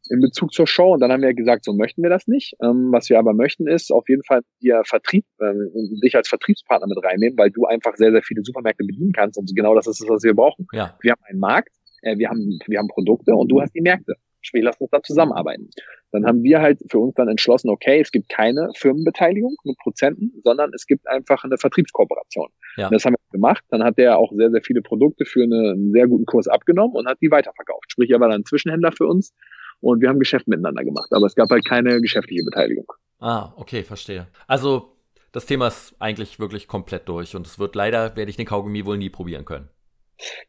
in 0.09 0.21
Bezug 0.21 0.53
zur 0.53 0.67
Show 0.67 0.93
und 0.93 1.01
dann 1.01 1.11
haben 1.11 1.21
wir 1.21 1.33
gesagt, 1.33 1.65
so 1.65 1.73
möchten 1.73 2.01
wir 2.01 2.09
das 2.09 2.27
nicht. 2.27 2.55
Ähm, 2.63 2.89
was 2.91 3.09
wir 3.09 3.19
aber 3.19 3.33
möchten 3.33 3.67
ist 3.67 3.91
auf 3.91 4.07
jeden 4.07 4.23
Fall 4.23 4.41
dir 4.61 4.81
Vertrieb, 4.85 5.25
ähm, 5.41 5.69
dich 6.03 6.15
als 6.15 6.27
Vertriebspartner 6.29 6.87
mit 6.87 7.03
reinnehmen, 7.03 7.37
weil 7.37 7.51
du 7.51 7.65
einfach 7.65 7.95
sehr, 7.95 8.11
sehr 8.11 8.21
viele 8.21 8.41
Supermärkte 8.43 8.85
bedienen 8.85 9.11
kannst 9.11 9.37
und 9.37 9.53
genau 9.55 9.75
das 9.75 9.87
ist 9.87 10.01
es, 10.01 10.09
was 10.09 10.23
wir 10.23 10.33
brauchen. 10.33 10.67
Ja. 10.71 10.97
Wir 11.01 11.11
haben 11.11 11.21
einen 11.29 11.39
Markt, 11.39 11.71
äh, 12.03 12.17
wir 12.17 12.29
haben, 12.29 12.59
wir 12.67 12.79
haben 12.79 12.87
Produkte 12.87 13.35
und 13.35 13.49
du 13.49 13.61
hast 13.61 13.73
die 13.73 13.81
Märkte. 13.81 14.15
Sprich, 14.47 14.63
lass 14.63 14.77
uns 14.79 14.89
da 14.91 15.01
zusammenarbeiten. 15.01 15.69
Dann 16.11 16.25
haben 16.25 16.41
wir 16.41 16.61
halt 16.61 16.79
für 16.89 16.99
uns 16.99 17.15
dann 17.15 17.27
entschlossen, 17.27 17.69
okay, 17.69 17.99
es 17.99 18.11
gibt 18.11 18.29
keine 18.29 18.69
Firmenbeteiligung 18.75 19.55
mit 19.63 19.77
Prozenten, 19.77 20.31
sondern 20.43 20.71
es 20.73 20.85
gibt 20.85 21.07
einfach 21.07 21.43
eine 21.43 21.57
Vertriebskooperation. 21.57 22.47
Ja. 22.77 22.89
das 22.89 23.03
haben 23.05 23.13
wir 23.13 23.31
gemacht. 23.31 23.63
Dann 23.69 23.83
hat 23.83 23.97
der 23.97 24.17
auch 24.17 24.31
sehr, 24.33 24.49
sehr 24.49 24.61
viele 24.61 24.81
Produkte 24.81 25.25
für 25.25 25.43
einen 25.43 25.91
sehr 25.91 26.07
guten 26.07 26.25
Kurs 26.25 26.47
abgenommen 26.47 26.95
und 26.95 27.07
hat 27.07 27.17
die 27.21 27.29
weiterverkauft. 27.29 27.91
Sprich, 27.91 28.09
er 28.09 28.19
war 28.19 28.29
dann 28.29 28.45
Zwischenhändler 28.45 28.91
für 28.91 29.05
uns 29.05 29.33
und 29.81 30.01
wir 30.01 30.09
haben 30.09 30.19
Geschäft 30.19 30.47
miteinander 30.47 30.83
gemacht. 30.83 31.11
Aber 31.11 31.25
es 31.25 31.35
gab 31.35 31.49
halt 31.49 31.65
keine 31.65 31.99
geschäftliche 32.01 32.43
Beteiligung. 32.45 32.85
Ah, 33.19 33.51
okay, 33.57 33.83
verstehe. 33.83 34.27
Also 34.47 34.93
das 35.31 35.45
Thema 35.45 35.67
ist 35.67 35.95
eigentlich 35.99 36.39
wirklich 36.39 36.67
komplett 36.67 37.09
durch 37.09 37.35
und 37.35 37.45
es 37.45 37.59
wird 37.59 37.75
leider, 37.75 38.15
werde 38.15 38.29
ich 38.29 38.37
den 38.37 38.45
Kaugummi 38.45 38.85
wohl 38.85 38.97
nie 38.97 39.09
probieren 39.09 39.45
können. 39.45 39.69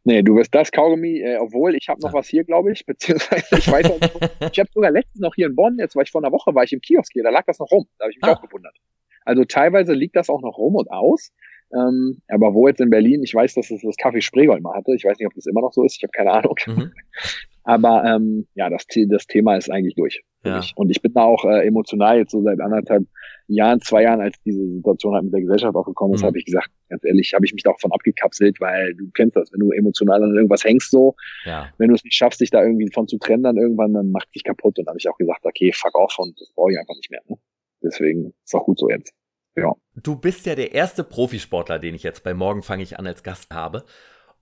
Nee, 0.04 0.22
du 0.22 0.36
wirst 0.36 0.54
das 0.54 0.72
Kaugummi, 0.72 1.20
äh, 1.20 1.38
obwohl 1.38 1.74
ich 1.74 1.88
habe 1.88 2.00
noch 2.00 2.10
ja. 2.10 2.14
was 2.14 2.28
hier, 2.28 2.44
glaube 2.44 2.72
ich, 2.72 2.86
beziehungsweise 2.86 3.58
ich 3.58 3.70
weiß 3.70 3.90
auch, 3.90 3.98
ich 4.52 4.58
habe 4.58 4.70
sogar 4.72 4.90
letztens 4.90 5.20
noch 5.20 5.34
hier 5.34 5.46
in 5.46 5.54
Bonn, 5.54 5.76
jetzt 5.78 5.96
war 5.96 6.02
ich 6.02 6.10
vor 6.10 6.22
einer 6.22 6.32
Woche, 6.32 6.54
war 6.54 6.64
ich 6.64 6.72
im 6.72 6.80
Kiosk 6.80 7.12
hier, 7.12 7.22
da 7.22 7.30
lag 7.30 7.44
das 7.46 7.58
noch 7.58 7.70
rum, 7.70 7.86
da 7.98 8.04
habe 8.04 8.12
ich 8.12 8.18
mich 8.20 8.30
ah. 8.30 8.34
auch 8.34 8.42
gewundert. 8.42 8.76
Also 9.24 9.44
teilweise 9.44 9.92
liegt 9.92 10.16
das 10.16 10.30
auch 10.30 10.40
noch 10.40 10.56
rum 10.56 10.76
und 10.76 10.90
aus, 10.90 11.32
ähm, 11.74 12.22
aber 12.28 12.54
wo 12.54 12.66
jetzt 12.66 12.80
in 12.80 12.88
Berlin, 12.88 13.22
ich 13.22 13.34
weiß, 13.34 13.54
dass 13.54 13.70
es 13.70 13.82
das 13.82 13.96
Café 13.96 14.22
Spreegold 14.22 14.62
mal 14.62 14.74
hatte, 14.74 14.94
ich 14.94 15.04
weiß 15.04 15.18
nicht, 15.18 15.26
ob 15.26 15.34
das 15.34 15.46
immer 15.46 15.60
noch 15.60 15.72
so 15.72 15.84
ist, 15.84 15.96
ich 15.96 16.02
habe 16.02 16.12
keine 16.12 16.32
Ahnung. 16.32 16.56
Mhm. 16.66 16.92
Aber 17.68 18.02
ähm, 18.02 18.46
ja, 18.54 18.70
das, 18.70 18.86
das 19.08 19.26
Thema 19.26 19.54
ist 19.58 19.70
eigentlich 19.70 19.94
durch. 19.94 20.22
Ja. 20.42 20.62
Und 20.74 20.88
ich 20.88 21.02
bin 21.02 21.12
da 21.12 21.24
auch 21.24 21.44
äh, 21.44 21.66
emotional 21.66 22.16
jetzt 22.16 22.30
so 22.30 22.40
seit 22.42 22.60
anderthalb 22.60 23.06
Jahren, 23.46 23.82
zwei 23.82 24.04
Jahren, 24.04 24.22
als 24.22 24.40
diese 24.42 24.66
Situation 24.66 25.12
halt 25.12 25.24
mit 25.24 25.34
der 25.34 25.42
Gesellschaft 25.42 25.76
aufgekommen 25.76 26.14
ist, 26.14 26.22
mhm. 26.22 26.28
habe 26.28 26.38
ich 26.38 26.46
gesagt, 26.46 26.70
ganz 26.88 27.04
ehrlich, 27.04 27.34
habe 27.34 27.44
ich 27.44 27.52
mich 27.52 27.64
da 27.64 27.70
auch 27.72 27.78
von 27.78 27.92
abgekapselt, 27.92 28.58
weil 28.60 28.94
du 28.94 29.10
kennst 29.10 29.36
das, 29.36 29.52
wenn 29.52 29.60
du 29.60 29.70
emotional 29.72 30.22
an 30.22 30.34
irgendwas 30.34 30.64
hängst 30.64 30.90
so, 30.90 31.14
ja. 31.44 31.68
wenn 31.76 31.88
du 31.88 31.94
es 31.94 32.04
nicht 32.04 32.14
schaffst, 32.14 32.40
dich 32.40 32.48
da 32.48 32.62
irgendwie 32.62 32.90
von 32.90 33.06
zu 33.06 33.18
trennen, 33.18 33.42
dann 33.42 33.58
irgendwann, 33.58 33.92
dann 33.92 34.12
macht 34.12 34.34
dich 34.34 34.44
kaputt. 34.44 34.78
Und 34.78 34.86
dann 34.86 34.92
habe 34.92 34.98
ich 34.98 35.08
auch 35.10 35.18
gesagt, 35.18 35.44
okay, 35.44 35.70
fuck 35.70 35.94
off 35.94 36.18
und 36.18 36.40
das 36.40 36.50
brauche 36.54 36.72
ich 36.72 36.78
einfach 36.78 36.94
nicht 36.94 37.10
mehr. 37.10 37.20
Ne? 37.28 37.36
Deswegen 37.82 38.32
ist 38.42 38.54
auch 38.54 38.64
gut 38.64 38.78
so 38.78 38.88
jetzt. 38.88 39.12
Ja. 39.56 39.74
Du 39.94 40.16
bist 40.16 40.46
ja 40.46 40.54
der 40.54 40.72
erste 40.72 41.04
Profisportler, 41.04 41.78
den 41.78 41.94
ich 41.94 42.02
jetzt 42.02 42.24
bei 42.24 42.32
Morgen 42.32 42.62
fange 42.62 42.82
ich 42.82 42.98
an 42.98 43.06
als 43.06 43.22
Gast 43.22 43.52
habe. 43.52 43.84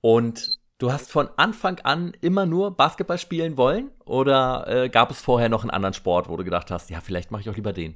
Und 0.01 0.61
du 0.79 0.93
hast 0.93 1.11
von 1.11 1.29
Anfang 1.37 1.81
an 1.81 2.13
immer 2.21 2.47
nur 2.47 2.77
Basketball 2.77 3.19
spielen 3.19 3.57
wollen? 3.57 3.91
Oder 4.05 4.67
äh, 4.69 4.89
gab 4.89 5.11
es 5.11 5.21
vorher 5.21 5.49
noch 5.49 5.63
einen 5.63 5.71
anderen 5.71 5.95
Sport, 5.95 6.29
wo 6.29 6.37
du 6.37 6.45
gedacht 6.45 6.71
hast, 6.71 6.91
ja, 6.91 7.01
vielleicht 7.01 7.31
mache 7.31 7.43
ich 7.43 7.51
auch 7.51 7.57
lieber 7.57 7.73
den? 7.73 7.95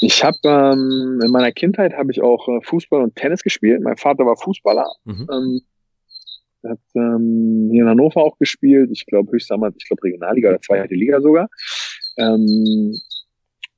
Ich 0.00 0.24
habe 0.24 0.36
ähm, 0.44 1.20
in 1.22 1.30
meiner 1.30 1.52
Kindheit 1.52 1.94
habe 1.94 2.10
ich 2.10 2.20
auch 2.22 2.48
äh, 2.48 2.60
Fußball 2.62 3.02
und 3.02 3.14
Tennis 3.14 3.42
gespielt. 3.42 3.82
Mein 3.82 3.96
Vater 3.96 4.26
war 4.26 4.36
Fußballer. 4.36 4.86
Mhm. 5.04 5.28
Ähm, 5.30 5.60
hat 6.64 6.78
ähm, 6.94 7.68
hier 7.72 7.82
in 7.82 7.88
Hannover 7.88 8.22
auch 8.22 8.38
gespielt. 8.38 8.90
Ich 8.92 9.06
glaube 9.06 9.32
höchst 9.32 9.50
damals, 9.50 9.76
ich 9.78 9.86
glaube 9.86 10.02
Regionalliga 10.04 10.50
oder 10.50 10.60
zweite 10.60 10.94
Liga 10.94 11.20
sogar. 11.20 11.48
Ähm, 12.18 12.96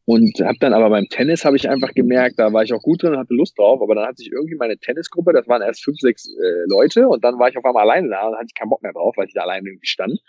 und 0.07 0.39
habe 0.41 0.59
dann 0.61 0.75
aber 0.75 0.91
beim 0.91 1.07
Tennis 1.09 1.45
habe 1.45 1.57
ich 1.57 1.69
einfach 1.69 1.95
gemerkt, 1.95 2.39
da 2.39 2.53
war 2.53 2.63
ich 2.63 2.73
auch 2.75 2.83
gut 2.83 3.03
drin 3.03 3.13
und 3.13 3.19
hatte 3.19 3.35
Lust 3.35 3.59
drauf, 3.59 3.81
aber 3.81 3.95
dann 3.95 4.07
hat 4.07 4.19
sich 4.19 4.31
irgendwie 4.31 4.57
meine 4.57 4.77
Tennisgruppe, 4.77 5.33
das 5.33 5.49
waren 5.49 5.63
erst 5.63 5.83
fünf, 5.83 5.99
sechs 5.99 6.29
äh, 6.29 6.69
Leute 6.69 7.09
und 7.09 7.25
dann 7.25 7.39
war 7.39 7.49
ich 7.49 7.57
auf 7.57 7.65
einmal 7.65 7.83
alleine 7.85 8.11
da 8.11 8.29
und 8.29 8.35
hatte 8.35 8.47
ich 8.49 8.55
keinen 8.55 8.69
Bock 8.69 8.83
mehr 8.83 8.93
drauf, 8.93 9.15
weil 9.17 9.27
ich 9.27 9.35
da 9.35 9.43
alleine 9.43 9.69
irgendwie 9.69 9.87
stand. 9.87 10.21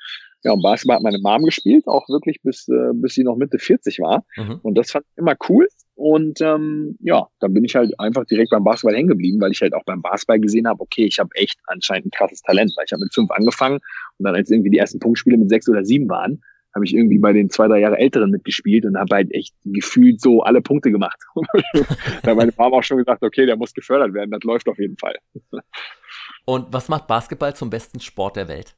Ja, 0.43 0.51
und 0.53 0.61
Basketball 0.61 0.97
hat 0.97 1.03
meine 1.03 1.19
Mom 1.19 1.43
gespielt, 1.43 1.87
auch 1.87 2.07
wirklich 2.07 2.39
bis, 2.43 2.67
äh, 2.67 2.93
bis 2.93 3.15
sie 3.15 3.23
noch 3.23 3.35
Mitte 3.35 3.57
40 3.57 3.99
war. 3.99 4.23
Mhm. 4.37 4.59
Und 4.61 4.77
das 4.77 4.91
fand 4.91 5.05
ich 5.09 5.17
immer 5.17 5.35
cool. 5.49 5.67
Und 5.95 6.39
ähm, 6.39 6.97
ja, 6.99 7.27
dann 7.39 7.53
bin 7.53 7.63
ich 7.63 7.75
halt 7.75 7.99
einfach 7.99 8.25
direkt 8.25 8.51
beim 8.51 8.63
Basketball 8.63 8.95
hängen 8.95 9.07
geblieben, 9.07 9.41
weil 9.41 9.51
ich 9.51 9.61
halt 9.61 9.73
auch 9.73 9.83
beim 9.85 10.01
Basketball 10.01 10.39
gesehen 10.39 10.67
habe, 10.67 10.81
okay, 10.81 11.05
ich 11.05 11.19
habe 11.19 11.29
echt 11.33 11.57
anscheinend 11.65 12.07
ein 12.07 12.11
krasses 12.11 12.41
Talent, 12.41 12.73
weil 12.77 12.85
ich 12.85 12.91
habe 12.91 13.01
mit 13.01 13.13
fünf 13.13 13.31
angefangen 13.31 13.79
und 14.17 14.25
dann 14.25 14.35
als 14.35 14.51
irgendwie 14.51 14.69
die 14.69 14.77
ersten 14.77 14.99
Punktspiele 14.99 15.37
mit 15.37 15.49
sechs 15.49 15.67
oder 15.67 15.83
sieben 15.83 16.09
waren, 16.09 16.41
habe 16.75 16.85
ich 16.85 16.93
irgendwie 16.93 17.17
bei 17.17 17.31
den 17.31 17.49
zwei, 17.49 17.67
drei 17.67 17.79
Jahre 17.79 17.97
Älteren 17.97 18.29
mitgespielt 18.29 18.85
und 18.85 18.97
habe 18.97 19.15
halt 19.15 19.33
echt 19.33 19.55
gefühlt 19.63 20.21
so 20.21 20.41
alle 20.41 20.61
Punkte 20.61 20.91
gemacht. 20.91 21.17
da 22.21 22.31
hat 22.31 22.37
meine 22.37 22.53
Mama 22.57 22.77
auch 22.77 22.83
schon 22.83 22.97
gesagt, 22.97 23.23
okay, 23.23 23.45
der 23.45 23.55
muss 23.55 23.73
gefördert 23.73 24.13
werden, 24.13 24.31
das 24.31 24.43
läuft 24.43 24.67
auf 24.67 24.77
jeden 24.77 24.97
Fall. 24.97 25.15
und 26.45 26.67
was 26.71 26.89
macht 26.89 27.07
Basketball 27.07 27.55
zum 27.55 27.69
besten 27.69 27.99
Sport 28.01 28.35
der 28.35 28.49
Welt? 28.49 28.75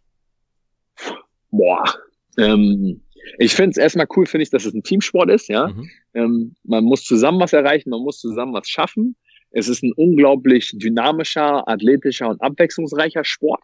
Boah, 1.50 1.84
ähm, 2.38 3.02
ich 3.40 3.54
finde 3.54 3.72
es 3.72 3.78
erstmal 3.78 4.08
cool, 4.16 4.28
finde 4.28 4.44
ich, 4.44 4.52
dass 4.52 4.66
es 4.66 4.74
ein 4.74 4.84
Teamsport 4.84 5.30
ist, 5.32 5.50
ja. 5.50 5.68
Mhm. 5.68 5.90
Ähm, 6.14 6.56
man 6.64 6.84
muss 6.84 7.04
zusammen 7.04 7.40
was 7.40 7.54
erreichen, 7.54 7.90
man 7.90 8.02
muss 8.02 8.20
zusammen 8.20 8.54
was 8.54 8.70
schaffen. 8.70 9.16
Es 9.50 9.68
ist 9.68 9.82
ein 9.82 9.94
unglaublich 9.94 10.72
dynamischer, 10.76 11.68
athletischer 11.68 12.30
und 12.30 12.42
abwechslungsreicher 12.42 13.24
Sport. 13.24 13.64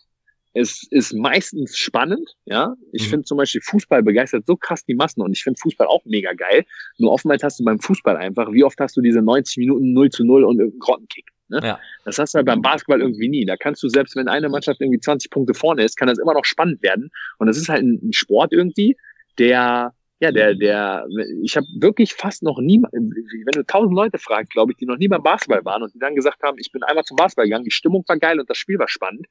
Es 0.54 0.86
ist 0.92 1.14
meistens 1.14 1.76
spannend, 1.78 2.30
ja. 2.46 2.76
Ich 2.92 3.06
mhm. 3.06 3.10
finde 3.10 3.26
zum 3.26 3.38
Beispiel 3.38 3.62
Fußball 3.62 4.04
begeistert 4.04 4.46
so 4.46 4.56
krass 4.56 4.86
die 4.86 4.94
Massen 4.94 5.22
und 5.22 5.32
ich 5.32 5.44
finde 5.44 5.60
Fußball 5.60 5.88
auch 5.88 6.06
mega 6.06 6.34
geil. 6.34 6.66
Nur 7.00 7.12
oftmals 7.12 7.44
hast 7.44 7.60
du 7.60 7.64
beim 7.64 7.80
Fußball 7.80 8.18
einfach, 8.18 8.52
wie 8.52 8.64
oft 8.64 8.80
hast 8.80 8.96
du 8.96 9.02
diese 9.02 9.22
90 9.22 9.58
Minuten 9.58 9.94
0 9.94 10.10
zu 10.10 10.24
0 10.24 10.44
und 10.44 10.60
irgendeinen 10.60 10.80
Grottenkick? 10.80 11.26
Ne? 11.50 11.60
Ja. 11.64 11.80
Das 12.06 12.20
hast 12.20 12.34
du 12.34 12.38
halt 12.38 12.46
beim 12.46 12.62
Basketball 12.62 13.02
irgendwie 13.02 13.30
nie. 13.30 13.46
Da 13.46 13.58
kannst 13.58 13.82
du 13.84 13.90
selbst, 13.90 14.16
wenn 14.16 14.28
eine 14.28 14.50
Mannschaft 14.50 14.80
irgendwie 14.80 15.00
20 15.00 15.32
Punkte 15.32 15.54
vorne 15.54 15.84
ist, 15.84 15.98
kann 15.98 16.08
das 16.08 16.20
immer 16.20 16.34
noch 16.34 16.46
spannend 16.46 16.84
werden. 16.84 17.10
Und 17.40 17.48
das 17.48 17.58
ist 17.58 17.70
halt 17.70 17.84
ein, 17.84 18.00
ein 18.04 18.14
Sport 18.14 18.54
irgendwie, 18.54 18.96
der 19.40 19.94
ja, 20.20 20.32
der, 20.32 20.56
der, 20.56 21.06
ich 21.42 21.58
habe 21.58 21.68
wirklich 21.82 22.14
fast 22.14 22.44
noch 22.44 22.58
nie, 22.62 22.82
wenn 22.82 23.52
du 23.52 23.66
tausend 23.66 23.94
Leute 23.94 24.18
fragst, 24.18 24.54
glaube 24.54 24.72
ich, 24.72 24.78
die 24.78 24.86
noch 24.86 24.98
nie 24.98 25.10
beim 25.10 25.22
Basketball 25.22 25.66
waren 25.66 25.84
und 25.84 25.94
die 25.94 26.00
dann 26.00 26.16
gesagt 26.16 26.42
haben, 26.44 26.58
ich 26.60 26.72
bin 26.72 26.82
einmal 26.82 27.04
zum 27.04 27.18
Basketball 27.18 27.44
gegangen, 27.44 27.66
die 27.66 27.72
Stimmung 27.72 28.06
war 28.08 28.18
geil 28.18 28.40
und 28.40 28.50
das 28.50 28.58
Spiel 28.58 28.80
war 28.80 28.88
spannend, 28.88 29.28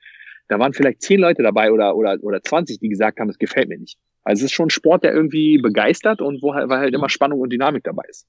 da 0.49 0.59
waren 0.59 0.73
vielleicht 0.73 1.03
zehn 1.03 1.21
Leute 1.21 1.43
dabei 1.43 1.73
oder, 1.73 1.97
oder, 1.97 2.19
oder 2.23 2.43
20, 2.43 2.79
die 2.79 2.89
gesagt 2.89 3.21
haben, 3.21 3.29
es 3.29 3.39
gefällt 3.39 3.69
mir 3.69 3.79
nicht. 3.79 3.99
Also 4.25 4.41
es 4.41 4.51
ist 4.51 4.55
schon 4.55 4.67
ein 4.67 4.71
Sport, 4.71 5.05
der 5.05 5.13
irgendwie 5.13 5.59
begeistert 5.59 6.21
und 6.21 6.43
wo 6.43 6.55
halt, 6.55 6.69
weil 6.69 6.79
halt 6.79 6.95
immer 6.95 7.09
Spannung 7.09 7.41
und 7.41 7.51
Dynamik 7.51 7.85
dabei 7.85 8.05
ist. 8.09 8.27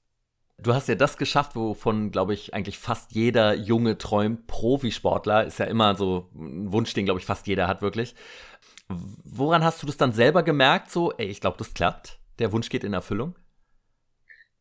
Du 0.58 0.72
hast 0.72 0.88
ja 0.88 0.94
das 0.94 1.18
geschafft, 1.18 1.56
wovon, 1.56 2.10
glaube 2.10 2.32
ich, 2.32 2.54
eigentlich 2.54 2.78
fast 2.78 3.12
jeder 3.12 3.54
Junge 3.54 3.98
träumt. 3.98 4.46
Profisportler 4.46 5.44
ist 5.44 5.58
ja 5.58 5.66
immer 5.66 5.94
so 5.96 6.30
ein 6.34 6.72
Wunsch, 6.72 6.94
den, 6.94 7.04
glaube 7.04 7.20
ich, 7.20 7.26
fast 7.26 7.46
jeder 7.46 7.66
hat, 7.68 7.82
wirklich. 7.82 8.14
Woran 8.88 9.64
hast 9.64 9.82
du 9.82 9.86
das 9.86 9.96
dann 9.96 10.12
selber 10.12 10.42
gemerkt, 10.42 10.90
so, 10.90 11.12
ey, 11.12 11.26
ich 11.26 11.40
glaube, 11.40 11.58
das 11.58 11.74
klappt? 11.74 12.18
Der 12.38 12.52
Wunsch 12.52 12.68
geht 12.68 12.84
in 12.84 12.92
Erfüllung? 12.92 13.34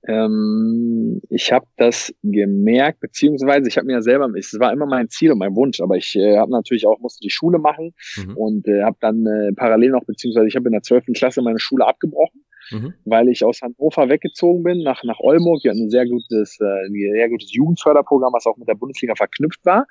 Ähm, 0.07 1.21
ich 1.29 1.51
habe 1.51 1.65
das 1.77 2.13
gemerkt, 2.23 2.99
beziehungsweise 2.99 3.69
ich 3.69 3.77
habe 3.77 3.87
mir 3.87 3.93
ja 3.93 4.01
selber, 4.01 4.29
es 4.37 4.57
war 4.59 4.73
immer 4.73 4.85
mein 4.85 5.07
Ziel 5.09 5.31
und 5.31 5.37
mein 5.37 5.55
Wunsch, 5.55 5.79
aber 5.79 5.95
ich 5.95 6.15
äh, 6.15 6.37
habe 6.37 6.51
natürlich 6.51 6.85
auch, 6.85 6.99
musste 6.99 7.21
die 7.21 7.29
Schule 7.29 7.57
machen 7.57 7.93
mhm. 8.17 8.35
und 8.35 8.67
äh, 8.67 8.83
habe 8.83 8.97
dann 8.99 9.25
äh, 9.25 9.53
parallel 9.55 9.91
noch, 9.91 10.03
beziehungsweise 10.05 10.47
ich 10.47 10.55
habe 10.55 10.67
in 10.67 10.73
der 10.73 10.81
zwölften 10.81 11.13
Klasse 11.13 11.41
meine 11.41 11.59
Schule 11.59 11.87
abgebrochen, 11.87 12.43
mhm. 12.71 12.93
weil 13.05 13.29
ich 13.29 13.45
aus 13.45 13.61
Hannover 13.61 14.09
weggezogen 14.09 14.63
bin 14.63 14.83
nach, 14.83 15.03
nach 15.05 15.19
Oldenburg. 15.19 15.61
Die 15.63 15.69
hatten 15.69 15.85
ein 15.85 15.89
sehr 15.89 16.05
gutes, 16.05 16.59
äh, 16.59 16.85
ein 16.85 16.93
sehr 16.93 17.29
gutes 17.29 17.53
Jugendförderprogramm, 17.53 18.33
was 18.33 18.45
auch 18.45 18.57
mit 18.57 18.67
der 18.67 18.75
Bundesliga 18.75 19.15
verknüpft 19.15 19.65
war. 19.65 19.87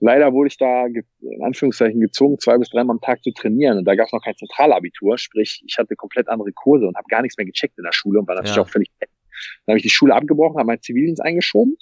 Leider 0.00 0.34
wurde 0.34 0.48
ich 0.48 0.58
da 0.58 0.84
in 0.86 1.42
Anführungszeichen 1.42 2.00
gezwungen, 2.00 2.38
zwei 2.38 2.58
bis 2.58 2.68
dreimal 2.68 2.96
am 2.96 3.00
Tag 3.00 3.22
zu 3.22 3.30
trainieren. 3.32 3.78
Und 3.78 3.84
da 3.86 3.94
gab 3.94 4.06
es 4.06 4.12
noch 4.12 4.22
kein 4.22 4.36
Zentralabitur, 4.36 5.16
sprich, 5.16 5.62
ich 5.66 5.78
hatte 5.78 5.96
komplett 5.96 6.28
andere 6.28 6.52
Kurse 6.52 6.86
und 6.86 6.96
habe 6.96 7.06
gar 7.08 7.22
nichts 7.22 7.38
mehr 7.38 7.46
gecheckt 7.46 7.78
in 7.78 7.84
der 7.84 7.92
Schule 7.92 8.20
und 8.20 8.28
war 8.28 8.34
natürlich 8.34 8.56
ja. 8.56 8.62
auch 8.62 8.68
völlig 8.68 8.90
dann 9.66 9.74
habe 9.74 9.78
ich 9.78 9.82
die 9.82 9.90
Schule 9.90 10.14
abgebrochen, 10.14 10.58
habe 10.58 10.66
meinen 10.66 10.82
Zivildienst 10.82 11.22
eingeschoben. 11.22 11.76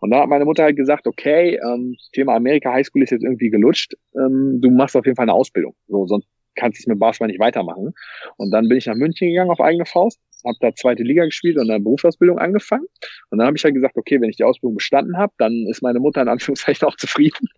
Und 0.00 0.10
dann 0.10 0.20
hat 0.20 0.28
meine 0.28 0.44
Mutter 0.44 0.64
halt 0.64 0.76
gesagt, 0.76 1.06
okay, 1.06 1.58
ähm, 1.62 1.96
Thema 2.12 2.34
Amerika 2.36 2.72
Highschool 2.72 3.02
ist 3.02 3.10
jetzt 3.10 3.24
irgendwie 3.24 3.50
gelutscht. 3.50 3.94
Ähm, 4.14 4.60
du 4.60 4.70
machst 4.70 4.96
auf 4.96 5.04
jeden 5.04 5.16
Fall 5.16 5.24
eine 5.24 5.34
Ausbildung. 5.34 5.74
So, 5.88 6.06
sonst 6.06 6.28
kannst 6.58 6.78
du 6.78 6.82
es 6.82 6.86
mit 6.86 6.98
Basketball 6.98 7.28
nicht 7.28 7.40
weitermachen. 7.40 7.94
Und 8.36 8.50
dann 8.50 8.68
bin 8.68 8.78
ich 8.78 8.86
nach 8.86 8.94
München 8.94 9.28
gegangen 9.28 9.50
auf 9.50 9.60
eigene 9.60 9.86
Faust, 9.86 10.20
habe 10.44 10.56
da 10.60 10.74
zweite 10.74 11.02
Liga 11.02 11.24
gespielt 11.24 11.56
und 11.56 11.70
eine 11.70 11.80
Berufsausbildung 11.82 12.38
angefangen. 12.38 12.86
Und 13.30 13.38
dann 13.38 13.46
habe 13.46 13.56
ich 13.56 13.64
halt 13.64 13.74
gesagt, 13.74 13.96
okay, 13.96 14.20
wenn 14.20 14.30
ich 14.30 14.36
die 14.36 14.44
Ausbildung 14.44 14.76
bestanden 14.76 15.16
habe, 15.16 15.32
dann 15.38 15.66
ist 15.68 15.82
meine 15.82 16.00
Mutter 16.00 16.22
in 16.22 16.28
Anführungszeichen 16.28 16.86
auch 16.88 16.96
zufrieden. 16.96 17.48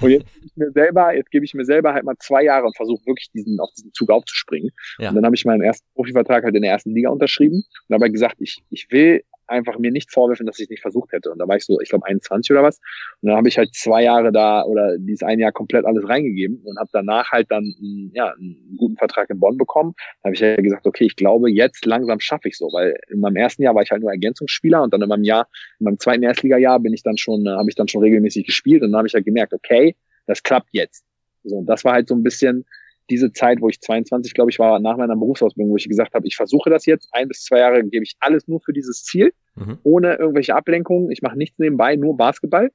Und 0.00 0.10
jetzt 0.10 0.26
gebe 0.34 0.46
ich 0.46 0.56
mir 0.56 0.72
selber, 0.72 1.14
jetzt 1.14 1.30
gebe 1.30 1.44
ich 1.44 1.54
mir 1.54 1.64
selber 1.64 1.92
halt 1.94 2.04
mal 2.04 2.16
zwei 2.18 2.44
Jahre 2.44 2.66
und 2.66 2.76
versuche 2.76 3.04
wirklich 3.06 3.30
diesen, 3.34 3.60
auf 3.60 3.70
diesen 3.76 3.92
Zug 3.92 4.10
aufzuspringen. 4.10 4.70
Ja. 4.98 5.10
Und 5.10 5.16
dann 5.16 5.24
habe 5.24 5.34
ich 5.34 5.44
meinen 5.44 5.62
ersten 5.62 5.86
Profivertrag 5.94 6.44
halt 6.44 6.54
in 6.54 6.62
der 6.62 6.72
ersten 6.72 6.94
Liga 6.94 7.10
unterschrieben 7.10 7.62
und 7.88 7.94
habe 7.94 8.04
halt 8.04 8.12
gesagt, 8.12 8.36
ich, 8.40 8.62
ich 8.70 8.86
will 8.90 9.22
einfach 9.50 9.78
mir 9.78 9.90
nicht 9.90 10.10
vorwerfen, 10.10 10.46
dass 10.46 10.58
ich 10.58 10.68
nicht 10.68 10.80
versucht 10.80 11.12
hätte. 11.12 11.30
Und 11.30 11.38
da 11.38 11.48
war 11.48 11.56
ich 11.56 11.64
so, 11.64 11.80
ich 11.80 11.90
glaube, 11.90 12.06
21 12.06 12.50
oder 12.52 12.62
was. 12.62 12.78
Und 13.20 13.28
dann 13.28 13.36
habe 13.36 13.48
ich 13.48 13.58
halt 13.58 13.74
zwei 13.74 14.04
Jahre 14.04 14.32
da 14.32 14.62
oder 14.64 14.96
dieses 14.98 15.22
ein 15.22 15.38
Jahr 15.38 15.52
komplett 15.52 15.84
alles 15.84 16.08
reingegeben 16.08 16.60
und 16.64 16.78
habe 16.78 16.88
danach 16.92 17.30
halt 17.30 17.50
dann 17.50 17.74
ja, 18.14 18.32
einen 18.32 18.76
guten 18.76 18.96
Vertrag 18.96 19.28
in 19.30 19.40
Bonn 19.40 19.56
bekommen. 19.56 19.94
Da 20.22 20.28
habe 20.28 20.34
ich 20.34 20.40
ja 20.40 20.56
gesagt, 20.56 20.86
okay, 20.86 21.04
ich 21.04 21.16
glaube, 21.16 21.50
jetzt 21.50 21.84
langsam 21.84 22.20
schaffe 22.20 22.48
ich 22.48 22.56
so, 22.56 22.66
weil 22.72 22.96
in 23.08 23.20
meinem 23.20 23.36
ersten 23.36 23.62
Jahr 23.62 23.74
war 23.74 23.82
ich 23.82 23.90
halt 23.90 24.02
nur 24.02 24.10
Ergänzungsspieler 24.10 24.82
und 24.82 24.92
dann 24.94 25.02
in 25.02 25.08
meinem 25.08 25.24
Jahr, 25.24 25.48
in 25.78 25.84
meinem 25.84 25.98
zweiten 25.98 26.22
Erstligajahr 26.22 26.80
bin 26.80 26.92
ich 26.92 27.02
dann 27.02 27.16
schon, 27.16 27.46
äh, 27.46 27.50
habe 27.50 27.68
ich 27.68 27.74
dann 27.74 27.88
schon 27.88 28.02
regelmäßig 28.02 28.46
gespielt 28.46 28.82
und 28.82 28.92
dann 28.92 28.98
habe 28.98 29.08
ich 29.08 29.14
halt 29.14 29.24
gemerkt, 29.24 29.52
okay, 29.52 29.96
das 30.26 30.42
klappt 30.42 30.68
jetzt. 30.72 31.04
So, 31.44 31.56
und 31.56 31.66
das 31.66 31.84
war 31.84 31.94
halt 31.94 32.08
so 32.08 32.14
ein 32.14 32.22
bisschen 32.22 32.64
diese 33.10 33.32
Zeit, 33.32 33.60
wo 33.60 33.68
ich 33.68 33.80
22, 33.80 34.34
glaube 34.34 34.50
ich, 34.50 34.58
war, 34.58 34.78
nach 34.78 34.96
meiner 34.96 35.16
Berufsausbildung, 35.16 35.72
wo 35.72 35.76
ich 35.76 35.88
gesagt 35.88 36.14
habe, 36.14 36.26
ich 36.26 36.36
versuche 36.36 36.70
das 36.70 36.86
jetzt, 36.86 37.08
ein 37.12 37.28
bis 37.28 37.42
zwei 37.42 37.58
Jahre 37.58 37.82
gebe 37.84 38.04
ich 38.04 38.16
alles 38.20 38.46
nur 38.46 38.60
für 38.60 38.72
dieses 38.72 39.02
Ziel, 39.02 39.32
mhm. 39.54 39.78
ohne 39.82 40.14
irgendwelche 40.14 40.54
Ablenkungen. 40.54 41.10
Ich 41.10 41.22
mache 41.22 41.36
nichts 41.36 41.58
nebenbei, 41.58 41.96
nur 41.96 42.16
Basketball. 42.16 42.70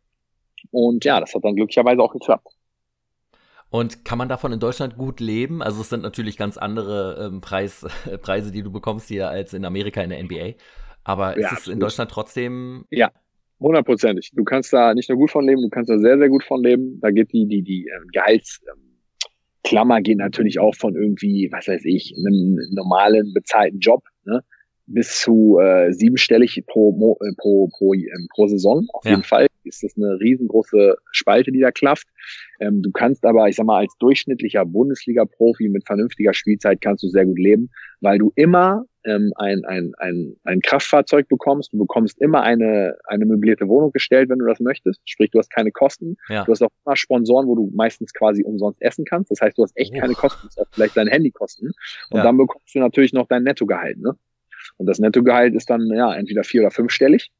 Und 0.71 1.05
ja, 1.05 1.19
das 1.19 1.34
hat 1.34 1.43
dann 1.43 1.55
glücklicherweise 1.55 2.01
auch 2.01 2.13
geklappt. 2.13 2.47
Und 3.69 4.05
kann 4.05 4.17
man 4.17 4.30
davon 4.30 4.53
in 4.53 4.59
Deutschland 4.59 4.97
gut 4.97 5.19
leben? 5.19 5.61
Also 5.61 5.82
es 5.82 5.89
sind 5.89 6.03
natürlich 6.03 6.38
ganz 6.38 6.57
andere 6.57 7.28
ähm, 7.28 7.41
Preis, 7.41 7.86
Preise, 8.21 8.51
die 8.51 8.63
du 8.63 8.71
bekommst 8.71 9.07
hier 9.07 9.30
als 9.30 9.53
in 9.53 9.65
Amerika 9.65 10.01
in 10.01 10.09
der 10.11 10.23
NBA. 10.23 10.53
Aber 11.03 11.39
ja, 11.39 11.51
ist 11.51 11.59
es 11.59 11.67
in 11.67 11.80
Deutschland 11.80 12.09
trotzdem? 12.09 12.86
Ja, 12.89 13.11
hundertprozentig. 13.59 14.32
Du 14.34 14.43
kannst 14.43 14.73
da 14.73 14.93
nicht 14.93 15.09
nur 15.09 15.17
gut 15.17 15.32
von 15.32 15.45
leben, 15.45 15.61
du 15.61 15.69
kannst 15.69 15.89
da 15.89 15.99
sehr, 15.99 16.17
sehr 16.17 16.30
gut 16.30 16.43
von 16.43 16.63
leben. 16.63 16.99
Da 17.01 17.11
geht 17.11 17.32
die, 17.32 17.47
die, 17.47 17.61
die 17.61 17.88
äh, 17.88 18.07
Gehalts, 18.11 18.61
ähm, 18.71 18.95
Klammer 19.65 20.01
geht 20.01 20.19
natürlich 20.19 20.59
auch 20.59 20.76
von 20.76 20.95
irgendwie, 20.95 21.49
was 21.51 21.67
weiß 21.67 21.86
ich, 21.86 22.13
einem 22.15 22.59
normalen 22.71 23.34
bezahlten 23.34 23.80
Job 23.80 24.03
ne, 24.23 24.43
bis 24.88 25.19
zu 25.21 25.59
äh, 25.59 25.91
siebenstellig 25.91 26.63
pro, 26.67 27.17
äh, 27.21 27.33
pro, 27.38 27.67
pro, 27.67 27.93
ähm, 27.93 28.27
pro 28.33 28.47
Saison. 28.47 28.88
Auf 28.93 29.05
ja. 29.05 29.11
jeden 29.11 29.23
Fall 29.23 29.47
ist 29.63 29.83
das 29.83 29.95
eine 29.97 30.19
riesengroße 30.19 30.95
Spalte, 31.11 31.51
die 31.51 31.59
da 31.59 31.71
klafft. 31.71 32.07
Ähm, 32.59 32.81
du 32.81 32.91
kannst 32.91 33.25
aber, 33.25 33.47
ich 33.49 33.55
sag 33.55 33.65
mal, 33.65 33.79
als 33.79 33.95
durchschnittlicher 33.99 34.65
Bundesliga-Profi 34.65 35.69
mit 35.69 35.86
vernünftiger 35.86 36.33
Spielzeit 36.33 36.81
kannst 36.81 37.03
du 37.03 37.07
sehr 37.07 37.25
gut 37.25 37.39
leben, 37.39 37.69
weil 38.01 38.19
du 38.19 38.31
immer 38.36 38.86
ähm, 39.05 39.31
ein, 39.36 39.63
ein, 39.65 39.93
ein, 39.97 40.36
ein 40.43 40.61
Kraftfahrzeug 40.61 41.27
bekommst. 41.27 41.73
Du 41.73 41.77
bekommst 41.77 42.19
immer 42.21 42.41
eine, 42.41 42.95
eine 43.05 43.25
möblierte 43.25 43.67
Wohnung 43.67 43.91
gestellt, 43.91 44.29
wenn 44.29 44.39
du 44.39 44.45
das 44.45 44.59
möchtest. 44.59 44.99
Sprich, 45.05 45.31
du 45.31 45.39
hast 45.39 45.51
keine 45.51 45.71
Kosten. 45.71 46.17
Ja. 46.29 46.43
Du 46.43 46.51
hast 46.51 46.61
auch 46.61 46.71
immer 46.86 46.95
Sponsoren, 46.95 47.47
wo 47.47 47.55
du 47.55 47.71
meistens 47.73 48.13
quasi 48.13 48.43
umsonst 48.43 48.81
essen 48.81 49.05
kannst. 49.05 49.31
Das 49.31 49.41
heißt, 49.41 49.57
du 49.57 49.63
hast 49.63 49.75
echt 49.77 49.93
oh. 49.95 49.99
keine 49.99 50.13
Kosten, 50.13 50.47
auch 50.57 50.67
vielleicht 50.71 50.97
dein 50.97 51.07
Handykosten. 51.07 51.71
Und 52.09 52.17
ja. 52.17 52.23
dann 52.23 52.38
bekommst 52.38 52.73
du 52.73 52.79
natürlich 52.79 53.13
noch 53.13 53.27
dein 53.27 53.43
Nettogehalt. 53.43 53.99
Ne? 53.99 54.15
Und 54.78 54.88
das 54.88 54.99
Nettogehalt 54.99 55.55
ist 55.55 55.69
dann 55.69 55.88
ja 55.93 56.13
entweder 56.13 56.43
vier- 56.43 56.61
oder 56.61 56.71
fünfstellig 56.71 57.32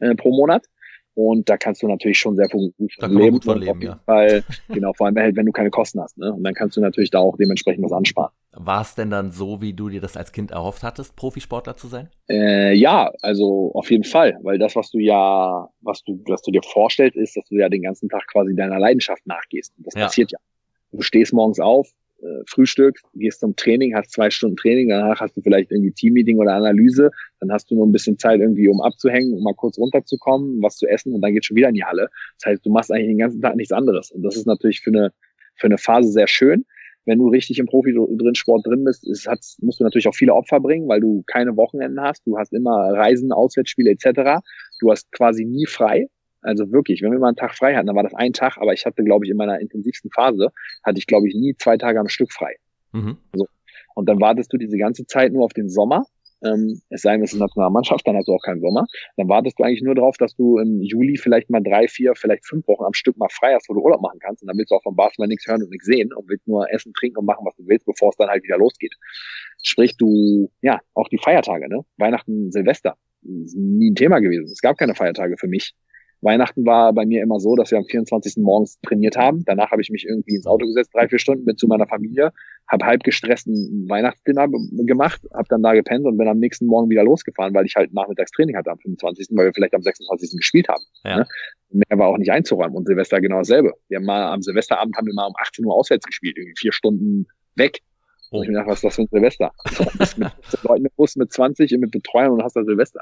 äh, 0.00 0.14
pro 0.14 0.30
Monat. 0.30 0.66
Und 1.14 1.48
da 1.50 1.58
kannst 1.58 1.82
du 1.82 1.88
natürlich 1.88 2.18
schon 2.18 2.36
sehr 2.36 2.48
gut 2.48 2.72
von 2.98 3.12
leben. 3.12 3.32
Gut 3.32 3.44
von 3.44 3.60
leben 3.60 3.82
ja. 3.82 4.00
Weil, 4.06 4.42
genau, 4.68 4.94
vor 4.94 5.06
allem 5.06 5.16
halt, 5.16 5.36
wenn 5.36 5.44
du 5.44 5.52
keine 5.52 5.68
Kosten 5.68 6.00
hast. 6.00 6.16
Ne? 6.16 6.32
Und 6.32 6.42
dann 6.42 6.54
kannst 6.54 6.76
du 6.76 6.80
natürlich 6.80 7.10
da 7.10 7.18
auch 7.18 7.36
dementsprechend 7.36 7.84
was 7.84 7.92
ansparen. 7.92 8.32
War 8.52 8.80
es 8.80 8.94
denn 8.94 9.10
dann 9.10 9.30
so, 9.30 9.60
wie 9.60 9.74
du 9.74 9.90
dir 9.90 10.00
das 10.00 10.16
als 10.16 10.32
Kind 10.32 10.52
erhofft 10.52 10.82
hattest, 10.82 11.14
Profisportler 11.14 11.76
zu 11.76 11.88
sein? 11.88 12.08
Äh, 12.30 12.74
ja, 12.74 13.12
also 13.20 13.72
auf 13.74 13.90
jeden 13.90 14.04
Fall. 14.04 14.38
Weil 14.42 14.58
das, 14.58 14.74
was 14.74 14.90
du 14.90 14.98
ja, 14.98 15.68
was 15.82 16.02
du, 16.02 16.22
was 16.26 16.40
du 16.42 16.50
dir 16.50 16.62
vorstellst, 16.62 17.16
ist, 17.16 17.36
dass 17.36 17.44
du 17.46 17.56
ja 17.56 17.68
den 17.68 17.82
ganzen 17.82 18.08
Tag 18.08 18.26
quasi 18.28 18.54
deiner 18.54 18.78
Leidenschaft 18.78 19.26
nachgehst. 19.26 19.74
Und 19.76 19.86
das 19.86 19.94
ja. 19.94 20.06
passiert 20.06 20.32
ja. 20.32 20.38
Du 20.92 21.02
stehst 21.02 21.34
morgens 21.34 21.60
auf, 21.60 21.90
äh, 22.22 22.42
frühstückst, 22.48 23.04
gehst 23.14 23.40
zum 23.40 23.56
Training, 23.56 23.94
hast 23.94 24.12
zwei 24.12 24.30
Stunden 24.30 24.56
Training, 24.56 24.88
danach 24.88 25.20
hast 25.20 25.36
du 25.36 25.40
vielleicht 25.42 25.70
irgendwie 25.70 25.92
Teammeeting 25.92 26.38
oder 26.38 26.54
Analyse, 26.54 27.10
dann 27.40 27.50
hast 27.50 27.70
du 27.70 27.74
nur 27.74 27.86
ein 27.86 27.92
bisschen 27.92 28.18
Zeit 28.18 28.40
irgendwie, 28.40 28.68
um 28.68 28.80
abzuhängen, 28.80 29.32
um 29.34 29.42
mal 29.42 29.54
kurz 29.54 29.78
runterzukommen, 29.78 30.62
was 30.62 30.76
zu 30.76 30.86
essen 30.86 31.12
und 31.12 31.20
dann 31.20 31.34
geht 31.34 31.44
schon 31.44 31.56
wieder 31.56 31.68
in 31.68 31.74
die 31.74 31.84
Halle. 31.84 32.08
Das 32.38 32.52
heißt, 32.52 32.66
du 32.66 32.70
machst 32.70 32.92
eigentlich 32.92 33.08
den 33.08 33.18
ganzen 33.18 33.40
Tag 33.40 33.56
nichts 33.56 33.72
anderes. 33.72 34.10
Und 34.12 34.22
das 34.22 34.36
ist 34.36 34.46
natürlich 34.46 34.80
für 34.80 34.90
eine, 34.90 35.12
für 35.56 35.66
eine 35.66 35.78
Phase 35.78 36.10
sehr 36.10 36.28
schön. 36.28 36.64
Wenn 37.04 37.18
du 37.18 37.28
richtig 37.28 37.58
im 37.58 37.66
Profi 37.66 37.92
drin 37.92 38.34
Sport 38.36 38.64
drin 38.64 38.84
bist, 38.84 39.06
ist, 39.08 39.26
hat, 39.26 39.40
musst 39.60 39.80
du 39.80 39.84
natürlich 39.84 40.06
auch 40.06 40.14
viele 40.14 40.34
Opfer 40.34 40.60
bringen, 40.60 40.88
weil 40.88 41.00
du 41.00 41.24
keine 41.26 41.56
Wochenenden 41.56 42.00
hast. 42.00 42.24
Du 42.26 42.38
hast 42.38 42.52
immer 42.52 42.92
Reisen, 42.92 43.32
Auswärtsspiele 43.32 43.90
etc. 43.90 44.40
Du 44.78 44.90
hast 44.90 45.10
quasi 45.10 45.44
nie 45.44 45.66
frei. 45.66 46.06
Also 46.42 46.70
wirklich, 46.72 47.02
wenn 47.02 47.12
wir 47.12 47.18
mal 47.18 47.28
einen 47.28 47.36
Tag 47.36 47.54
frei 47.56 47.74
hatten, 47.74 47.86
dann 47.86 47.96
war 47.96 48.02
das 48.02 48.14
ein 48.14 48.32
Tag, 48.32 48.58
aber 48.58 48.72
ich 48.72 48.84
hatte, 48.84 49.02
glaube 49.04 49.24
ich, 49.24 49.30
in 49.30 49.36
meiner 49.36 49.60
intensivsten 49.60 50.10
Phase, 50.10 50.50
hatte 50.84 50.98
ich, 50.98 51.06
glaube 51.06 51.28
ich, 51.28 51.34
nie 51.34 51.54
zwei 51.56 51.76
Tage 51.76 52.00
am 52.00 52.08
Stück 52.08 52.32
frei. 52.32 52.56
Mhm. 52.92 53.16
So. 53.34 53.46
Und 53.94 54.08
dann 54.08 54.20
wartest 54.20 54.52
du 54.52 54.58
diese 54.58 54.76
ganze 54.76 55.06
Zeit 55.06 55.32
nur 55.32 55.44
auf 55.44 55.52
den 55.52 55.68
Sommer. 55.68 56.04
Ähm, 56.44 56.80
es 56.88 57.02
sei 57.02 57.12
denn, 57.12 57.22
es 57.22 57.32
ist 57.32 57.40
eine 57.40 57.70
Mannschaft, 57.70 58.06
dann 58.06 58.16
hast 58.16 58.26
du 58.26 58.32
auch 58.32 58.42
keinen 58.42 58.60
Sommer. 58.60 58.86
Dann 59.16 59.28
wartest 59.28 59.58
du 59.58 59.62
eigentlich 59.62 59.82
nur 59.82 59.94
darauf, 59.94 60.16
dass 60.16 60.34
du 60.34 60.58
im 60.58 60.80
Juli 60.82 61.16
vielleicht 61.16 61.50
mal 61.50 61.62
drei, 61.62 61.86
vier, 61.86 62.14
vielleicht 62.16 62.46
fünf 62.46 62.66
Wochen 62.66 62.84
am 62.84 62.94
Stück 62.94 63.16
mal 63.16 63.28
frei 63.30 63.54
hast, 63.54 63.68
wo 63.68 63.74
du 63.74 63.80
Urlaub 63.80 64.00
machen 64.00 64.18
kannst. 64.18 64.42
Und 64.42 64.48
dann 64.48 64.58
willst 64.58 64.72
du 64.72 64.74
auch 64.74 64.82
vom 64.82 64.96
Basketball 64.96 65.28
nichts 65.28 65.46
hören 65.46 65.62
und 65.62 65.70
nichts 65.70 65.86
sehen 65.86 66.12
und 66.12 66.28
willst 66.28 66.48
nur 66.48 66.68
essen, 66.72 66.92
trinken 66.94 67.18
und 67.18 67.26
machen, 67.26 67.46
was 67.46 67.54
du 67.56 67.62
willst, 67.66 67.86
bevor 67.86 68.08
es 68.08 68.16
dann 68.16 68.28
halt 68.28 68.42
wieder 68.42 68.58
losgeht. 68.58 68.94
Sprich, 69.62 69.96
du, 69.96 70.50
ja, 70.62 70.80
auch 70.94 71.08
die 71.08 71.18
Feiertage, 71.18 71.68
ne? 71.68 71.84
Weihnachten, 71.96 72.50
Silvester, 72.50 72.96
nie 73.22 73.90
ein 73.90 73.94
Thema 73.94 74.18
gewesen. 74.18 74.44
Es 74.44 74.60
gab 74.60 74.76
keine 74.76 74.94
Feiertage 74.94 75.36
für 75.38 75.48
mich. 75.48 75.74
Weihnachten 76.22 76.64
war 76.64 76.92
bei 76.92 77.04
mir 77.04 77.20
immer 77.20 77.40
so, 77.40 77.56
dass 77.56 77.72
wir 77.72 77.78
am 77.78 77.84
24. 77.84 78.36
morgens 78.38 78.80
trainiert 78.80 79.16
haben. 79.16 79.44
Danach 79.44 79.72
habe 79.72 79.82
ich 79.82 79.90
mich 79.90 80.06
irgendwie 80.06 80.36
ins 80.36 80.46
Auto 80.46 80.66
gesetzt, 80.66 80.90
drei, 80.94 81.08
vier 81.08 81.18
Stunden, 81.18 81.44
bin 81.44 81.56
zu 81.56 81.66
meiner 81.66 81.88
Familie, 81.88 82.32
habe 82.68 82.86
halb 82.86 83.02
gestresst 83.02 83.48
ein 83.48 83.86
Weihnachtsdinner 83.88 84.46
gemacht, 84.86 85.20
habe 85.34 85.48
dann 85.48 85.62
da 85.62 85.74
gepennt 85.74 86.06
und 86.06 86.16
bin 86.16 86.28
am 86.28 86.38
nächsten 86.38 86.66
Morgen 86.66 86.88
wieder 86.90 87.02
losgefahren, 87.02 87.52
weil 87.54 87.66
ich 87.66 87.74
halt 87.74 87.92
Nachmittagstraining 87.92 88.56
hatte 88.56 88.70
am 88.70 88.78
25., 88.78 89.28
weil 89.32 89.46
wir 89.46 89.52
vielleicht 89.52 89.74
am 89.74 89.82
26. 89.82 90.36
gespielt 90.36 90.68
haben. 90.68 90.84
Ja. 91.04 91.16
Ne? 91.18 91.26
Mehr 91.70 91.98
war 91.98 92.08
auch 92.08 92.18
nicht 92.18 92.30
einzuräumen 92.30 92.76
und 92.76 92.86
Silvester 92.86 93.20
genau 93.20 93.38
dasselbe. 93.38 93.74
Wir 93.88 93.98
haben 93.98 94.04
mal 94.04 94.32
am 94.32 94.42
Silvesterabend 94.42 94.96
haben 94.96 95.06
wir 95.06 95.14
mal 95.14 95.26
um 95.26 95.34
18 95.40 95.64
Uhr 95.64 95.74
auswärts 95.74 96.06
gespielt, 96.06 96.38
irgendwie 96.38 96.56
vier 96.56 96.72
Stunden 96.72 97.26
weg. 97.56 97.80
Oh. 98.30 98.38
Und 98.38 98.44
ich 98.44 98.48
mir 98.48 98.54
gedacht, 98.54 98.68
was 98.68 98.78
ist 98.78 98.84
das 98.84 98.94
für 98.94 99.02
ein 99.02 99.08
Silvester? 99.10 99.50
So, 99.72 99.84
mit 100.16 100.62
Leuten 100.62 100.84
im 100.84 100.92
Bus 100.96 101.16
mit 101.16 101.32
20 101.32 101.72
mit 101.78 101.90
Betreuern 101.90 102.30
und 102.30 102.42
hast 102.44 102.54
da 102.54 102.62
Silvester. 102.62 103.00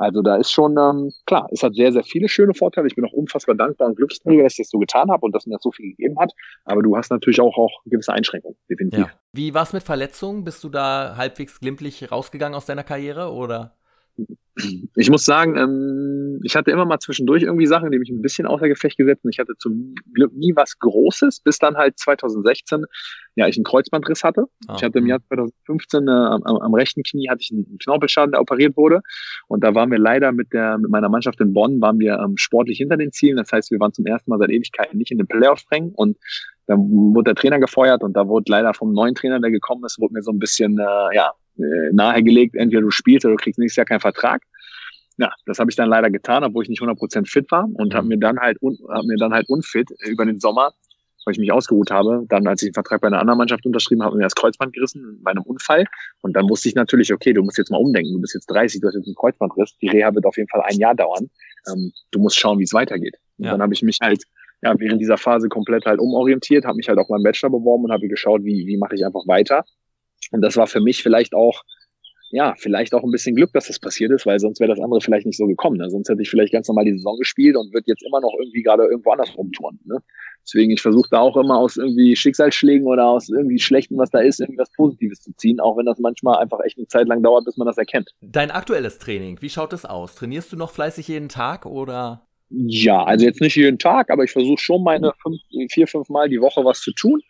Also 0.00 0.22
da 0.22 0.36
ist 0.36 0.50
schon, 0.50 0.78
ähm, 0.78 1.12
klar, 1.26 1.46
es 1.52 1.62
hat 1.62 1.74
sehr, 1.74 1.92
sehr 1.92 2.02
viele 2.02 2.26
schöne 2.26 2.54
Vorteile. 2.54 2.86
Ich 2.86 2.94
bin 2.94 3.04
auch 3.04 3.12
unfassbar 3.12 3.54
dankbar 3.54 3.88
und 3.88 3.96
glücklich 3.96 4.22
dass 4.24 4.54
ich 4.54 4.64
das 4.64 4.70
so 4.70 4.78
getan 4.78 5.10
habe 5.10 5.26
und 5.26 5.34
dass 5.34 5.44
mir 5.44 5.56
das 5.56 5.62
so 5.62 5.72
viel 5.72 5.90
gegeben 5.90 6.18
hat. 6.18 6.32
Aber 6.64 6.82
du 6.82 6.96
hast 6.96 7.10
natürlich 7.10 7.38
auch, 7.38 7.54
auch 7.58 7.82
gewisse 7.84 8.14
Einschränkungen, 8.14 8.56
definitiv. 8.70 9.00
Ja. 9.00 9.10
Wie 9.34 9.52
war 9.52 9.64
es 9.64 9.74
mit 9.74 9.82
Verletzungen? 9.82 10.42
Bist 10.42 10.64
du 10.64 10.70
da 10.70 11.16
halbwegs 11.18 11.60
glimpflich 11.60 12.10
rausgegangen 12.10 12.56
aus 12.56 12.64
deiner 12.64 12.82
Karriere 12.82 13.30
oder? 13.30 13.76
Ich 14.96 15.10
muss 15.10 15.24
sagen, 15.24 15.56
ähm, 15.56 16.40
ich 16.42 16.56
hatte 16.56 16.70
immer 16.70 16.84
mal 16.84 16.98
zwischendurch 16.98 17.42
irgendwie 17.42 17.66
Sachen, 17.66 17.90
die 17.90 17.98
mich 17.98 18.10
ein 18.10 18.20
bisschen 18.20 18.46
außer 18.46 18.68
Gefecht 18.68 18.98
gesetzt 18.98 19.22
haben. 19.24 19.30
Ich 19.30 19.38
hatte 19.38 19.54
zum 19.58 19.94
Glück 20.12 20.32
nie 20.34 20.54
was 20.54 20.78
Großes, 20.78 21.40
bis 21.40 21.58
dann 21.58 21.76
halt 21.76 21.98
2016 21.98 22.84
ja 23.36 23.46
ich 23.46 23.56
einen 23.56 23.64
Kreuzbandriss 23.64 24.24
hatte. 24.24 24.46
Ah. 24.66 24.74
Ich 24.76 24.84
hatte 24.84 24.98
im 24.98 25.06
Jahr 25.06 25.20
2015 25.28 26.08
äh, 26.08 26.10
am, 26.10 26.42
am, 26.42 26.74
rechten 26.74 27.02
Knie 27.02 27.28
hatte 27.28 27.40
ich 27.40 27.50
einen 27.52 27.78
Knorpelschaden, 27.78 28.32
der 28.32 28.40
operiert 28.40 28.76
wurde. 28.76 29.00
Und 29.48 29.64
da 29.64 29.74
waren 29.74 29.90
wir 29.90 29.98
leider 29.98 30.32
mit 30.32 30.52
der 30.52 30.78
mit 30.78 30.90
meiner 30.90 31.08
Mannschaft 31.08 31.40
in 31.40 31.52
Bonn 31.52 31.80
waren 31.80 31.98
wir 31.98 32.18
ähm, 32.18 32.36
sportlich 32.36 32.78
hinter 32.78 32.96
den 32.96 33.12
Zielen. 33.12 33.36
Das 33.36 33.52
heißt, 33.52 33.70
wir 33.70 33.80
waren 33.80 33.92
zum 33.92 34.06
ersten 34.06 34.30
Mal 34.30 34.38
seit 34.38 34.50
Ewigkeiten 34.50 34.98
nicht 34.98 35.10
in 35.10 35.18
den 35.18 35.26
Playoff-Rängen 35.26 35.92
und 35.94 36.18
dann 36.66 36.78
wurde 36.90 37.30
der 37.30 37.34
Trainer 37.34 37.58
gefeuert 37.58 38.02
und 38.02 38.14
da 38.14 38.28
wurde 38.28 38.44
leider 38.48 38.74
vom 38.74 38.92
neuen 38.92 39.14
Trainer, 39.14 39.40
der 39.40 39.50
gekommen 39.50 39.84
ist, 39.84 39.98
wurde 39.98 40.14
mir 40.14 40.22
so 40.22 40.30
ein 40.30 40.38
bisschen 40.38 40.78
äh, 40.78 41.16
ja 41.16 41.32
nahegelegt, 41.92 42.56
entweder 42.56 42.82
du 42.82 42.90
spielst 42.90 43.24
oder 43.24 43.36
du 43.36 43.42
kriegst 43.42 43.58
nächstes 43.58 43.76
Jahr 43.76 43.86
keinen 43.86 44.00
Vertrag. 44.00 44.42
Ja, 45.18 45.32
das 45.46 45.58
habe 45.58 45.70
ich 45.70 45.76
dann 45.76 45.88
leider 45.88 46.10
getan, 46.10 46.44
obwohl 46.44 46.62
ich 46.62 46.70
nicht 46.70 46.80
100% 46.80 47.28
fit 47.28 47.50
war 47.50 47.68
und 47.74 47.92
mhm. 47.92 47.96
habe 47.96 48.06
mir 48.06 48.18
dann 48.18 48.38
halt 48.38 48.58
hab 48.62 49.04
mir 49.04 49.16
dann 49.18 49.32
halt 49.32 49.48
unfit 49.48 49.88
über 50.06 50.24
den 50.24 50.40
Sommer, 50.40 50.72
weil 51.24 51.32
ich 51.32 51.38
mich 51.38 51.52
ausgeruht 51.52 51.90
habe, 51.90 52.24
dann 52.28 52.46
als 52.46 52.62
ich 52.62 52.68
den 52.68 52.74
Vertrag 52.74 53.02
bei 53.02 53.08
einer 53.08 53.20
anderen 53.20 53.36
Mannschaft 53.36 53.66
unterschrieben 53.66 54.02
habe, 54.02 54.16
mir 54.16 54.22
das 54.22 54.34
Kreuzband 54.34 54.72
gerissen 54.72 55.20
bei 55.22 55.32
einem 55.32 55.42
Unfall 55.42 55.84
und 56.22 56.34
dann 56.34 56.48
wusste 56.48 56.68
ich 56.68 56.74
natürlich, 56.74 57.12
okay, 57.12 57.34
du 57.34 57.42
musst 57.42 57.58
jetzt 57.58 57.70
mal 57.70 57.76
umdenken, 57.76 58.14
du 58.14 58.20
bist 58.20 58.34
jetzt 58.34 58.46
30, 58.46 58.80
du 58.80 58.88
hast 58.88 58.94
jetzt 58.94 59.06
einen 59.06 59.14
Kreuzbandriss, 59.14 59.76
die 59.82 59.88
Reha 59.88 60.14
wird 60.14 60.24
auf 60.24 60.36
jeden 60.38 60.48
Fall 60.48 60.62
ein 60.62 60.78
Jahr 60.78 60.94
dauern. 60.94 61.28
Ähm, 61.68 61.92
du 62.12 62.18
musst 62.18 62.38
schauen, 62.38 62.58
wie 62.58 62.64
es 62.64 62.72
weitergeht. 62.72 63.16
Ja. 63.36 63.52
dann 63.52 63.62
habe 63.62 63.72
ich 63.72 63.82
mich 63.82 63.98
halt 64.02 64.22
ja, 64.62 64.74
während 64.78 65.00
dieser 65.00 65.16
Phase 65.16 65.48
komplett 65.48 65.86
halt 65.86 66.00
umorientiert, 66.00 66.64
habe 66.64 66.76
mich 66.76 66.88
halt 66.88 66.98
auf 66.98 67.08
meinen 67.08 67.22
Bachelor 67.22 67.50
beworben 67.50 67.84
und 67.84 67.92
habe 67.92 68.08
geschaut, 68.08 68.44
wie, 68.44 68.66
wie 68.66 68.76
mache 68.76 68.94
ich 68.94 69.04
einfach 69.04 69.26
weiter. 69.26 69.64
Und 70.30 70.42
das 70.42 70.56
war 70.56 70.66
für 70.66 70.80
mich 70.80 71.02
vielleicht 71.02 71.34
auch, 71.34 71.62
ja, 72.30 72.54
vielleicht 72.56 72.94
auch 72.94 73.02
ein 73.02 73.10
bisschen 73.10 73.34
Glück, 73.34 73.52
dass 73.52 73.66
das 73.66 73.78
passiert 73.78 74.12
ist, 74.12 74.24
weil 74.26 74.38
sonst 74.38 74.60
wäre 74.60 74.70
das 74.70 74.80
andere 74.80 75.00
vielleicht 75.00 75.26
nicht 75.26 75.36
so 75.36 75.46
gekommen. 75.46 75.78
Ne? 75.78 75.90
Sonst 75.90 76.08
hätte 76.08 76.22
ich 76.22 76.30
vielleicht 76.30 76.52
ganz 76.52 76.68
normal 76.68 76.84
die 76.84 76.92
Saison 76.92 77.18
gespielt 77.18 77.56
und 77.56 77.72
würde 77.72 77.86
jetzt 77.86 78.04
immer 78.04 78.20
noch 78.20 78.32
irgendwie 78.38 78.62
gerade 78.62 78.84
irgendwo 78.84 79.10
anders 79.10 79.36
rumtouren. 79.36 79.80
Ne? 79.84 79.98
Deswegen, 80.42 80.70
ich 80.70 80.80
versuche 80.80 81.08
da 81.10 81.20
auch 81.20 81.36
immer 81.36 81.58
aus 81.58 81.76
irgendwie 81.76 82.16
Schicksalsschlägen 82.16 82.86
oder 82.86 83.06
aus 83.06 83.28
irgendwie 83.28 83.58
Schlechten, 83.58 83.98
was 83.98 84.10
da 84.10 84.20
ist, 84.20 84.40
irgendwas 84.40 84.70
Positives 84.72 85.20
zu 85.20 85.32
ziehen, 85.36 85.60
auch 85.60 85.76
wenn 85.76 85.86
das 85.86 85.98
manchmal 85.98 86.38
einfach 86.38 86.60
echt 86.64 86.78
eine 86.78 86.86
Zeit 86.86 87.08
lang 87.08 87.22
dauert, 87.22 87.44
bis 87.44 87.56
man 87.56 87.66
das 87.66 87.78
erkennt. 87.78 88.10
Dein 88.20 88.50
aktuelles 88.50 88.98
Training, 88.98 89.42
wie 89.42 89.50
schaut 89.50 89.72
es 89.72 89.84
aus? 89.84 90.14
Trainierst 90.14 90.52
du 90.52 90.56
noch 90.56 90.70
fleißig 90.70 91.08
jeden 91.08 91.28
Tag 91.28 91.66
oder? 91.66 92.26
Ja, 92.48 93.04
also 93.04 93.24
jetzt 93.24 93.40
nicht 93.40 93.54
jeden 93.54 93.78
Tag, 93.78 94.10
aber 94.10 94.24
ich 94.24 94.32
versuche 94.32 94.60
schon 94.60 94.82
meine 94.82 95.12
fünf, 95.22 95.40
vier, 95.70 95.86
fünf 95.86 96.08
Mal 96.08 96.28
die 96.28 96.40
Woche 96.40 96.64
was 96.64 96.80
zu 96.80 96.92
tun. 96.92 97.22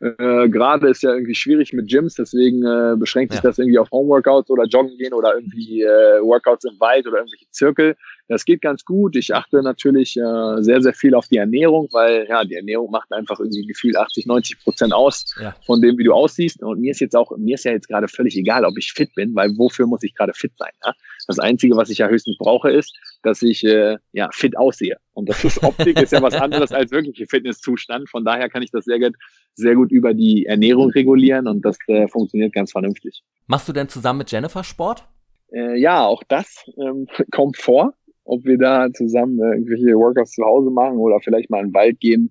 Äh, 0.00 0.48
Gerade 0.48 0.88
ist 0.88 1.02
ja 1.02 1.12
irgendwie 1.12 1.34
schwierig 1.34 1.72
mit 1.72 1.88
Gyms, 1.88 2.14
deswegen 2.14 2.64
äh, 2.64 2.96
beschränkt 2.96 3.32
sich 3.32 3.42
ja. 3.42 3.48
das 3.48 3.58
irgendwie 3.58 3.78
auf 3.78 3.90
Homeworkouts 3.90 4.50
oder 4.50 4.64
Joggen 4.64 4.96
gehen 4.96 5.12
oder 5.12 5.34
irgendwie 5.34 5.82
äh, 5.82 6.20
Workouts 6.22 6.64
im 6.64 6.78
Wald 6.78 7.06
oder 7.06 7.18
irgendwelche 7.18 7.50
Zirkel. 7.50 7.96
Das 8.28 8.44
geht 8.44 8.60
ganz 8.62 8.84
gut. 8.84 9.16
Ich 9.16 9.34
achte 9.34 9.62
natürlich 9.62 10.16
äh, 10.16 10.62
sehr, 10.62 10.82
sehr 10.82 10.92
viel 10.92 11.14
auf 11.14 11.28
die 11.28 11.38
Ernährung, 11.38 11.88
weil 11.92 12.26
ja, 12.28 12.44
die 12.44 12.54
Ernährung 12.54 12.90
macht 12.90 13.10
einfach 13.12 13.40
irgendwie 13.40 13.66
gefühlt 13.66 13.96
80, 13.96 14.26
90 14.26 14.60
Prozent 14.60 14.92
aus 14.92 15.34
ja. 15.40 15.56
von 15.66 15.80
dem, 15.80 15.98
wie 15.98 16.04
du 16.04 16.12
aussiehst. 16.12 16.62
Und 16.62 16.80
mir 16.80 16.92
ist 16.92 17.00
jetzt 17.00 17.16
auch, 17.16 17.32
mir 17.36 17.54
ist 17.54 17.64
ja 17.64 17.72
jetzt 17.72 17.88
gerade 17.88 18.06
völlig 18.06 18.36
egal, 18.36 18.64
ob 18.64 18.76
ich 18.78 18.92
fit 18.92 19.14
bin, 19.14 19.34
weil 19.34 19.56
wofür 19.56 19.86
muss 19.86 20.02
ich 20.02 20.14
gerade 20.14 20.34
fit 20.34 20.52
sein? 20.58 20.70
Ja? 20.84 20.92
Das 21.28 21.38
Einzige, 21.38 21.76
was 21.76 21.90
ich 21.90 21.98
ja 21.98 22.08
höchstens 22.08 22.36
brauche, 22.38 22.70
ist, 22.70 22.98
dass 23.22 23.42
ich 23.42 23.62
äh, 23.62 23.98
ja 24.12 24.28
fit 24.32 24.58
aussehe. 24.58 24.96
Und 25.12 25.28
das 25.28 25.44
ist 25.44 25.62
Optik, 25.62 26.00
ist 26.00 26.12
ja 26.12 26.22
was 26.22 26.34
anderes 26.34 26.72
als 26.72 26.90
wirkliche 26.90 27.26
Fitnesszustand. 27.26 28.08
Von 28.08 28.24
daher 28.24 28.48
kann 28.48 28.62
ich 28.62 28.72
das 28.72 28.84
sehr 28.84 28.98
gut, 28.98 29.14
sehr 29.54 29.76
gut 29.76 29.92
über 29.92 30.14
die 30.14 30.46
Ernährung 30.46 30.90
regulieren 30.90 31.46
und 31.46 31.64
das 31.64 31.78
äh, 31.86 32.08
funktioniert 32.08 32.52
ganz 32.52 32.72
vernünftig. 32.72 33.22
Machst 33.46 33.68
du 33.68 33.72
denn 33.72 33.88
zusammen 33.88 34.18
mit 34.18 34.32
Jennifer 34.32 34.64
Sport? 34.64 35.04
Äh, 35.52 35.78
ja, 35.78 36.04
auch 36.04 36.22
das 36.26 36.64
ähm, 36.80 37.06
kommt 37.30 37.56
vor 37.56 37.94
ob 38.28 38.44
wir 38.44 38.58
da 38.58 38.92
zusammen 38.92 39.40
äh, 39.40 39.54
irgendwelche 39.54 39.96
Workouts 39.96 40.32
zu 40.32 40.44
Hause 40.44 40.70
machen 40.70 40.98
oder 40.98 41.18
vielleicht 41.20 41.50
mal 41.50 41.60
in 41.60 41.68
den 41.68 41.74
Wald 41.74 41.98
gehen. 41.98 42.30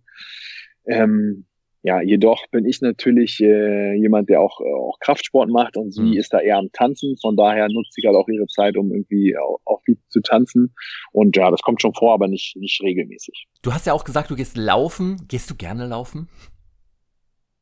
Ähm, 0.85 1.46
ja, 1.87 2.01
jedoch 2.01 2.45
bin 2.51 2.65
ich 2.65 2.81
natürlich 2.81 3.39
äh, 3.39 3.93
jemand, 3.93 4.27
der 4.27 4.41
auch, 4.41 4.59
äh, 4.59 4.73
auch 4.73 4.99
Kraftsport 4.99 5.49
macht 5.49 5.77
und 5.77 5.93
sie 5.93 6.01
mhm. 6.01 6.13
ist 6.17 6.33
da 6.33 6.41
eher 6.41 6.57
am 6.57 6.69
Tanzen. 6.73 7.15
Von 7.21 7.37
daher 7.37 7.69
nutzt 7.69 7.93
sie 7.93 8.05
halt 8.05 8.17
auch 8.17 8.27
ihre 8.27 8.45
Zeit, 8.47 8.75
um 8.75 8.91
irgendwie 8.91 9.37
auch, 9.37 9.61
auch 9.63 9.81
viel 9.85 9.97
zu 10.09 10.19
tanzen. 10.19 10.75
Und 11.13 11.37
ja, 11.37 11.49
das 11.49 11.61
kommt 11.61 11.81
schon 11.81 11.93
vor, 11.93 12.13
aber 12.13 12.27
nicht, 12.27 12.57
nicht 12.57 12.81
regelmäßig. 12.83 13.47
Du 13.61 13.71
hast 13.71 13.87
ja 13.87 13.93
auch 13.93 14.03
gesagt, 14.03 14.29
du 14.29 14.35
gehst 14.35 14.57
laufen. 14.57 15.21
Gehst 15.29 15.49
du 15.49 15.55
gerne 15.55 15.87
laufen? 15.87 16.27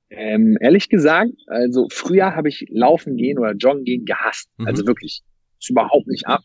Ähm, 0.10 0.58
ehrlich 0.60 0.90
gesagt, 0.90 1.34
also 1.46 1.86
früher 1.92 2.36
habe 2.36 2.50
ich 2.50 2.66
Laufen 2.70 3.18
gehen 3.18 3.38
oder 3.38 3.52
Joggen 3.52 3.84
gehen 3.84 4.06
gehasst. 4.06 4.50
Mhm. 4.58 4.66
Also 4.66 4.88
wirklich, 4.88 5.22
ist 5.60 5.70
überhaupt 5.70 6.08
nicht 6.08 6.26
ab 6.26 6.42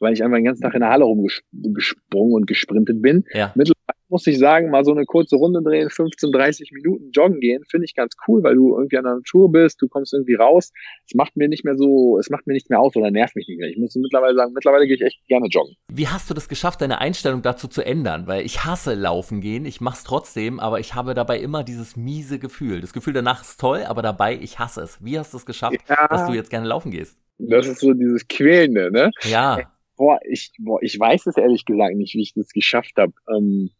weil 0.00 0.12
ich 0.12 0.22
einfach 0.22 0.36
den 0.36 0.44
ganzen 0.44 0.62
Tag 0.62 0.74
in 0.74 0.80
der 0.80 0.90
Halle 0.90 1.04
rumgesprungen 1.04 2.34
und 2.34 2.46
gesprintet 2.46 3.00
bin. 3.00 3.24
Ja. 3.32 3.52
Mittlerweile 3.54 3.93
muss 4.08 4.26
ich 4.26 4.38
sagen, 4.38 4.70
mal 4.70 4.84
so 4.84 4.92
eine 4.92 5.04
kurze 5.04 5.36
Runde 5.36 5.62
drehen, 5.62 5.90
15, 5.90 6.30
30 6.30 6.72
Minuten 6.72 7.10
joggen 7.10 7.40
gehen, 7.40 7.64
finde 7.70 7.86
ich 7.86 7.94
ganz 7.94 8.14
cool, 8.28 8.42
weil 8.42 8.54
du 8.54 8.76
irgendwie 8.76 8.98
an 8.98 9.04
der 9.04 9.14
Natur 9.16 9.50
bist, 9.50 9.80
du 9.80 9.88
kommst 9.88 10.12
irgendwie 10.12 10.34
raus. 10.34 10.72
Es 11.06 11.14
macht 11.14 11.36
mir 11.36 11.48
nicht 11.48 11.64
mehr 11.64 11.76
so, 11.76 12.18
es 12.18 12.30
macht 12.30 12.46
mir 12.46 12.54
nicht 12.54 12.70
mehr 12.70 12.80
aus 12.80 12.94
oder 12.96 13.10
nervt 13.10 13.36
mich 13.36 13.48
nicht 13.48 13.58
mehr. 13.58 13.68
Ich 13.68 13.78
muss 13.78 13.94
mittlerweile 13.94 14.34
sagen, 14.34 14.52
mittlerweile 14.52 14.86
gehe 14.86 14.96
ich 14.96 15.02
echt 15.02 15.26
gerne 15.26 15.48
joggen. 15.48 15.74
Wie 15.92 16.08
hast 16.08 16.28
du 16.30 16.34
das 16.34 16.48
geschafft, 16.48 16.80
deine 16.80 17.00
Einstellung 17.00 17.42
dazu 17.42 17.68
zu 17.68 17.84
ändern? 17.84 18.26
Weil 18.26 18.44
ich 18.44 18.64
hasse 18.64 18.94
Laufen 18.94 19.40
gehen, 19.40 19.64
ich 19.64 19.80
mache 19.80 19.96
es 19.96 20.04
trotzdem, 20.04 20.60
aber 20.60 20.80
ich 20.80 20.94
habe 20.94 21.14
dabei 21.14 21.38
immer 21.38 21.64
dieses 21.64 21.96
miese 21.96 22.38
Gefühl. 22.38 22.80
Das 22.80 22.92
Gefühl 22.92 23.12
danach 23.12 23.42
ist 23.42 23.58
toll, 23.60 23.84
aber 23.86 24.02
dabei, 24.02 24.38
ich 24.40 24.58
hasse 24.58 24.82
es. 24.82 24.98
Wie 25.02 25.18
hast 25.18 25.32
du 25.32 25.38
es 25.38 25.46
geschafft, 25.46 25.78
ja, 25.88 26.08
dass 26.08 26.26
du 26.26 26.32
jetzt 26.32 26.50
gerne 26.50 26.66
laufen 26.66 26.90
gehst? 26.90 27.18
Das 27.38 27.66
ist 27.66 27.80
so 27.80 27.92
dieses 27.92 28.28
Quälende, 28.28 28.90
ne? 28.92 29.10
Ja. 29.22 29.60
Boah, 29.96 30.18
ich, 30.28 30.52
boah, 30.58 30.82
ich 30.82 30.98
weiß 30.98 31.26
es 31.26 31.36
ehrlich 31.36 31.64
gesagt 31.64 31.94
nicht, 31.96 32.14
wie 32.14 32.22
ich 32.22 32.34
das 32.34 32.48
geschafft 32.48 32.92
habe. 32.96 33.12
Ähm, 33.28 33.70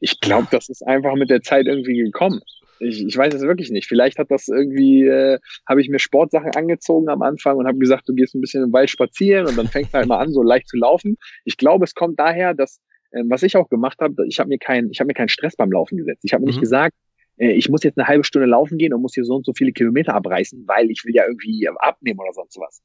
ich 0.00 0.20
glaube, 0.20 0.48
das 0.50 0.68
ist 0.68 0.86
einfach 0.86 1.14
mit 1.14 1.30
der 1.30 1.42
Zeit 1.42 1.66
irgendwie 1.66 1.96
gekommen. 1.96 2.40
Ich, 2.78 3.04
ich 3.06 3.16
weiß 3.16 3.32
es 3.32 3.42
wirklich 3.42 3.70
nicht. 3.70 3.88
Vielleicht 3.88 4.18
hat 4.18 4.30
das 4.30 4.48
irgendwie, 4.48 5.04
äh, 5.06 5.38
habe 5.66 5.80
ich 5.80 5.88
mir 5.88 5.98
Sportsachen 5.98 6.50
angezogen 6.54 7.08
am 7.08 7.22
Anfang 7.22 7.56
und 7.56 7.66
habe 7.66 7.78
gesagt, 7.78 8.08
du 8.08 8.14
gehst 8.14 8.34
ein 8.34 8.40
bisschen 8.40 8.64
im 8.64 8.72
Wald 8.72 8.90
spazieren 8.90 9.46
und 9.46 9.56
dann 9.56 9.68
fängst 9.68 9.94
du 9.94 9.98
halt 9.98 10.08
mal 10.08 10.18
an, 10.18 10.32
so 10.32 10.42
leicht 10.42 10.68
zu 10.68 10.76
laufen. 10.76 11.16
Ich 11.44 11.56
glaube, 11.56 11.84
es 11.84 11.94
kommt 11.94 12.18
daher, 12.20 12.52
dass, 12.52 12.80
äh, 13.12 13.22
was 13.28 13.42
ich 13.42 13.56
auch 13.56 13.70
gemacht 13.70 13.98
habe, 14.00 14.26
ich 14.28 14.38
habe 14.38 14.48
mir 14.48 14.58
keinen, 14.58 14.90
ich 14.90 15.00
habe 15.00 15.08
mir 15.08 15.14
keinen 15.14 15.30
Stress 15.30 15.56
beim 15.56 15.72
Laufen 15.72 15.96
gesetzt. 15.96 16.22
Ich 16.24 16.34
habe 16.34 16.42
mir 16.42 16.48
mhm. 16.48 16.50
nicht 16.50 16.60
gesagt, 16.60 16.94
äh, 17.38 17.52
ich 17.52 17.70
muss 17.70 17.82
jetzt 17.82 17.98
eine 17.98 18.08
halbe 18.08 18.24
Stunde 18.24 18.46
laufen 18.46 18.76
gehen 18.76 18.92
und 18.92 19.00
muss 19.00 19.14
hier 19.14 19.24
so 19.24 19.36
und 19.36 19.46
so 19.46 19.54
viele 19.56 19.72
Kilometer 19.72 20.14
abreißen, 20.14 20.64
weil 20.66 20.90
ich 20.90 21.02
will 21.04 21.14
ja 21.14 21.24
irgendwie 21.26 21.68
abnehmen 21.78 22.20
oder 22.20 22.32
sonst 22.34 22.58
was. 22.58 22.82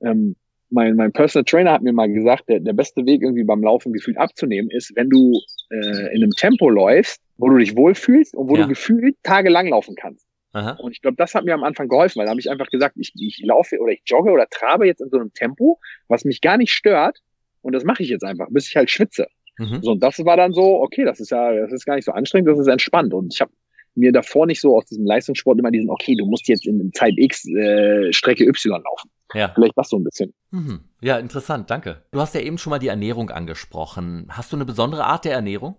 Ähm, 0.00 0.36
mein, 0.70 0.96
mein 0.96 1.12
Personal 1.12 1.44
Trainer 1.44 1.72
hat 1.72 1.82
mir 1.82 1.92
mal 1.92 2.12
gesagt, 2.12 2.48
der, 2.48 2.60
der 2.60 2.72
beste 2.72 3.04
Weg 3.06 3.22
irgendwie 3.22 3.44
beim 3.44 3.62
Laufen 3.62 3.92
gefühlt 3.92 4.18
abzunehmen 4.18 4.70
ist, 4.70 4.92
wenn 4.96 5.10
du 5.10 5.38
äh, 5.70 6.14
in 6.14 6.22
einem 6.22 6.32
Tempo 6.32 6.68
läufst, 6.68 7.20
wo 7.38 7.48
du 7.48 7.58
dich 7.58 7.76
wohlfühlst 7.76 8.34
und 8.34 8.48
wo 8.48 8.56
ja. 8.56 8.62
du 8.62 8.68
gefühlt 8.68 9.16
tagelang 9.22 9.68
laufen 9.68 9.94
kannst. 9.94 10.26
Aha. 10.52 10.72
Und 10.80 10.92
ich 10.92 11.02
glaube, 11.02 11.16
das 11.16 11.34
hat 11.34 11.44
mir 11.44 11.54
am 11.54 11.64
Anfang 11.64 11.88
geholfen, 11.88 12.18
weil 12.18 12.26
da 12.26 12.30
habe 12.30 12.40
ich 12.40 12.50
einfach 12.50 12.68
gesagt, 12.68 12.96
ich, 12.96 13.12
ich 13.14 13.42
laufe 13.44 13.78
oder 13.78 13.92
ich 13.92 14.02
jogge 14.06 14.30
oder 14.30 14.46
trabe 14.48 14.86
jetzt 14.86 15.00
in 15.00 15.10
so 15.10 15.18
einem 15.18 15.32
Tempo, 15.34 15.78
was 16.08 16.24
mich 16.24 16.40
gar 16.40 16.56
nicht 16.56 16.72
stört. 16.72 17.18
Und 17.62 17.74
das 17.74 17.84
mache 17.84 18.02
ich 18.02 18.08
jetzt 18.08 18.24
einfach, 18.24 18.46
bis 18.50 18.68
ich 18.68 18.76
halt 18.76 18.90
schwitze. 18.90 19.26
Mhm. 19.58 19.80
So, 19.82 19.92
und 19.92 20.02
das 20.02 20.24
war 20.24 20.36
dann 20.36 20.52
so, 20.52 20.80
okay, 20.80 21.04
das 21.04 21.20
ist 21.20 21.30
ja, 21.30 21.52
das 21.52 21.72
ist 21.72 21.84
gar 21.84 21.96
nicht 21.96 22.04
so 22.04 22.12
anstrengend, 22.12 22.48
das 22.48 22.58
ist 22.58 22.68
entspannt. 22.68 23.12
Und 23.12 23.34
ich 23.34 23.40
habe 23.40 23.52
mir 23.96 24.12
davor 24.12 24.46
nicht 24.46 24.60
so 24.60 24.76
aus 24.76 24.86
diesem 24.86 25.06
Leistungssport 25.06 25.58
immer 25.58 25.70
diesen, 25.70 25.90
okay, 25.90 26.14
du 26.14 26.26
musst 26.26 26.48
jetzt 26.48 26.66
in 26.66 26.92
Zeit 26.92 27.14
X 27.16 27.46
äh, 27.48 28.12
Strecke 28.12 28.44
Y 28.44 28.82
laufen. 28.82 29.10
Ja. 29.34 29.50
Vielleicht 29.54 29.76
das 29.76 29.88
so 29.88 29.96
ein 29.96 30.04
bisschen. 30.04 30.32
Mhm. 30.50 30.80
Ja, 31.02 31.18
interessant, 31.18 31.70
danke. 31.70 32.02
Du 32.12 32.20
hast 32.20 32.34
ja 32.34 32.40
eben 32.40 32.58
schon 32.58 32.70
mal 32.70 32.78
die 32.78 32.88
Ernährung 32.88 33.30
angesprochen. 33.30 34.26
Hast 34.30 34.52
du 34.52 34.56
eine 34.56 34.64
besondere 34.64 35.04
Art 35.04 35.24
der 35.24 35.32
Ernährung? 35.32 35.76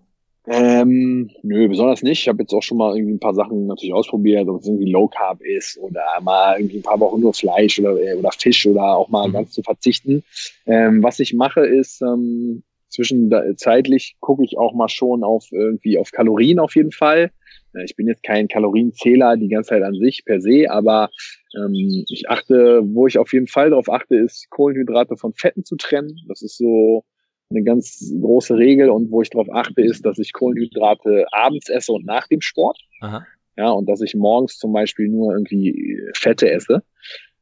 Ähm, 0.50 1.30
nö, 1.44 1.68
besonders 1.68 2.04
nicht. 2.04 2.22
Ich 2.22 2.28
habe 2.30 2.42
jetzt 2.44 2.54
auch 2.54 2.64
schon 2.64 2.78
mal 2.78 2.96
irgendwie 2.96 3.16
ein 3.16 3.20
paar 3.20 3.34
Sachen 3.34 3.68
natürlich 3.68 3.94
ausprobiert, 3.94 4.48
ob 4.48 4.62
es 4.62 4.68
irgendwie 4.68 4.90
Low 4.90 5.10
Carb 5.10 5.42
ist 5.42 5.78
oder 5.78 6.02
mal 6.22 6.58
irgendwie 6.58 6.78
ein 6.78 6.84
paar 6.84 7.00
Wochen 7.02 7.20
nur 7.20 7.34
Fleisch 7.34 7.80
oder, 7.80 8.00
äh, 8.00 8.16
oder 8.16 8.32
Fisch 8.32 8.66
oder 8.66 8.96
auch 8.96 9.10
mal 9.10 9.28
mhm. 9.28 9.34
ganz 9.34 9.52
zu 9.52 9.62
verzichten. 9.62 10.24
Ähm, 10.66 11.04
was 11.04 11.20
ich 11.20 11.34
mache 11.34 11.66
ist, 11.66 12.02
ähm, 12.02 12.64
zwischenzeitlich 12.90 14.16
gucke 14.20 14.44
ich 14.44 14.58
auch 14.58 14.74
mal 14.74 14.90
schon 14.90 15.24
auf 15.24 15.46
irgendwie 15.52 15.98
auf 15.98 16.12
Kalorien 16.12 16.60
auf 16.60 16.76
jeden 16.76 16.92
Fall. 16.92 17.32
Äh, 17.74 17.86
ich 17.86 17.96
bin 17.96 18.08
jetzt 18.08 18.24
kein 18.24 18.48
Kalorienzähler 18.48 19.38
die 19.38 19.50
ganze 19.50 19.70
Zeit 19.70 19.84
an 19.84 19.96
sich 19.96 20.24
per 20.26 20.42
se, 20.42 20.70
aber 20.70 21.10
ähm, 21.56 22.06
ich 22.10 22.30
achte, 22.30 22.82
wo 22.86 23.08
ich 23.08 23.18
auf 23.18 23.34
jeden 23.34 23.48
Fall 23.48 23.70
darauf 23.70 23.90
achte, 23.90 24.16
ist 24.16 24.50
Kohlenhydrate 24.50 25.18
von 25.18 25.34
Fetten 25.34 25.64
zu 25.64 25.76
trennen. 25.76 26.18
Das 26.28 26.42
ist 26.42 26.58
so 26.58 27.04
eine 27.50 27.64
ganz 27.64 28.14
große 28.22 28.58
Regel 28.58 28.90
und 28.90 29.10
wo 29.12 29.22
ich 29.22 29.30
darauf 29.30 29.50
achte, 29.54 29.82
ist, 29.82 30.06
dass 30.06 30.20
ich 30.20 30.34
Kohlenhydrate 30.34 31.26
abends 31.32 31.70
esse 31.70 31.94
und 31.94 32.06
nach 32.06 32.28
dem 32.28 32.42
Sport. 32.42 32.78
Aha. 33.02 33.26
Ja, 33.58 33.72
und 33.72 33.90
dass 33.90 34.02
ich 34.02 34.14
morgens 34.16 34.58
zum 34.58 34.72
Beispiel 34.72 35.08
nur 35.08 35.34
irgendwie 35.34 36.00
Fette 36.14 36.52
esse 36.52 36.84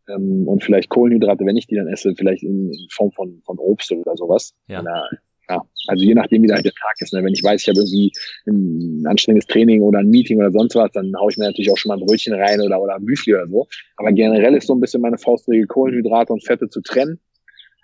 ähm, 0.07 0.47
und 0.47 0.63
vielleicht 0.63 0.89
Kohlenhydrate, 0.89 1.45
wenn 1.45 1.57
ich 1.57 1.67
die 1.67 1.75
dann 1.75 1.87
esse, 1.87 2.13
vielleicht 2.15 2.43
in, 2.43 2.71
Form 2.91 3.11
von, 3.11 3.41
von 3.45 3.57
Obst 3.57 3.91
oder 3.91 4.15
sowas. 4.15 4.53
Ja. 4.67 4.81
Oder 4.81 5.09
ja, 5.49 5.61
also 5.87 6.03
je 6.03 6.15
nachdem, 6.15 6.43
wie 6.43 6.47
da 6.47 6.55
der 6.55 6.71
Tag 6.71 6.95
ist. 6.99 7.13
Ne? 7.13 7.23
Wenn 7.23 7.33
ich 7.33 7.43
weiß, 7.43 7.61
ich 7.61 7.67
habe 7.67 7.79
irgendwie 7.79 8.11
ein 8.47 9.05
anstrengendes 9.05 9.47
Training 9.47 9.81
oder 9.81 9.99
ein 9.99 10.09
Meeting 10.09 10.39
oder 10.39 10.51
sonst 10.51 10.75
was, 10.75 10.91
dann 10.91 11.13
haue 11.19 11.31
ich 11.31 11.37
mir 11.37 11.45
natürlich 11.45 11.71
auch 11.71 11.77
schon 11.77 11.89
mal 11.89 11.97
ein 11.97 12.05
Brötchen 12.05 12.33
rein 12.33 12.61
oder, 12.61 12.81
oder 12.81 12.95
ein 12.95 13.03
Müsli 13.03 13.35
oder 13.35 13.47
so. 13.47 13.67
Aber 13.97 14.11
generell 14.11 14.55
ist 14.55 14.67
so 14.67 14.73
ein 14.73 14.81
bisschen 14.81 15.01
meine 15.01 15.17
Faustregel, 15.17 15.67
Kohlenhydrate 15.67 16.33
und 16.33 16.43
Fette 16.43 16.69
zu 16.69 16.81
trennen. 16.81 17.19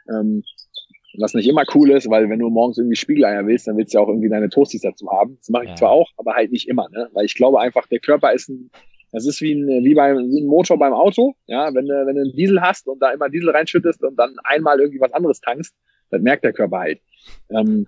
Ähm, 0.09 0.43
was 1.18 1.34
nicht 1.34 1.47
immer 1.47 1.64
cool 1.76 1.91
ist, 1.91 2.09
weil 2.09 2.30
wenn 2.30 2.39
du 2.39 2.49
morgens 2.49 2.78
irgendwie 2.78 2.95
Spiegeleier 2.95 3.45
willst, 3.45 3.68
dann 3.68 3.78
willst 3.78 3.93
du 3.93 3.97
ja 3.97 4.03
auch 4.03 4.07
irgendwie 4.07 4.30
deine 4.30 4.49
Toasties 4.49 4.82
dazu 4.82 5.09
haben. 5.12 5.38
Das 5.38 5.49
mache 5.49 5.66
ich 5.66 5.70
ja. 5.72 5.76
zwar 5.76 5.91
auch, 5.91 6.09
aber 6.18 6.34
halt 6.36 6.51
nicht 6.51 6.70
immer, 6.70 6.88
ne? 6.89 7.09
Weil 7.14 7.26
ich 7.26 7.36
glaube 7.36 7.59
einfach, 7.59 7.86
der 7.88 7.99
Körper 7.99 8.32
ist 8.32 8.49
ein, 8.49 8.72
das 9.12 9.28
ist 9.28 9.41
wie 9.41 9.53
ein, 9.53 9.84
wie 9.84 9.93
beim, 9.93 10.18
wie 10.18 10.41
ein 10.41 10.47
Motor 10.47 10.80
beim 10.80 10.93
Auto. 10.93 11.36
Ja, 11.47 11.74
wenn 11.74 11.86
du, 11.86 12.05
wenn 12.05 12.16
du 12.16 12.22
einen 12.22 12.36
Diesel 12.36 12.62
hast 12.62 12.88
und 12.88 13.01
da 13.01 13.12
immer 13.12 13.30
Diesel 13.30 13.49
reinschüttest 13.49 14.01
und 14.03 14.18
dann 14.18 14.36
einmal 14.45 14.80
irgendwie 14.80 15.01
was 15.01 15.14
anderes 15.14 15.41
tankst, 15.41 15.76
das 16.12 16.22
merkt 16.22 16.43
der 16.43 16.53
Körper 16.53 16.80
halt. 16.80 17.01
Ähm, 17.49 17.88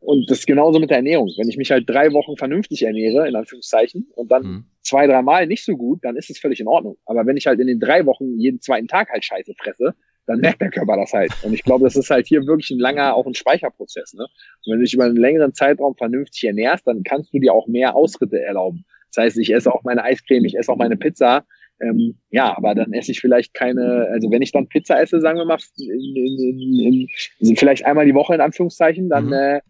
und 0.00 0.30
das 0.30 0.40
ist 0.40 0.46
genauso 0.46 0.78
mit 0.78 0.90
der 0.90 0.98
Ernährung. 0.98 1.28
Wenn 1.36 1.48
ich 1.48 1.56
mich 1.56 1.70
halt 1.70 1.88
drei 1.88 2.12
Wochen 2.12 2.36
vernünftig 2.36 2.82
ernähre, 2.82 3.28
in 3.28 3.34
Anführungszeichen, 3.34 4.08
und 4.14 4.30
dann 4.30 4.42
mhm. 4.42 4.64
zwei, 4.82 5.06
dreimal 5.06 5.46
nicht 5.46 5.64
so 5.64 5.76
gut, 5.76 6.04
dann 6.04 6.16
ist 6.16 6.30
es 6.30 6.38
völlig 6.38 6.60
in 6.60 6.68
Ordnung. 6.68 6.96
Aber 7.06 7.26
wenn 7.26 7.36
ich 7.36 7.46
halt 7.46 7.58
in 7.60 7.66
den 7.66 7.80
drei 7.80 8.06
Wochen 8.06 8.38
jeden 8.38 8.60
zweiten 8.60 8.88
Tag 8.88 9.10
halt 9.10 9.24
Scheiße 9.24 9.54
fresse, 9.58 9.94
dann 10.26 10.40
merkt 10.40 10.60
der 10.60 10.70
Körper 10.70 10.96
das 10.96 11.12
halt. 11.12 11.32
Und 11.42 11.54
ich 11.54 11.62
glaube, 11.62 11.84
das 11.84 11.96
ist 11.96 12.10
halt 12.10 12.26
hier 12.26 12.46
wirklich 12.46 12.70
ein 12.70 12.78
langer, 12.78 13.14
auch 13.14 13.26
ein 13.26 13.34
Speicherprozess. 13.34 14.14
Ne? 14.14 14.24
Und 14.24 14.72
wenn 14.72 14.78
du 14.78 14.84
dich 14.84 14.94
über 14.94 15.04
einen 15.04 15.16
längeren 15.16 15.54
Zeitraum 15.54 15.96
vernünftig 15.96 16.44
ernährst, 16.44 16.86
dann 16.86 17.02
kannst 17.04 17.32
du 17.32 17.38
dir 17.38 17.52
auch 17.52 17.66
mehr 17.66 17.94
Ausritte 17.94 18.40
erlauben. 18.40 18.84
Das 19.14 19.24
heißt, 19.24 19.38
ich 19.38 19.52
esse 19.52 19.72
auch 19.72 19.82
meine 19.84 20.02
Eiscreme, 20.02 20.44
ich 20.44 20.58
esse 20.58 20.70
auch 20.70 20.76
meine 20.76 20.96
Pizza, 20.96 21.46
ähm, 21.80 22.16
ja, 22.30 22.56
aber 22.56 22.74
dann 22.74 22.92
esse 22.92 23.12
ich 23.12 23.20
vielleicht 23.20 23.52
keine, 23.52 24.08
also 24.10 24.30
wenn 24.30 24.42
ich 24.42 24.52
dann 24.52 24.68
Pizza 24.68 25.00
esse, 25.00 25.20
sagen 25.20 25.38
wir 25.38 25.44
mal, 25.44 25.58
in, 25.78 26.16
in, 26.16 26.80
in, 26.80 27.08
in, 27.38 27.56
vielleicht 27.56 27.84
einmal 27.84 28.06
die 28.06 28.14
Woche 28.14 28.34
in 28.34 28.40
Anführungszeichen, 28.40 29.08
dann 29.10 29.26
mhm. 29.26 29.32
äh, 29.32 29.60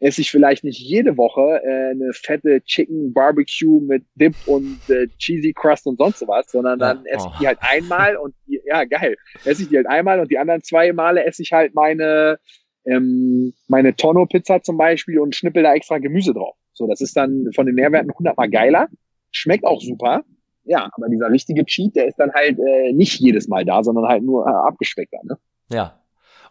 esse 0.00 0.22
ich 0.22 0.30
vielleicht 0.30 0.64
nicht 0.64 0.80
jede 0.80 1.18
Woche 1.18 1.60
äh, 1.62 1.90
eine 1.90 2.12
fette 2.14 2.62
Chicken 2.62 3.12
Barbecue 3.12 3.80
mit 3.82 4.04
Dip 4.14 4.34
und 4.46 4.78
äh, 4.88 5.06
Cheesy 5.18 5.52
Crust 5.52 5.86
und 5.86 5.98
sonst 5.98 6.26
was, 6.26 6.50
sondern 6.50 6.78
dann 6.78 7.04
esse 7.04 7.28
ich 7.30 7.38
die 7.38 7.46
halt 7.46 7.58
einmal 7.60 8.16
und 8.16 8.34
die, 8.46 8.62
ja 8.64 8.84
geil, 8.84 9.16
esse 9.44 9.62
ich 9.62 9.68
die 9.68 9.76
halt 9.76 9.86
einmal 9.86 10.18
und 10.20 10.30
die 10.30 10.38
anderen 10.38 10.62
zwei 10.62 10.94
Male 10.94 11.24
esse 11.24 11.42
ich 11.42 11.52
halt 11.52 11.74
meine 11.74 12.38
ähm, 12.86 13.52
meine 13.68 13.94
Tonno 13.94 14.24
Pizza 14.24 14.62
zum 14.62 14.78
Beispiel 14.78 15.20
und 15.20 15.36
schnippel 15.36 15.62
da 15.62 15.74
extra 15.74 15.98
Gemüse 15.98 16.32
drauf. 16.32 16.56
So, 16.72 16.86
das 16.86 17.02
ist 17.02 17.14
dann 17.14 17.50
von 17.54 17.66
den 17.66 17.74
Nährwerten 17.74 18.10
hundertmal 18.10 18.48
geiler, 18.48 18.88
schmeckt 19.30 19.66
auch 19.66 19.82
super 19.82 20.24
ja, 20.70 20.88
aber 20.92 21.08
dieser 21.08 21.30
richtige 21.30 21.64
Cheat, 21.64 21.96
der 21.96 22.06
ist 22.06 22.16
dann 22.16 22.32
halt 22.32 22.56
äh, 22.58 22.92
nicht 22.92 23.18
jedes 23.18 23.48
Mal 23.48 23.64
da, 23.64 23.82
sondern 23.82 24.06
halt 24.06 24.22
nur 24.22 24.46
äh, 24.46 24.50
abgespeckter. 24.50 25.18
Ne? 25.24 25.36
Ja. 25.68 26.00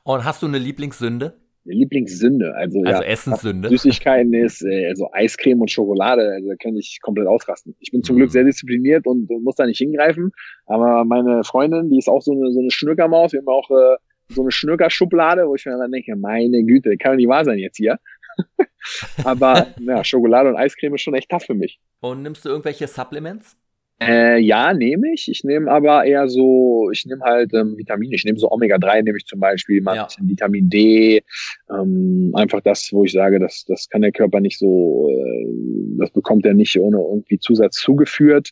Und 0.03 0.26
hast 0.26 0.41
du 0.41 0.47
eine 0.47 0.57
Lieblingssünde? 0.57 1.36
Eine 1.65 1.76
Lieblingssünde, 1.76 2.53
also, 2.53 2.82
also 2.84 3.01
ja, 3.01 3.07
Essenssünde. 3.07 3.70
Süßigkeiten 3.70 4.34
ist 4.34 4.61
äh, 4.65 4.88
also 4.88 5.09
Eiscreme 5.13 5.61
und 5.61 5.72
Schokolade, 5.72 6.34
also 6.34 6.49
da 6.49 6.55
kann 6.55 6.76
ich 6.76 6.99
komplett 7.01 7.28
ausrasten. 7.28 7.76
Ich 7.80 7.91
bin 7.91 8.03
zum 8.03 8.15
mhm. 8.15 8.20
Glück 8.20 8.32
sehr 8.32 8.43
diszipliniert 8.43 9.07
und, 9.07 9.30
und 9.30 9.43
muss 9.43 9.55
da 9.55 9.65
nicht 9.65 9.78
hingreifen, 9.78 10.32
aber 10.65 11.05
meine 11.05 11.43
Freundin, 11.45 11.89
die 11.89 11.97
ist 11.97 12.09
auch 12.09 12.22
so 12.22 12.34
eine, 12.34 12.51
so 12.51 12.59
eine 12.59 12.72
Schnürkermaus, 12.72 13.32
wir 13.32 13.39
haben 13.39 13.47
auch 13.47 13.70
äh, 13.70 13.95
so 14.28 14.41
eine 14.41 14.51
Schnürkerschublade, 14.51 15.47
wo 15.47 15.55
ich 15.55 15.65
mir 15.65 15.78
dann 15.78 15.91
denke, 15.91 16.15
meine 16.17 16.61
Güte, 16.63 16.97
kann 16.97 17.13
doch 17.13 17.17
nicht 17.17 17.30
wahr 17.30 17.45
sein 17.45 17.57
jetzt 17.57 17.78
hier. 17.78 17.99
aber 19.24 19.67
ja, 19.80 20.03
Schokolade 20.03 20.49
und 20.49 20.57
Eiscreme 20.57 20.95
ist 20.95 21.01
schon 21.03 21.13
echt 21.13 21.30
tough 21.30 21.43
für 21.43 21.55
mich. 21.55 21.80
Und 22.01 22.22
nimmst 22.22 22.43
du 22.43 22.49
irgendwelche 22.49 22.88
Supplements? 22.88 23.57
Äh, 24.02 24.39
ja, 24.39 24.74
nehme 24.74 25.14
ich. 25.14 25.30
Ich 25.30 25.43
nehme 25.43 25.70
aber 25.70 26.06
eher 26.06 26.30
so, 26.30 26.89
ich 26.91 27.06
nehme 27.06 27.22
halt 27.22 27.54
ähm, 27.54 27.78
Vitamine. 27.78 28.16
Ich 28.16 28.24
nehme 28.24 28.39
so 28.39 28.50
Omega-3, 28.50 29.04
nehme 29.04 29.18
ich 29.18 29.26
zum 29.26 29.41
Beispiel 29.41 29.82
mal 29.82 29.95
ja. 29.95 30.08
Vitamin 30.22 30.70
D. 30.70 31.24
Ähm, 31.70 32.32
einfach 32.34 32.62
das, 32.62 32.89
wo 32.93 33.04
ich 33.04 33.12
sage, 33.12 33.39
das, 33.39 33.66
das 33.68 33.89
kann 33.89 34.02
der 34.02 34.14
Körper 34.14 34.39
nicht 34.39 34.58
so, 34.58 35.10
äh, 35.12 35.47
das 36.00 36.12
bekommt 36.12 36.45
er 36.45 36.54
nicht 36.54 36.80
ohne 36.80 36.97
irgendwie 36.97 37.39
Zusatz 37.39 37.76
zugeführt. 37.76 38.52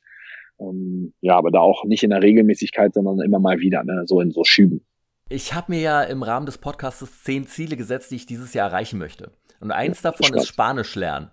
Ähm, 0.59 1.13
ja, 1.21 1.37
aber 1.37 1.51
da 1.51 1.59
auch 1.59 1.85
nicht 1.85 2.03
in 2.03 2.09
der 2.09 2.21
Regelmäßigkeit, 2.21 2.93
sondern 2.93 3.21
immer 3.21 3.39
mal 3.39 3.59
wieder, 3.59 3.83
ne? 3.85 4.03
so 4.05 4.19
in 4.19 4.31
so 4.31 4.43
Schüben. 4.43 4.85
Ich 5.29 5.53
habe 5.53 5.71
mir 5.71 5.81
ja 5.81 6.03
im 6.03 6.23
Rahmen 6.23 6.45
des 6.45 6.57
Podcasts 6.57 7.23
zehn 7.23 7.47
Ziele 7.47 7.77
gesetzt, 7.77 8.11
die 8.11 8.15
ich 8.15 8.25
dieses 8.25 8.53
Jahr 8.53 8.69
erreichen 8.69 8.97
möchte. 8.97 9.31
Und 9.61 9.71
eins 9.71 10.01
davon 10.01 10.33
ist 10.35 10.47
Spanisch 10.47 10.95
lernen. 10.95 11.31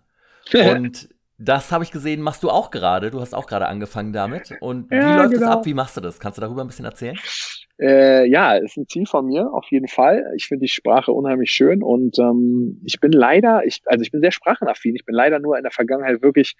Und 0.52 1.08
das 1.38 1.72
habe 1.72 1.84
ich 1.84 1.90
gesehen, 1.90 2.20
machst 2.20 2.42
du 2.42 2.50
auch 2.50 2.70
gerade. 2.70 3.10
Du 3.10 3.20
hast 3.20 3.34
auch 3.34 3.46
gerade 3.46 3.66
angefangen 3.66 4.12
damit. 4.12 4.54
Und 4.60 4.90
wie 4.90 4.96
ja, 4.96 5.16
läuft 5.16 5.34
genau. 5.34 5.46
das 5.46 5.56
ab? 5.56 5.66
Wie 5.66 5.74
machst 5.74 5.96
du 5.96 6.00
das? 6.00 6.20
Kannst 6.20 6.38
du 6.38 6.42
darüber 6.42 6.62
ein 6.62 6.68
bisschen 6.68 6.84
erzählen? 6.84 7.18
Äh, 7.80 8.28
ja, 8.28 8.54
ist 8.54 8.76
ein 8.76 8.86
Ziel 8.86 9.06
von 9.06 9.26
mir, 9.26 9.52
auf 9.52 9.66
jeden 9.70 9.88
Fall. 9.88 10.24
Ich 10.36 10.46
finde 10.46 10.62
die 10.62 10.68
Sprache 10.68 11.10
unheimlich 11.10 11.50
schön 11.50 11.82
und 11.82 12.18
ähm, 12.20 12.80
ich 12.84 13.00
bin 13.00 13.10
leider, 13.10 13.64
ich, 13.66 13.80
also 13.86 14.02
ich 14.02 14.12
bin 14.12 14.20
sehr 14.20 14.30
sprachenaffin. 14.30 14.94
Ich 14.94 15.04
bin 15.04 15.14
leider 15.14 15.40
nur 15.40 15.56
in 15.56 15.64
der 15.64 15.72
Vergangenheit 15.72 16.22
wirklich 16.22 16.54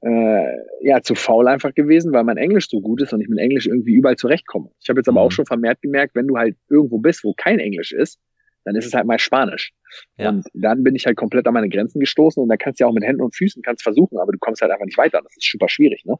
äh, 0.00 0.46
ja 0.80 1.02
zu 1.02 1.14
faul 1.14 1.48
einfach 1.48 1.74
gewesen, 1.74 2.12
weil 2.12 2.24
mein 2.24 2.38
Englisch 2.38 2.68
so 2.70 2.80
gut 2.80 3.02
ist 3.02 3.12
und 3.12 3.20
ich 3.20 3.28
mit 3.28 3.38
Englisch 3.38 3.66
irgendwie 3.66 3.92
überall 3.92 4.16
zurechtkomme. 4.16 4.70
Ich 4.80 4.88
habe 4.88 5.00
jetzt 5.00 5.08
aber 5.08 5.20
mhm. 5.20 5.26
auch 5.26 5.32
schon 5.32 5.46
vermehrt 5.46 5.82
gemerkt, 5.82 6.14
wenn 6.14 6.26
du 6.26 6.38
halt 6.38 6.56
irgendwo 6.70 6.98
bist, 6.98 7.24
wo 7.24 7.34
kein 7.34 7.58
Englisch 7.58 7.92
ist, 7.92 8.18
dann 8.64 8.76
ist 8.76 8.86
es 8.86 8.94
halt 8.94 9.06
mal 9.06 9.18
Spanisch. 9.18 9.72
Ja. 10.16 10.30
Und 10.30 10.46
dann 10.54 10.82
bin 10.82 10.94
ich 10.94 11.06
halt 11.06 11.16
komplett 11.16 11.46
an 11.46 11.54
meine 11.54 11.68
Grenzen 11.68 12.00
gestoßen 12.00 12.42
und 12.42 12.48
dann 12.48 12.58
kannst 12.58 12.80
du 12.80 12.84
ja 12.84 12.88
auch 12.88 12.94
mit 12.94 13.04
Händen 13.04 13.22
und 13.22 13.34
Füßen 13.34 13.62
kannst 13.62 13.82
versuchen, 13.82 14.18
aber 14.18 14.32
du 14.32 14.38
kommst 14.38 14.62
halt 14.62 14.72
einfach 14.72 14.86
nicht 14.86 14.98
weiter. 14.98 15.20
Das 15.22 15.36
ist 15.36 15.48
super 15.50 15.68
schwierig, 15.68 16.04
ne? 16.04 16.16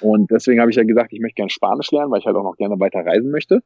Und 0.00 0.30
deswegen 0.30 0.60
habe 0.60 0.70
ich 0.70 0.76
ja 0.76 0.82
gesagt, 0.82 1.12
ich 1.12 1.20
möchte 1.20 1.36
gerne 1.36 1.50
Spanisch 1.50 1.90
lernen, 1.90 2.10
weil 2.10 2.20
ich 2.20 2.26
halt 2.26 2.36
auch 2.36 2.42
noch 2.42 2.56
gerne 2.56 2.78
weiter 2.78 3.00
reisen 3.00 3.30
möchte. 3.30 3.62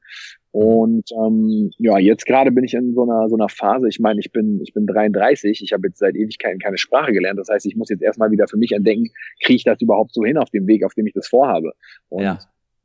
Und 0.52 1.10
ähm, 1.12 1.70
ja, 1.78 1.98
jetzt 1.98 2.26
gerade 2.26 2.52
bin 2.52 2.64
ich 2.64 2.74
in 2.74 2.94
so 2.94 3.02
einer 3.02 3.28
so 3.28 3.36
einer 3.36 3.48
Phase. 3.48 3.88
Ich 3.88 3.98
meine, 3.98 4.20
ich 4.20 4.30
bin 4.32 4.60
ich 4.62 4.72
bin 4.72 4.86
33. 4.86 5.62
Ich 5.62 5.72
habe 5.72 5.88
jetzt 5.88 5.98
seit 5.98 6.14
Ewigkeiten 6.14 6.58
keine 6.58 6.78
Sprache 6.78 7.12
gelernt. 7.12 7.38
Das 7.38 7.48
heißt, 7.48 7.66
ich 7.66 7.76
muss 7.76 7.88
jetzt 7.88 8.02
erstmal 8.02 8.30
wieder 8.30 8.46
für 8.48 8.56
mich 8.56 8.72
entdecken, 8.72 9.10
kriege 9.42 9.56
ich 9.56 9.64
das 9.64 9.80
überhaupt 9.80 10.14
so 10.14 10.24
hin 10.24 10.38
auf 10.38 10.50
dem 10.50 10.66
Weg, 10.66 10.84
auf 10.84 10.94
dem 10.94 11.06
ich 11.06 11.12
das 11.12 11.28
vorhabe. 11.28 11.72
Und 12.08 12.22
ja 12.22 12.38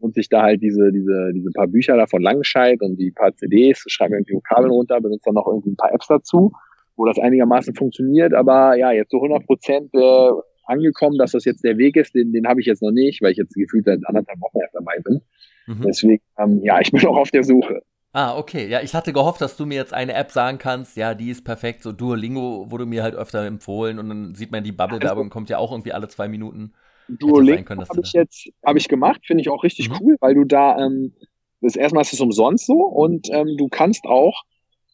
und 0.03 0.15
sich 0.15 0.27
da 0.27 0.41
halt 0.43 0.61
diese, 0.61 0.91
diese, 0.91 1.31
diese 1.33 1.49
paar 1.51 1.67
Bücher 1.67 1.95
da 1.95 2.05
von 2.07 2.21
Langenscheid 2.21 2.81
und 2.81 2.97
die 2.97 3.11
paar 3.11 3.33
CDs, 3.35 3.85
schreibe 3.87 4.15
irgendwie 4.15 4.33
Vokabeln 4.33 4.71
runter, 4.71 4.99
benutze 4.99 5.23
dann 5.25 5.35
noch 5.35 5.47
irgendwie 5.47 5.71
ein 5.71 5.77
paar 5.77 5.93
Apps 5.93 6.07
dazu, 6.07 6.51
wo 6.97 7.05
das 7.05 7.17
einigermaßen 7.17 7.73
funktioniert, 7.73 8.33
aber 8.33 8.75
ja, 8.75 8.91
jetzt 8.91 9.11
so 9.11 9.17
100 9.17 9.45
Prozent 9.45 9.93
äh, 9.93 10.29
angekommen, 10.65 11.17
dass 11.17 11.31
das 11.31 11.45
jetzt 11.45 11.63
der 11.63 11.77
Weg 11.77 11.95
ist, 11.95 12.13
den, 12.13 12.33
den 12.33 12.47
habe 12.47 12.59
ich 12.59 12.67
jetzt 12.67 12.81
noch 12.81 12.91
nicht, 12.91 13.21
weil 13.21 13.31
ich 13.31 13.37
jetzt 13.37 13.55
gefühlt 13.55 13.85
seit 13.85 14.05
anderthalb 14.05 14.39
Wochen 14.41 14.59
erst 14.59 14.75
dabei 14.75 14.99
bin. 15.03 15.21
Mhm. 15.67 15.81
Deswegen, 15.87 16.23
ähm, 16.37 16.59
ja, 16.63 16.81
ich 16.81 16.91
bin 16.91 17.05
auch 17.07 17.17
auf 17.17 17.31
der 17.31 17.43
Suche. 17.43 17.81
Ah, 18.11 18.37
okay. 18.37 18.67
Ja, 18.67 18.81
ich 18.81 18.93
hatte 18.93 19.11
gehofft, 19.11 19.41
dass 19.41 19.57
du 19.57 19.65
mir 19.65 19.75
jetzt 19.75 19.93
eine 19.93 20.13
App 20.13 20.31
sagen 20.31 20.59
kannst, 20.59 20.97
ja, 20.97 21.15
die 21.15 21.31
ist 21.31 21.43
perfekt. 21.43 21.81
So 21.81 21.91
Duolingo 21.91 22.69
wurde 22.69 22.85
mir 22.85 23.01
halt 23.01 23.15
öfter 23.15 23.43
empfohlen 23.43 23.97
und 23.97 24.07
dann 24.09 24.35
sieht 24.35 24.51
man 24.51 24.63
die 24.63 24.71
Bubble-Werbung, 24.71 25.29
kommt 25.29 25.49
ja 25.49 25.57
auch 25.57 25.71
irgendwie 25.71 25.93
alle 25.93 26.07
zwei 26.09 26.27
Minuten. 26.27 26.73
Duolingo 27.07 27.75
habe 27.75 28.01
ich 28.03 28.13
jetzt 28.13 28.49
habe 28.65 28.77
ich 28.77 28.87
gemacht, 28.87 29.21
finde 29.25 29.41
ich 29.41 29.49
auch 29.49 29.63
richtig 29.63 29.89
mhm. 29.89 29.97
cool, 30.01 30.15
weil 30.19 30.35
du 30.35 30.43
da 30.43 30.77
ähm, 30.77 31.13
das 31.61 31.75
erstmal 31.75 32.01
ist 32.01 32.13
es 32.13 32.19
umsonst 32.19 32.65
so 32.65 32.73
und 32.73 33.29
ähm, 33.31 33.55
du 33.57 33.67
kannst 33.69 34.05
auch 34.05 34.43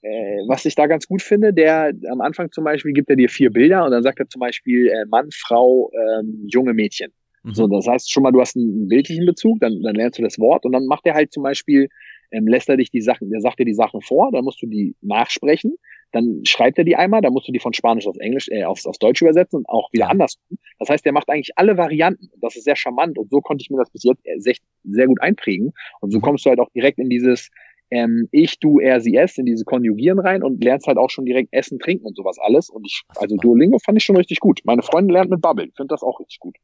äh, 0.01 0.37
was 0.47 0.65
ich 0.65 0.75
da 0.75 0.87
ganz 0.87 1.07
gut 1.07 1.21
finde, 1.21 1.53
der 1.53 1.91
am 2.09 2.21
Anfang 2.21 2.51
zum 2.51 2.63
Beispiel 2.63 2.93
gibt 2.93 3.09
er 3.09 3.15
dir 3.15 3.29
vier 3.29 3.51
Bilder 3.51 3.85
und 3.85 3.91
dann 3.91 4.03
sagt 4.03 4.19
er 4.19 4.29
zum 4.29 4.39
Beispiel 4.39 4.87
äh, 4.87 5.05
Mann, 5.09 5.29
Frau, 5.33 5.91
ähm, 5.93 6.45
junge 6.47 6.73
Mädchen. 6.73 7.11
Mhm. 7.43 7.53
So, 7.53 7.67
das 7.67 7.87
heißt 7.87 8.11
schon 8.11 8.23
mal, 8.23 8.31
du 8.31 8.39
hast 8.39 8.55
einen, 8.55 8.73
einen 8.73 8.87
bildlichen 8.87 9.25
Bezug, 9.25 9.59
dann, 9.59 9.81
dann 9.81 9.95
lernst 9.95 10.19
du 10.19 10.23
das 10.23 10.39
Wort 10.39 10.65
und 10.65 10.71
dann 10.71 10.85
macht 10.85 11.05
er 11.05 11.15
halt 11.15 11.33
zum 11.33 11.43
Beispiel, 11.43 11.89
ähm, 12.31 12.47
lässt 12.47 12.69
er 12.69 12.77
dich 12.77 12.91
die 12.91 13.01
Sachen, 13.01 13.29
der 13.29 13.41
sagt 13.41 13.59
dir 13.59 13.65
die 13.65 13.73
Sachen 13.73 14.01
vor, 14.01 14.31
dann 14.31 14.45
musst 14.45 14.61
du 14.61 14.67
die 14.67 14.95
nachsprechen 15.01 15.75
dann 16.11 16.41
schreibt 16.45 16.77
er 16.77 16.83
die 16.83 16.95
einmal, 16.95 17.21
dann 17.21 17.33
musst 17.33 17.47
du 17.47 17.51
die 17.51 17.59
von 17.59 17.73
Spanisch 17.73 18.07
auf 18.07 18.17
Englisch, 18.17 18.47
äh, 18.49 18.63
aufs, 18.63 18.85
aufs 18.85 18.99
Deutsch 18.99 19.21
übersetzen 19.21 19.57
und 19.57 19.69
auch 19.69 19.91
wieder 19.91 20.05
ja. 20.05 20.09
andersrum. 20.09 20.57
Das 20.79 20.89
heißt, 20.89 21.05
der 21.05 21.13
macht 21.13 21.29
eigentlich 21.29 21.51
alle 21.55 21.77
Varianten. 21.77 22.29
Das 22.41 22.55
ist 22.55 22.63
sehr 22.63 22.75
charmant 22.75 23.17
und 23.17 23.29
so 23.29 23.41
konnte 23.41 23.61
ich 23.61 23.69
mir 23.69 23.77
das 23.77 23.91
bis 23.91 24.03
jetzt 24.03 24.23
sehr, 24.37 24.55
sehr 24.83 25.07
gut 25.07 25.21
einprägen. 25.21 25.73
Und 26.01 26.11
so 26.11 26.17
mhm. 26.17 26.23
kommst 26.23 26.45
du 26.45 26.49
halt 26.49 26.59
auch 26.59 26.69
direkt 26.73 26.99
in 26.99 27.09
dieses 27.09 27.49
ähm, 27.91 28.27
ich, 28.31 28.59
du, 28.59 28.79
er, 28.79 29.01
sie, 29.01 29.15
es, 29.15 29.37
in 29.37 29.45
diese 29.45 29.65
Konjugieren 29.65 30.19
rein 30.19 30.43
und 30.43 30.63
lernst 30.63 30.87
halt 30.87 30.97
auch 30.97 31.09
schon 31.09 31.25
direkt 31.25 31.49
Essen, 31.51 31.79
Trinken 31.79 32.05
und 32.05 32.15
sowas 32.15 32.37
alles. 32.39 32.69
Und 32.69 32.85
ich, 32.85 33.03
also 33.15 33.35
Duolingo 33.37 33.79
fand 33.79 33.97
ich 33.97 34.03
schon 34.03 34.17
richtig 34.17 34.39
gut. 34.39 34.59
Meine 34.63 34.83
Freundin 34.83 35.13
lernt 35.13 35.31
mit 35.31 35.41
Bubble, 35.41 35.69
finde 35.75 35.93
das 35.93 36.03
auch 36.03 36.19
richtig 36.19 36.39
gut. 36.39 36.55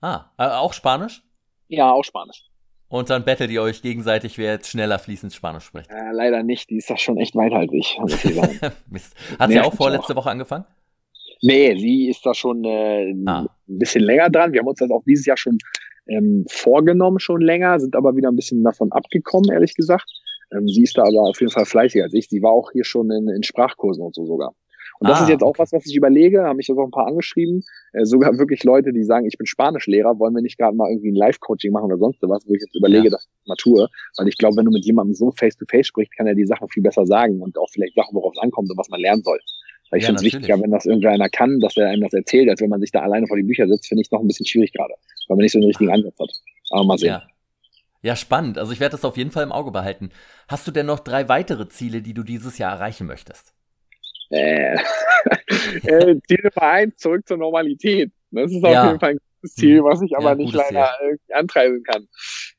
Ah, 0.00 0.26
äh, 0.38 0.46
auch 0.46 0.72
Spanisch? 0.72 1.22
Ja, 1.68 1.92
auch 1.92 2.04
Spanisch. 2.04 2.49
Und 2.90 3.08
dann 3.08 3.24
bettelt 3.24 3.52
ihr 3.52 3.62
euch 3.62 3.82
gegenseitig, 3.82 4.36
wer 4.36 4.54
jetzt 4.54 4.68
schneller 4.68 4.98
fließend 4.98 5.32
Spanisch 5.32 5.64
spricht. 5.64 5.88
Äh, 5.90 6.10
leider 6.12 6.42
nicht, 6.42 6.70
die 6.70 6.78
ist 6.78 6.90
doch 6.90 6.98
schon 6.98 7.18
echt 7.18 7.36
weit 7.36 7.52
als 7.52 7.72
ich. 7.72 7.96
Mist. 8.90 9.14
Hat 9.38 9.50
sie 9.50 9.60
auch 9.60 9.72
vorletzte 9.72 10.16
Woche 10.16 10.28
angefangen? 10.28 10.64
Nee, 11.40 11.76
sie 11.76 12.08
ist 12.10 12.26
da 12.26 12.34
schon 12.34 12.64
äh, 12.64 13.14
ah. 13.26 13.42
ein 13.42 13.78
bisschen 13.78 14.02
länger 14.02 14.28
dran. 14.28 14.52
Wir 14.52 14.60
haben 14.60 14.66
uns 14.66 14.80
das 14.80 14.90
auch 14.90 15.04
dieses 15.06 15.24
Jahr 15.24 15.36
schon 15.36 15.58
ähm, 16.08 16.44
vorgenommen, 16.48 17.20
schon 17.20 17.40
länger, 17.40 17.78
sind 17.78 17.94
aber 17.94 18.16
wieder 18.16 18.28
ein 18.28 18.36
bisschen 18.36 18.62
davon 18.64 18.90
abgekommen, 18.90 19.50
ehrlich 19.52 19.74
gesagt. 19.74 20.06
Ähm, 20.52 20.66
sie 20.66 20.82
ist 20.82 20.98
da 20.98 21.02
aber 21.02 21.22
auf 21.22 21.40
jeden 21.40 21.52
Fall 21.52 21.66
fleißiger 21.66 22.04
als 22.04 22.14
ich. 22.14 22.28
Sie 22.28 22.42
war 22.42 22.50
auch 22.50 22.72
hier 22.72 22.84
schon 22.84 23.10
in, 23.12 23.28
in 23.28 23.44
Sprachkursen 23.44 24.04
und 24.04 24.16
so 24.16 24.26
sogar. 24.26 24.52
Und 25.00 25.08
das 25.08 25.20
ah, 25.20 25.22
ist 25.24 25.30
jetzt 25.30 25.42
auch 25.42 25.58
was, 25.58 25.72
was 25.72 25.86
ich 25.86 25.96
überlege, 25.96 26.42
haben 26.42 26.58
mich 26.58 26.68
jetzt 26.68 26.76
auch 26.76 26.84
ein 26.84 26.90
paar 26.90 27.06
angeschrieben, 27.06 27.64
äh, 27.94 28.04
sogar 28.04 28.36
wirklich 28.38 28.64
Leute, 28.64 28.92
die 28.92 29.02
sagen, 29.02 29.26
ich 29.26 29.38
bin 29.38 29.46
Spanischlehrer, 29.46 30.18
wollen 30.18 30.34
wir 30.34 30.42
nicht 30.42 30.58
gerade 30.58 30.76
mal 30.76 30.90
irgendwie 30.90 31.10
ein 31.10 31.14
Live-Coaching 31.14 31.72
machen 31.72 31.86
oder 31.86 31.96
sonst 31.96 32.18
was, 32.20 32.46
wo 32.46 32.52
ich 32.52 32.60
jetzt 32.60 32.76
überlege, 32.76 33.04
ja. 33.04 33.10
dass 33.10 33.22
ich 33.22 33.30
das 33.30 33.48
mal 33.48 33.56
tue. 33.56 33.88
Weil 34.18 34.28
ich 34.28 34.36
glaube, 34.36 34.58
wenn 34.58 34.66
du 34.66 34.70
mit 34.70 34.84
jemandem 34.84 35.14
so 35.14 35.30
face-to-face 35.30 35.80
-face 35.80 35.84
sprichst, 35.86 36.14
kann 36.14 36.26
er 36.26 36.34
die 36.34 36.44
Sachen 36.44 36.68
viel 36.68 36.82
besser 36.82 37.06
sagen 37.06 37.40
und 37.40 37.56
auch 37.56 37.70
vielleicht 37.72 37.94
Sachen, 37.94 38.14
worauf 38.14 38.34
es 38.36 38.42
ankommt 38.42 38.70
und 38.70 38.76
was 38.76 38.90
man 38.90 39.00
lernen 39.00 39.22
soll. 39.22 39.38
Weil 39.90 40.00
ich 40.00 40.04
ja, 40.04 40.08
finde 40.08 40.18
es 40.20 40.34
wichtiger, 40.34 40.60
wenn 40.60 40.70
das 40.70 40.84
irgendeiner 40.84 41.30
kann, 41.30 41.60
dass 41.60 41.78
er 41.78 41.88
einem 41.88 42.02
das 42.02 42.12
erzählt, 42.12 42.50
als 42.50 42.60
wenn 42.60 42.68
man 42.68 42.80
sich 42.80 42.92
da 42.92 43.00
alleine 43.00 43.26
vor 43.26 43.38
die 43.38 43.42
Bücher 43.42 43.66
sitzt, 43.66 43.88
finde 43.88 44.02
ich 44.02 44.10
noch 44.10 44.20
ein 44.20 44.26
bisschen 44.26 44.46
schwierig 44.46 44.74
gerade, 44.74 44.92
weil 45.28 45.36
man 45.36 45.44
nicht 45.44 45.52
so 45.52 45.58
einen 45.58 45.66
richtigen 45.66 45.90
Ansatz 45.90 46.18
hat. 46.20 46.30
Aber 46.72 46.84
mal 46.84 46.98
sehen. 46.98 47.08
Ja. 47.08 47.22
Ja, 48.02 48.16
spannend. 48.16 48.56
Also 48.56 48.72
ich 48.72 48.80
werde 48.80 48.92
das 48.92 49.04
auf 49.04 49.16
jeden 49.16 49.30
Fall 49.30 49.44
im 49.44 49.52
Auge 49.52 49.72
behalten. 49.72 50.10
Hast 50.48 50.66
du 50.66 50.70
denn 50.70 50.86
noch 50.86 51.00
drei 51.00 51.28
weitere 51.28 51.68
Ziele, 51.68 52.00
die 52.00 52.14
du 52.14 52.22
dieses 52.22 52.56
Jahr 52.58 52.72
erreichen 52.72 53.06
möchtest? 53.06 53.52
Äh, 54.30 54.74
äh, 55.84 56.16
Ziel 56.26 56.40
Nummer 56.42 56.62
eins, 56.62 56.96
zurück 56.96 57.26
zur 57.26 57.36
Normalität. 57.36 58.12
Das 58.30 58.50
ist 58.50 58.64
auf 58.64 58.72
ja. 58.72 58.86
jeden 58.86 59.00
Fall 59.00 59.10
ein 59.10 59.18
gutes 59.40 59.54
Ziel, 59.54 59.82
was 59.82 60.00
ich 60.02 60.16
aber 60.16 60.30
ja, 60.30 60.34
nicht 60.36 60.54
leider 60.54 60.90
äh, 61.02 61.34
antreiben 61.34 61.82
kann. 61.82 62.06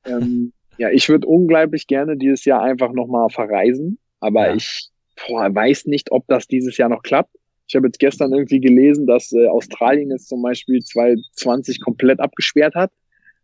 Ähm, 0.05 0.53
ja, 0.77 0.89
ich 0.89 1.09
würde 1.09 1.27
unglaublich 1.27 1.87
gerne 1.87 2.17
dieses 2.17 2.45
Jahr 2.45 2.61
einfach 2.61 2.91
nochmal 2.91 3.29
verreisen, 3.29 3.99
aber 4.19 4.47
ja. 4.47 4.55
ich 4.55 4.89
boah, 5.27 5.53
weiß 5.53 5.85
nicht, 5.85 6.11
ob 6.11 6.25
das 6.27 6.47
dieses 6.47 6.77
Jahr 6.77 6.89
noch 6.89 7.03
klappt. 7.03 7.35
Ich 7.67 7.75
habe 7.75 7.87
jetzt 7.87 7.99
gestern 7.99 8.33
irgendwie 8.33 8.59
gelesen, 8.59 9.07
dass 9.07 9.31
äh, 9.31 9.47
Australien 9.47 10.11
jetzt 10.11 10.27
zum 10.27 10.41
Beispiel 10.41 10.81
2020 10.81 11.79
komplett 11.79 12.19
abgesperrt 12.19 12.75
hat. 12.75 12.91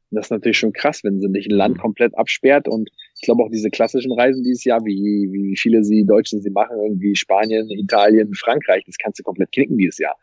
Und 0.09 0.17
das 0.17 0.27
ist 0.27 0.31
natürlich 0.31 0.57
schon 0.57 0.73
krass, 0.73 1.03
wenn 1.03 1.21
sie 1.21 1.29
nicht 1.29 1.49
ein 1.49 1.55
Land 1.55 1.77
mhm. 1.77 1.81
komplett 1.81 2.17
absperrt. 2.17 2.67
Und 2.67 2.89
ich 3.19 3.25
glaube 3.25 3.43
auch 3.43 3.49
diese 3.49 3.69
klassischen 3.69 4.11
Reisen 4.11 4.43
dieses 4.43 4.63
Jahr, 4.63 4.83
wie, 4.85 5.27
wie 5.31 5.57
viele 5.57 5.83
sie 5.83 6.05
Deutschen 6.05 6.41
sie 6.41 6.51
machen, 6.51 6.77
irgendwie 6.81 7.15
Spanien, 7.15 7.69
Italien, 7.71 8.33
Frankreich, 8.35 8.83
das 8.85 8.97
kannst 8.97 9.19
du 9.19 9.23
komplett 9.23 9.51
knicken 9.51 9.77
dieses 9.77 9.97
Jahr. 9.97 10.15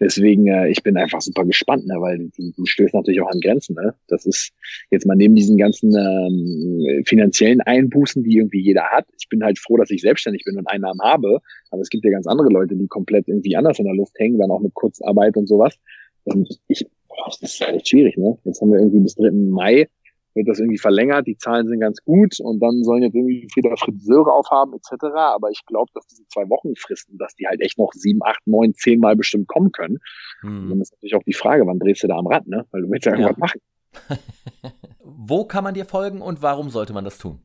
Deswegen, 0.00 0.46
äh, 0.48 0.68
ich 0.68 0.82
bin 0.82 0.96
einfach 0.96 1.20
super 1.20 1.44
gespannt, 1.44 1.86
ne, 1.86 1.94
weil 2.00 2.30
du, 2.36 2.52
du 2.56 2.66
stößt 2.66 2.94
natürlich 2.94 3.20
auch 3.20 3.30
an 3.30 3.40
Grenzen. 3.40 3.74
Ne? 3.74 3.94
Das 4.08 4.24
ist 4.24 4.50
jetzt 4.90 5.06
mal 5.06 5.14
neben 5.14 5.34
diesen 5.34 5.58
ganzen 5.58 5.94
ähm, 5.94 7.04
finanziellen 7.04 7.60
Einbußen, 7.60 8.24
die 8.24 8.38
irgendwie 8.38 8.62
jeder 8.62 8.84
hat. 8.84 9.06
Ich 9.20 9.28
bin 9.28 9.44
halt 9.44 9.58
froh, 9.58 9.76
dass 9.76 9.90
ich 9.90 10.00
selbstständig 10.00 10.44
bin 10.44 10.56
und 10.56 10.66
Einnahmen 10.66 11.00
habe. 11.02 11.38
Aber 11.70 11.82
es 11.82 11.90
gibt 11.90 12.04
ja 12.04 12.10
ganz 12.10 12.26
andere 12.26 12.48
Leute, 12.48 12.76
die 12.76 12.88
komplett 12.88 13.28
irgendwie 13.28 13.54
anders 13.56 13.78
in 13.78 13.84
der 13.84 13.94
Luft 13.94 14.18
hängen, 14.18 14.38
dann 14.38 14.50
auch 14.50 14.60
mit 14.60 14.72
Kurzarbeit 14.72 15.36
und 15.36 15.46
sowas. 15.46 15.78
Und 16.24 16.48
ich 16.68 16.86
boah, 17.08 17.26
das 17.26 17.42
ist 17.42 17.60
echt 17.60 17.88
schwierig, 17.88 18.16
ne? 18.16 18.38
Jetzt 18.44 18.60
haben 18.60 18.72
wir 18.72 18.78
irgendwie 18.78 19.00
bis 19.00 19.14
3. 19.16 19.30
Mai, 19.32 19.88
wird 20.34 20.48
das 20.48 20.58
irgendwie 20.58 20.78
verlängert, 20.78 21.26
die 21.26 21.36
Zahlen 21.36 21.66
sind 21.66 21.80
ganz 21.80 22.02
gut 22.02 22.38
und 22.40 22.60
dann 22.60 22.82
sollen 22.84 23.02
jetzt 23.02 23.14
irgendwie 23.14 23.48
wieder 23.54 23.76
Friseure 23.76 24.32
aufhaben 24.32 24.74
etc. 24.74 25.04
Aber 25.14 25.50
ich 25.50 25.64
glaube, 25.66 25.90
dass 25.94 26.06
diese 26.06 26.26
zwei 26.28 26.48
Wochen 26.48 26.74
Fristen, 26.76 27.18
dass 27.18 27.34
die 27.34 27.46
halt 27.46 27.60
echt 27.60 27.78
noch 27.78 27.92
sieben, 27.92 28.20
acht, 28.22 28.46
neun, 28.46 28.74
zehn 28.74 29.00
Mal 29.00 29.16
bestimmt 29.16 29.48
kommen 29.48 29.72
können. 29.72 29.98
Hm. 30.42 30.64
Und 30.64 30.70
dann 30.70 30.80
ist 30.80 30.92
natürlich 30.92 31.14
auch 31.14 31.24
die 31.24 31.34
Frage, 31.34 31.66
wann 31.66 31.78
drehst 31.78 32.02
du 32.02 32.08
da 32.08 32.16
am 32.16 32.26
Rad, 32.26 32.46
ne? 32.46 32.66
Weil 32.70 32.82
du 32.82 32.90
willst 32.90 33.06
ja 33.06 33.12
irgendwas 33.12 33.36
ja. 33.36 33.40
machen. 33.40 33.60
wo 35.04 35.44
kann 35.44 35.64
man 35.64 35.74
dir 35.74 35.84
folgen 35.84 36.20
und 36.20 36.42
warum 36.42 36.70
sollte 36.70 36.92
man 36.92 37.04
das 37.04 37.18
tun? 37.18 37.40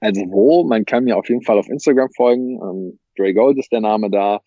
Also 0.00 0.22
wo? 0.30 0.64
Man 0.64 0.84
kann 0.84 1.04
mir 1.04 1.16
auf 1.16 1.28
jeden 1.28 1.42
Fall 1.42 1.58
auf 1.58 1.68
Instagram 1.68 2.10
folgen. 2.16 2.60
Ähm, 2.60 2.98
Dre 3.16 3.34
Gold 3.34 3.58
ist 3.58 3.70
der 3.70 3.80
Name 3.80 4.10
da. 4.10 4.40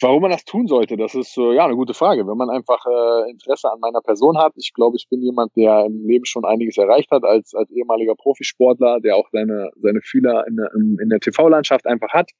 Warum 0.00 0.22
man 0.22 0.30
das 0.30 0.44
tun 0.44 0.66
sollte, 0.66 0.98
das 0.98 1.14
ist 1.14 1.38
äh, 1.38 1.54
ja 1.54 1.64
eine 1.64 1.74
gute 1.74 1.94
Frage. 1.94 2.26
Wenn 2.26 2.36
man 2.36 2.50
einfach 2.50 2.84
äh, 2.84 3.30
Interesse 3.30 3.72
an 3.72 3.80
meiner 3.80 4.02
Person 4.02 4.36
hat, 4.36 4.52
ich 4.56 4.74
glaube, 4.74 4.96
ich 4.96 5.08
bin 5.08 5.22
jemand, 5.22 5.56
der 5.56 5.86
im 5.86 6.06
Leben 6.06 6.26
schon 6.26 6.44
einiges 6.44 6.76
erreicht 6.76 7.10
hat 7.10 7.24
als 7.24 7.54
als 7.54 7.70
ehemaliger 7.70 8.14
Profisportler, 8.14 9.00
der 9.00 9.16
auch 9.16 9.28
seine 9.32 9.70
seine 9.80 10.00
Fühler 10.02 10.46
in, 10.46 10.58
in, 10.74 10.98
in 11.02 11.08
der 11.08 11.20
TV-Landschaft 11.20 11.86
einfach 11.86 12.12
hat, 12.12 12.30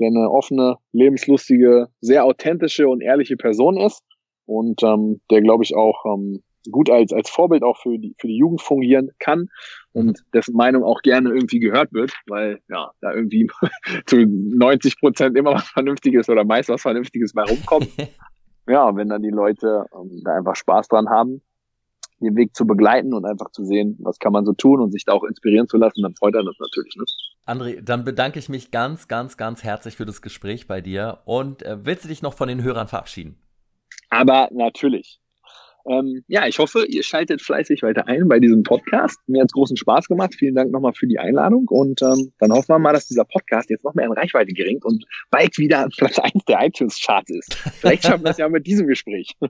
der 0.00 0.08
eine 0.08 0.30
offene, 0.30 0.78
lebenslustige, 0.92 1.88
sehr 2.00 2.24
authentische 2.24 2.88
und 2.88 3.02
ehrliche 3.02 3.36
Person 3.36 3.76
ist 3.76 4.02
und 4.46 4.82
ähm, 4.82 5.20
der 5.30 5.42
glaube 5.42 5.64
ich 5.64 5.76
auch 5.76 6.06
ähm, 6.06 6.42
gut 6.70 6.90
als, 6.90 7.12
als 7.12 7.30
Vorbild 7.30 7.62
auch 7.62 7.78
für 7.80 7.98
die, 7.98 8.14
für 8.18 8.28
die 8.28 8.36
Jugend 8.36 8.62
fungieren 8.62 9.10
kann 9.18 9.48
und 9.92 10.22
dessen 10.32 10.54
Meinung 10.54 10.84
auch 10.84 11.02
gerne 11.02 11.30
irgendwie 11.30 11.60
gehört 11.60 11.92
wird, 11.92 12.12
weil 12.26 12.60
ja, 12.68 12.90
da 13.00 13.12
irgendwie 13.12 13.48
zu 14.06 14.24
90 14.26 14.98
Prozent 14.98 15.36
immer 15.36 15.54
was 15.54 15.68
Vernünftiges 15.68 16.28
oder 16.28 16.44
meist 16.44 16.68
was 16.68 16.82
Vernünftiges 16.82 17.32
bei 17.32 17.42
rumkommt. 17.42 17.88
ja, 18.68 18.94
wenn 18.96 19.08
dann 19.08 19.22
die 19.22 19.30
Leute 19.30 19.86
ähm, 19.94 20.22
da 20.24 20.36
einfach 20.36 20.56
Spaß 20.56 20.88
dran 20.88 21.08
haben, 21.08 21.42
den 22.20 22.36
Weg 22.36 22.54
zu 22.54 22.66
begleiten 22.66 23.12
und 23.12 23.24
einfach 23.24 23.50
zu 23.50 23.64
sehen, 23.64 23.96
was 24.00 24.18
kann 24.18 24.32
man 24.32 24.44
so 24.44 24.52
tun 24.52 24.80
und 24.80 24.92
sich 24.92 25.04
da 25.04 25.12
auch 25.12 25.24
inspirieren 25.24 25.68
zu 25.68 25.76
lassen, 25.76 26.02
dann 26.02 26.14
freut 26.14 26.34
er 26.34 26.44
das 26.44 26.56
natürlich. 26.58 26.96
Ne? 26.96 27.04
André, 27.46 27.80
dann 27.82 28.04
bedanke 28.04 28.38
ich 28.38 28.48
mich 28.48 28.70
ganz, 28.70 29.08
ganz, 29.08 29.36
ganz 29.36 29.62
herzlich 29.62 29.96
für 29.96 30.06
das 30.06 30.22
Gespräch 30.22 30.66
bei 30.66 30.80
dir 30.80 31.18
und 31.24 31.62
äh, 31.62 31.84
willst 31.84 32.04
du 32.04 32.08
dich 32.08 32.22
noch 32.22 32.34
von 32.34 32.48
den 32.48 32.62
Hörern 32.62 32.88
verabschieden? 32.88 33.36
Aber 34.10 34.48
natürlich. 34.52 35.20
Ähm, 35.86 36.24
ja, 36.28 36.46
ich 36.46 36.58
hoffe, 36.58 36.86
ihr 36.86 37.02
schaltet 37.02 37.42
fleißig 37.42 37.82
weiter 37.82 38.06
ein 38.08 38.26
bei 38.28 38.40
diesem 38.40 38.62
Podcast. 38.62 39.18
Mir 39.26 39.42
hat 39.42 39.48
es 39.48 39.52
großen 39.52 39.76
Spaß 39.76 40.08
gemacht. 40.08 40.34
Vielen 40.38 40.54
Dank 40.54 40.70
nochmal 40.70 40.94
für 40.94 41.06
die 41.06 41.18
Einladung. 41.18 41.66
Und 41.68 42.00
ähm, 42.02 42.32
dann 42.38 42.52
hoffen 42.52 42.68
wir 42.68 42.78
mal, 42.78 42.92
dass 42.92 43.06
dieser 43.06 43.24
Podcast 43.24 43.70
jetzt 43.70 43.84
noch 43.84 43.94
mehr 43.94 44.06
in 44.06 44.12
Reichweite 44.12 44.52
geringt 44.52 44.84
und 44.84 45.04
bald 45.30 45.58
wieder 45.58 45.80
an 45.80 45.90
Platz 45.96 46.18
1 46.18 46.44
der 46.46 46.64
iTunes-Charts 46.64 47.30
ist. 47.30 47.54
Vielleicht 47.54 48.04
schaffen 48.04 48.24
wir 48.24 48.30
es 48.30 48.38
ja 48.38 48.48
mit 48.48 48.66
diesem 48.66 48.86
Gespräch. 48.86 49.32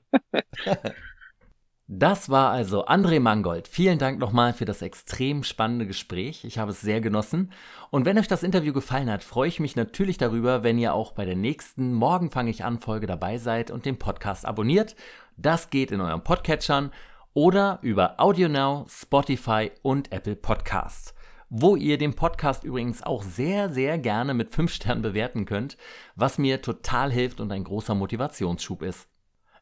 Das 1.87 2.31
war 2.31 2.51
also 2.51 2.87
André 2.87 3.21
Mangold. 3.21 3.69
Vielen 3.69 3.99
Dank 3.99 4.19
nochmal 4.19 4.55
für 4.55 4.65
das 4.65 4.81
extrem 4.81 5.43
spannende 5.43 5.87
Gespräch. 5.87 6.43
Ich 6.45 6.57
habe 6.57 6.71
es 6.71 6.81
sehr 6.81 7.03
genossen. 7.03 7.53
Und 7.91 8.07
wenn 8.07 8.19
euch 8.19 8.27
das 8.27 8.43
Interview 8.43 8.73
gefallen 8.73 9.11
hat, 9.11 9.23
freue 9.23 9.49
ich 9.49 9.61
mich 9.61 9.77
natürlich 9.77 10.17
darüber, 10.17 10.63
wenn 10.63 10.79
ihr 10.79 10.95
auch 10.95 11.13
bei 11.13 11.27
der 11.27 11.37
nächsten 11.37 11.93
Morgen 11.93 12.31
fange 12.31 12.49
ich 12.49 12.65
an 12.65 12.79
Folge 12.79 13.07
dabei 13.07 13.37
seid 13.37 13.71
und 13.71 13.85
den 13.85 13.99
Podcast 13.99 14.47
abonniert. 14.47 14.97
Das 15.37 15.71
geht 15.71 15.91
in 15.91 16.01
euren 16.01 16.23
Podcatchern 16.23 16.93
oder 17.33 17.81
über 17.83 18.21
AudioNow, 18.21 18.89
Spotify 18.89 19.73
und 19.83 20.13
Apple 20.13 20.37
Podcasts. 20.37 21.13
Wo 21.51 21.75
ihr 21.75 21.99
den 21.99 22.15
Podcast 22.15 22.63
übrigens 22.63 23.03
auch 23.03 23.25
sehr, 23.25 23.69
sehr 23.69 23.99
gerne 23.99 24.33
mit 24.33 24.55
5 24.55 24.73
Sternen 24.73 25.03
bewerten 25.03 25.45
könnt, 25.45 25.77
was 26.15 26.39
mir 26.39 26.63
total 26.63 27.11
hilft 27.11 27.41
und 27.41 27.51
ein 27.51 27.65
großer 27.65 27.97
Motivationsschub 27.97 28.83
ist. 28.83 29.09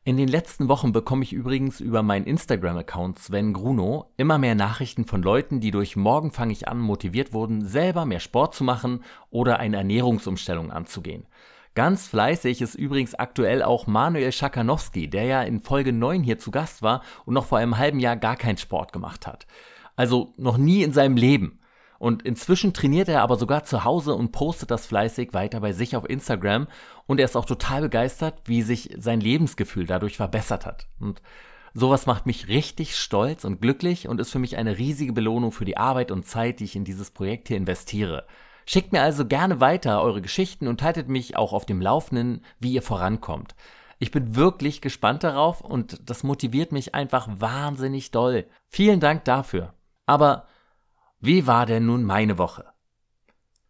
In 0.04 0.18
den 0.18 0.28
letzten 0.28 0.68
Wochen 0.68 0.92
bekomme 0.92 1.22
ich 1.22 1.32
übrigens 1.32 1.80
über 1.80 2.02
meinen 2.02 2.26
Instagram-Account 2.26 3.18
Sven 3.18 3.54
Gruno 3.54 4.12
immer 4.18 4.36
mehr 4.36 4.54
Nachrichten 4.54 5.06
von 5.06 5.22
Leuten, 5.22 5.60
die 5.60 5.70
durch 5.70 5.96
Morgen 5.96 6.32
fange 6.32 6.52
ich 6.52 6.68
an 6.68 6.80
motiviert 6.80 7.32
wurden, 7.32 7.64
selber 7.64 8.04
mehr 8.04 8.20
Sport 8.20 8.54
zu 8.54 8.64
machen 8.64 9.04
oder 9.30 9.58
eine 9.58 9.78
Ernährungsumstellung 9.78 10.70
anzugehen. 10.70 11.26
Ganz 11.74 12.06
fleißig 12.06 12.60
ist 12.60 12.74
übrigens 12.74 13.14
aktuell 13.14 13.62
auch 13.62 13.86
Manuel 13.86 14.30
Schakanowski, 14.30 15.08
der 15.08 15.24
ja 15.24 15.42
in 15.42 15.60
Folge 15.60 15.92
9 15.92 16.22
hier 16.22 16.38
zu 16.38 16.50
Gast 16.50 16.82
war 16.82 17.02
und 17.24 17.32
noch 17.32 17.46
vor 17.46 17.58
einem 17.58 17.78
halben 17.78 17.98
Jahr 17.98 18.16
gar 18.16 18.36
keinen 18.36 18.58
Sport 18.58 18.92
gemacht 18.92 19.26
hat. 19.26 19.46
Also 19.96 20.34
noch 20.36 20.58
nie 20.58 20.82
in 20.82 20.92
seinem 20.92 21.16
Leben. 21.16 21.60
Und 21.98 22.24
inzwischen 22.24 22.74
trainiert 22.74 23.08
er 23.08 23.22
aber 23.22 23.36
sogar 23.36 23.64
zu 23.64 23.84
Hause 23.84 24.14
und 24.14 24.32
postet 24.32 24.70
das 24.70 24.86
fleißig 24.86 25.32
weiter 25.32 25.60
bei 25.60 25.72
sich 25.72 25.96
auf 25.96 26.08
Instagram. 26.10 26.66
Und 27.06 27.20
er 27.20 27.24
ist 27.24 27.36
auch 27.36 27.44
total 27.44 27.82
begeistert, 27.82 28.42
wie 28.44 28.62
sich 28.62 28.90
sein 28.98 29.20
Lebensgefühl 29.20 29.86
dadurch 29.86 30.16
verbessert 30.16 30.66
hat. 30.66 30.88
Und 30.98 31.22
sowas 31.74 32.06
macht 32.06 32.26
mich 32.26 32.48
richtig 32.48 32.96
stolz 32.96 33.44
und 33.44 33.62
glücklich 33.62 34.08
und 34.08 34.20
ist 34.20 34.32
für 34.32 34.40
mich 34.40 34.56
eine 34.56 34.78
riesige 34.78 35.12
Belohnung 35.12 35.52
für 35.52 35.64
die 35.64 35.76
Arbeit 35.76 36.10
und 36.10 36.26
Zeit, 36.26 36.60
die 36.60 36.64
ich 36.64 36.76
in 36.76 36.84
dieses 36.84 37.12
Projekt 37.12 37.48
hier 37.48 37.56
investiere. 37.56 38.26
Schickt 38.66 38.92
mir 38.92 39.02
also 39.02 39.26
gerne 39.26 39.60
weiter 39.60 40.02
eure 40.02 40.22
Geschichten 40.22 40.68
und 40.68 40.82
haltet 40.82 41.08
mich 41.08 41.36
auch 41.36 41.52
auf 41.52 41.66
dem 41.66 41.80
Laufenden, 41.80 42.44
wie 42.58 42.72
ihr 42.72 42.82
vorankommt. 42.82 43.54
Ich 43.98 44.10
bin 44.10 44.34
wirklich 44.34 44.80
gespannt 44.80 45.22
darauf 45.22 45.60
und 45.60 46.10
das 46.10 46.24
motiviert 46.24 46.72
mich 46.72 46.94
einfach 46.94 47.28
wahnsinnig 47.30 48.10
doll. 48.10 48.46
Vielen 48.68 49.00
Dank 49.00 49.24
dafür. 49.24 49.74
Aber 50.06 50.46
wie 51.20 51.46
war 51.46 51.66
denn 51.66 51.86
nun 51.86 52.02
meine 52.02 52.36
Woche? 52.38 52.72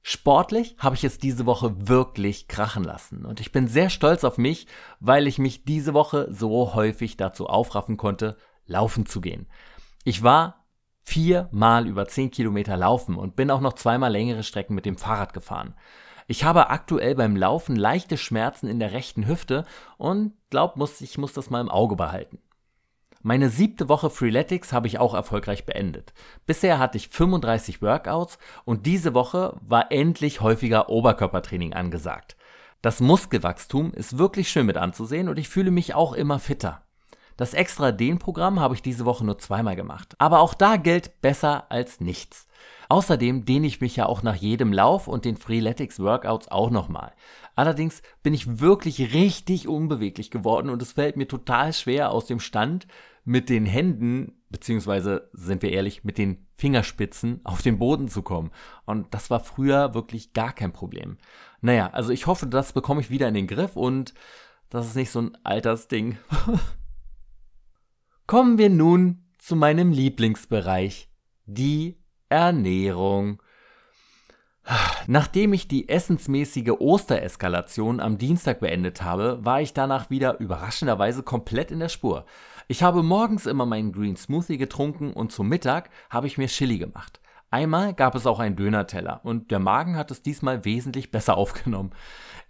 Sportlich 0.00 0.74
habe 0.78 0.96
ich 0.96 1.04
es 1.04 1.18
diese 1.18 1.46
Woche 1.46 1.86
wirklich 1.86 2.48
krachen 2.48 2.82
lassen 2.82 3.24
und 3.24 3.40
ich 3.40 3.52
bin 3.52 3.68
sehr 3.68 3.88
stolz 3.88 4.24
auf 4.24 4.36
mich, 4.36 4.66
weil 4.98 5.26
ich 5.26 5.38
mich 5.38 5.64
diese 5.64 5.94
Woche 5.94 6.26
so 6.32 6.74
häufig 6.74 7.16
dazu 7.16 7.46
aufraffen 7.46 7.96
konnte, 7.96 8.36
laufen 8.66 9.06
zu 9.06 9.20
gehen. 9.20 9.46
Ich 10.02 10.22
war 10.22 10.61
viermal 11.04 11.86
über 11.86 12.06
zehn 12.06 12.30
Kilometer 12.30 12.76
laufen 12.76 13.16
und 13.16 13.36
bin 13.36 13.50
auch 13.50 13.60
noch 13.60 13.74
zweimal 13.74 14.12
längere 14.12 14.42
Strecken 14.42 14.74
mit 14.74 14.86
dem 14.86 14.96
Fahrrad 14.96 15.32
gefahren. 15.32 15.74
Ich 16.26 16.44
habe 16.44 16.70
aktuell 16.70 17.14
beim 17.14 17.36
Laufen 17.36 17.76
leichte 17.76 18.16
Schmerzen 18.16 18.68
in 18.68 18.78
der 18.78 18.92
rechten 18.92 19.26
Hüfte 19.26 19.64
und 19.98 20.32
glaub, 20.50 20.76
muss, 20.76 21.00
ich 21.00 21.18
muss 21.18 21.32
das 21.32 21.50
mal 21.50 21.60
im 21.60 21.70
Auge 21.70 21.96
behalten. 21.96 22.38
Meine 23.24 23.50
siebte 23.50 23.88
Woche 23.88 24.10
Freeletics 24.10 24.72
habe 24.72 24.88
ich 24.88 24.98
auch 24.98 25.14
erfolgreich 25.14 25.64
beendet. 25.64 26.12
Bisher 26.44 26.80
hatte 26.80 26.96
ich 26.96 27.08
35 27.08 27.80
Workouts 27.80 28.38
und 28.64 28.84
diese 28.86 29.14
Woche 29.14 29.56
war 29.60 29.92
endlich 29.92 30.40
häufiger 30.40 30.88
Oberkörpertraining 30.88 31.72
angesagt. 31.72 32.36
Das 32.80 33.00
Muskelwachstum 33.00 33.94
ist 33.94 34.18
wirklich 34.18 34.48
schön 34.48 34.66
mit 34.66 34.76
anzusehen 34.76 35.28
und 35.28 35.38
ich 35.38 35.48
fühle 35.48 35.70
mich 35.70 35.94
auch 35.94 36.14
immer 36.14 36.40
fitter. 36.40 36.81
Das 37.36 37.54
extra 37.54 37.92
Dehnprogramm 37.92 38.60
habe 38.60 38.74
ich 38.74 38.82
diese 38.82 39.04
Woche 39.04 39.24
nur 39.24 39.38
zweimal 39.38 39.76
gemacht. 39.76 40.14
Aber 40.18 40.40
auch 40.40 40.54
da 40.54 40.76
gilt 40.76 41.20
besser 41.20 41.70
als 41.70 42.00
nichts. 42.00 42.46
Außerdem 42.88 43.44
dehne 43.44 43.66
ich 43.66 43.80
mich 43.80 43.96
ja 43.96 44.06
auch 44.06 44.22
nach 44.22 44.36
jedem 44.36 44.72
Lauf 44.72 45.08
und 45.08 45.24
den 45.24 45.36
Freeletics 45.36 45.98
Workouts 45.98 46.48
auch 46.48 46.70
nochmal. 46.70 47.12
Allerdings 47.54 48.02
bin 48.22 48.34
ich 48.34 48.60
wirklich 48.60 49.14
richtig 49.14 49.68
unbeweglich 49.68 50.30
geworden 50.30 50.68
und 50.68 50.82
es 50.82 50.92
fällt 50.92 51.16
mir 51.16 51.28
total 51.28 51.72
schwer 51.72 52.10
aus 52.10 52.26
dem 52.26 52.40
Stand 52.40 52.86
mit 53.24 53.48
den 53.48 53.66
Händen, 53.66 54.32
beziehungsweise 54.50 55.30
sind 55.32 55.62
wir 55.62 55.70
ehrlich, 55.70 56.04
mit 56.04 56.18
den 56.18 56.46
Fingerspitzen 56.56 57.40
auf 57.44 57.62
den 57.62 57.78
Boden 57.78 58.08
zu 58.08 58.22
kommen. 58.22 58.50
Und 58.84 59.14
das 59.14 59.30
war 59.30 59.40
früher 59.40 59.94
wirklich 59.94 60.32
gar 60.32 60.52
kein 60.52 60.72
Problem. 60.72 61.18
Naja, 61.60 61.90
also 61.92 62.10
ich 62.10 62.26
hoffe, 62.26 62.46
das 62.46 62.72
bekomme 62.72 63.00
ich 63.00 63.10
wieder 63.10 63.28
in 63.28 63.34
den 63.34 63.46
Griff 63.46 63.76
und 63.76 64.12
das 64.70 64.86
ist 64.86 64.96
nicht 64.96 65.10
so 65.10 65.20
ein 65.20 65.38
Altersding. 65.44 66.18
Kommen 68.26 68.56
wir 68.56 68.70
nun 68.70 69.24
zu 69.38 69.56
meinem 69.56 69.90
Lieblingsbereich, 69.90 71.08
die 71.46 71.98
Ernährung. 72.28 73.42
Nachdem 75.08 75.52
ich 75.52 75.66
die 75.66 75.88
essensmäßige 75.88 76.70
Ostereskalation 76.78 77.98
am 77.98 78.18
Dienstag 78.18 78.60
beendet 78.60 79.02
habe, 79.02 79.44
war 79.44 79.60
ich 79.60 79.74
danach 79.74 80.08
wieder 80.08 80.38
überraschenderweise 80.38 81.24
komplett 81.24 81.72
in 81.72 81.80
der 81.80 81.88
Spur. 81.88 82.24
Ich 82.68 82.84
habe 82.84 83.02
morgens 83.02 83.46
immer 83.46 83.66
meinen 83.66 83.92
Green 83.92 84.16
Smoothie 84.16 84.56
getrunken 84.56 85.12
und 85.12 85.32
zum 85.32 85.48
Mittag 85.48 85.90
habe 86.08 86.28
ich 86.28 86.38
mir 86.38 86.46
Chili 86.46 86.78
gemacht. 86.78 87.20
Einmal 87.50 87.92
gab 87.92 88.14
es 88.14 88.24
auch 88.24 88.38
einen 88.38 88.56
Dönerteller 88.56 89.20
und 89.24 89.50
der 89.50 89.58
Magen 89.58 89.96
hat 89.96 90.12
es 90.12 90.22
diesmal 90.22 90.64
wesentlich 90.64 91.10
besser 91.10 91.36
aufgenommen. 91.36 91.90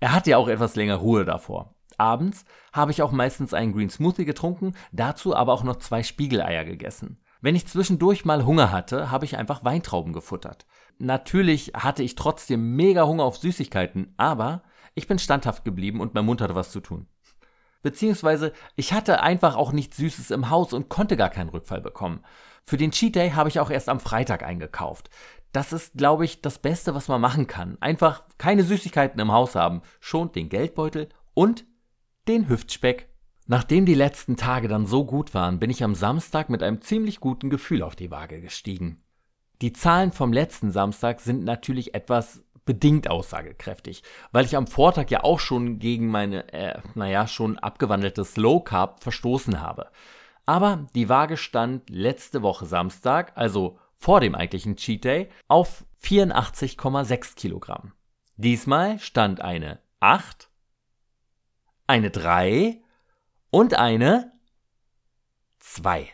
Er 0.00 0.12
hatte 0.12 0.30
ja 0.30 0.36
auch 0.36 0.48
etwas 0.48 0.76
länger 0.76 0.96
Ruhe 0.96 1.24
davor. 1.24 1.74
Abends 2.03 2.44
habe 2.72 2.90
ich 2.90 3.00
auch 3.00 3.12
meistens 3.12 3.55
einen 3.55 3.72
Green 3.72 3.88
Smoothie 3.88 4.24
getrunken, 4.24 4.74
dazu 4.90 5.36
aber 5.36 5.53
auch 5.53 5.62
noch 5.62 5.76
zwei 5.76 6.03
Spiegeleier 6.03 6.64
gegessen. 6.64 7.22
Wenn 7.40 7.55
ich 7.55 7.68
zwischendurch 7.68 8.24
mal 8.24 8.44
Hunger 8.44 8.72
hatte, 8.72 9.12
habe 9.12 9.24
ich 9.24 9.36
einfach 9.36 9.64
Weintrauben 9.64 10.12
gefuttert. 10.12 10.66
Natürlich 10.98 11.72
hatte 11.74 12.03
ich 12.03 12.16
trotzdem 12.16 12.74
mega 12.74 13.07
Hunger 13.07 13.22
auf 13.22 13.36
Süßigkeiten, 13.36 14.14
aber 14.16 14.64
ich 14.94 15.07
bin 15.07 15.20
standhaft 15.20 15.64
geblieben 15.64 16.00
und 16.00 16.12
mein 16.12 16.24
Mund 16.24 16.40
hatte 16.40 16.57
was 16.57 16.72
zu 16.72 16.80
tun. 16.80 17.07
Beziehungsweise 17.82 18.53
ich 18.74 18.92
hatte 18.92 19.22
einfach 19.22 19.57
auch 19.57 19.72
nichts 19.72 19.96
Süßes 19.96 20.32
im 20.32 20.50
Haus 20.50 20.72
und 20.72 20.88
konnte 20.88 21.16
gar 21.16 21.30
keinen 21.30 21.50
Rückfall 21.50 21.80
bekommen. 21.80 22.24
Für 22.64 22.76
den 22.76 22.90
Cheat 22.90 23.14
Day 23.14 23.30
habe 23.30 23.48
ich 23.48 23.61
auch 23.61 23.70
erst 23.70 23.88
am 23.88 24.00
Freitag 24.00 24.42
eingekauft. 24.42 25.09
Das 25.53 25.72
ist, 25.72 25.94
glaube 25.94 26.24
ich, 26.24 26.42
das 26.42 26.59
Beste, 26.59 26.94
was 26.94 27.09
man 27.09 27.20
machen 27.20 27.46
kann. 27.46 27.76
Einfach 27.80 28.22
keine 28.38 28.64
Süßigkeiten 28.64 29.20
im 29.20 29.32
Haus 29.32 29.55
haben, 29.55 29.82
schont 30.00 30.34
den 30.34 30.48
Geldbeutel 30.48 31.09
und 31.34 31.64
den 32.28 32.48
Hüftspeck. 32.48 33.08
Nachdem 33.46 33.86
die 33.86 33.94
letzten 33.94 34.36
Tage 34.36 34.68
dann 34.68 34.86
so 34.86 35.04
gut 35.04 35.34
waren, 35.34 35.58
bin 35.58 35.70
ich 35.70 35.82
am 35.82 35.94
Samstag 35.94 36.48
mit 36.48 36.62
einem 36.62 36.80
ziemlich 36.80 37.20
guten 37.20 37.50
Gefühl 37.50 37.82
auf 37.82 37.96
die 37.96 38.10
Waage 38.10 38.40
gestiegen. 38.40 38.98
Die 39.60 39.72
Zahlen 39.72 40.12
vom 40.12 40.32
letzten 40.32 40.70
Samstag 40.70 41.20
sind 41.20 41.44
natürlich 41.44 41.94
etwas 41.94 42.44
bedingt 42.64 43.10
aussagekräftig, 43.10 44.04
weil 44.30 44.44
ich 44.44 44.56
am 44.56 44.68
Vortag 44.68 45.10
ja 45.10 45.24
auch 45.24 45.40
schon 45.40 45.80
gegen 45.80 46.08
meine, 46.08 46.52
äh, 46.52 46.80
naja, 46.94 47.26
schon 47.26 47.58
abgewandeltes 47.58 48.36
Low 48.36 48.60
Carb 48.60 49.02
verstoßen 49.02 49.60
habe. 49.60 49.90
Aber 50.46 50.88
die 50.94 51.08
Waage 51.08 51.36
stand 51.36 51.90
letzte 51.90 52.42
Woche 52.42 52.66
Samstag, 52.66 53.32
also 53.34 53.78
vor 53.96 54.20
dem 54.20 54.34
eigentlichen 54.34 54.76
Cheat 54.76 55.04
Day, 55.04 55.28
auf 55.48 55.84
84,6 56.02 57.36
Kilogramm. 57.36 57.92
Diesmal 58.36 58.98
stand 58.98 59.40
eine 59.40 59.80
8, 60.00 60.48
eine 61.93 62.11
3 62.11 62.80
und 63.51 63.78
eine 63.78 64.32
2. 65.59 66.09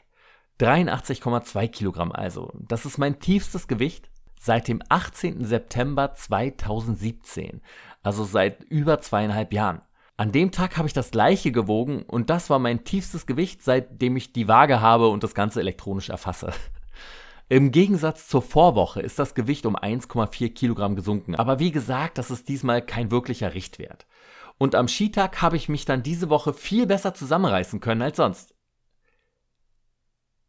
83,2 0.58 1.68
Kilogramm 1.68 2.10
also. 2.10 2.52
Das 2.66 2.84
ist 2.84 2.98
mein 2.98 3.20
tiefstes 3.20 3.68
Gewicht 3.68 4.10
seit 4.40 4.66
dem 4.66 4.82
18. 4.88 5.44
September 5.44 6.14
2017, 6.14 7.62
also 8.02 8.24
seit 8.24 8.64
über 8.64 9.00
zweieinhalb 9.00 9.52
Jahren. 9.52 9.80
An 10.16 10.32
dem 10.32 10.50
Tag 10.50 10.78
habe 10.78 10.88
ich 10.88 10.94
das 10.94 11.12
gleiche 11.12 11.52
gewogen 11.52 12.02
und 12.02 12.28
das 12.28 12.50
war 12.50 12.58
mein 12.58 12.82
tiefstes 12.82 13.24
Gewicht, 13.24 13.62
seitdem 13.62 14.16
ich 14.16 14.32
die 14.32 14.48
Waage 14.48 14.80
habe 14.80 15.06
und 15.06 15.22
das 15.22 15.36
Ganze 15.36 15.60
elektronisch 15.60 16.08
erfasse. 16.08 16.52
Im 17.48 17.70
Gegensatz 17.70 18.26
zur 18.26 18.42
Vorwoche 18.42 19.00
ist 19.00 19.20
das 19.20 19.36
Gewicht 19.36 19.64
um 19.64 19.76
1,4 19.76 20.52
Kilogramm 20.52 20.96
gesunken, 20.96 21.36
aber 21.36 21.60
wie 21.60 21.70
gesagt, 21.70 22.18
das 22.18 22.32
ist 22.32 22.48
diesmal 22.48 22.82
kein 22.82 23.12
wirklicher 23.12 23.54
Richtwert. 23.54 24.07
Und 24.58 24.74
am 24.74 24.88
Skitag 24.88 25.40
habe 25.40 25.56
ich 25.56 25.68
mich 25.68 25.84
dann 25.84 26.02
diese 26.02 26.30
Woche 26.30 26.52
viel 26.52 26.86
besser 26.86 27.14
zusammenreißen 27.14 27.80
können 27.80 28.02
als 28.02 28.16
sonst. 28.16 28.54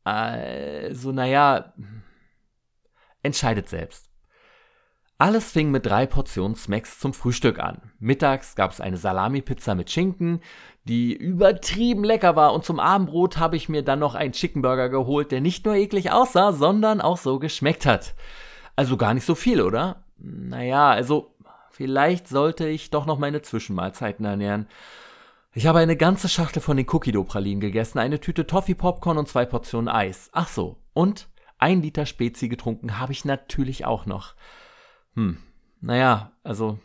Also, 0.03 1.11
naja, 1.11 1.73
entscheidet 3.22 3.69
selbst. 3.69 4.10
Alles 5.19 5.52
fing 5.52 5.69
mit 5.69 5.86
drei 5.86 6.06
Portionen 6.06 6.56
Smacks 6.56 6.98
zum 6.98 7.14
Frühstück 7.14 7.60
an. 7.60 7.91
Mittags 7.99 8.56
gab 8.56 8.72
es 8.72 8.80
eine 8.80 8.95
Salami-Pizza 8.95 9.76
mit 9.76 9.91
Schinken, 9.91 10.40
die 10.86 11.14
übertrieben 11.14 12.06
lecker 12.06 12.38
war 12.38 12.53
und 12.53 12.64
zum 12.64 12.80
Abendbrot 12.80 13.38
habe 13.38 13.57
ich 13.57 13.68
mir 13.68 13.84
dann 13.84 13.99
noch 13.99 14.15
einen 14.15 14.31
Chickenburger 14.31 14.88
geholt, 14.88 15.34
der 15.34 15.41
nicht 15.41 15.65
nur 15.65 15.76
eklig 15.76 16.11
aussah, 16.11 16.53
sondern 16.53 17.02
auch 17.02 17.18
so 17.18 17.38
geschmeckt 17.38 17.86
hat. 17.86 18.15
Also 18.77 18.95
gar 18.95 19.14
nicht 19.14 19.26
so 19.26 19.36
viel, 19.36 19.61
oder? 19.61 20.06
Naja, 20.18 20.90
also 20.90 21.36
vielleicht 21.80 22.27
sollte 22.27 22.68
ich 22.68 22.89
doch 22.89 23.06
noch 23.06 23.19
meine 23.19 23.41
Zwischenmahlzeiten 23.41 24.26
ernähren. 24.26 24.68
Ich 25.53 25.65
habe 25.65 25.80
eine 25.80 25.95
ganze 25.95 26.27
Schachtel 26.27 26.61
von 26.61 26.76
den 26.76 26.85
Cookie-Doh-Pralinen 26.89 27.61
gegessen, 27.61 27.99
eine 27.99 28.19
Tüte 28.19 28.45
Toffee-Popcorn 28.45 29.18
und 29.18 29.30
zwei 29.30 29.45
Portionen 29.45 29.88
Eis. 29.88 30.30
Ach 30.34 30.49
so, 30.49 30.84
und 30.91 31.30
ein 31.57 31.81
Liter 31.81 32.06
Spezi 32.06 32.49
getrunken 32.49 32.99
habe 32.99 33.14
ich 33.14 33.23
natürlich 33.23 33.85
auch 33.85 34.06
noch. 34.06 34.35
Hm, 35.15 35.38
naja, 35.80 36.34
also 36.43 36.80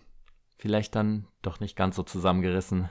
vielleicht 0.59 0.95
dann 0.95 1.27
doch 1.43 1.59
nicht 1.59 1.75
ganz 1.75 1.97
so 1.97 2.05
zusammengerissen. 2.05 2.89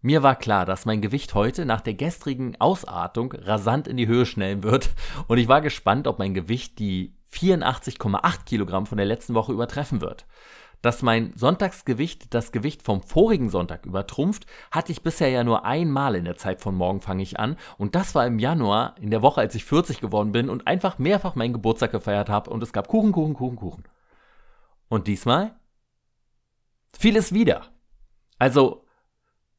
Mir 0.00 0.24
war 0.24 0.34
klar, 0.34 0.66
dass 0.66 0.86
mein 0.86 1.02
Gewicht 1.02 1.34
heute 1.34 1.64
nach 1.66 1.82
der 1.82 1.94
gestrigen 1.94 2.60
Ausartung 2.60 3.30
rasant 3.30 3.86
in 3.86 3.96
die 3.96 4.08
Höhe 4.08 4.26
schnellen 4.26 4.64
wird 4.64 4.90
und 5.28 5.38
ich 5.38 5.46
war 5.46 5.60
gespannt, 5.60 6.08
ob 6.08 6.18
mein 6.18 6.34
Gewicht 6.34 6.80
die 6.80 7.15
84,8 7.32 8.44
Kilogramm 8.44 8.86
von 8.86 8.98
der 8.98 9.06
letzten 9.06 9.34
Woche 9.34 9.52
übertreffen 9.52 10.00
wird. 10.00 10.26
Dass 10.82 11.02
mein 11.02 11.32
Sonntagsgewicht 11.34 12.32
das 12.34 12.52
Gewicht 12.52 12.82
vom 12.82 13.02
vorigen 13.02 13.48
Sonntag 13.48 13.86
übertrumpft, 13.86 14.46
hatte 14.70 14.92
ich 14.92 15.02
bisher 15.02 15.30
ja 15.30 15.42
nur 15.42 15.64
einmal 15.64 16.14
in 16.14 16.24
der 16.24 16.36
Zeit 16.36 16.60
von 16.60 16.74
morgen 16.74 17.00
fange 17.00 17.22
ich 17.22 17.40
an. 17.40 17.56
Und 17.78 17.94
das 17.94 18.14
war 18.14 18.26
im 18.26 18.38
Januar, 18.38 18.94
in 19.00 19.10
der 19.10 19.22
Woche, 19.22 19.40
als 19.40 19.54
ich 19.54 19.64
40 19.64 20.00
geworden 20.00 20.32
bin 20.32 20.48
und 20.48 20.66
einfach 20.66 20.98
mehrfach 20.98 21.34
meinen 21.34 21.54
Geburtstag 21.54 21.92
gefeiert 21.92 22.28
habe 22.28 22.50
und 22.50 22.62
es 22.62 22.72
gab 22.72 22.88
Kuchen, 22.88 23.12
Kuchen, 23.12 23.34
Kuchen, 23.34 23.56
Kuchen. 23.56 23.84
Und 24.88 25.08
diesmal 25.08 25.56
fiel 26.96 27.16
es 27.16 27.32
wieder. 27.32 27.62
Also 28.38 28.84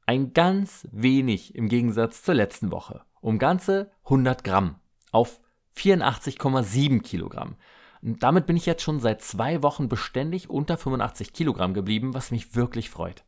ein 0.06 0.34
ganz 0.34 0.88
wenig 0.92 1.56
im 1.56 1.68
Gegensatz 1.68 2.24
zur 2.24 2.36
letzten 2.36 2.72
Woche. 2.72 3.02
Um 3.20 3.40
ganze 3.40 3.92
100 4.06 4.44
Gramm 4.44 4.80
auf 5.12 5.42
84,7 5.78 7.02
Kilogramm. 7.02 7.56
Und 8.02 8.24
damit 8.24 8.46
bin 8.46 8.58
ich 8.58 8.66
jetzt 8.66 8.84
schon 8.84 9.00
seit 9.00 9.22
zwei 9.22 9.64
Wochen 9.64 9.90
beständig 9.90 10.50
unter 10.50 10.78
85 10.78 11.34
Kilogramm 11.34 11.74
geblieben, 11.74 12.14
was 12.14 12.32
mich 12.32 12.56
wirklich 12.56 12.90
freut. 12.90 13.24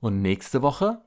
Und 0.00 0.22
nächste 0.22 0.62
Woche? 0.62 1.02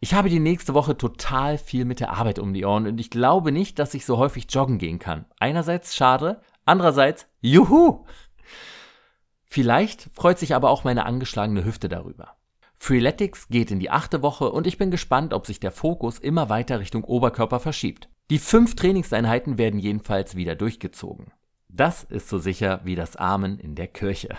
Ich 0.00 0.14
habe 0.14 0.28
die 0.28 0.40
nächste 0.40 0.74
Woche 0.74 0.96
total 0.96 1.58
viel 1.58 1.84
mit 1.84 2.00
der 2.00 2.12
Arbeit 2.12 2.38
um 2.40 2.52
die 2.52 2.64
Ohren 2.64 2.86
und 2.88 2.98
ich 2.98 3.10
glaube 3.10 3.52
nicht, 3.52 3.78
dass 3.78 3.94
ich 3.94 4.04
so 4.04 4.18
häufig 4.18 4.46
joggen 4.50 4.78
gehen 4.78 4.98
kann. 4.98 5.26
Einerseits 5.38 5.94
schade, 5.94 6.40
andererseits 6.64 7.28
juhu! 7.40 8.04
Vielleicht 9.44 10.08
freut 10.12 10.38
sich 10.38 10.54
aber 10.54 10.70
auch 10.70 10.82
meine 10.82 11.06
angeschlagene 11.06 11.64
Hüfte 11.64 11.88
darüber. 11.88 12.36
Freeletics 12.74 13.48
geht 13.48 13.70
in 13.70 13.78
die 13.78 13.90
achte 13.90 14.22
Woche 14.22 14.50
und 14.50 14.66
ich 14.66 14.76
bin 14.76 14.90
gespannt, 14.90 15.32
ob 15.32 15.46
sich 15.46 15.60
der 15.60 15.70
Fokus 15.70 16.18
immer 16.18 16.48
weiter 16.48 16.80
Richtung 16.80 17.04
Oberkörper 17.04 17.60
verschiebt. 17.60 18.08
Die 18.30 18.38
fünf 18.38 18.76
Trainingseinheiten 18.76 19.58
werden 19.58 19.80
jedenfalls 19.80 20.36
wieder 20.36 20.54
durchgezogen. 20.54 21.32
Das 21.68 22.04
ist 22.04 22.28
so 22.28 22.38
sicher 22.38 22.80
wie 22.84 22.94
das 22.94 23.16
Amen 23.16 23.58
in 23.58 23.74
der 23.74 23.88
Kirche. 23.88 24.36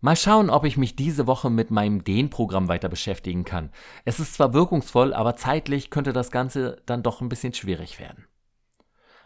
Mal 0.00 0.14
schauen, 0.14 0.48
ob 0.48 0.64
ich 0.64 0.76
mich 0.76 0.94
diese 0.94 1.26
Woche 1.26 1.50
mit 1.50 1.72
meinem 1.72 2.04
Dehnprogramm 2.04 2.68
weiter 2.68 2.88
beschäftigen 2.88 3.44
kann. 3.44 3.72
Es 4.04 4.20
ist 4.20 4.34
zwar 4.34 4.54
wirkungsvoll, 4.54 5.12
aber 5.12 5.34
zeitlich 5.34 5.90
könnte 5.90 6.12
das 6.12 6.30
Ganze 6.30 6.80
dann 6.86 7.02
doch 7.02 7.20
ein 7.20 7.28
bisschen 7.28 7.52
schwierig 7.52 7.98
werden. 7.98 8.27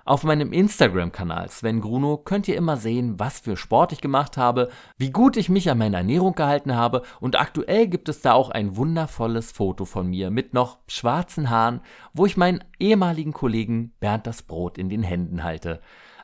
Auf 0.04 0.24
meinem 0.24 0.52
Instagram-Kanal 0.52 1.48
Sven 1.48 1.80
Gruno 1.80 2.16
könnt 2.16 2.48
ihr 2.48 2.56
immer 2.56 2.76
sehen, 2.76 3.20
was 3.20 3.38
für 3.38 3.56
Sport 3.56 3.92
ich 3.92 4.00
gemacht 4.00 4.36
habe, 4.36 4.68
wie 4.98 5.12
gut 5.12 5.36
ich 5.36 5.48
mich 5.48 5.70
an 5.70 5.78
meine 5.78 5.98
Ernährung 5.98 6.34
gehalten 6.34 6.74
habe 6.74 7.02
und 7.20 7.38
aktuell 7.38 7.86
gibt 7.86 8.08
es 8.08 8.20
da 8.20 8.32
auch 8.32 8.50
ein 8.50 8.76
wundervolles 8.76 9.52
Foto 9.52 9.84
von 9.84 10.08
mir 10.08 10.30
mit 10.30 10.54
noch 10.54 10.78
schwarzen 10.88 11.50
Haaren, 11.50 11.82
wo 12.12 12.26
ich 12.26 12.36
meinen 12.36 12.64
ehemaligen 12.80 13.32
Kollegen 13.32 13.92
Bernd 14.00 14.26
das 14.26 14.42
Brot 14.42 14.76
in 14.76 14.88
den 14.88 15.04
Händen 15.04 15.44
halte. 15.44 15.80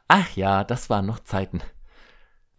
Ach 0.08 0.30
ja, 0.34 0.64
das 0.64 0.90
waren 0.90 1.06
noch 1.06 1.20
Zeiten. 1.20 1.60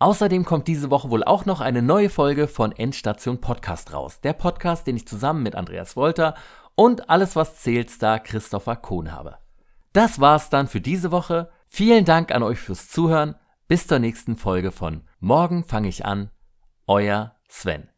Außerdem 0.02 0.46
kommt 0.46 0.70
diese 0.70 0.90
Woche 0.90 1.10
wohl 1.10 1.26
auch 1.26 1.46
noch 1.46 1.60
eine 1.60 1.82
neue 1.82 2.10
Folge 2.10 2.48
von 2.48 2.72
Endstation 2.72 3.42
Podcast 3.42 3.94
raus. 3.94 4.22
Der 4.22 4.32
Podcast, 4.32 4.88
den 4.88 4.96
ich 4.96 5.06
zusammen 5.06 5.44
mit 5.44 5.56
Andreas 5.56 5.98
Wolter 5.98 6.36
und 6.76 7.10
alles 7.10 7.36
was 7.36 7.58
zählt 7.58 7.90
Star 7.90 8.20
Christopher 8.20 8.78
Kohn 8.78 9.12
habe. 9.12 9.40
Das 9.94 10.20
war's 10.20 10.50
dann 10.50 10.68
für 10.68 10.82
diese 10.82 11.12
Woche. 11.12 11.50
Vielen 11.68 12.06
Dank 12.06 12.32
an 12.32 12.44
euch 12.44 12.60
fürs 12.60 12.90
Zuhören. 12.90 13.36
Bis 13.68 13.88
zur 13.88 14.00
nächsten 14.00 14.36
Folge 14.36 14.72
von 14.72 15.04
Morgen 15.20 15.64
fange 15.64 15.90
ich 15.90 16.06
an. 16.06 16.32
Euer 16.88 17.36
Sven. 17.48 17.90